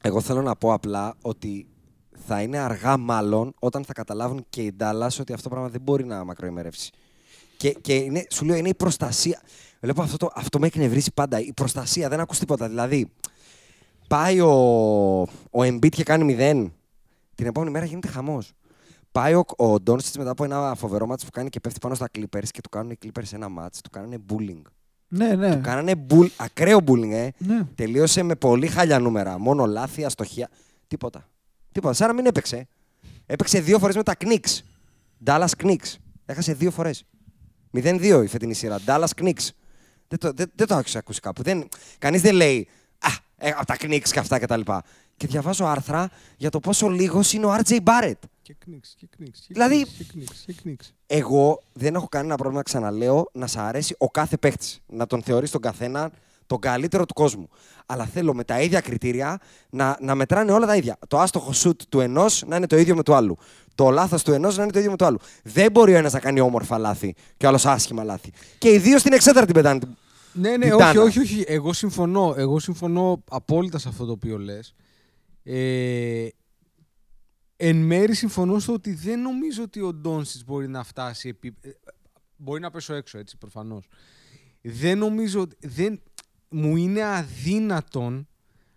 [0.01, 1.67] εγώ θέλω να πω απλά ότι
[2.27, 5.81] θα είναι αργά μάλλον όταν θα καταλάβουν και οι Dallas ότι αυτό το πράγμα δεν
[5.81, 6.91] μπορεί να μακροημερεύσει.
[7.57, 9.41] Και, και είναι, σου λέω είναι η προστασία.
[9.79, 11.39] Βλέπω αυτό, το, αυτό με εκνευρίζει πάντα.
[11.39, 12.67] Η προστασία, δεν ακούς τίποτα.
[12.67, 13.11] Δηλαδή,
[14.07, 14.51] πάει ο,
[15.51, 16.69] ο Embiid και κάνει 0.
[17.35, 18.53] Την επόμενη μέρα γίνεται χαμός.
[19.11, 22.09] Πάει ο, ο Doncic μετά από ένα φοβερό μάτς που κάνει και πέφτει πάνω στα
[22.17, 23.81] Clippers και του κάνουν οι Clippers ένα μάτς.
[23.81, 24.61] Του κάνανε bullying.
[25.07, 25.55] Ναι, ναι.
[25.55, 27.29] Του κάνανε μπουλ, ακραίο bullying, ε.
[27.37, 27.63] ναι.
[27.75, 29.39] Τελείωσε με πολύ χάλια νούμερα.
[29.39, 30.49] Μόνο λάθη, αστοχία.
[30.87, 31.29] Τίποτα.
[31.71, 31.93] Τίποτα.
[31.93, 32.67] Σαν να μην έπαιξε.
[33.25, 34.59] Έπαιξε δύο φορές με τα Knicks.
[35.25, 35.95] Dallas Knicks.
[36.25, 37.05] Έχασε δύο φορές.
[37.73, 38.79] 0-2 η φετινή σειρά.
[38.85, 39.47] Dallas Knicks.
[40.07, 41.43] Δεν το, δεν, δεν το άκουσα ακούσει κάπου.
[41.43, 41.67] Δεν,
[41.97, 42.67] κανείς δεν λέει
[42.99, 44.61] Α, ε, από τα Knicks και αυτά κτλ.
[44.61, 44.71] Και,
[45.17, 48.13] και διαβάζω άρθρα για το πόσο λίγος είναι ο RJ Barrett.
[48.41, 49.39] Και κνίξ, και κνίξ.
[49.39, 50.93] Και Δηλαδή- κνίξ, Και κνίξ, και κνίξ.
[51.07, 54.67] Εγώ δεν έχω κανένα πρόβλημα, ξαναλέω, να σ' αρέσει ο κάθε παίχτη.
[54.87, 56.11] Να τον θεωρείς τον καθένα
[56.45, 57.49] τον καλύτερο του κόσμου.
[57.85, 59.39] Αλλά θέλω με τα ίδια κριτήρια
[59.69, 60.97] να, να μετράνε όλα τα ίδια.
[61.07, 63.37] Το άστοχο σουτ του ενός να είναι το ίδιο με του άλλου.
[63.75, 65.19] Το λάθος του ενός να είναι το ίδιο με του άλλου.
[65.43, 68.31] Δεν μπορεί ο ένας να κάνει όμορφα λάθη και ο άλλος άσχημα λάθη.
[68.57, 69.79] Και οι δύο στην εξέδρα την πετάνε.
[70.33, 71.01] Ναι, ναι, Την όχι, τάνα.
[71.01, 71.43] όχι, όχι.
[71.47, 74.73] Εγώ συμφωνώ, εγώ συμφωνώ απόλυτα σε αυτό το οποίο λες.
[75.43, 76.27] Ε,
[77.55, 81.55] εν μέρη συμφωνώ στο ότι δεν νομίζω ότι ο Ντόνσιτς μπορεί να φτάσει επί...
[81.61, 81.69] ε,
[82.35, 83.87] Μπορεί να πέσω έξω, έτσι, προφανώς.
[84.61, 85.55] Δεν νομίζω ότι...
[85.67, 86.01] Δεν...
[86.53, 88.27] Μου είναι αδύνατον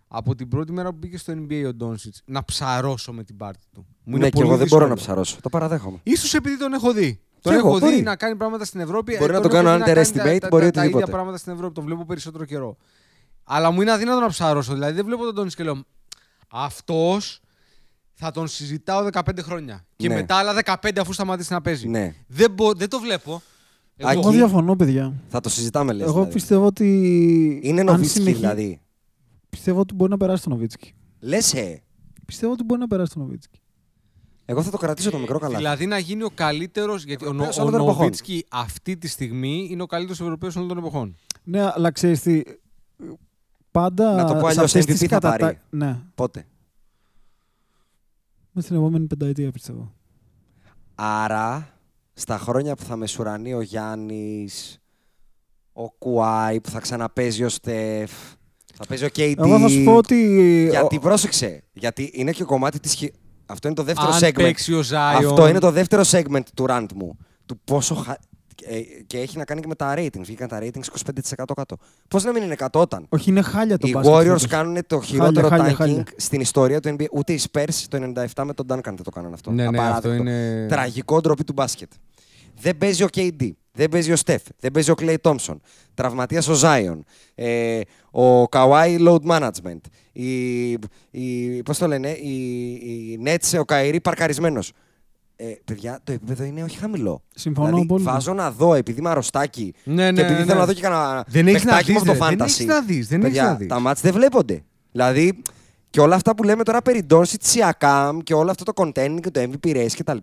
[0.07, 3.63] από την πρώτη μέρα που μπήκε στο NBA ο Ντόνσιτς να ψαρώσω με την πάρτη
[3.73, 3.85] του.
[4.03, 5.13] Μου είναι ναι, και πολύ εγώ δεν μπορώ να δύσκολο.
[5.21, 5.41] ψαρώσω.
[5.41, 5.99] Το παραδέχομαι.
[6.03, 7.19] Ίσως επειδή τον έχω δει.
[7.41, 8.01] Τον Κι έχω εγώ, δει μπορεί.
[8.01, 9.17] να κάνει πράγματα στην Ευρώπη.
[9.17, 10.79] Μπορεί ε, να τον τον κάνω έχω δει να κάνει underestimate, τα- μπορεί τα, τα,
[10.79, 11.11] ίδια οτιδήποτε.
[11.11, 11.73] πράγματα στην Ευρώπη.
[11.73, 12.77] Τον βλέπω περισσότερο καιρό.
[13.43, 14.73] Αλλά μου είναι αδύνατο να ψαρώσω.
[14.73, 15.83] Δηλαδή δεν βλέπω τον Τόνι και λέω
[16.49, 17.41] Αυτός
[18.13, 19.85] θα τον συζητάω 15 χρόνια.
[19.95, 20.13] Και Ναι.
[20.15, 21.87] μετά άλλα 15 αφού σταματήσει να παίζει.
[21.87, 22.13] Ναι.
[22.27, 23.41] Δεν, μπο- δεν το βλέπω.
[23.97, 24.09] Εγώ.
[24.09, 24.19] Άκη.
[24.19, 25.13] Εγώ διαφωνώ, παιδιά.
[25.27, 26.03] Θα το συζητάμε, λες.
[26.03, 26.31] Εγώ δηλαδή.
[26.33, 26.89] πιστεύω ότι.
[27.63, 28.81] Είναι αν Νοβίτσκι, συνεχί- δηλαδή.
[29.49, 30.93] Πιστεύω ότι μπορεί να περάσει τον Νοβίτσκι.
[31.19, 31.81] Λες, ε.
[32.25, 33.59] Πιστεύω ότι μπορεί να περάσει τον Νοβίτσκι.
[34.45, 35.57] Εγώ θα το κρατήσω το μικρό καλά.
[35.57, 37.03] Δηλαδή να γίνει ο καλύτερος.
[37.03, 38.01] Γιατί ο, Νο- Ευρωπαίος ο όλων των εποχών.
[38.03, 41.15] Νοβίτσκι αυτή τη στιγμή είναι ο καλύτερος Ευρωπαίος όλων των εποχών.
[41.43, 42.41] Ναι, αλλά ξέρεις τι.
[43.71, 44.15] Πάντα.
[44.15, 45.41] Να το πω σε αλλιώς, αυτές τις MVP θα πάρει.
[45.43, 46.45] κατατα- Ναι, Πότε;
[48.51, 49.93] με στην επόμενη πενταετία πιστεύω.
[50.95, 51.76] Άρα,
[52.19, 54.77] στα χρόνια που θα μεσουρανεί ο Γιάννης,
[55.73, 58.11] ο Κουάι που θα ξαναπέζει ο Στεφ,
[58.75, 59.33] θα παίζει ο KD.
[59.37, 60.67] Εγώ θα σου πω ότι.
[60.69, 62.93] Γιατί πρόσεξε, γιατί είναι και κομμάτι της...
[62.93, 63.13] χει-
[63.45, 64.33] Αυτό είναι το δεύτερο Αν segment.
[64.33, 64.93] παίξει ο Zion.
[65.27, 67.17] Αυτό είναι το δεύτερο segment του rant μου.
[67.45, 67.95] Του πόσο.
[67.95, 68.17] χα- ε,
[69.07, 70.21] Και έχει να κάνει και με τα ratings.
[70.21, 70.83] Βγήκαν τα ratings
[71.37, 71.77] 25% κάτω.
[72.07, 74.47] Πώς να μην είναι 100 όταν; Όχι, είναι χάλια το Οι μπάσκετ Warriors φέτος.
[74.47, 76.03] κάνουν το χειρότερο χάλια, tanking χάλια.
[76.15, 77.05] στην ιστορία του NBA.
[77.11, 77.97] Ούτε οι Spurs το
[78.33, 79.51] 97 με τον Duncan δεν το κάνανε αυτό.
[79.51, 80.15] Ναι, ναι, αυτό Απαράδεκτο.
[80.29, 80.65] είναι.
[80.69, 81.91] Τραγικό ντροπή του μπάσκετ.
[82.61, 83.49] Δεν παίζει ο KD.
[83.71, 84.35] Δεν παίζει ο Steph.
[84.59, 85.55] Δεν παίζει ο Clay Thompson.
[85.93, 86.99] Τραυματίας ο Zion.
[87.35, 87.79] Ε,
[88.11, 89.79] ο Kawhi Load Management.
[90.11, 90.69] Η,
[91.11, 92.33] η, πώς το λένε, οι,
[92.71, 94.71] οι Nets, ο Καηρή παρκαρισμένος.
[95.39, 97.21] Ε, παιδιά, το επίπεδο είναι όχι χαμηλό.
[97.35, 98.11] Συμφωνώ δηλαδή, απόλυτα.
[98.11, 100.59] βάζω να δω, επειδή είμαι αρρωστάκι Ναι, και ναι, επειδή ναι, θέλω ναι.
[100.59, 102.35] να δω και κανένα Δεν έχεις να παιχτάκι δεις, μου από το ρε.
[102.35, 102.49] Δεν fantasy.
[102.49, 103.67] έχεις να δεις, δεν έχεις Παιδιά, να δεις.
[103.67, 104.63] τα μάτς δεν βλέπονται.
[104.91, 105.41] Δηλαδή,
[105.89, 109.31] και όλα αυτά που λέμε τώρα περί Doncic, Siakam και όλο αυτό το content και
[109.31, 110.17] το MVP race κτλ.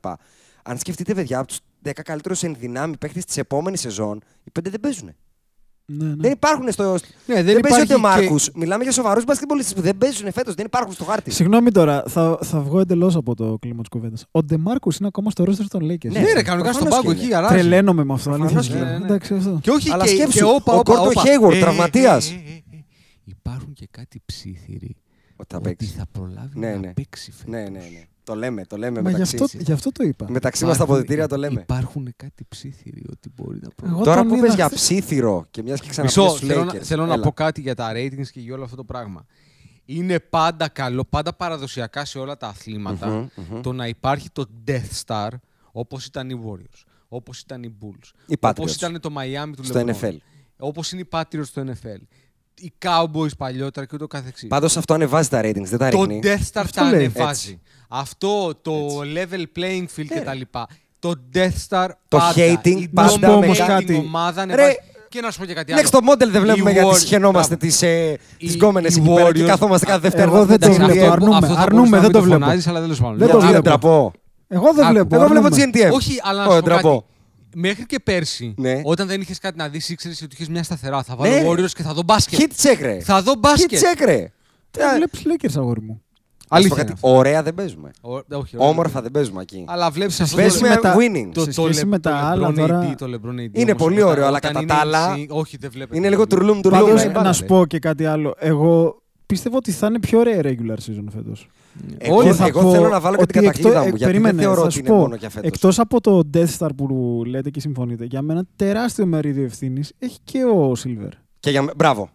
[0.62, 4.80] Αν σκεφτείτε, παιδιά, από τους 10 καλύτερους ενδυνάμει παίχτε της επόμενης σεζόν, οι 5 δεν
[4.80, 5.14] παίζουν.
[5.86, 6.14] Ναι, ναι.
[6.16, 6.82] Δεν υπάρχουν στο.
[7.26, 8.50] Ναι, δεν δεν παίζει ούτε ο υπάρχει και- Μάρκους.
[8.54, 11.30] Μιλάμε για σοβαρούς μπασκετμπολίστε που δεν παίζουν φέτος, δεν υπάρχουν στο χάρτη.
[11.30, 14.24] Συγγνώμη τώρα, θα, θα βγω εντελώς από το κλίμα της κουβέντας.
[14.30, 16.10] Ο Ντεμάρκο είναι ακόμα στο ρόστερ των Lakers.
[16.12, 17.54] Ναι, Ναι, ρε, κανονικά στον προφανώς πάγκο και εκεί αράζει.
[17.54, 18.30] Τρελαίνομαι με αυτό.
[18.30, 18.74] Προφανώς αλήθεια.
[18.74, 19.04] και ναι, ναι.
[19.04, 19.58] Εντάξει, αυτό.
[19.62, 21.22] Και όχι Αλλά και, σκέψου, και όπα, ο όπα, Gordon όπα.
[21.22, 22.30] Hayward, Ε, ε, τραυματίας.
[22.30, 22.84] ε, ε, ε, ε.
[23.24, 24.96] Υπάρχουν και κάτι ψήθυροι
[25.36, 25.94] Ότι θα ότι παίξει.
[25.98, 26.92] θα προλάβει Ναι, να ναι.
[26.92, 27.54] παίξει φέτος.
[28.28, 28.64] Ναι, ναι, ναι.
[28.64, 30.26] Το λέμε, το λέμε Μα γι' μεταξύ, αυτό, γι' αυτό το είπα.
[30.30, 31.60] μεταξύ μα στα Υπάρχουν- αποδητήρια το λέμε.
[31.60, 33.96] Υπάρχουν κάτι ψήθυροι ότι μπορεί να προλάβει.
[33.96, 36.48] Εγώ Τώρα τον που είδα πες για χθες- ψήθυρο και μιας και Μισό, ξαναπείς στους
[36.48, 36.82] θέλω, να, Lakers.
[36.82, 37.22] θέλω να Έλα.
[37.22, 39.24] πω κάτι για τα ratings και για όλο αυτό το πράγμα.
[39.84, 43.60] Είναι πάντα καλό, πάντα παραδοσιακά σε όλα τα αθλήματα Μμμ, μμμ.
[43.60, 45.28] το να υπάρχει το Death Star
[45.72, 48.76] όπως ήταν οι Warriors, όπως ήταν οι Bulls, Οι όπως Patriots.
[48.76, 50.16] ήταν το Miami του Στο LeBron, NFL.
[50.58, 52.00] όπως είναι οι Patriots στο NFL,
[52.54, 54.48] οι Cowboys παλιότερα και ούτω καθεξής.
[54.48, 56.20] Πάντως αυτό ανεβάζει τα ratings, δεν τα το ρίχνει.
[56.22, 57.04] Death Star Αυτό τα λέει.
[57.04, 57.60] ανεβάζει.
[58.00, 58.72] Αυτό το
[59.14, 60.40] level playing field κτλ.
[60.98, 62.32] Το Death Star Το πάντα.
[62.36, 63.94] hating η πάντα dominating όμως κάτι.
[63.94, 64.76] ομάδα Ρε, ανεβάζει.
[65.08, 65.82] Και να σου πω και κάτι άλλο.
[65.82, 67.72] Next το model δεν βλέπουμε Οι γιατί Warriors- συχαινόμαστε Μπράβο.
[67.72, 70.24] τις, ε, τις Οι- γκόμενες οι εκεί πέρα και Warriors- καθόμαστε κάθε Δευτέρα.
[70.24, 71.06] Εγώ να δεν το δούμε τα βλέπω.
[71.06, 71.12] NBA.
[71.12, 72.40] αρνούμε, αυτό θα αρνούμε, μπορείς να δεν μην το βλέπω.
[72.40, 73.18] φωνάζεις, αλλά τέλος πάντων.
[73.18, 73.62] Δεν το Γιατί βλέπω.
[73.62, 74.12] ντραπώ.
[74.48, 75.14] Εγώ δεν Άκου, βλέπω.
[75.14, 75.64] Εγώ βλέπω αρνούμε.
[75.72, 75.92] GNTM.
[75.92, 76.90] Όχι, αλλά να Ω, σου πω ντραπώ.
[77.00, 77.04] κάτι.
[77.56, 78.80] Μέχρι και πέρσι, Ναι.
[78.84, 81.02] όταν δεν είχες κάτι να δεις, ήξερες ότι είχες μια σταθερά.
[81.02, 81.42] Θα βάλω Ναι.
[81.48, 82.40] Warriors και θα δω μπάσκετ.
[82.40, 82.98] Hit check ρε.
[83.00, 83.78] Θα δω Hit μπάσκετ.
[83.78, 84.32] check ρε.
[84.70, 86.02] Δεν βλέπεις Lakers, αγόρι μου.
[86.48, 87.16] Αλήθεια κάτι, είναι αυτό.
[87.18, 87.90] ωραία δεν παίζουμε.
[88.00, 89.64] Ο- όχι, Όμορφα δεν παίζουμε εκεί.
[89.66, 91.28] Αλλά βλέπεις αυτό Παίζουμε με τα- winning.
[91.32, 93.48] το, Σε το, σχέση Le- με το τα άλλα LeBron τώρα- AD, το LeBron AD
[93.52, 95.70] Είναι όμως, πολύ όταν- ωραίο, αλλά όταν κατά είναι τα άλλα in sync- όχι, δεν
[95.70, 95.96] βλέπετε.
[95.96, 96.98] Είναι λίγο τουρλούμ Πάντως, τουρλούμ.
[96.98, 97.04] ε.
[97.04, 97.48] να Μπάλα, σου ναι.
[97.48, 98.34] πω και κάτι άλλο.
[98.38, 101.48] Εγώ πιστεύω ότι θα είναι πιο ωραία regular season φέτος.
[101.98, 103.96] Εγώ, Και θα εγώ πω θέλω να βάλω και την ότι κατακλείδα εκτό- μου, ε,
[103.96, 105.48] γιατί περίμενε, δεν θεωρώ θα ότι σου είναι πω, μόνο για φέτος.
[105.48, 110.18] Εκτός από το Death Star που λέτε και συμφωνείτε, για μένα τεράστιο μερίδιο ευθύνης έχει
[110.24, 111.08] και ο Silver.
[111.40, 111.62] Και για...
[111.62, 112.08] με- Μπράβο.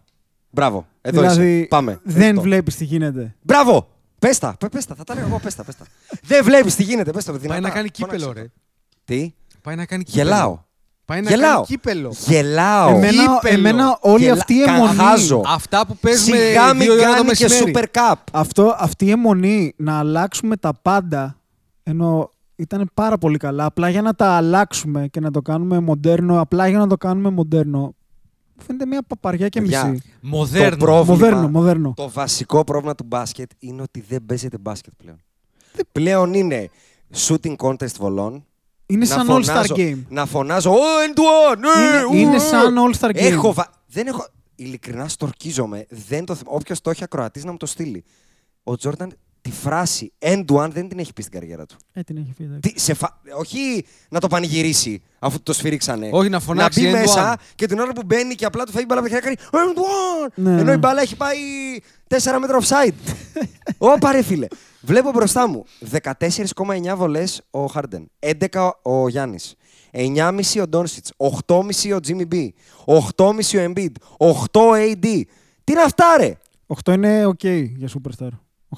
[0.50, 0.86] Μπράβο.
[1.00, 1.66] Εδώ δηλαδή, είσαι.
[1.68, 2.00] Πάμε.
[2.02, 2.40] δεν Ευχαριστώ.
[2.40, 3.34] βλέπεις τι γίνεται.
[3.42, 3.88] Μπράβο!
[4.20, 5.84] Πες τα, πε- πες τα, θα τα λέω εγώ, πες τα, πες τα.
[6.22, 7.30] δεν βλέπεις τι γίνεται, πες τα.
[7.32, 7.60] Πάει δυνατά.
[7.60, 8.40] να κάνει Φώναξε κύπελο, το.
[8.40, 8.50] ρε.
[9.04, 10.24] Τι, Πάει να κάνει κύπελο.
[10.30, 10.58] γελάω.
[11.04, 11.52] Πάει να Γελάω.
[11.54, 12.14] κάνει κύπελο.
[12.26, 12.88] Γελάω.
[12.88, 13.40] Εμένα, Κύπελο.
[13.58, 15.42] εμένα όλη Γελα- αυτή η αιμονή, Καχάζω.
[15.46, 17.72] Αυτά που παίζουμε Σιγά μην δύο ώρα το κάνει και μεσημέρι.
[17.76, 18.14] Super Cup.
[18.32, 21.36] αυτό, αυτή η αιμονή να αλλάξουμε τα πάντα,
[21.82, 26.40] ενώ ήταν πάρα πολύ καλά, απλά για να τα αλλάξουμε και να το κάνουμε μοντέρνο,
[26.40, 27.94] απλά για να το κάνουμε μοντέρνο,
[28.60, 30.02] μου φαίνεται μια παπαριά και Παιδιά, μισή.
[30.20, 30.76] Μοδέρνο.
[30.76, 31.92] Το πρόβλημα- Μοδέρνο, μοδέρνο.
[31.96, 35.16] Το βασικό πρόβλημα του μπάσκετ είναι ότι δεν παίζεται μπάσκετ πλέον.
[35.92, 36.70] Πλέον είναι
[37.14, 38.44] shooting contest βολών.
[38.86, 39.98] Είναι να σαν φωνάζω- All-Star Game.
[40.08, 42.90] Να φωνάζω, oh, end one, ναι, Είναι- είναι ου, σαν ου».
[42.90, 43.14] All-Star Game.
[43.14, 43.70] Έχω βα...
[43.86, 44.26] Δεν έχω...
[44.56, 45.86] Ειλικρινά στορκίζομαι.
[45.88, 46.36] Δεν το...
[46.44, 48.04] Όποιος το έχει ακροατής να μου το στείλει.
[48.62, 51.76] Ο Τζόρνταν τη φράση end one δεν την έχει πει στην καριέρα του.
[51.92, 52.44] Ε, την έχει πει.
[52.44, 52.72] εντάξει.
[52.72, 53.20] Τι, σε φα...
[53.38, 56.08] Όχι να το πανηγυρίσει αφού το σφυρίξανε.
[56.12, 57.40] Όχι, να φωνάξει Να μπει end μέσα one.
[57.54, 59.50] και την ώρα που μπαίνει και απλά του φεύγει η μπάλα από τα χέρια κάνει
[59.74, 60.32] end one.
[60.34, 60.72] Ναι, Ενώ ναι.
[60.72, 61.36] η μπάλα έχει πάει
[62.08, 63.14] 4 μέτρα offside.
[63.78, 64.46] Ωπα ρε φίλε.
[64.80, 65.64] Βλέπω μπροστά μου
[66.02, 68.10] 14,9 βολές ο Χάρντεν,
[68.50, 69.54] 11 ο Γιάννης,
[69.92, 71.12] 9,5 ο Ντόνσιτς,
[71.46, 72.54] 8,5 ο Τζίμι Μπι,
[72.86, 75.22] 8,5 ο Embiid, 8 ο AD.
[75.64, 76.36] Τι είναι αυτά ρε!
[76.84, 78.28] 8 είναι ok για Superstar.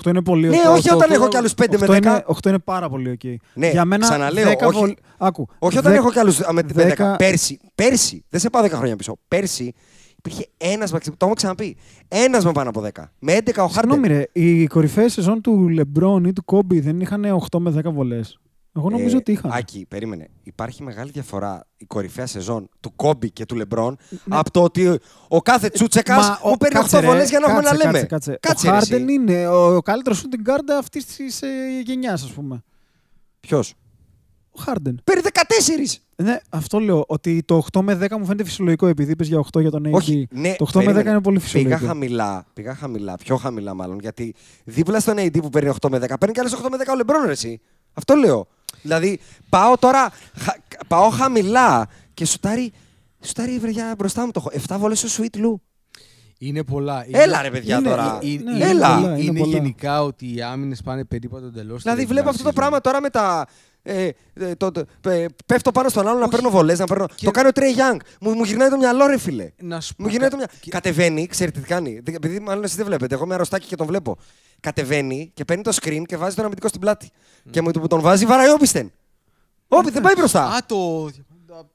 [0.03, 0.71] 8 είναι πολύ Ναι, ok.
[0.71, 1.93] όχι Οκτώ- όταν έχω κι άλλους 5 με 10.
[1.97, 3.35] οκτώ είναι, 8 είναι πάρα πολύ ok.
[3.55, 5.47] Ναι, για μένα ξαναλέω, 10 όχι- βολ- Άκου.
[5.59, 6.73] Όχι όταν Δεκ- έχω κι άλλους με 10.
[6.75, 9.17] δέκα- Πέρσι, πέρσι, δεν σε πάω 10 χρόνια πίσω.
[9.29, 9.73] Πέρσι
[10.17, 11.77] υπήρχε ένας, το έχω ξαναπεί,
[12.09, 13.13] ένας με πάνω από 10.
[13.19, 14.27] Με 11 ο Συγγνώμη Χάρντεν.
[14.33, 18.39] ρε, οι κορυφαίες σεζόν του LeBron ή του Kobe δεν είχαν 8 με 10 βολές.
[18.77, 19.51] Εγώ νομίζω Ε, ότι είχαν.
[19.55, 20.29] Άκη, περίμενε.
[20.43, 24.37] Υπάρχει μεγάλη διαφορά η κορυφαία σεζόν του Κόμπι και του Λεμπρόν Ναι.
[24.37, 27.39] από το ότι ο κάθε τσούτσεκας Μα, ο- μου παίρνει 8 κάτσε, ρε, βολές για
[27.39, 28.03] να έχουμε να κάτσε, λέμε.
[28.03, 29.13] Κάτσε, Κάτσε, ο ρε, Harden εσύ.
[29.13, 31.47] είναι ο, ο καλύτερος shooting guard αυτής της ε,
[31.85, 32.63] γενιάς, ας πούμε.
[33.41, 33.75] Ποιος;
[34.59, 34.95] Ο Harden.
[35.05, 36.01] Παίρνει 14.
[36.17, 37.05] Ναι, αυτό λέω.
[37.09, 39.91] Ότι το 8 με 10 μου φαίνεται φυσιολογικό επειδή είπες για 8 για τον AD.
[39.93, 41.11] Όχι, ναι, το 8 με 10 περίμενε.
[41.11, 41.87] είναι πολύ Πήγα φυσιολογικό.
[41.87, 43.99] χαμηλά, πήγα χαμηλά, πιο χαμηλά μάλλον.
[44.01, 44.35] Γιατί
[44.65, 46.97] δίπλα στον AD που παίρνει 8 με 10, παίρνει και άλλες 8 με 10 ο
[46.97, 47.61] Λεμπρόν, ρε, εσύ.
[47.93, 48.47] Αυτό λέω.
[48.83, 52.73] Δηλαδή, πάω τώρα, χα- πάω χαμηλά και σουτάρει,
[53.21, 54.63] σουτάρει η βρεγιά μπροστά μου το έχω.
[54.69, 55.55] 7 βολέ στο Sweet Lou.
[56.39, 57.05] Είναι πολλά.
[57.11, 58.19] Έλα ρε παιδιά είναι- τώρα.
[58.23, 58.89] Ε, ναι, είναι, έλα.
[58.89, 59.53] είναι, πολλά, είναι είναι πολλά.
[59.53, 61.83] γενικά ότι οι άμυνες πάνε περίπου εντελώς.
[61.83, 63.47] Δηλαδή βλέπω αυτό το πράγμα τώρα με τα.
[63.85, 67.07] Ε, ε, το, το- ε, πέφτω πάνω στον άλλο να παίρνω βολές, να παίρνω.
[67.15, 67.97] Και- Το κάνει ο Τρέι Young.
[68.21, 69.51] Μου, μου γυρνάει το μυαλό, ρε φίλε.
[69.61, 70.59] Να σου πω Μου γυρνάει κα- το μυαλό.
[70.61, 72.01] και- Κατεβαίνει, ξέρετε τι κάνει.
[72.05, 73.15] Δεν- Επειδή μάλλον εσείς δεν βλέπετε.
[73.15, 74.17] Εγώ είμαι αρρωστάκι και τον βλέπω.
[74.61, 77.11] Κατεβαίνει και παίρνει το screen και βάζει τον αμυντικό στην πλάτη.
[77.51, 78.93] Και με το που τον βάζει, βαράει όπισθεν.
[79.69, 80.45] Όπι, δεν πάει μπροστά.
[80.45, 81.11] Α, το.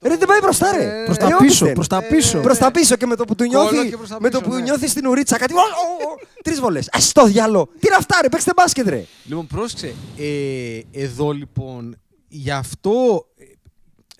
[0.01, 1.01] Ρε, δεν πάει μπροστά, ρε.
[1.01, 1.73] Ε, Προς Ε, τα πίσω, όπισθεν.
[1.73, 2.39] προς τα πίσω.
[2.39, 4.37] Προς τα πίσω και με το που του Κόλλο νιώθει, και προς τα με το
[4.39, 4.61] πίσω, που ναι.
[4.61, 5.53] νιώθει στην ουρίτσα κάτι.
[6.43, 6.87] Τρεις βολές.
[6.87, 7.65] Α το διάλο.
[7.79, 8.29] Τι είναι αυτά, ρε.
[8.29, 9.05] Παίξτε μπάσκετ, ρε.
[9.25, 9.93] Λοιπόν, πρόσεξε.
[10.17, 11.97] Ε, εδώ λοιπόν,
[12.27, 13.25] γι' αυτό.
[13.37, 13.43] ε,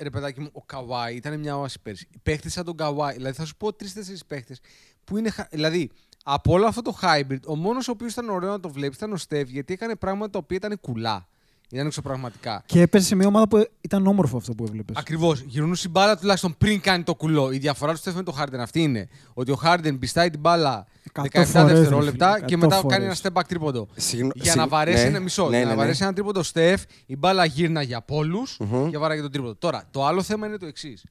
[0.03, 2.07] Ρε παιδάκι μου, ο Καουάι ήταν μια όαση πέρσι.
[2.23, 4.59] Παίχτες σαν τον Καουάι, δηλαδή θα σου πω τρει-τέσσερι παίχτες
[5.03, 5.29] που είναι.
[5.29, 5.89] χα- Δηλαδή,
[6.23, 9.11] από όλο αυτό το hybrid, ο μόνος ο οποίος ήταν ωραίο να το βλέπεις ήταν
[9.13, 11.27] ο Στεβ, γιατί έκανε πράγματα τα οποία ήταν κουλά.
[11.71, 12.63] Ήταν εξωπραγματικά.
[12.65, 14.95] Και έπεσε σε μια ομάδα που ήταν όμορφο αυτό που έβλεπες.
[14.97, 15.39] Ακριβώς.
[15.41, 17.51] Γυρνούσε η μπάλα τουλάχιστον πριν κάνει το κουλό.
[17.51, 19.07] Η διαφορά τους Στεφ με τον Χάρντεν αυτή είναι.
[19.33, 22.87] Ότι ο Χάρντεν πιστάει την μπάλα 17 Εκατό φορές, ρε δευτερόλεπτα φίλε, και εκατό μετά
[22.87, 23.21] κάνει φορές.
[23.23, 23.87] ένα step back τρίποντο.
[23.95, 25.07] Συγγνω- Για συγ- να βαρέσει ναι.
[25.09, 25.43] ένα μισό.
[25.43, 25.75] Ναι, για ναι, να ναι.
[25.75, 28.57] βαρέσει ένα τρίποντο Στεφ, η μπάλα γύρναγε από όλους
[28.89, 29.55] και βάραγε τον τρίποντο.
[29.55, 31.03] Τώρα, το άλλο θέμα είναι το εξής.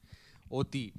[0.47, 0.93] Ότι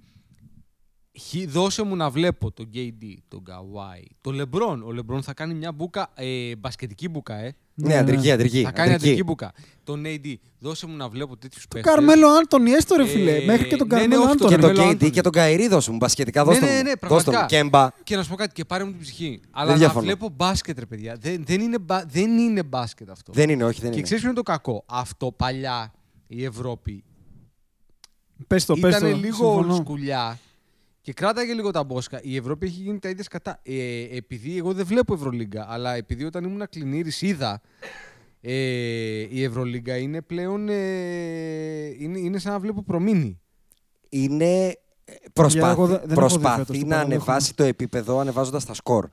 [1.12, 4.82] χι- δώσε μου να βλέπω τον KD, τον Καουάι, τον Λεμπρόν.
[4.82, 7.54] Ο Λεμπρόν θα κάνει μια μπουκα, ε, μπασκετική μπουκα, ε.
[7.80, 8.62] Ναι, αντρική, αντρική.
[8.62, 9.52] Θα κάνει αντρική μπουκα.
[9.84, 11.92] Τον AD, δώσε μου να βλέπω τέτοιους Το παίχτες.
[11.94, 13.36] Καρμέλο Άντωνη, έστω ρε φίλε.
[13.36, 14.60] Ε, Μέχρι και τον ναι, ναι, Καρμέλο όχι, το Και Άντωνη.
[14.60, 15.10] τον Καρμέλο KD Άντωνη.
[15.12, 16.44] και τον Καηρή δώσ' μου μπασκετικά.
[16.44, 16.82] Ναι, Δώσ' τον ναι, μου.
[16.82, 17.40] ναι, Δώσ' τον πραγματικά.
[17.40, 17.46] μου.
[17.70, 17.88] Κέμπα.
[18.04, 19.40] Και να σου πω κάτι, και πάρε μου την ψυχή.
[19.50, 20.00] Αλλά να διαφωνώ.
[20.04, 21.16] βλέπω μπάσκετ, ρε παιδιά.
[21.20, 23.32] Δεν, δεν, είναι, μπα- δεν είναι μπάσκετ αυτό.
[23.32, 24.04] Δεν είναι, όχι, δεν και είναι.
[24.04, 25.92] ξέρεις ποιο είναι το κακό; Αυτό παλιά
[26.26, 27.04] η Ευρώπη
[28.46, 29.06] Πες το, πες το.
[29.06, 29.74] ήταν λίγο συμφωνώ.
[29.74, 30.38] σκουλιά
[31.08, 32.20] και κράταγε λίγο τα μπόσκα.
[32.22, 33.60] Η Ευρώπη έχει γίνει τα ίδια σκατά.
[33.62, 37.60] Ε, επειδή εγώ δεν βλέπω Ευρωλίγκα, αλλά επειδή όταν ήμουν κλινήρης είδα
[38.40, 38.52] ε,
[39.30, 40.74] η Ευρωλίγκα είναι πλέον ε,
[41.98, 43.40] είναι, είναι σαν να βλέπω προμήνη.
[44.08, 44.76] είναι εγώ
[45.32, 47.14] προσπάθει, δεν- δεν έχω δει προσπάθει φέτος το να παραδέχομαι.
[47.14, 49.08] ανεβάσει το επίπεδο ανεβάζοντας τα σκορ.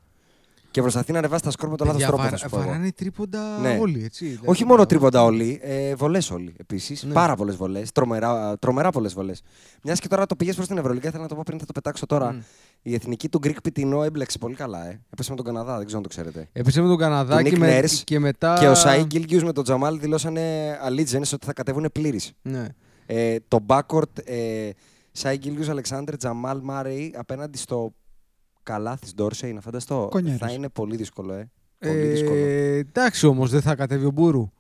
[0.76, 2.24] Και προσπαθεί να ανεβάσει τα σκορ με τον λάθος Παιδιά, τρόπο.
[2.30, 2.68] βαρα- θα σου πω εγώ.
[2.68, 3.78] Βαράνε τρίποντα Ναι.
[3.82, 4.26] όλοι, έτσι.
[4.26, 7.04] Δηλαδή, Όχι μόνο τρίποντα όλοι, ε, βολές όλοι επίσης.
[7.04, 7.14] Ναι.
[7.14, 7.92] Πάρα πολλές βολές.
[7.92, 9.42] Τρομερά, τρομερά πολλές βολές.
[9.84, 11.72] Μιας και τώρα το πήγε προς την Ευρωλίγα, θέλω να το πω πριν θα το
[11.72, 12.32] πετάξω τώρα.
[12.32, 12.40] Μμ.
[12.82, 14.86] Η εθνική του Greek Πιτινό έμπλεξε πολύ καλά.
[14.88, 15.02] Ε.
[15.14, 16.48] Έπεσε με τον Καναδά, δεν ξέρω αν το ξέρετε.
[16.52, 18.58] Έπεσε με τον Καναδά Του και, Nick με, Nurse και μετά.
[18.60, 22.32] Και ο Σαΐ Γκίλγκιους με τον Τζαμάλ δηλώσανε allegiance ότι θα κατέβουν πλήρης.
[22.42, 22.66] Ναι.
[23.06, 24.70] Ε, το backcourt ε,
[25.12, 27.94] Σάι Γκίλγκιους Αλεξάνδρ Τζαμάλ Μάρεϊ απέναντι στο
[28.66, 30.08] καλάθι Ντόρσεϊ, να φανταστώ.
[30.12, 30.40] Κονιάρης.
[30.40, 31.50] Θα είναι πολύ δύσκολο, ε.
[31.80, 32.36] Πολύ δύσκολο.
[32.36, 34.52] Ε, εντάξει όμως, δεν θα κατέβει ο Μπούρου.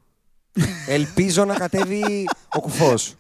[0.88, 2.02] Ελπίζω να κατέβει
[2.56, 3.16] ο κουφός.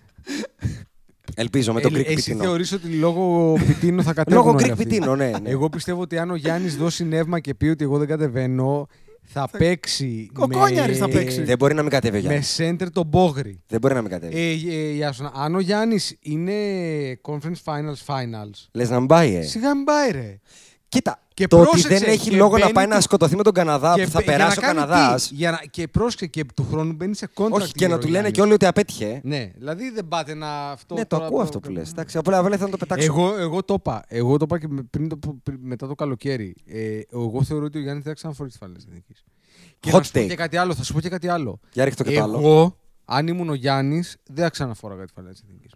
[1.35, 2.43] Ελπίζω με τον Ε, Greek Εσύ Πιτίνο.
[2.43, 5.31] θεωρείς ότι λόγω Πιτίνο θα κατέβουν Λόγω όλοι Greek αυτοί; Πιτίνο, ναι.
[5.41, 5.49] ναι.
[5.49, 8.87] Εγώ πιστεύω ότι αν ο Γιάννης δώσει νεύμα και πει ότι εγώ δεν κατεβαίνω,
[9.23, 10.29] θα παίξει.
[10.37, 11.43] Ο Κόνιαρης θα με- παίξει.
[11.43, 12.57] Δεν μπορεί να μην κατέβει ο Με Γιάννης.
[12.61, 13.61] center τον Μπόγρι.
[13.67, 14.39] Δεν μπορεί να μην κατέβει.
[14.39, 16.53] Ε, ε, Ιάσονα, αν ο Γιάννης είναι
[17.21, 19.41] conference finals finals, Λες να μην πάει, ε.
[19.41, 20.39] σιγά μην πάει ρε.
[20.95, 23.35] Κοίτα, Και το ότι πρόσεξε, δεν έχει και λόγο να μπαίνει πάει να του- σκοτωθεί
[23.35, 25.27] με τον Καναδά που θα μπε- για περάσει ο να κάνει Καναδάς.
[25.27, 27.49] τι, για να, και πρόσεξε και του χρόνου μπαίνει σε contract.
[27.51, 28.31] Όχι, και να γύρω του ο λένε Γιάννης.
[28.31, 29.05] και όλοι ότι απέτυχε.
[29.09, 29.19] ε.
[29.23, 30.93] Ναι, δηλαδή δεν πάτε να αυτό.
[30.95, 31.89] Ναι, το τώρα ακούω αυτό που λες.
[31.89, 33.05] Εντάξει, απλά απλά ήθελα να το πετάξω.
[33.05, 34.03] Εγώ, εγώ το είπα.
[34.07, 36.55] Εγώ το είπα και με- πριν το, πριν- μετά το καλοκαίρι.
[36.65, 39.23] Ε, εγώ θεωρώ ότι ο Γιάννη δεν θα ξαναφορεί τις φάλες εθνικής.
[39.79, 40.27] Και Hot να σου πω take.
[40.27, 40.73] και κάτι άλλο.
[40.75, 41.59] Θα σου πω και κάτι άλλο.
[41.73, 42.37] Για ρίχτε το και το άλλο.
[42.39, 45.71] Εγώ, αν ήμουν ο Γιάννης, δεν θα ξαναφόραγα τη φάλες της εθνικής.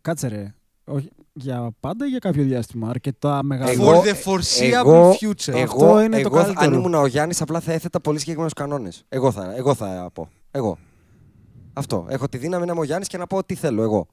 [0.00, 0.54] Κάτσε ρε.
[0.84, 2.88] Όχι, για πάντα ή για κάποιο διάστημα.
[2.88, 3.70] Αρκετά μεγάλο.
[3.70, 5.48] Εγώ- For the foreseeable εγώ- future.
[5.54, 6.74] Εγώ, Αυτό είναι το εγώ, αν καλύτερο.
[6.74, 9.04] ήμουν ο Γιάννης, απλά θα έθετα πολύ συγκεκριμένους κανόνες.
[9.08, 10.28] Εγώ θα, εγώ θα πω.
[10.50, 10.78] Εγώ.
[11.72, 12.06] Αυτό.
[12.08, 14.06] Έχω τη δύναμη να είμαι ο Γιάννης και να πω τι θέλω εγώ.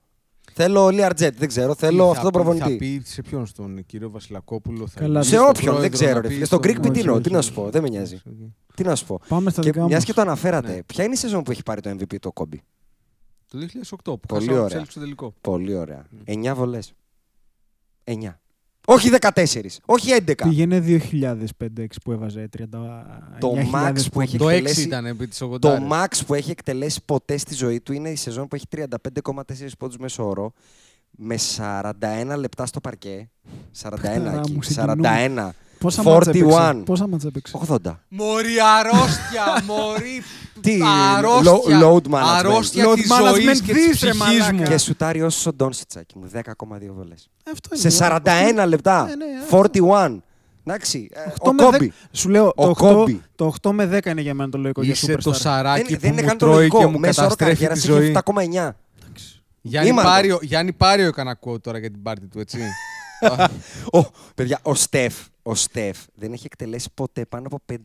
[0.54, 1.76] Θέλω Λιαρτζέτ, δεν ξέρω.
[1.76, 2.78] Θέλω Τι αυτό θα τον πει- Θα προπονητή.
[3.00, 4.88] πει σε ποιον, στον κύριο Βασιλακόπουλο.
[4.88, 6.14] Θα Καλά, πει Σε στον όποιον, δεν πρόεδρο, ξέρω.
[6.16, 6.46] να Ρε, πει φίλε.
[6.46, 7.48] Στον Greek όχι, Πιτίνο, όχι, τι να όχι.
[7.48, 8.22] σου πω, δεν με νοιάζει.
[8.76, 9.20] Τι να σου πω.
[9.28, 10.04] Πάμε στα Και δικά μιας μας.
[10.04, 10.84] και το αναφέρατε, Ναι.
[10.84, 12.62] ποια είναι η σεζόν που έχει πάρει το MVP το κόμπι.
[13.48, 14.78] Το 2008 που Πολύ χάσαμε ωραία.
[14.78, 15.34] τους Celtics στο τελικό.
[15.42, 16.06] Πολύ ωραία.
[16.26, 16.94] 9 βολές.
[18.04, 18.14] 9.
[18.86, 19.30] Όχι 14,
[19.86, 20.34] όχι 11.
[20.44, 22.64] Πήγαινε 2005-6 που έβαζε 30.
[23.40, 25.60] Το max που έχει Το 6 εκτελέσει- ήταν επί της 80.
[25.60, 29.78] Το max που έχει εκτελέσει ποτέ στη ζωή του είναι η σεζόν που έχει 35,4
[29.78, 30.54] πόντους μέσω όρο
[31.12, 33.30] με 41 λεπτά στο παρκέ.
[33.72, 34.52] 41 Χριστάρα εκεί.
[34.54, 35.08] μου, συγκινούμε.
[35.10, 35.50] 41.
[35.82, 36.82] Πόσα μάτσα έπαιξε; 41.
[36.86, 37.76] Πόσα μάτσα έπαιξε; 80.
[38.08, 40.24] Μωρή αρρώστια, μωρή
[40.62, 40.80] Τι,
[41.16, 41.80] αρρώστια.
[41.80, 42.38] lo- load management.
[42.38, 44.54] Αρρώστια Load της management ζωής και της δεις, ρε ψυχής μαλάκα.
[44.54, 44.64] μου.
[44.64, 46.30] Και σουτάρει όσο ο Ντόνσιτσάκι μου.
[46.34, 46.42] 10,2
[46.96, 47.30] βολές.
[47.54, 47.90] Αυτό είναι.
[47.90, 48.06] Σε
[48.64, 49.06] 41 λεπτά.
[49.06, 50.18] Ναι, ναι, 41.
[50.66, 51.10] Εντάξει.
[51.14, 51.94] ε, 8 Ο με Κόμπι.
[52.04, 53.22] 10 Σου λέω, Ο το 8, Κόμπι.
[53.36, 55.36] το 8 με 10 είναι για μένα το λογικό για Είσαι το superstar.
[55.36, 56.92] σαράκι Δεν, που δεν είναι μου καν το τρώει και λογικό.
[56.92, 58.16] μου Μέσο όρο καταστρέφει καριέρας τη έχει ζωή.
[58.66, 58.70] 7,9.
[59.62, 60.10] Γιάννη Ήμαρτο.
[60.12, 62.60] Πάριο, Γιάννη Πάριο έκανα quote τώρα για την πάρτι του, έτσι.
[64.00, 64.06] Ο,
[64.36, 67.78] παιδιά, ο Στεφ, ο Στεφ δεν έχει εκτελέσει ποτέ πάνω από 5,9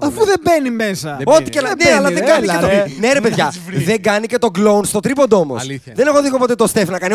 [0.00, 0.24] Αφού βολές.
[0.24, 1.16] δεν μπαίνει μέσα.
[1.16, 2.82] Δεν Ό,τι μπαίνει, και να δεν ναι, αλλά μπαίνει, δεν ρε, κάνει έλα, και ρε.
[2.94, 3.00] το.
[3.00, 3.52] Ναι, ρε παιδιά,
[3.84, 5.60] δεν κάνει και το κλόουν στο τρίποντο όμως.
[5.62, 5.92] Αλήθεια.
[5.96, 7.14] Δεν έχω δει ποτέ το Στεφ να κάνει.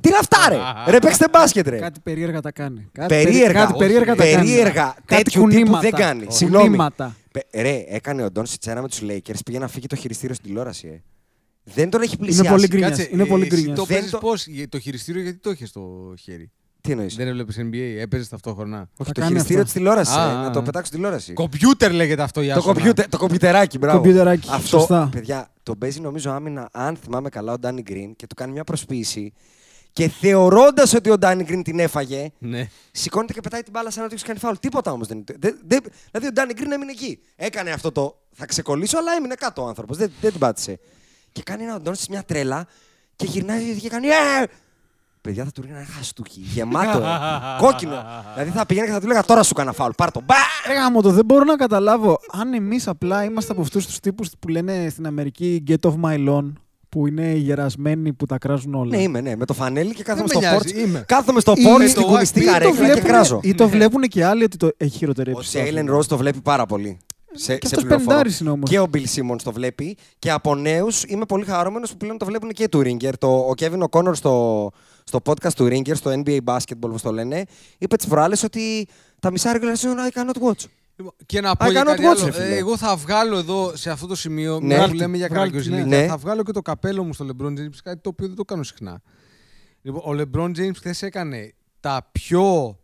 [0.00, 0.58] Τι είναι αυτά, ρε;
[0.92, 1.78] Ρε, παίξτε μπάσκετ, ρε.
[1.78, 2.88] Κάτι περίεργα τα κάνει.
[2.92, 3.52] Κάτι Περίεργα.
[3.60, 4.34] Κάτι περίεργα τα κάνει.
[4.46, 4.94] Περίεργα.
[5.04, 5.80] Κάτι Τέτοιου τύπου κουνήματα.
[5.80, 6.26] δεν κάνει.
[6.28, 6.64] Συγγνώμη.
[6.64, 7.16] Κουνήματα.
[7.32, 10.46] Πε- Ρε, έκανε ο Ντόν Σιτσέρα με τους Lakers, πήγε να φύγει το χειριστήριο στην
[10.48, 10.86] τηλεόραση.
[10.88, 11.02] Ε.
[11.74, 12.48] Δεν τον έχει πλησιάσει.
[12.50, 13.78] πολύ γκρι- Γκρίνιας, Κάτσε, είναι ε, πολύ εσύ γκρίνιας.
[13.78, 16.50] Το Δεν παίζεις το- πώς, για- το χειριστήριο γιατί το είχε στο χέρι;
[16.82, 18.78] Τι εννοείς; Δεν έβλεπες NBA, έπαιζες ταυτόχρονα.
[18.78, 19.78] Όχι, Θα το κάνει χειριστήριο της αυτό.
[19.84, 20.14] τηλεόρασης.
[20.14, 20.62] Α, Να α, το α.
[20.62, 21.32] πετάξω στη τηλεόραση.
[21.32, 22.74] Κομπιούτερ λέγεται αυτό, Το, Ιάσονα.
[22.74, 23.96] κομπιούτερ, το κομπιουτεράκι, μπράβο.
[23.98, 25.08] Κομπιουτεράκι, Αυτό, σωστά.
[25.12, 28.64] παιδιά, τον παίζει νομίζω άμυνα, αν θυμάμαι καλά, ο Ντάνι Γκριν και του κάνει μια
[28.64, 29.32] προσποίηση.
[29.92, 32.68] Και θεωρώντας ότι ο Ντάνι Γκριν την έφαγε, Ναι.
[32.92, 34.54] σηκώνεται και πετάει την μπάλα σαν να του έχεις κάνει φάουλ.
[34.60, 35.36] Τίποτα όμως δεν είναι.
[35.38, 35.80] Δεν, δεν,
[36.10, 37.18] δηλαδή ο Ντάνι Γκριν έμεινε εκεί.
[37.36, 38.16] Έκανε αυτό το.
[38.32, 39.96] Θα ξεκολλήσω, αλλά έμεινε κάτω ο άνθρωπος.
[39.96, 40.78] Δεν, δεν την πάτησε.
[41.32, 42.66] Και κάνει ένα Ντόνσι μια τρέλα
[43.16, 44.06] και γυρνάει και κάνει.
[44.06, 44.12] Ε!
[45.22, 46.40] Παιδιά θα του ρίχνει ένα χαστούκι.
[46.52, 46.98] Γεμάτο.
[46.98, 47.02] ε.
[47.58, 47.92] Κόκκινο.
[48.34, 49.90] δηλαδή θα πήγαινε και θα του λέγα τώρα σου κάνα φάουλ.
[49.96, 50.20] Πάρ το.
[50.26, 50.34] Μπα!
[50.66, 54.28] Ρε γάμο το, δεν μπορώ να καταλάβω αν εμείς απλά είμαστε από αυτούς τους τύπους
[54.38, 56.52] που λένε στην Αμερική Get off my lawn,
[56.88, 58.96] που είναι οι γερασμένοι που τα κράζουν όλα.
[58.96, 59.36] Ναι, είμαι, ναι.
[59.36, 60.72] Με το φανέλι και κάθομαι Δεν στο με πόρτ.
[60.72, 61.04] νοιάζει, είμαι.
[61.06, 63.40] Κάθομαι στο Ή πόρτ με στην το κουνιστή Ή Ή το, καρέκλα και βλέπουνε, κράζω.
[63.42, 63.70] ή το Ναι.
[63.70, 65.42] βλέπουν και άλλοι ότι το έχει Ο χειροτερέψει.
[65.42, 65.96] το Τζέιλεν άθλημα.
[65.96, 66.98] Ροζ το βλέπει πάρα πολύ.
[67.34, 68.08] Σε, Και σε αυτός πληροφορώ.
[68.10, 68.70] πεντάρης είναι όμως.
[68.70, 69.96] Και ο Μπιλ Σίμον το βλέπει.
[70.18, 73.18] Και από νέους είμαι πολύ χαρούμενος που πλέον το βλέπουν και του Ρίγκερ.
[73.18, 74.70] Το, ο Κέβιν O'Connor στο,
[75.04, 77.44] στο podcast του Ρίγκερ, στο NBA Basketball, όπως το λένε,
[77.78, 78.86] είπε τις προάλλες ότι
[79.20, 80.64] τα μισά regular season I cannot watch.
[80.96, 82.24] Λοιπόν, Και να πω I για cannot κάτι watch, άλλο.
[82.24, 82.54] ρε φίλε.
[82.54, 84.66] Ε, εγώ θα βγάλω εδώ σε αυτό το σημείο, Ναι.
[84.76, 86.06] μια που λέμε για Βγάλτε, καραγκιόζηλικια, ναι.
[86.06, 88.62] θα βγάλω και το καπέλο μου στο LeBron James, κάτι το οποίο δεν το κάνω
[88.62, 89.00] συχνά.
[89.82, 92.76] Λοιπόν, ο LeBron James χθες έκανε τα πιο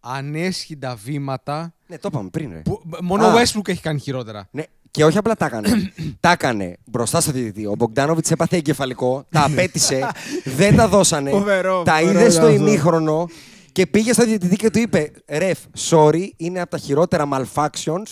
[0.00, 1.74] ανέσχυντα βήματα.
[1.86, 2.58] Ναι, το είπαμε πριν, ρε.
[2.58, 3.32] Που, μόνο Α.
[3.34, 4.48] ο Westbrook έχει κάνει χειρότερα.
[4.50, 4.62] Ναι,
[4.92, 5.92] και όχι απλά τα έκανε.
[6.20, 7.66] τα έκανε μπροστά στο διαιτητή.
[7.66, 10.08] Ο Μπογκδάνοβιτς έπαθε εγκεφαλικό, τα απέτησε,
[10.44, 11.30] δεν τα δώσανε.
[11.30, 12.66] Φοβερό, τα φοβερό είδε στο ήταν αυτό.
[12.66, 13.28] ημίχρονο
[13.72, 15.58] και πήγε στο διαιτητή και του είπε: Ρεφ,
[15.90, 18.02] sorry, είναι από τα χειρότερα malfunctions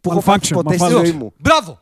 [0.00, 1.04] που έχω πάθει Malfunction, ποτέ στη malfunction.
[1.04, 1.32] ζωή μου.
[1.38, 1.80] Μπράβο!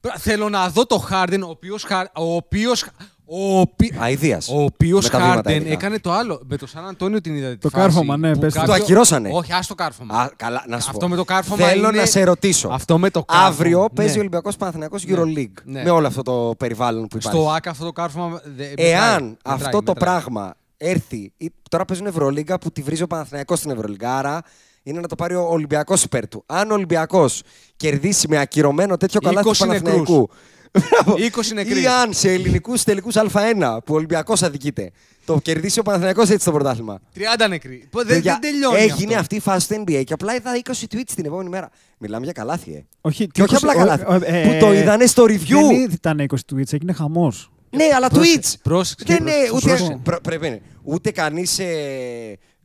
[0.00, 2.90] Μπρα- Θέλω να δω το Harden, ο οποίος, χα-
[3.30, 3.92] ο οποίος, Ο, πι...
[3.98, 4.48] Αηδίας.
[4.48, 5.72] ο οποίο Με τα βήματα Χάρντεν ειδικά.
[5.72, 6.40] έκανε το άλλο.
[6.48, 7.56] Με το Σαν Αντώνιο την είδατε.
[7.56, 8.62] Το τη φάση κάρφωμα, ναι, που πες το.
[8.66, 9.30] Το ακυρώσανε.
[9.32, 10.14] Όχι, ας το κάρφωμα.
[10.20, 11.08] Α, καλά, να σου Αυτό πω.
[11.08, 12.68] με το κάρφωμα Θέλω είναι- να σε ρωτήσω.
[12.68, 13.48] Αυτό με το κάρφωμα.
[13.48, 13.88] Αύριο Ναι.
[13.94, 15.16] παίζει ο Ολυμπιακός Παναθηναϊκός Ναι.
[15.18, 15.62] EuroLeague.
[15.64, 15.82] Ναι.
[15.82, 17.38] Με όλο αυτό το περιβάλλον που υπάρχει.
[17.38, 18.40] Στο ΑΚΑ αυτό το κάρφωμα.
[18.56, 19.94] δε- Εάν μετράει, αυτό μετράει, το μετράει.
[20.20, 21.32] πράγμα έρθει.
[21.36, 24.16] ή- Τώρα παίζουν Ευρωλίγκα που τη βρίζει ο Παναθηναϊκός στην Ευρωλίγκα.
[24.18, 24.40] Άρα
[24.82, 26.42] είναι να το πάρει ο Ολυμπιακός υπέρ του.
[26.46, 27.42] Αν ο Ολυμπιακός
[27.76, 30.28] κερδίσει με ακυρωμένο τέτοιο καλάθι του 20 Παναθηναϊκού.
[30.72, 31.16] Μπράβο.
[31.18, 31.82] 20 νεκροί.
[31.82, 34.90] Ή αν σε ελληνικούς τελικούς Α1 που ο Ολυμπιακός αδικείται,
[35.24, 37.00] το κερδίσει ο Παναθηναϊκός έτσι το πρωτάθλημα.
[37.16, 37.86] 30 νεκροί.
[37.90, 38.76] Πω, Δεν, Παιδιά, δεν τελειώνει.
[38.78, 39.18] Έγινε αυτό.
[39.18, 41.70] αυτή η φάση στο NBA και απλά είδα 20 tweets την επόμενη μέρα.
[41.98, 42.84] Μιλάμε για καλάθι, ε.
[43.00, 44.04] Όχι, Και όχι 20 απλά ο- καλάθι.
[44.04, 45.92] ο- ε, που το είδανε στο Δεν review.
[45.92, 47.50] ήταν 20 tweets, έγινε χαμός.
[47.70, 48.60] Ναι, αλλά Πρόσεξε, tweets.
[48.62, 49.66] πρόσεξε, Δεν πρόσεξε, είναι ούτε.
[49.68, 50.00] πρόσεξε.
[50.02, 50.60] προ- Πρέπει είναι.
[50.82, 51.66] Ούτε κανείς ε,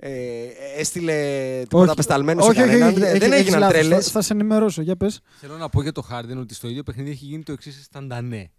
[0.06, 0.44] ε,
[0.78, 1.14] έστειλε
[1.68, 2.90] τίποτα απεσταλμένο σε όχι, όχι, κανέναν.
[2.90, 3.78] όχι, Δεν- έχει- Δεν έχεις έγιναν λάθος.
[3.78, 4.06] τρέλες.
[4.06, 5.20] Θα, θα σε ενημερώσω, για πες.
[5.40, 8.52] Θέλω να πω για το Χάρντεν ότι στο ίδιο παιχνίδι έχει γίνει το εξής σταντανέ.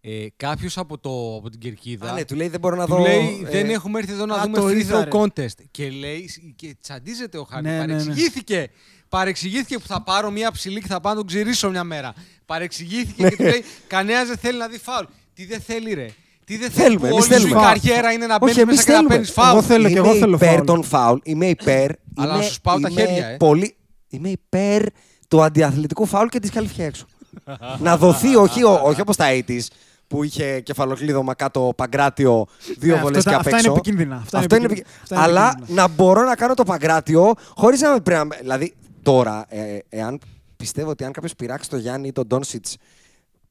[0.00, 2.10] Ε, Κάποιος από, το, από την κερκίδα.
[2.10, 2.98] Α, ναι, του λέει δεν μπορώ να του δω.
[3.02, 5.10] λέει ε, δεν έχουμε έρθει εδώ να α, δούμε το free είδα, throw ρε.
[5.44, 5.64] contest.
[5.70, 7.72] Και λέει και τσαντίζεται ο Χάρντεν.
[7.72, 7.92] Ναι, ναι, ναι.
[7.98, 8.68] Παρεξηγήθηκε.
[9.08, 12.14] Παρεξηγήθηκε που θα πάρω μια ψηλή και θα πάω να τον ξηρίσω μια μέρα.
[12.46, 15.04] Παρεξηγήθηκε και του λέει κανένας δεν θέλει να δει φάουλ.
[15.34, 16.06] Τι δεν θέλει, ρε.
[16.46, 16.84] Τι δεν θέλει.
[16.86, 17.60] Θέλουμε, που εμείς όλη σου η θέλουμε.
[17.66, 19.14] καριέρα είναι να Όχι, μπαίνεις εμείς μέσα και να θέλουμε.
[19.14, 19.50] παίρνεις φάουλ.
[19.56, 20.64] Εγώ θέλω και είμαι εγώ θέλω υπέρ φάουλ.
[20.66, 21.18] των φάουλ.
[21.22, 21.90] Είμαι υπέρ.
[22.16, 23.36] Αλλά είμαι- να σου σπάω τα είμαι χέρια, ε.
[23.36, 23.76] Πολύ,
[24.08, 24.82] είμαι υπέρ
[25.28, 27.04] του αντιαθλητικού φάουλ και της καλυφιά έξω.
[27.86, 29.60] να δοθεί, όχι, όχι όπως τα 80's
[30.06, 32.46] που είχε κεφαλοκλείδωμα κάτω παγκράτιο,
[32.78, 33.72] δύο Ναι, βολές αυτό και τα- απ' αυτά είναι έξω.
[33.72, 34.16] επικίνδυνα.
[34.16, 34.96] Αυτά είναι Αυτό είναι επικίνδυνα.
[34.98, 35.02] επικίνδυνα.
[35.02, 35.82] Αυτά είναι Αλλά επικίνδυνα.
[35.82, 38.36] να μπορώ να κάνω το παγκράτιο χωρίς να με πρέπει να.
[38.40, 40.20] Δηλαδή τώρα, ε, εάν
[40.56, 42.76] πιστεύω ότι αν κάποιος πειράξει το Γιάννη ή τον Ντόνσιτς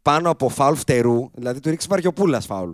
[0.01, 2.69] πάνω από φάουλ φτερού, δηλαδή του ρίξει Βαριοπούλα φάουλ,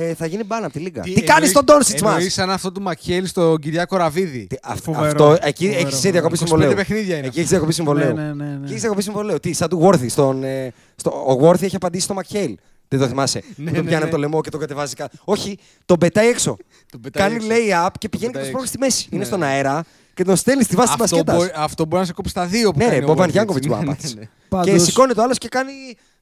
[0.00, 1.00] ε, θα γίνει μπάνα από τη Λίγκα.
[1.02, 4.46] Τι, κάνεις εννοείς- στον Ντόνσιτ μας; εννοείς σαν αυτό του Μακχέλη στον Κυριάκο Ραβίδη.
[4.46, 5.06] Τι- αυ- Φοβερό.
[5.06, 6.10] Αυτό, εκεί Φοβερό, έχει φοβερό.
[6.12, 6.74] διακοπή 25 συμβολέου.
[6.74, 8.14] παιχνίδια είναι Εκεί έχει διακοπή συμβολέου.
[8.14, 8.54] Ναι, ναι, ναι, ναι.
[8.62, 9.38] Εκεί έχει διακοπή συμβολέου.
[9.40, 10.06] Τι, σαν του Worthy.
[10.10, 12.54] Στον, ε, στο, ο Worthy έχει απαντήσει στο McHale.
[12.88, 13.42] Δεν το θυμάσαι.
[13.46, 14.02] Ναι, που τον ναι, πιάνει ναι.
[14.02, 15.16] από το λαιμό και τον κατεβάζει κάτω.
[15.24, 16.56] Όχι, τον πετάει έξω.
[16.90, 17.48] Τον πετάει Κάνει έξω.
[17.48, 19.06] lay-up και πηγαίνει και πετάει τον σπρώχνει στη μέση.
[19.10, 19.46] Είναι Ναι, στον ναι.
[19.46, 19.84] αέρα
[20.14, 21.36] και τον στέλνει στη βάση της Αυτό, μπασκέτας.
[21.36, 23.34] μπορεί, αυτό μπορεί να σε κόψει τα δύο που Ναι, κάνει ρε, ο Μπομπαν Βόρτιτς,
[23.34, 23.76] Γιάνκοβιτς έτσι.
[23.78, 24.14] μπορεί να Ναι, πάθει.
[24.14, 24.26] ναι, ναι.
[24.64, 25.72] Και Πάντως- σηκώνει το άλλο και κάνει.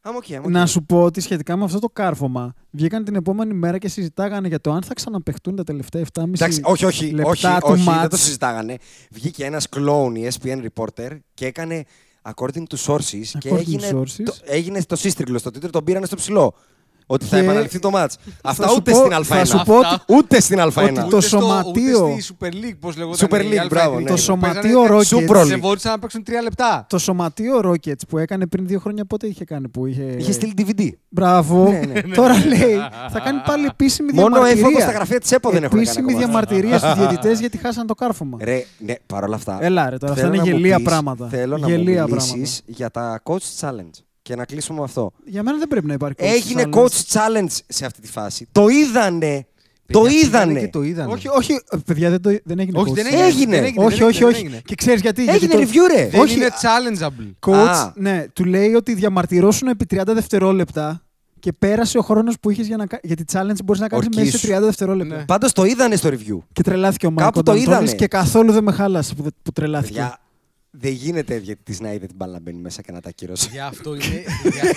[0.09, 0.51] Αμοκί, αμοκί.
[0.53, 4.49] Να σου πω ότι σχετικά με αυτό το κάρφωμα βγήκαν την επόμενη μέρα και συζητάγανε
[4.49, 7.85] για το αν θα ξαναπεχτούν τα τελευταία 7,5 Εντάξει, όχι, όχι, λεπτά όχι, του όχι,
[7.85, 8.09] δεν μάτς.
[8.09, 8.77] το συζητάγανε.
[9.11, 11.85] Βγήκε ένας κλόουν, η ESPN reporter, και έκανε
[12.35, 14.23] according to sources και According to έγινε, sources.
[14.25, 16.55] το, έγινε το σύστριγκλο στο Twitter, τον πήρανε στο ψηλό.
[17.09, 18.17] Ότι θα Και επαναληφθεί το μάτς.
[18.43, 19.47] Αυτά σου ούτε πω- στην θα Α1.
[19.47, 20.05] σου πω Αυτά.
[20.09, 20.67] Ούτε στην Α1.
[20.77, 23.29] ότι το Ούτε στο- σωματείο- Ούτε στη Super League, πώς λεγόταν.
[23.31, 24.09] Super η League, Αλφα μπράβο, Εθνική, ναι.
[24.09, 25.17] Το Το σωματείο παίζανε- Rockets.
[25.17, 25.47] Super League.
[25.49, 26.87] Δεν μπορούσαν να παίξουν τρία λεπτά.
[26.89, 30.03] Το σωματείο Rockets που έκανε πριν δύο χρόνια πότε είχε κάνει που είχε.
[30.19, 30.89] Είχε στείλει DVD.
[31.09, 31.69] Μπράβο.
[31.71, 32.15] Ναι, ναι.
[32.15, 32.77] Τώρα λέει
[33.11, 34.61] θα κάνει πάλι επίσημη Μόνο διαμαρτυρία.
[34.67, 36.27] έφαγο στα γραφεία της ΕΠΟ δεν έχουν κάνει Επίσημη ακόμα.
[36.27, 38.39] διαμαρτυρία στους διαιτητές γιατί χάσαν το κάρφωμα.
[38.41, 39.59] Ρε, ναι, παρόλα αυτά.
[39.61, 41.29] Έλα, ρε, τώρα, αυτά θέλω είναι να μου γελία πεις- πράγματα.
[41.29, 42.63] Θέλω να Γελία μου μιλήσεις πράγματα.
[42.67, 44.01] για τα coach challenge.
[44.27, 45.13] Και να κλείσουμε με αυτό.
[45.25, 46.75] Για μένα δεν πρέπει να υπάρχει coach Έγινε challenge.
[46.79, 48.49] coach challenge σε αυτή τη φάση.
[48.53, 49.47] Το είδανε.
[49.93, 50.61] Το Παιδιά, πήγανε είδανε.
[50.61, 51.13] Και το είδανε.
[51.13, 53.13] Όχι, όχι, ε, παιδιά, δεν, το, δεν έγινε Όχι, coach δεν challenge.
[53.13, 53.27] έγινε.
[53.27, 53.57] Έγινε.
[53.57, 54.37] δεν έγινε, Όχι, δεν όχι, έγινε, όχι.
[54.43, 54.63] δεν έγινε.
[54.65, 55.23] Και ξέρεις γιατί.
[55.29, 56.09] Έγινε γιατί το- review, ρε.
[56.09, 56.35] Δεν Όχι.
[56.35, 57.51] είναι challengeable.
[57.51, 57.93] Coach, Α.
[57.97, 61.03] ναι, του λέει ότι διαμαρτυρώσουν επί 30 δευτερόλεπτα
[61.41, 64.25] και πέρασε ο χρόνος που είχες για να κα- Γιατί challenge μπορείς να κάνεις Ορκίσου.
[64.25, 65.17] μέσα σε 30 δευτερόλεπτα.
[65.17, 65.25] Ναι.
[65.25, 66.39] Πάντως το είδανε στο review.
[66.53, 67.93] Και τρελάθηκε ο Μάρκο Κάπου το Νταντώνης είδανε.
[67.93, 69.93] και καθόλου δεν με χάλασε που, που τρελάθηκε.
[69.93, 70.19] Παιδιά,
[70.79, 73.49] δεν γίνεται διαιτητής να είδε την μπάλα να μπαίνει μέσα και να τα ακυρώσει.
[73.53, 74.05] Για αυτό είναι.
[74.53, 74.75] για-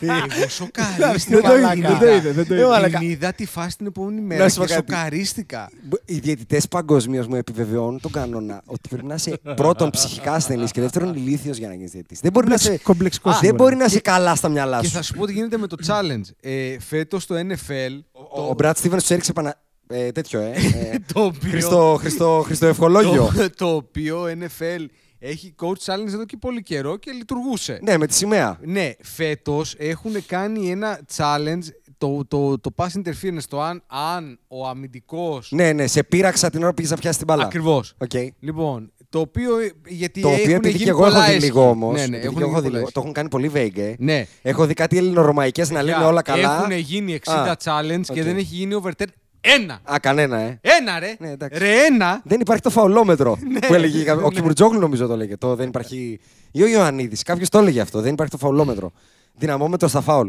[0.00, 1.40] εγώ- Εγώ σοκαρίστηκα.
[1.40, 1.88] Δεν το είδε, μαλάκα.
[1.88, 2.62] δεν το είδε, δεν το είδε.
[2.64, 2.98] Ε, μαλάκα.
[2.98, 4.92] Την είδα τη φάση την επόμενη Να μέρα σου πω και κάτι.
[4.92, 5.70] σοκαρίστηκα.
[6.04, 10.80] Οι διαιτητές παγκοσμίως μου επιβεβαιώνουν τον κανόνα ότι πρέπει να είσαι πρώτον ψυχικά ασθενής και
[10.80, 12.20] δεύτερον ηλίθιος για να γίνεις διαιτητής.
[12.20, 12.82] Δεν μπορεί να Κομπλεξ- είσαι.
[12.84, 13.62] κομπλεξικός Α, δεν σίγουρα.
[13.64, 14.92] μπορεί να είσαι καλά στα μυαλά Και σου.
[14.92, 16.28] θα σου πω τι γίνεται με το challenge.
[16.40, 18.00] Ε, Φέτος στο NFL.
[18.12, 19.54] Ο- Ο Μπρατ Στίβεν του έριξε πανα...
[19.86, 20.50] ε, τέτοιο, ε.
[20.92, 23.32] ε, Το οποίο- Χριστό, Χριστό, Χριστό ευχολόγιο.
[23.36, 24.84] το, το οποίο NFL
[25.26, 27.78] έχει coach challenge εδώ και πολύ καιρό και λειτουργούσε.
[27.82, 28.58] ναι, με τη σημαία.
[28.62, 31.62] Ναι, φέτος έχουν κάνει ένα challenge
[31.98, 35.42] το, το, το pass interference, το αν, αν ο αμυντικός.
[35.48, 37.44] Ναι, ναι, σε πείραξα την ώρα που πήγες να πιάσεις την μπάλα.
[37.44, 37.94] Ακριβώς.
[37.98, 38.10] Οκ.
[38.40, 39.58] Λοιπόν, το οποίο.
[39.58, 41.44] ε, Γιατί Το οποίο έχουν επειδή γίνει και εγώ έχω πολλά δει έσχη.
[41.46, 42.00] λίγο όμως.
[42.00, 42.92] Ναι, ναι, έχουν γίνει το πολλά έσχη.
[42.96, 43.94] έχουν κάνει πολύ vague.
[43.98, 44.26] Ναι.
[44.42, 46.56] Έχω δει κάτι ελληνορωμαϊκές να λένε όλα καλά.
[46.58, 48.26] Έχουν γίνει 60 Α, challenge και οκ.
[48.26, 49.06] δεν έχει γίνει overturn.
[49.46, 49.80] Ένα!
[49.92, 50.58] Α, κανένα, ε.
[50.62, 51.16] Ένα ρε!
[51.18, 51.58] Ναι, εντάξει.
[51.58, 52.20] ρε ένα!
[52.24, 53.58] Δεν υπάρχει το φαουλόμετρο Ναι.
[53.58, 54.10] που έλεγε.
[54.10, 54.28] Ο Ναι.
[54.28, 55.36] Κιμπουρτζόγλου νομίζω το έλεγε.
[55.36, 56.20] Το δεν υπάρχει.
[56.52, 57.22] Ή ο Ιωαννίδης.
[57.22, 58.00] Κάποιος το έλεγε αυτό.
[58.00, 58.92] Δεν υπάρχει το φαουλόμετρο.
[59.34, 60.28] Δυναμόμετρο στα φάουλ.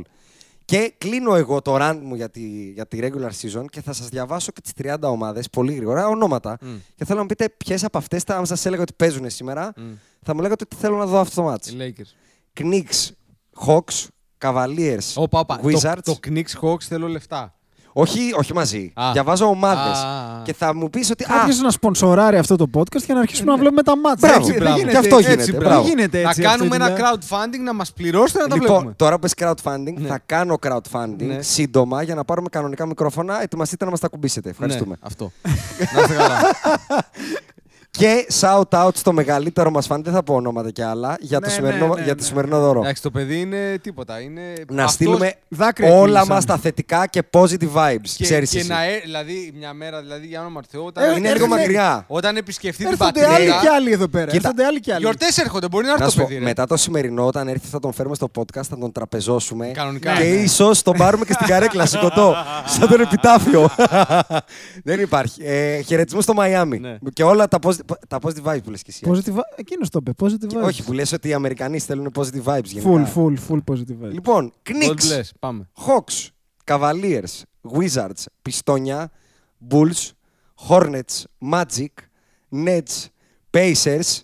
[0.66, 2.42] Και κλείνω εγώ το run μου για τη,
[2.74, 6.58] για τη regular season και θα σας διαβάσω και τις 30 ομάδες πολύ γρήγορα, ονόματα.
[6.96, 9.74] Και θέλω να μου πείτε ποιες από αυτές, αν σας έλεγα ότι παίζουν σήμερα,
[10.22, 11.68] θα μου λέγατε ότι θέλω να δω αυτό το match.
[11.68, 12.62] Οι Lakers.
[12.64, 13.10] Knicks,
[13.68, 14.06] Hawks,
[14.42, 15.60] Cavaliers, Όπα, όπα.
[15.60, 15.98] Το, Wizards.
[16.04, 17.56] το Knicks Hawks θέλω λεφτά.
[17.98, 18.92] Όχι, όχι μαζί.
[18.96, 19.12] Α.
[19.12, 19.90] Διαβάζω ομάδε.
[19.90, 20.42] Α.
[20.44, 21.24] Και θα μου πεις ότι.
[21.24, 24.28] Α, Κάποιο να σπονσοράρει αυτό το podcast και να αρχίσουμε να βλέπουμε τα μάτια.
[24.30, 24.78] Μπράβο, Έτσι, μπράβο.
[24.78, 25.76] δεν Και αυτό γίνεται, έτσι, μπράβο.
[25.82, 26.42] Δεν γίνεται να έτσι.
[26.42, 27.12] κάνουμε αυτή η ένα δουλειά.
[27.14, 28.94] crowdfunding να μας πληρώσετε να τα λοιπόν, βλέπουμε.
[28.98, 30.08] τώρα πες crowdfunding, Ναι.
[30.08, 31.42] θα κάνω crowdfunding Ναι.
[31.42, 33.42] σύντομα για να πάρουμε κανονικά μικρόφωνα.
[33.42, 34.50] Ετοιμαστείτε να μας τα κουμπίσετε.
[34.50, 34.90] Ευχαριστούμε.
[34.90, 35.32] Ναι, αυτό.
[35.96, 36.40] να είστε καλά.
[37.98, 41.46] Και shout out στο μεγαλύτερο μας φαν, δεν θα πω ονόματα κι άλλα, για, το,
[41.46, 42.20] Ναι, σημερινό, ναι, ναι, για ναι.
[42.20, 42.80] το σημερινό δώρο.
[42.80, 44.20] Εντάξει, το παιδί είναι τίποτα.
[44.22, 46.28] Είναι Να αυτός στείλουμε δάκρυα όλα κύλησαν.
[46.28, 48.10] μας τα θετικά και positive vibes.
[48.18, 48.68] Και, ξέρεις και εσύ.
[48.68, 51.50] να, ε- δηλαδή, μια μέρα, δηλαδή, για όνομα του Θεού, όταν, Ε, Είναι λίγο έρχεται-
[51.50, 52.06] μακριά.
[52.08, 53.60] όταν επισκεφτεί την Έρχονται άλλοι πατρίδα.
[53.62, 54.26] και άλλοι εδώ πέρα.
[54.26, 54.38] Κοίτα.
[54.38, 55.02] Έρχονται άλλοι και άλλοι.
[55.02, 56.40] Γιορτές έρχονται, μπορεί να έρθει Να το σου πω, παιδί.
[56.40, 56.46] ρε.
[56.46, 59.68] μετά το σημερινό, όταν έρθει, θα τον φέρουμε στο podcast, θα τον τραπεζώσουμε.
[59.68, 60.14] Κανονικά.
[60.14, 60.26] Και Ναι.
[60.30, 62.36] ίσως τον πάρουμε και στην καρέκλα, σηκωτό.
[62.66, 63.70] σαν τον επιτάφιο.
[64.84, 65.42] Δεν υπάρχει.
[65.44, 66.80] Ε, Χαιρετισμού στο Μαϊάμι.
[66.80, 66.96] Ναι.
[67.14, 69.04] Και όλα τα positive, τα positive vibes που λες και εσύ.
[69.06, 69.10] ε.
[69.12, 70.12] Positive, εκείνος το είπε.
[70.26, 70.64] Positive Και vibes.
[70.64, 73.12] όχι, που λες ότι οι Αμερικανοί στέλνουν positive vibes γενικά.
[73.16, 74.12] Full, full, full positive vibes.
[74.12, 74.90] Λοιπόν, God Knicks,
[75.20, 75.70] bless, πάμε.
[75.88, 76.28] Hawks,
[76.72, 77.42] Cavaliers,
[77.78, 79.12] Wizards, Πιστόνια,
[79.70, 80.10] Bulls,
[80.70, 81.86] Hornets, Magic,
[82.66, 83.06] Nets,
[83.58, 84.20] Pacers,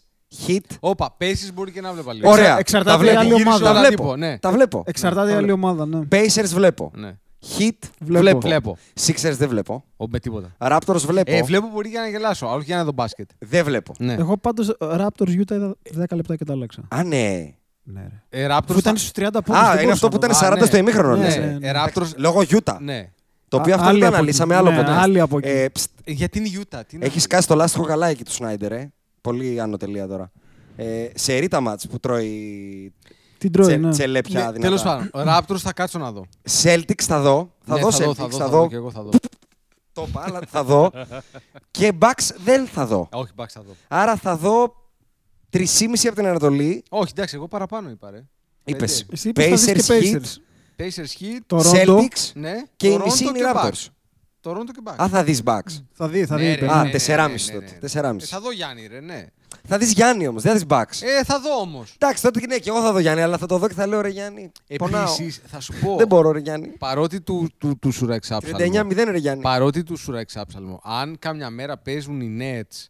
[0.47, 0.59] Heat.
[0.79, 2.29] Όπα, πέσει μπορεί και να βλέπα λίγο.
[2.29, 2.57] Ωραία.
[2.57, 3.13] εξαρτάται τα βλέπω.
[3.15, 3.63] η άλλη Γύρισε ομάδα.
[3.63, 4.01] Τα όλα βλέπω.
[4.03, 4.37] τύπο, ναι.
[4.39, 4.83] Τα βλέπω.
[4.85, 5.99] Εξαρτάται η άλλη ομάδα, ναι.
[6.11, 6.91] Pacers βλέπω.
[6.95, 7.17] Ναι.
[7.57, 7.69] Heat
[7.99, 8.21] Βλέπω.
[8.21, 8.39] βλέπω.
[8.39, 8.77] Βλέπω.
[9.05, 9.83] Sixers δεν βλέπω.
[9.97, 10.55] Ο, με τίποτα.
[10.57, 11.31] Raptors βλέπω.
[11.35, 13.29] Ε, βλέπω μπορεί για να γελάσω, άλλο για να δω μπάσκετ.
[13.39, 13.93] Δεν βλέπω.
[13.99, 14.13] Ναι.
[14.13, 15.75] Εγώ πάντως Raptors Utah είδα
[16.09, 16.81] 10 λεπτά και τα άλλαξα.
[16.87, 17.53] Α, ναι.
[17.83, 18.43] Ναι, ρε.
[18.43, 19.61] Ε, Raptors Αφού ήταν θα- στους 30 πόντους.
[19.61, 20.55] Α, δεν είναι μπορούσα αυτό να που το ήταν δω.
[20.55, 20.65] 40 ναι.
[20.65, 21.15] στο ημίχρονο.
[21.15, 21.35] Ναι, Ναι.
[21.35, 21.67] ναι, ναι.
[21.69, 22.15] Ε, Raptors...
[22.15, 22.77] Λόγω Utah.
[22.79, 23.09] Ναι.
[23.47, 24.61] Το οποίο Α, αυτό άλλοι το από αναλύσαμε εκεί.
[24.63, 24.91] άλλο Ναι, ποτέ.
[24.91, 25.47] άλλοι από εκεί.
[25.49, 26.81] Ε, ψτ, Ε, Γιατί είναι η Utah.
[26.87, 28.91] Τι είναι Έχει αυτό; σκάσει το λάστιχο καλά εκεί του Σνάιντερ, ε.
[29.21, 30.31] Πολύ άνω τελεία τώρα.
[30.75, 32.93] Ε, σε ρίτα μάτς που τρώει
[33.41, 33.89] Την τρώει, τσε, ναι.
[33.91, 34.59] τσελέπια Ναι, δυνατά.
[34.61, 36.25] Τέλος πάντων, Raptors θα κάτσω να δω.
[36.63, 37.53] Celtics θα δω.
[37.65, 38.57] Θα Ναι, δω θα Celtics, δω, θα δω, θα θα δω.
[38.61, 39.09] δω και εγώ θα δω.
[39.93, 40.91] Το είπα, αλλά θα δω.
[41.71, 42.99] και Bucks δεν θα δω.
[43.11, 43.71] Α, Όχι, μπαξ θα δω.
[43.87, 44.75] Άρα θα δω
[45.49, 45.63] 3,5
[46.05, 46.83] από την Ανατολή.
[46.89, 48.23] Όχι, εντάξει, εγώ παραπάνω είπα, ρε.
[48.63, 50.81] Είπες Εσύ είπες θα δεις Pacers, και Heat, Pacers.
[50.81, 51.97] Pacers Heat, Το Ρόντο.
[51.97, 53.67] Celtics ναι, και η Toronto μισή είναι οι και Raptors.
[53.69, 53.87] Bucks.
[54.51, 54.95] Toronto και Bucks.
[55.03, 55.83] Α, θα δεις Bucks.
[55.91, 56.49] Θα δει, θα Ναι, δει.
[56.49, 56.71] ρε, παιδί.
[56.71, 58.11] Α, ναι, ναι, 4,5 ναι, τότε, ναι.
[58.11, 58.21] 4,5.
[58.21, 59.25] Ε, θα δω Γιάννη, ρε, ναι.
[59.67, 61.07] Θα δεις Γιάννη όμως, δεν θα δεις Bucks.
[61.19, 61.93] Ε, θα δω όμως.
[61.99, 64.01] Εντάξει, τότε ναι, και εγώ θα δω Γιάννη, αλλά θα το δω και θα λέω
[64.01, 64.51] ρε Γιάννη.
[64.77, 65.01] Πονάω.
[65.13, 65.95] Επίσης, θα σου πω.
[65.97, 66.67] Δεν μπορώ ρε Γιάννη.
[66.67, 68.57] Παρότι του, του, του σούρα εξάψαλμο.
[68.57, 69.41] 39-0 ρε Γιάννη.
[69.43, 70.81] Παρότι του σούρα εξάψαλμο.
[70.83, 72.85] Αν κάμια μέρα παίζουν οι Nets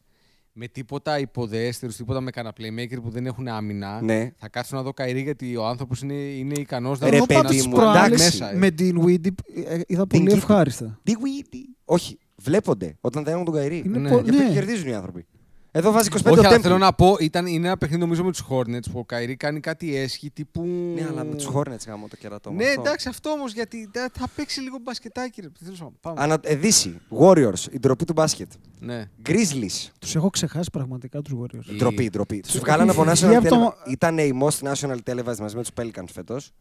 [0.53, 4.31] με τίποτα υποδέστερους, τίποτα με κανένα playmaker που δεν έχουν άμυνα, Ναι.
[4.37, 7.41] θα κάτσω να δω Καϊρή γιατί ο άνθρωπος είναι, είναι ικανός να Ρε, Εγώ παιδί
[7.41, 8.39] πάντως μου, τις προάλλες εντάξει.
[8.39, 8.57] μέσα, ε.
[8.57, 9.27] με την Windy
[9.65, 10.35] ε, είδα Την πολύ Kitty.
[10.37, 10.99] ευχάριστα.
[11.03, 11.75] Τι γουίτι.
[11.85, 13.83] Όχι, βλέπονται όταν δεν έχουν τον Καϊρή.
[13.85, 14.09] Είναι Ναι.
[14.09, 14.53] πο- Γι' αυτό και ναι.
[14.53, 15.25] κερδίζουν οι άνθρωποι.
[15.73, 16.61] Εδώ βάζει 25 Όχι, ο αλλά Temple.
[16.61, 19.59] θέλω να πω, ήταν, είναι ένα παιχνίδι νομίζω με τους Hornets που ο Καϊρή κάνει
[19.59, 20.61] κάτι έσχη τύπου.
[20.95, 22.51] Ναι, αλλά με τους Hornets γάμο το κερατό.
[22.51, 22.81] μου Ναι, αυτό.
[22.81, 25.41] εντάξει, αυτό όμως γιατί θα- θα παίξει λίγο μπασκετάκι.
[25.41, 25.47] Ρε.
[25.63, 26.21] Τέλος πάντων, πάμε.
[26.21, 26.39] Ανα...
[26.43, 28.51] ε, Δύση, Warriors, η ντροπή του μπάσκετ.
[28.79, 29.09] Ναι.
[29.25, 31.65] Grizzlies, Τους έχω ξεχάσει πραγματικά τους Warriors.
[31.65, 32.39] Η- ντροπή, ντροπή.
[32.39, 33.91] Τους Έχει βγάλανε από φυγεί National από το- Televised.
[33.91, 36.51] Ήταν η most National Televised μαζί με τους Pelicans φέτος.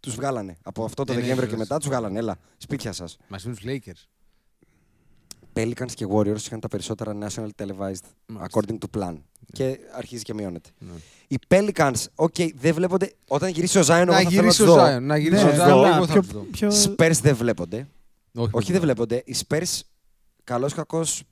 [0.00, 0.56] Τους βγάλανε.
[0.62, 1.60] Από αυτό το Ναι, ναι, Δεκέμβριο και ναι.
[1.62, 2.18] μετά τους βγάλανε.
[2.18, 3.16] Έλα, σπίτια σας.
[3.28, 4.08] Μαζί με τους Lakers.
[5.56, 8.08] Pelicans και Warriors είχαν τα περισσότερα National Televised Μάλιστα.
[8.26, 9.14] according to plan.
[9.52, 10.68] Και αρχίζει και μειώνεται.
[10.78, 10.92] Ναι.
[11.28, 13.12] Οι Pelicans, οκ, δεν βλέπονται.
[13.28, 14.84] Όταν γυρίσει ο Zion, εγώ Να θα θέλω να γυρίσει τους ο δω.
[14.96, 15.00] Zion.
[15.00, 15.58] Να γυρίσει Ναι, ο Zion.
[15.58, 16.40] καλά, λίγο θα πιο- τους δω.
[16.40, 17.88] πιο- Spurs δεν βλέπονται.
[18.34, 19.22] Όχι, Όχι, δεν βλέπονται.
[19.26, 19.80] Οι Spurs,
[20.44, 21.22] καλός κακός,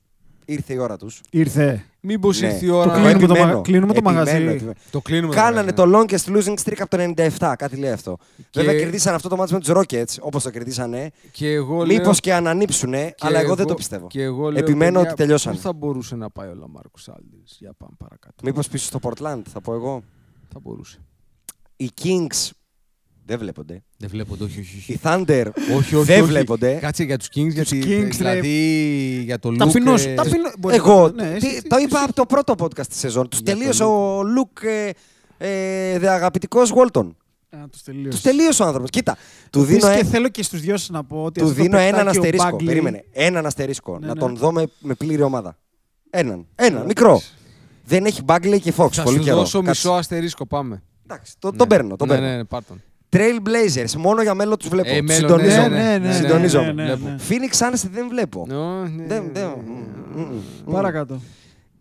[0.45, 1.21] ήρθε η ώρα τους.
[1.29, 1.85] Ήρθε.
[1.99, 2.47] Μήπως Ναι.
[2.47, 2.91] ήρθε η Το ώρα.
[2.93, 3.55] κλείνουμε το Επιμένω.
[3.55, 4.43] μα- κλείνουμε το Επιμένω, μαγαζί.
[4.45, 4.73] επιμένω.
[4.91, 5.35] Το κλείνουμε.
[5.35, 6.97] Κάνανε το το longest losing streak από το
[7.37, 7.55] 97.
[7.55, 8.17] Κάτι λέει αυτό.
[8.49, 11.11] Και- Βέβαια κερδίσαν αυτό το match με τους Rockets, όπως το κερδίσανε.
[11.31, 14.07] Και εγώ Μήπως λέω- και ανανήψουνε, και αλλά εγώ δεν το πιστεύω.
[14.07, 15.55] Και εγώ λέω, Επιμένω παιδιά, ότι τελειώσανε.
[15.55, 17.39] Πού θα μπορούσε να πάει ο Λαμάρκος Άλντερ.
[17.59, 18.35] Για πάμε παρακάτω.
[18.43, 20.03] Μήπως πίσω στο Portland, θα πω εγώ.
[20.53, 20.97] Θα μπορούσε.
[21.75, 22.49] Οι Kings
[23.25, 23.83] δεν βλέπονται.
[23.97, 24.83] Δεν βλέπω, όχι, όχι.
[24.87, 24.99] Οι όχι.
[25.03, 25.45] Thunder
[25.77, 26.29] όχι, όχι, δεν όχι.
[26.29, 26.73] βλέπονται.
[26.73, 27.83] Κάτσε για τους Kings, γιατί.
[27.85, 29.57] Kings, δηλαδή για το Luke.
[29.57, 30.05] Ταπεινός.
[30.05, 32.87] ε, ταπεινό- μπορείς Εγώ να- ναι, τι- εσύ- το εσύ- είπα από το πρώτο podcast
[32.87, 33.29] της σεζόν.
[33.29, 34.89] Τους Για τελείωσε το ο Luke ε,
[35.93, 37.07] ε, δε αγαπητικός Walton.
[37.49, 38.09] Α, τους τελείωσε.
[38.09, 38.89] Τους τελείωσε ο άνθρωπος.
[38.89, 39.17] Κοίτα,
[39.49, 41.57] του Επίσης δίνω, και ε- θέλω και στους δυο σας να πω ότι του αυτό
[41.57, 42.55] το δίνω έναν παιχτάκι, ο αστερίσκο.
[42.55, 43.03] Bagley- Περίμενε.
[43.11, 43.99] Έναν αστερίσκο.
[43.99, 44.19] Ναι, να ναι.
[44.19, 45.57] τον δω με, με πλήρη ομάδα.
[46.09, 46.47] Έναν.
[46.55, 47.21] Ένα, μικρό.
[47.85, 48.91] Δεν έχει Bagley και Fox.
[48.91, 49.37] Θα πολύ σου καιρό.
[49.37, 49.69] δώσω Κάτσε.
[49.69, 50.83] μισό αστερίσκο, πάμε.
[51.03, 51.95] Εντάξει, το, τον παίρνω.
[51.95, 52.29] Τον ναι, παίρνω.
[52.29, 52.63] ναι, ναι, πάρ'
[53.17, 53.21] τον.
[53.21, 54.89] Trail Blazers, μόνο για μέλλον τους βλέπω.
[54.89, 55.61] Ε, Τους μέλλον, συντονίζω.
[55.67, 56.59] ναι, ναι, ναι, Συντονίζω.
[56.61, 57.09] ναι, ναι, ναι, Βλέπω.
[57.09, 57.15] ναι.
[57.29, 58.45] Phoenix Suns δεν βλέπω.
[58.47, 60.23] Νο, ναι, Δεν, ναι, δεν, ναι, μ, ναι.
[60.23, 60.71] μ, μ, μ.
[60.71, 61.21] Παρακάτω.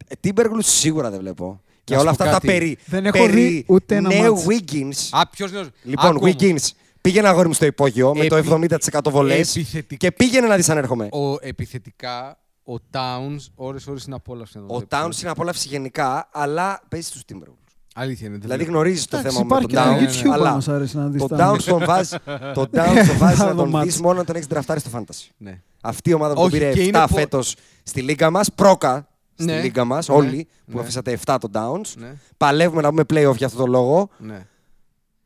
[0.09, 1.61] Ε, Timberwolves σίγουρα δεν βλέπω.
[1.85, 2.59] Και Να όλα σου πω αυτά τα κάτι.
[2.59, 4.47] περί, Δεν έχω περί δει ούτε ένα νέου μάτς.
[4.49, 5.09] Wiggins.
[5.11, 5.63] Α, ποιος νέο.
[5.83, 6.67] Λοιπόν, Wiggins,
[7.01, 10.69] πήγαινε αγόρι μου στο υπόγειο με το Επι- 70% βολές επιθετικ- και πήγαινε να δεις
[10.69, 11.09] αν έρχομαι.
[11.13, 14.99] Ο, επιθετικά, ο Towns, ώρες-ώρες είναι απόλαυση να το Ο βλέπεις.
[14.99, 17.62] Towns είναι απόλαυση γενικά, αλλά παίζει στους Timberwolves.
[17.95, 18.37] Αλήθεια είναι.
[18.37, 18.79] δεν Δηλαδή βλέπω.
[18.79, 20.55] γνωρίζεις το Εντάξει, θέμα με υπάρχει τον και ένα ναι, ναι, Towns, YouTube αλλά αν
[20.55, 22.17] μας άρεσε να δεις το τα- Towns τον βάζει,
[22.55, 23.85] το Towns τον βάζεις Θα να δω τον μάτς.
[23.87, 25.29] δεις μόνο να τον έχεις ντραφτάρει στο Fantasy.
[25.37, 25.61] Ναι.
[25.83, 28.53] Αυτή η ομάδα που τον Όχι, πήρε και 7 είναι πο- φέτος στη λίγα μας,
[28.55, 29.61] πρόκα στη Ναι.
[29.61, 30.15] λίγα μας, Ναι.
[30.15, 30.81] όλοι, που Ναι.
[30.81, 31.93] αφήσατε 7 τον Downs.
[31.97, 32.13] Ναι.
[32.37, 34.09] Παλεύουμε να πούμε playoff για αυτό το λόγο.
[34.19, 34.47] ναι.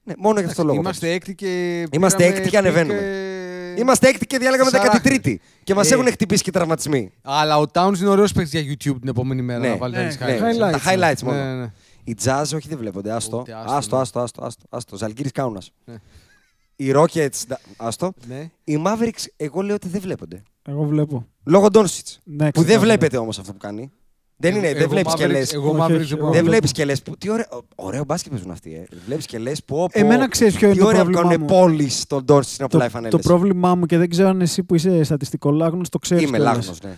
[0.08, 0.80] Ναι, μόνο για αυτό το λόγο.
[0.80, 1.16] Είμαστε πάντως.
[1.16, 1.86] έκτοι και.
[1.90, 2.98] Είμαστε πήραμε έκτοι και ανεβαίνουμε.
[2.98, 5.00] pick, ε, Είμαστε έκτη και διάλεγαμε Σαράχτες.
[5.00, 5.36] 13η.
[5.64, 5.94] Και μας Ε.
[5.94, 7.12] έχουν χτυπήσει και τραυματισμοί.
[7.22, 10.00] Αλλά ο Towns είναι ωραίος παίκτης για YouTube την επόμενη μέρα Ναι, να βάλει τα
[10.00, 10.26] ναι, ρισκά.
[10.26, 11.72] Ναι, highlights, τα highlights Ναι, μόνο.
[12.06, 12.20] Ναι, ναι.
[12.20, 13.12] Οι Jazz όχι δεν βλέπονται.
[13.12, 13.38] Άστο.
[13.38, 14.02] Ούτε, άστο, Άστο, ναι.
[14.02, 14.96] άστο, άστο, άστο, άστο.
[14.96, 15.70] Ζαλγκύρης Κάουνας.
[15.84, 15.94] Ναι.
[16.76, 18.12] Οι Rockets, ντα- άστο.
[18.28, 18.50] Ναι.
[18.64, 20.42] Οι Mavericks, εγώ λέω ότι δεν βλέπονται.
[20.62, 21.26] Εγώ βλέπω.
[21.44, 22.06] Λόγω Ντόνσιτ.
[22.24, 22.80] Ναι, Που δεν ξεκάθαρα.
[22.80, 23.90] βλέπετε όμως αυτό που κάνει.
[24.38, 25.44] Δεν, είναι, Εγώ δεν βλέπει και Mavericks- λε.
[25.52, 26.20] Εγώ Όχι, Mavericks όχι, δεν εγώ μπορώ.
[26.20, 26.46] Δεν βλέπω.
[26.46, 27.02] βλέπεις και λες.
[27.18, 28.74] Τι ωραίο, ωραίο μπάσκετ παίζουν αυτοί.
[28.74, 28.84] Ε.
[29.06, 29.64] Βλέπεις και λες.
[29.64, 31.60] Πω, πω, Εμένα ξέρεις ποιο είναι τι το ωραία που πρόβλημά κάνουν μου.
[31.60, 33.10] πόλεις στον Ντόνσιτ να πουλάει Το, φανέλε.
[33.10, 36.36] το πρόβλημά μου και δεν ξέρω αν εσύ που είσαι στατιστικό λάγνος το ξέρεις Είμαι
[36.36, 36.56] κιόλας.
[36.56, 36.96] λάγνος, ναι.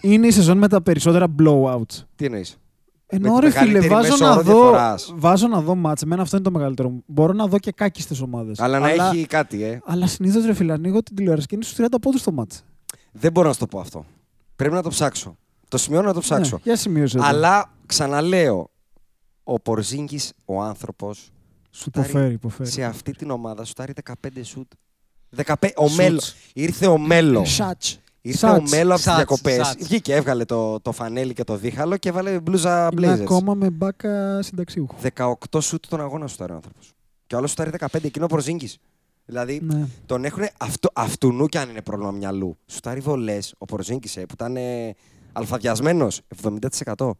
[0.00, 2.04] Είναι η σεζόν με τα περισσότερα blowouts.
[2.16, 2.58] Τι εννοείς;
[3.10, 5.12] Ενώ τη ρε φίλε, μεγαλύτερη βάζω μέσο να, όρο δω, διαφοράς.
[5.16, 6.02] βάζω να δω μάτς.
[6.02, 7.02] Εμένα αυτό είναι το μεγαλύτερο μου.
[7.06, 8.60] Μπορώ να δω και κάκιστες ομάδες.
[8.60, 9.80] Αλλά να έχει κάτι, ε.
[9.84, 12.64] Αλλά συνήθως ρε φίλε, ανοίγω την τηλεόραση και είναι στους 30 πόντους το μάτς.
[13.12, 14.04] Δεν μπορώ να σου το πω αυτό.
[14.56, 15.36] Πρέπει να το ψάξω.
[15.68, 16.56] Το σημειώνω να το ψάξω.
[16.56, 17.24] Ναι, για σημείωσε το.
[17.26, 18.70] Αλλά ξαναλέω,
[19.44, 21.30] ο Πορζίνγκης, ο άνθρωπος,
[21.86, 22.70] Υποφέρει, υποφέρει.
[22.70, 24.12] σε αυτή την ομάδα σου τάρει 15
[24.42, 24.72] σουτ.
[25.44, 26.20] 15, ο Μέλο.
[26.52, 27.44] Ήρθε ο Μέλο.
[27.44, 28.00] Σάτς.
[28.20, 28.70] Ήρθε ο Σάτς.
[28.70, 29.66] Μέλο από τις Σάτς, διακοπές.
[29.66, 29.84] Σάτς.
[29.84, 33.20] Βγήκε, έβγαλε το, το φανέλι και το δίχαλο και έβαλε μπλούζα Είναι Blazers.
[33.20, 34.94] ακόμα με μπάκα συνταξιούχου.
[35.16, 36.92] 18 σουτ τον αγώνα σου τάρει ο άνθρωπος.
[37.26, 38.78] Και ο άλλος σου τάρει 15, εκείνο ο Πορζίνγκης.
[39.24, 39.86] Δηλαδή Ναι.
[40.06, 42.56] τον έχουν αυτού, αυτού νου κι αν είναι πρόβλημα μυαλού.
[42.66, 44.94] Σου τάρει βολές ο Πορζίνγκης ε, που ήταν ε,
[45.32, 46.08] αλφαδιασμένο
[46.94, 47.10] 70%.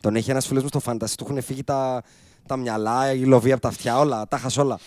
[0.00, 2.02] Τον έχει ένας φίλος μου στο φάνταση, του έχουν φύγει τα,
[2.46, 4.78] τα μυαλά, η λοβή από τα αυτιά, όλα, τα χας όλα.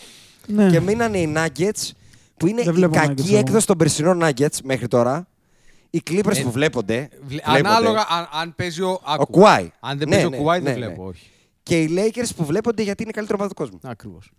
[0.48, 0.70] Ναι.
[0.70, 1.90] Και μείνανε οι Nuggets
[2.38, 3.38] που είναι Δεν η βλέπω Nuggets κακή εγώ.
[3.38, 5.28] έκδοση των περσινών Nuggets μέχρι τώρα.
[5.90, 7.10] Οι Clippers Ε, που βλέπονται.
[7.24, 7.68] Βλε- βλέπονται.
[7.70, 8.90] Ανάλογα αν, αν παίζει ο.
[8.90, 9.26] Ο άκου.
[9.26, 9.72] Κουάι.
[9.80, 10.86] Αν δεν Ναι, παίζει ναι, ο Κουάι, ναι, δεν ναι.
[10.86, 11.06] βλέπω.
[11.06, 11.30] Όχι.
[11.64, 13.80] Και οι Lakers που βλέπονται γιατί είναι η καλύτερη ομάδα του κόσμου.
[13.84, 14.32] Ακριβώς.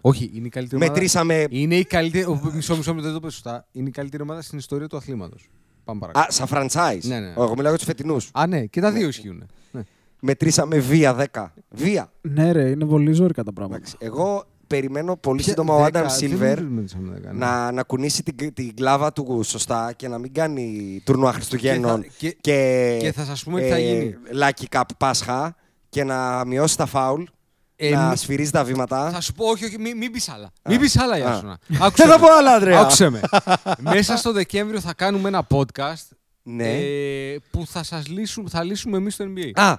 [0.00, 0.92] Όχι, είναι η καλύτερη ομάδα.
[0.92, 1.46] Μετρήσαμε.
[1.50, 2.24] Είναι η καλύτερη.
[2.24, 3.66] ο, Μισό, μισό, μισό, δεν το πες σωστά.
[3.72, 5.48] Είναι η καλύτερη ομάδα στην ιστορία του αθλήματος.
[5.84, 6.26] Πάμε παρακάτω.
[6.26, 7.00] Α, σαν franchise.
[7.02, 7.28] Ναι, ναι.
[7.30, 8.30] Εγώ μιλάω για τους φετινούς.
[8.32, 9.46] Α, ναι, και τα δύο ισχύουν.
[9.70, 9.82] Ναι.
[10.20, 11.52] Μετρήσαμε βία 10.
[11.70, 12.12] Βία.
[12.20, 13.76] Ναι, ρε, είναι πολύ ζώρικα τα πράγματα.
[13.78, 13.96] Εντάξει.
[14.00, 17.38] Εγώ περιμένω πολύ Ποια- σύντομα ο δέκα, Άνταμ δεν Σίλβερ μετρήσαμε δέκα, ναι.
[17.38, 22.08] να, να κουνήσει την, την κλάβα του σωστά και να μην κάνει τουρνουά Χριστουγέννων Και
[22.08, 24.14] θα- και- και, και θα σας πούμε τι θα γίνει.
[24.42, 25.54] Lucky Cup Πάσχα
[25.88, 27.22] και να μειώσει τα φάουλ,
[27.76, 29.10] Ε, να μη- σφυρίζει τα βήματα.
[29.10, 30.50] Θα σου πω, όχι, όχι, μην, μην πεις άλλα.
[30.68, 31.58] Μην πεις άλλα, Ιάσονα.
[31.66, 32.26] Δεν Άκουσε θα με.
[32.26, 32.80] πω άλλα, Ανδρέα.
[32.80, 33.20] Άκουσε με.
[33.94, 36.08] Μέσα στο Δεκέμβριο θα κάνουμε ένα podcast
[36.42, 36.68] Ναι.
[36.78, 39.50] ε, που θα σας λύσουμε, θα λύσουμε εμείς το NBA.
[39.62, 39.74] Α,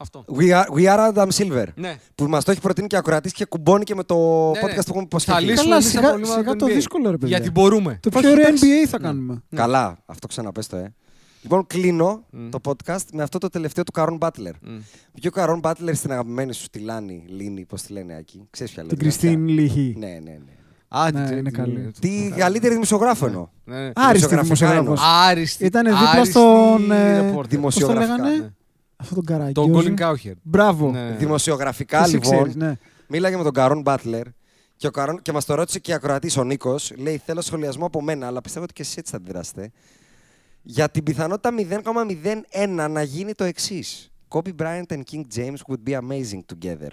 [0.00, 0.24] Αυτό.
[0.38, 1.64] we are, we are Adam Silver.
[1.74, 1.96] Ναι.
[2.14, 4.74] Που μας το έχει προτείνει και ακροατής και κουμπώνει και με το Ναι, podcast ναι.
[4.74, 5.42] που έχουμε Θα υποσχεθεί.
[5.44, 6.74] λύσουμε Καλά, εμείς τα σιγά- προβλήματα σιγά του το NBA.
[6.74, 7.36] δύσκολο, ρε παιδιά.
[7.36, 7.98] Γιατί μπορούμε.
[8.02, 8.66] Το Όχι, πιο ωραίο εντάξει.
[8.84, 9.42] NBA θα κάνουμε.
[9.56, 10.94] Καλά, αυτό ξαναπες το, ε.
[11.42, 14.52] Λοιπόν, κλείνω το podcast με αυτό το τελευταίο του Καρόν Μπάτλερ.
[15.12, 18.46] Βγήκε ο Καρόν Μπάτλερ στην αγαπημένη σου τη Λάνη, Λίνη, πώς τη λένε εκεί.
[18.50, 18.90] Ξέρεις ποια λέει.
[18.90, 19.94] Την Κριστίν Λιχή.
[19.98, 20.38] Ναι, ναι, ναι.
[20.88, 21.72] Α, Ναι, τι ξέρει, είναι τι καλή.
[21.72, 21.90] λέει.
[22.00, 23.48] Τη καλύτερη δημοσιογράφο εννοώ.
[23.64, 23.90] Ναι, ναι.
[23.94, 25.00] Άριστη Δημοσιογραφικά δημοσιογράφος.
[25.28, 25.64] Άριστη.
[25.64, 27.32] Ήτανε δίπλα άριστη στον, ε,
[29.02, 29.06] reporter.
[29.06, 29.06] Πώς το Δημοσιογραφικά.
[29.06, 29.06] λέγανε; Ναι.
[29.06, 29.52] Αυτό τον καράκι.
[29.52, 30.36] Το Colin Cowherd.
[30.42, 30.90] Μπράβο.
[30.90, 31.16] Ναι.
[31.18, 32.78] Δημοσιογραφικά, Εσύ λοιπόν, ξέρεις, ναι.
[33.08, 34.26] μίλαγε με τον Καρόν Μπάτλερ
[34.76, 36.92] και, ο Καρόν, και μας το ρώτησε και η ακροατής ο Νίκος.
[36.96, 39.70] Λέει: Θέλω σχολιασμό από μένα, αλλά πιστεύω ότι και εσείς έτσι θα αντιδράσετε.
[40.62, 44.10] Για την πιθανότητα 0,01 να γίνει το εξής.
[44.28, 46.90] Kobe Bryant and King James would be amazing together.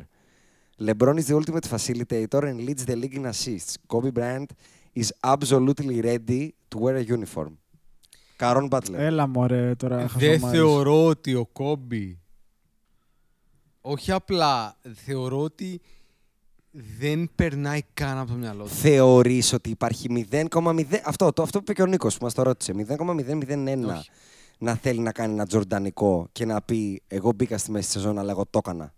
[0.80, 3.78] LeBron is the ultimate facilitator and leads the league in assists.
[3.88, 4.50] Kobe Bryant
[5.02, 7.54] is absolutely ready to wear a uniform.
[8.36, 9.02] Καρόν Μπάτλερ.
[9.02, 9.98] Έλα μωρέ τώρα.
[9.98, 10.60] Δεν χαζομάρες.
[10.60, 12.20] θεωρώ ότι ο Κόμπι.
[13.82, 14.78] Όχι απλά.
[14.94, 15.82] Θεωρώ ότι
[16.72, 18.70] δεν περνάει καν από το μυαλό του.
[18.70, 20.84] Θεωρείς ότι υπάρχει 0,0.
[21.06, 22.74] Αυτό, το, αυτό που είπε και ο Νίκος που μας το ρώτησε.
[22.78, 24.10] 0,001 Όχι.
[24.58, 28.20] να θέλει να κάνει ένα τζορντανικό και να πει: Εγώ μπήκα στη μέση της σεζόν,
[28.20, 28.94] αλλά εγώ το έκανα.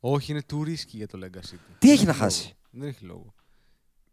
[0.00, 1.58] Όχι, είναι too risky για το legacy του.
[1.78, 2.22] Τι Δεν έχει να λόγο.
[2.24, 3.34] χάσει; Δεν έχει λόγο.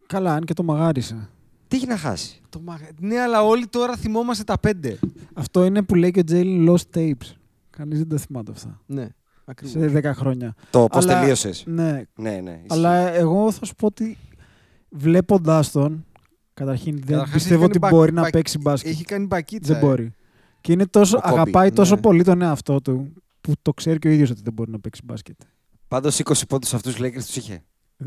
[0.08, 1.30] Καλά, αν και το μαγάρισε.
[1.70, 5.00] Τι έχει να χάσει; Το μαγα- Ναι, αλλά όλοι τώρα θυμόμαστε τα πέντε.
[5.34, 7.34] Αυτό είναι που λέει και ο Jalen Lost Tapes.
[7.70, 8.82] Κανείς δεν τα θυμάται αυτά.
[8.86, 9.08] Ναι,
[9.46, 9.72] ακριβώς.
[9.92, 10.56] Σε 10 χρόνια.
[10.70, 11.64] Το πώς Αλλά- τελείωσες.
[11.68, 12.04] Ναι.
[12.16, 12.50] Ναι, ναι.
[12.52, 12.66] ισχύει.
[12.68, 14.18] Αλλά εγώ θα σου πω ότι
[14.90, 16.06] βλέποντάς τον,
[16.54, 18.92] καταρχήν δεν Καταρχάς, πιστεύω έχει ότι κάνει μπορεί μπα- να μπα- παίξει μπάσκετ.
[18.92, 19.74] Έχει κάνει μπακίτσα.
[19.74, 19.86] Δεν ε.
[19.86, 20.14] μπορεί.
[20.62, 22.02] Και είναι τόσο, Ο Kobe, αγαπάει τόσο ναι.
[22.02, 25.02] πολύ τον εαυτό του που το ξέρει και ο ίδιος ότι δεν μπορεί να παίξει
[25.06, 25.36] μπάσκετ.
[25.88, 27.64] Πάντως 20 πόντους αυτούς τους Lakers τους είχε.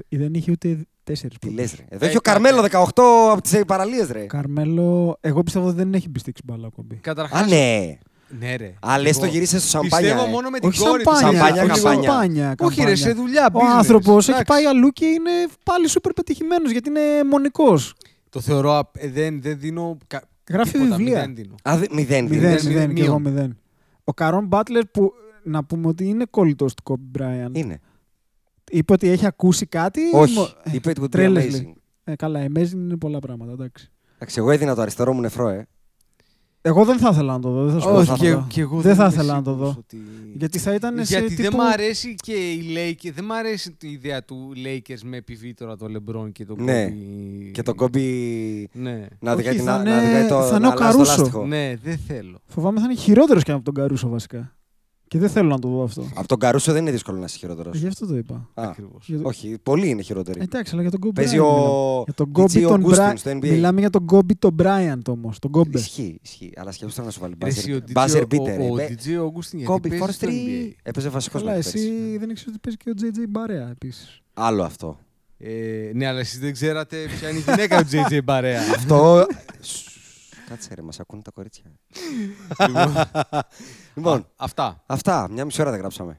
[0.08, 1.60] Ε, Δεν είχε ούτε τέσσερις Τι πόντους.
[1.60, 1.84] λες, ρε.
[1.88, 4.20] Εδώ Ε, έχει ο κα- Καρμέλο 18 από τις παραλίες, ρε.
[4.26, 6.96] Καρμέλο, εγώ πιστεύω ότι δεν έχει μπιστήξει μπάλα ακόμη.
[7.00, 7.98] Καταρχάς, Α, ναι.
[8.38, 8.74] Ναι, ρε.
[8.80, 9.98] Α, λες το Εγώ γύρισε στο σαμπάνια.
[9.98, 10.30] Πιστεύω ε.
[10.30, 11.10] μόνο με την Όχι κόρη του.
[11.16, 12.10] σαμπάνια, Σαμπάνια, όχι καμπάνια.
[12.10, 12.96] σαμπάνια, Όχι, ρε, καμπάνια.
[12.96, 13.46] σε δουλειά.
[13.52, 13.76] Ο business.
[13.76, 14.52] άνθρωπος έχει Εντάξει.
[14.52, 15.30] πάει αλλού και είναι
[15.64, 17.00] πάλι σούπερ πετυχημένος γιατί είναι
[17.30, 17.94] μονικός.
[18.30, 18.78] Το θεωρώ.
[18.78, 19.96] απ- ε, δεν, δεν δίνω.
[20.06, 21.18] κα- Γράφει τίποτα, βιβλία.
[21.20, 21.54] μηδέν δίνω.
[21.62, 22.24] Α, δε- μηδέν.
[22.24, 22.62] Μηδέν, δίνεις.
[22.64, 23.32] μηδέν, μηδέν, και εγώ μείον.
[23.34, 23.58] μηδέν.
[24.04, 25.12] Ο Καρόν Μπάτλερ που
[25.42, 27.54] να πούμε ότι είναι κολλητός του Κόμπι Μπράιαν.
[27.54, 27.80] Είναι.
[28.74, 30.00] Είπε ότι έχει ακούσει κάτι.
[30.12, 30.34] Όχι.
[30.38, 31.50] Μο- ε, Είπε it would be τρέλες, amazing.
[31.50, 31.74] λέει.
[32.04, 33.52] Ε, καλά, amazing είναι πολλά πράγματα.
[33.52, 33.90] Εντάξει.
[34.14, 35.66] Εντάξει, εγώ έδινα το αριστερό μου νεφρό, ε.
[36.64, 37.64] Εγώ δεν θα ήθελα να το δω.
[37.64, 38.46] Δεν θα σου πω Όχι, τίποτα.
[38.48, 39.78] και, και εγώ δεν θα είμαι ήθελα να το σίγουρος δω.
[39.78, 39.96] Ότι...
[40.36, 41.42] Γιατί θα ήταν σε Γιατί τύπου...
[41.42, 45.76] δεν μ' αρέσει και οι Lakers, δεν μ' αρέσει η ιδέα του Lakers με επιβίτορα
[45.76, 46.86] το LeBron και τον Ναι.
[46.88, 47.50] Kobe.
[47.52, 49.06] Και τον Κόμπι Ναι.
[49.20, 51.02] να Όχι, οδηγάει την θα να είναι- οδηγάει το θα είναι να ο αλλάζει το
[51.02, 51.16] Καρούσο.
[51.22, 51.46] λάστιχο.
[51.46, 52.38] ναι, δεν θέλω.
[52.46, 54.56] Φοβάμαι θα είναι χειρότερος και από τον Καρούσο βασικά.
[55.12, 56.08] Και δεν θέλω να το δω αυτό.
[56.14, 57.76] Από τον Καρούσο δεν είναι δύσκολο να είσαι χειρότερος.
[57.76, 58.48] Ε, Γι' αυτό το είπα.
[58.54, 59.04] Ακριβώς.
[59.08, 60.40] Για το- Όχι, πολλοί είναι χειρότεροι.
[60.42, 62.04] Εντάξει, αλλά για τον Kobe Παίζει Bryant ο μιλάμε.
[62.04, 63.12] Για τον DJ Kobe τον Augustin Bryant.
[63.16, 63.48] στο NBA.
[63.50, 65.38] Μιλάμε για τον Kobe τον Bryant όμως.
[65.38, 65.74] Τον Kobe.
[65.74, 66.52] Ισχύει, ισχύει.
[66.56, 68.70] Αλλά σκέφτομαι να σου βάλει Ρε, εσύ, ο buzzer- DJ buzzer ο- beater.
[68.70, 68.88] Ο ε.
[68.88, 70.30] DJ Augustin γιατί Kobe παίζει for στο three.
[70.30, 70.72] NBA.
[70.82, 72.94] Έπαιζε βασικός Καλά, εσύ δεν ήξερες ότι παίζει και ο
[73.24, 74.22] JJ Μπαρέα επίσης.
[74.34, 74.98] Άλλο αυτό.
[75.38, 78.60] Ε, ναι, αλλά εσείς δεν ξέρατε ποια είναι η γυναίκα του JJ Μπαρέα.
[78.60, 79.26] Αυτό.
[80.48, 81.64] Κάτσε ρε, μας ακούνε τα κορίτσια.
[83.94, 84.82] Λοιπόν, Αυτά.
[84.86, 85.28] αυτά.
[85.30, 86.18] Μια μισή ώρα δεν γράψαμε.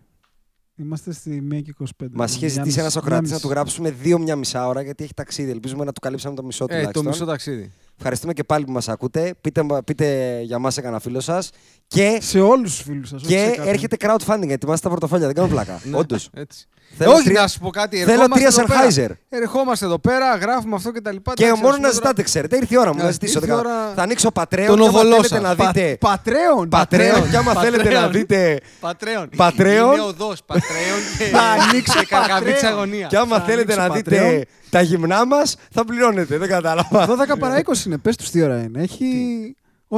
[0.76, 2.08] Είμαστε στη 1 και 25.
[2.12, 3.42] Μας είχε Μια ζητήσει μισή- ένα Σοκράτη μια να μισή.
[3.42, 5.52] του γράψουμε δύο μια μισά ώρα γιατί έχει ταξίδι.
[5.52, 7.06] Ελπίζουμε να του καλύψαμε το μισό Ε, το τουλάχιστον.
[7.08, 7.72] μισό ταξίδι.
[7.98, 9.34] Ευχαριστούμε και πάλι που μας ακούτε.
[9.42, 11.50] Πείτε, πείτε για μας έκανα φίλο σας.
[11.94, 13.22] Και, Σε όλους τους φίλους σας.
[13.26, 14.50] και έρχεται crowdfunding.
[14.50, 15.26] Ετοιμάστε τα πορτοφόλια.
[15.26, 15.80] Δεν κάνω πλάκα.
[15.84, 16.30] Ναι, Όντως.
[16.34, 16.66] έτσι.
[16.98, 17.98] Θέλω Ε, όχι, τρία- να σου πω κάτι.
[17.98, 18.66] θέλω ερχόμαστε τρία εδώ
[18.96, 19.10] πέρα.
[19.10, 19.16] Sennheiser.
[19.30, 21.34] Ερχόμαστε εδώ πέρα, γράφουμε αυτό και τα λοιπά.
[21.34, 22.56] Και Εντάξει, μόνο ας να πούμε τώρα- ζητάτε, ξέρετε.
[22.56, 23.40] Ήρθε η ώρα μου Ναι, να ζητήσω.
[23.40, 23.70] ήρθε η δεν κάνω.
[23.80, 24.46] ώρα- Θα ανοίξω Patreon.
[24.48, 25.42] Τον και άμα οβολό θέλετε σας.
[25.42, 25.98] να δείτε.
[26.00, 26.70] Πατρέον!
[26.72, 27.28] Patreon.
[27.30, 28.12] Και άμα θέλετε να Patreon.
[28.12, 28.58] δείτε.
[28.80, 29.30] Πατρέον.
[29.36, 29.92] Πατρέον.
[29.92, 30.40] Είναι οδός.
[30.46, 32.74] Πατρέον και, Θα ανοίξω και καρκαβίτσα Πατρέον.
[32.74, 33.08] αγωνία.
[33.08, 36.38] Και άμα Θα θέλετε να ανοίξω δείτε τα γυμνά μας, θα πληρώνετε.
[36.38, 37.06] Δεν κατάλαβα.
[37.06, 37.98] 12 παρά 20 είναι.
[37.98, 38.82] Πες τους τι ώρα είναι.
[38.82, 39.08] Έχει.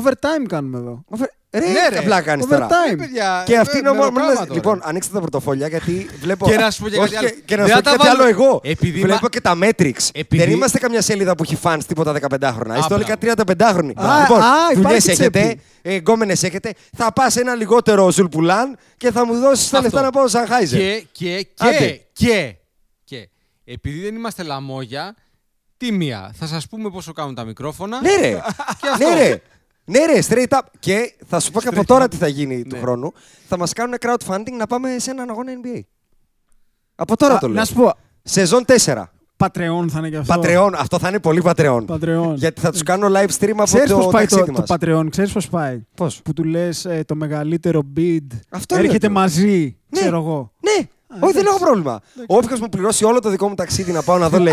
[0.03, 1.03] Overtime κάνουμε εδώ.
[1.51, 1.97] Ρε, Ναι, ρε.
[1.97, 2.67] απλά κάνεις τώρα.
[2.67, 2.91] Overtime.
[2.91, 4.11] Ε, παιδιά, Και ε, αυτή είναι ο μόνο.
[4.11, 4.79] μεροκάματο, Λοιπόν, ρε.
[4.83, 6.45] ανοίξτε τα πορτοφόλια γιατί βλέπω.
[6.49, 7.29] Και να σου πω και Όχι, κάτι άλλο.
[7.35, 8.59] Και, και να Δεν σου πω θα και τα κάτι άλλο βάλω- εγώ.
[8.63, 9.93] Επειδή Βλέπω μα- και τα Matrix.
[10.13, 12.75] Επειδή- Δεν είμαστε καμιά σελίδα που έχει fans τίποτα 15χρονα.
[12.77, 13.43] Είστε Α, όλοι μπράβο.
[13.45, 13.93] 35χρονοι.
[13.95, 15.95] Α, Λοιπόν, α, δουλειές υπάρχει έχετε, τσέπη.
[15.95, 16.73] γκόμενες έχετε.
[16.97, 19.81] Θα πας ένα λιγότερο ζουλπουλάν και θα μου δώσεις τα Αυτό.
[19.89, 20.79] λεφτά να πάω σαν Χάιζερ.
[20.79, 21.77] Και, και, Άντε.
[21.77, 22.55] και, και,
[23.03, 23.29] και,
[23.65, 25.15] επειδή δεν είμαστε λαμόγια,
[25.77, 28.01] τι μία, θα σας πούμε πόσο κάνουν τα μικρόφωνα.
[28.01, 28.29] Ναι, ρε.
[28.81, 29.07] Και αυτό.
[29.85, 30.05] Ναι, ρε.
[30.05, 30.61] Ναι, ρε, straight up.
[30.79, 32.09] Και θα σου πω και από Straight τώρα up.
[32.09, 32.81] τι θα γίνει του Ναι.
[32.81, 33.13] χρόνου.
[33.47, 35.79] Θα μας κάνουν crowdfunding να πάμε σε έναν αγώνα NBA.
[36.95, 37.57] Από τώρα το Α, λέω.
[37.59, 37.93] Να σου πω.
[38.23, 39.03] Σεζόν 4.
[39.37, 40.33] Πατρεόν θα είναι και αυτό.
[40.33, 40.75] Πατρεών.
[40.75, 41.85] Αυτό θα είναι πολύ πατρεών.
[41.85, 42.35] Πατρεόν.
[42.35, 44.79] Γιατί θα τους κάνω live stream από Ξέρεις το πώς πάει το, ταξίδι το μας.
[45.05, 49.15] Patreon, ξέρεις πώς πάει; Πώς; Που του λες ε, το μεγαλύτερο bid Αυτό έρχεται λέω.
[49.15, 49.99] μαζί, Ναι.
[49.99, 50.51] ξέρω εγώ.
[50.59, 50.87] Ναι.
[51.19, 51.99] Όχι, δεν έχω πρόβλημα.
[52.27, 54.45] Όποιος μου πληρώσει όλο το δικό μου ταξίδι να πάω να δω Lakers,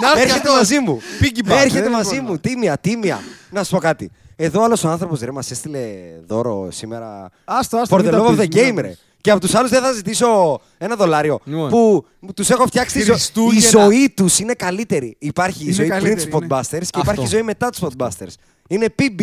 [0.00, 0.54] Να έρθει έρχεται αυτός.
[0.54, 1.00] μαζί μου.
[1.20, 2.30] Piggyback, δεν Έρχεται είναι μαζί πρόβλημα.
[2.30, 2.38] μου.
[2.38, 3.18] Τίμια, τίμια.
[3.50, 4.10] Να σου πω κάτι.
[4.36, 5.80] Εδώ άλλος ο άνθρωπος ρε μας έστειλε
[6.26, 7.30] δώρο σήμερα.
[7.44, 7.96] Άστο, άστο.
[7.96, 8.88] For μην the τα love of πεις, the μην τα game, ρε.
[8.88, 9.00] πεις.
[9.20, 11.40] Και από τους άλλους δεν θα ζητήσω ένα δολάριο.
[11.44, 11.70] Λοιπόν.
[11.70, 12.04] Που
[12.34, 13.68] τους έχω φτιάξει τη ζω- Η Χριστούγεννα.
[13.68, 15.16] ζωή τους είναι καλύτερη.
[15.18, 16.46] Υπάρχει η Είναι ζωή πριν καλύτερη, τους ναι.
[16.50, 17.26] Spotbusters και υπάρχει η Αυτό.
[17.26, 18.34] ζωή μετά τους Spotbusters.
[18.68, 19.22] Είναι PB,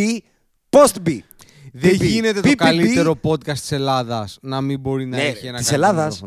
[0.70, 1.18] post B.
[1.74, 2.02] Δεν PB.
[2.06, 2.56] γίνεται το PPB.
[2.56, 6.24] καλύτερο podcast της Ελλάδας να μην μπορεί να Ναι, έχει ένα της καλό Ελλάδας.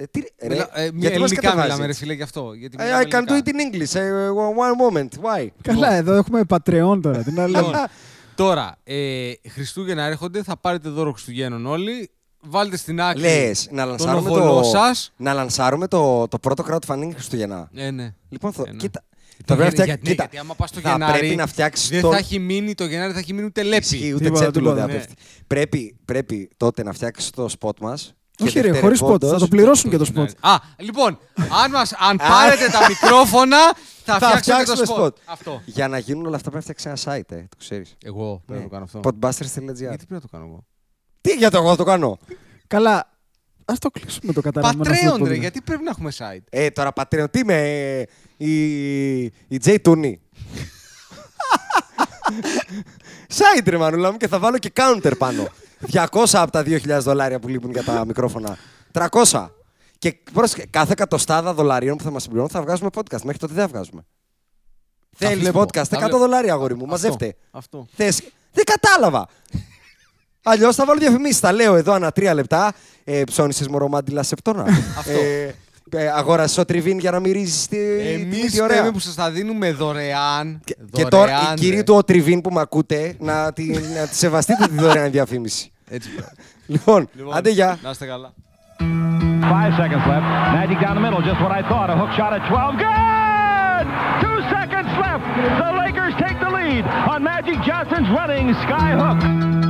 [0.00, 0.12] Μικρόφωνο.
[0.12, 2.12] Κα- ε, τι- ρε, Μιλά- ε, γιατί μια μας ελληνικά κατεβάζεις μιλάμε ρε έτσι; φίλε
[2.14, 2.52] γι' αυτό.
[2.52, 3.52] Γιατί I, μιλάμε I can do it ελληνικά.
[3.52, 3.92] in English.
[3.92, 5.08] Uh, one moment.
[5.42, 5.46] Why?
[5.62, 7.22] Καλά, εδώ έχουμε Patreon τώρα.
[7.22, 7.66] Τι να λέμε.
[7.66, 7.74] Λοιπόν,
[8.34, 12.10] Τώρα, ε, Χριστούγεννα έρχονται, θα πάρετε δώρο Χριστουγέννων όλοι.
[12.42, 15.12] Βάλτε στην άκρη Λες, να τον λανσάρουμε, οβολό το, σας.
[15.16, 17.70] να λανσάρουμε το, το πρώτο crowdfunding Χριστουγεννά.
[17.74, 18.14] Ε, ναι.
[18.28, 18.76] Λοιπόν, θα, Ε, ναι.
[18.76, 19.02] κοίτα.
[19.44, 21.34] Το πρέπει να Γενάρη- φτιάξ- γιατί, ναι, κοίτα, γιατί άμα πας το θα Γενάρη, πρέπει
[21.34, 23.84] να φτιάξεις δεν τον- θα έχει μείνει το Γενάρη, θα έχει μείνει ούτε λέπι.
[23.84, 25.06] Ισχύει, ούτε Τίποτα, τσέτουλο δεν τίποτα, θα ναι.
[25.06, 25.14] πέφτει.
[25.46, 28.14] Πρέπει, πρέπει τότε να φτιάξεις το spot μας.
[28.42, 29.24] Όχι ρε, χωρίς spot.
[29.24, 30.12] Θα το πληρώσουν και το spot.
[30.14, 30.32] Γενάρη.
[30.40, 31.18] Α, λοιπόν,
[31.64, 33.58] αν, μας, αν πάρετε τα μικρόφωνα,
[34.04, 35.06] θα, Θα φτιάξετε και φτιάξουμε το spot.
[35.06, 35.12] spot.
[35.24, 35.62] Αυτό.
[35.64, 37.96] Για να γίνουν όλα αυτά πρέπει να φτιάξεις ένα site, ε, το ξέρεις.
[38.04, 39.00] Εγώ πρέπει να το κάνω αυτό.
[39.04, 39.74] Podbusters.gr.
[39.74, 40.64] Γιατί πρέπει να το κάνω εγώ;
[41.20, 42.18] Τι για το εγώ θα το κάνω;
[42.66, 43.10] Καλά,
[43.64, 44.82] ας το κλείσουμε το καταλαβαίνω.
[44.82, 45.40] αυτό το Πατρέον, ρε, podcast.
[45.40, 47.54] γιατί πρέπει να έχουμε site; Ε, τώρα Patreon, τι είμαι,
[47.98, 48.04] ε,
[48.36, 50.12] η, η J Tooney.
[53.36, 55.48] Site ρε μανούλα μου και θα βάλω και counter πάνω.
[55.92, 58.56] 200 από τα 2.000 δολάρια που λείπουν για τα μικρόφωνα.
[58.92, 59.48] 300.
[59.98, 63.20] Και πρόσεχε, κάθε εκατοστάδα δολαρίων που θα μας συμπληρώνουν θα βγάζουμε podcast.
[63.22, 64.04] Μέχρι τότε δεν θα βγάζουμε.
[65.18, 66.18] Τα Θέλεις βλέπω, podcast, 100 τα βλέπω.
[66.18, 67.36] δολάρια αγόρι μου, Αυτό, μαζεύτε.
[67.50, 67.86] Αυτό.
[67.94, 68.22] Θες...
[68.52, 69.28] Δεν κατάλαβα.
[70.42, 71.40] Αλλιώς θα βάλω διαφημίσεις.
[71.40, 72.72] Τα λέω εδώ ανά τρία λεπτά.
[73.04, 74.62] Ε, Ψώνισες μορομάντιλα σεπτόνα.
[74.98, 75.12] Αυτό.
[75.90, 77.78] Ε, ε, αγόρασε ο τριβίν για να μυρίζεις τη
[78.12, 78.76] Εμείς τη ωραία.
[78.76, 80.60] λέμε που σας τα δίνουμε δωρεάν.
[80.64, 81.54] Και, και δωρεάν, τώρα οι ρε.
[81.54, 85.72] κύριοι του ο τριβίν που με ακούτε να τη, να τη σεβαστείτε τη δωρεάν διαφήμιση.
[85.88, 86.30] Έτσι πρέπει.
[86.66, 87.78] Λοιπόν, Λοιπόν, άντε γεια.
[87.82, 88.32] Να είστε καλά.
[89.52, 90.26] Five seconds left.
[90.58, 91.88] Magic down the middle, just what I thought.
[91.94, 92.76] A hook shot at 12.
[92.86, 93.86] Good!
[94.24, 95.24] Two seconds left.
[95.62, 99.69] The Lakers take the lead on Magic Johnson's running sky hook.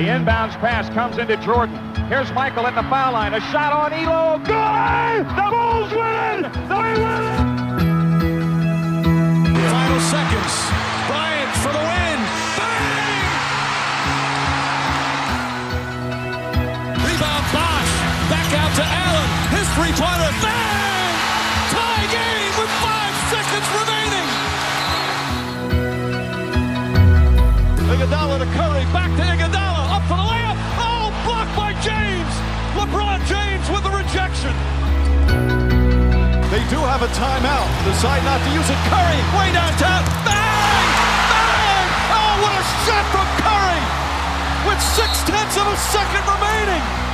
[0.00, 1.76] The inbounds pass comes into Jordan.
[2.08, 3.34] Here's Michael at the foul line.
[3.34, 4.40] A shot on Elo.
[4.40, 5.28] Good!
[5.28, 6.48] The Bulls win!
[6.72, 7.36] They win!
[9.60, 10.56] Final seconds.
[11.04, 12.16] Bryant for the win.
[12.56, 13.28] Bang!
[17.04, 17.92] Rebound Bosch.
[18.32, 19.28] Back out to Allen.
[19.52, 20.32] His three-pointer.
[20.40, 21.12] Bang!
[21.76, 24.00] Tie game with five seconds remaining.
[36.50, 37.68] They do have a timeout.
[37.86, 38.74] Decide not to use it.
[38.90, 40.02] Curry, way downtown.
[40.26, 40.86] Bang!
[41.30, 41.86] Bang!
[42.10, 43.82] Oh, what a shot from Curry!
[44.66, 47.09] With six tenths of a second remaining.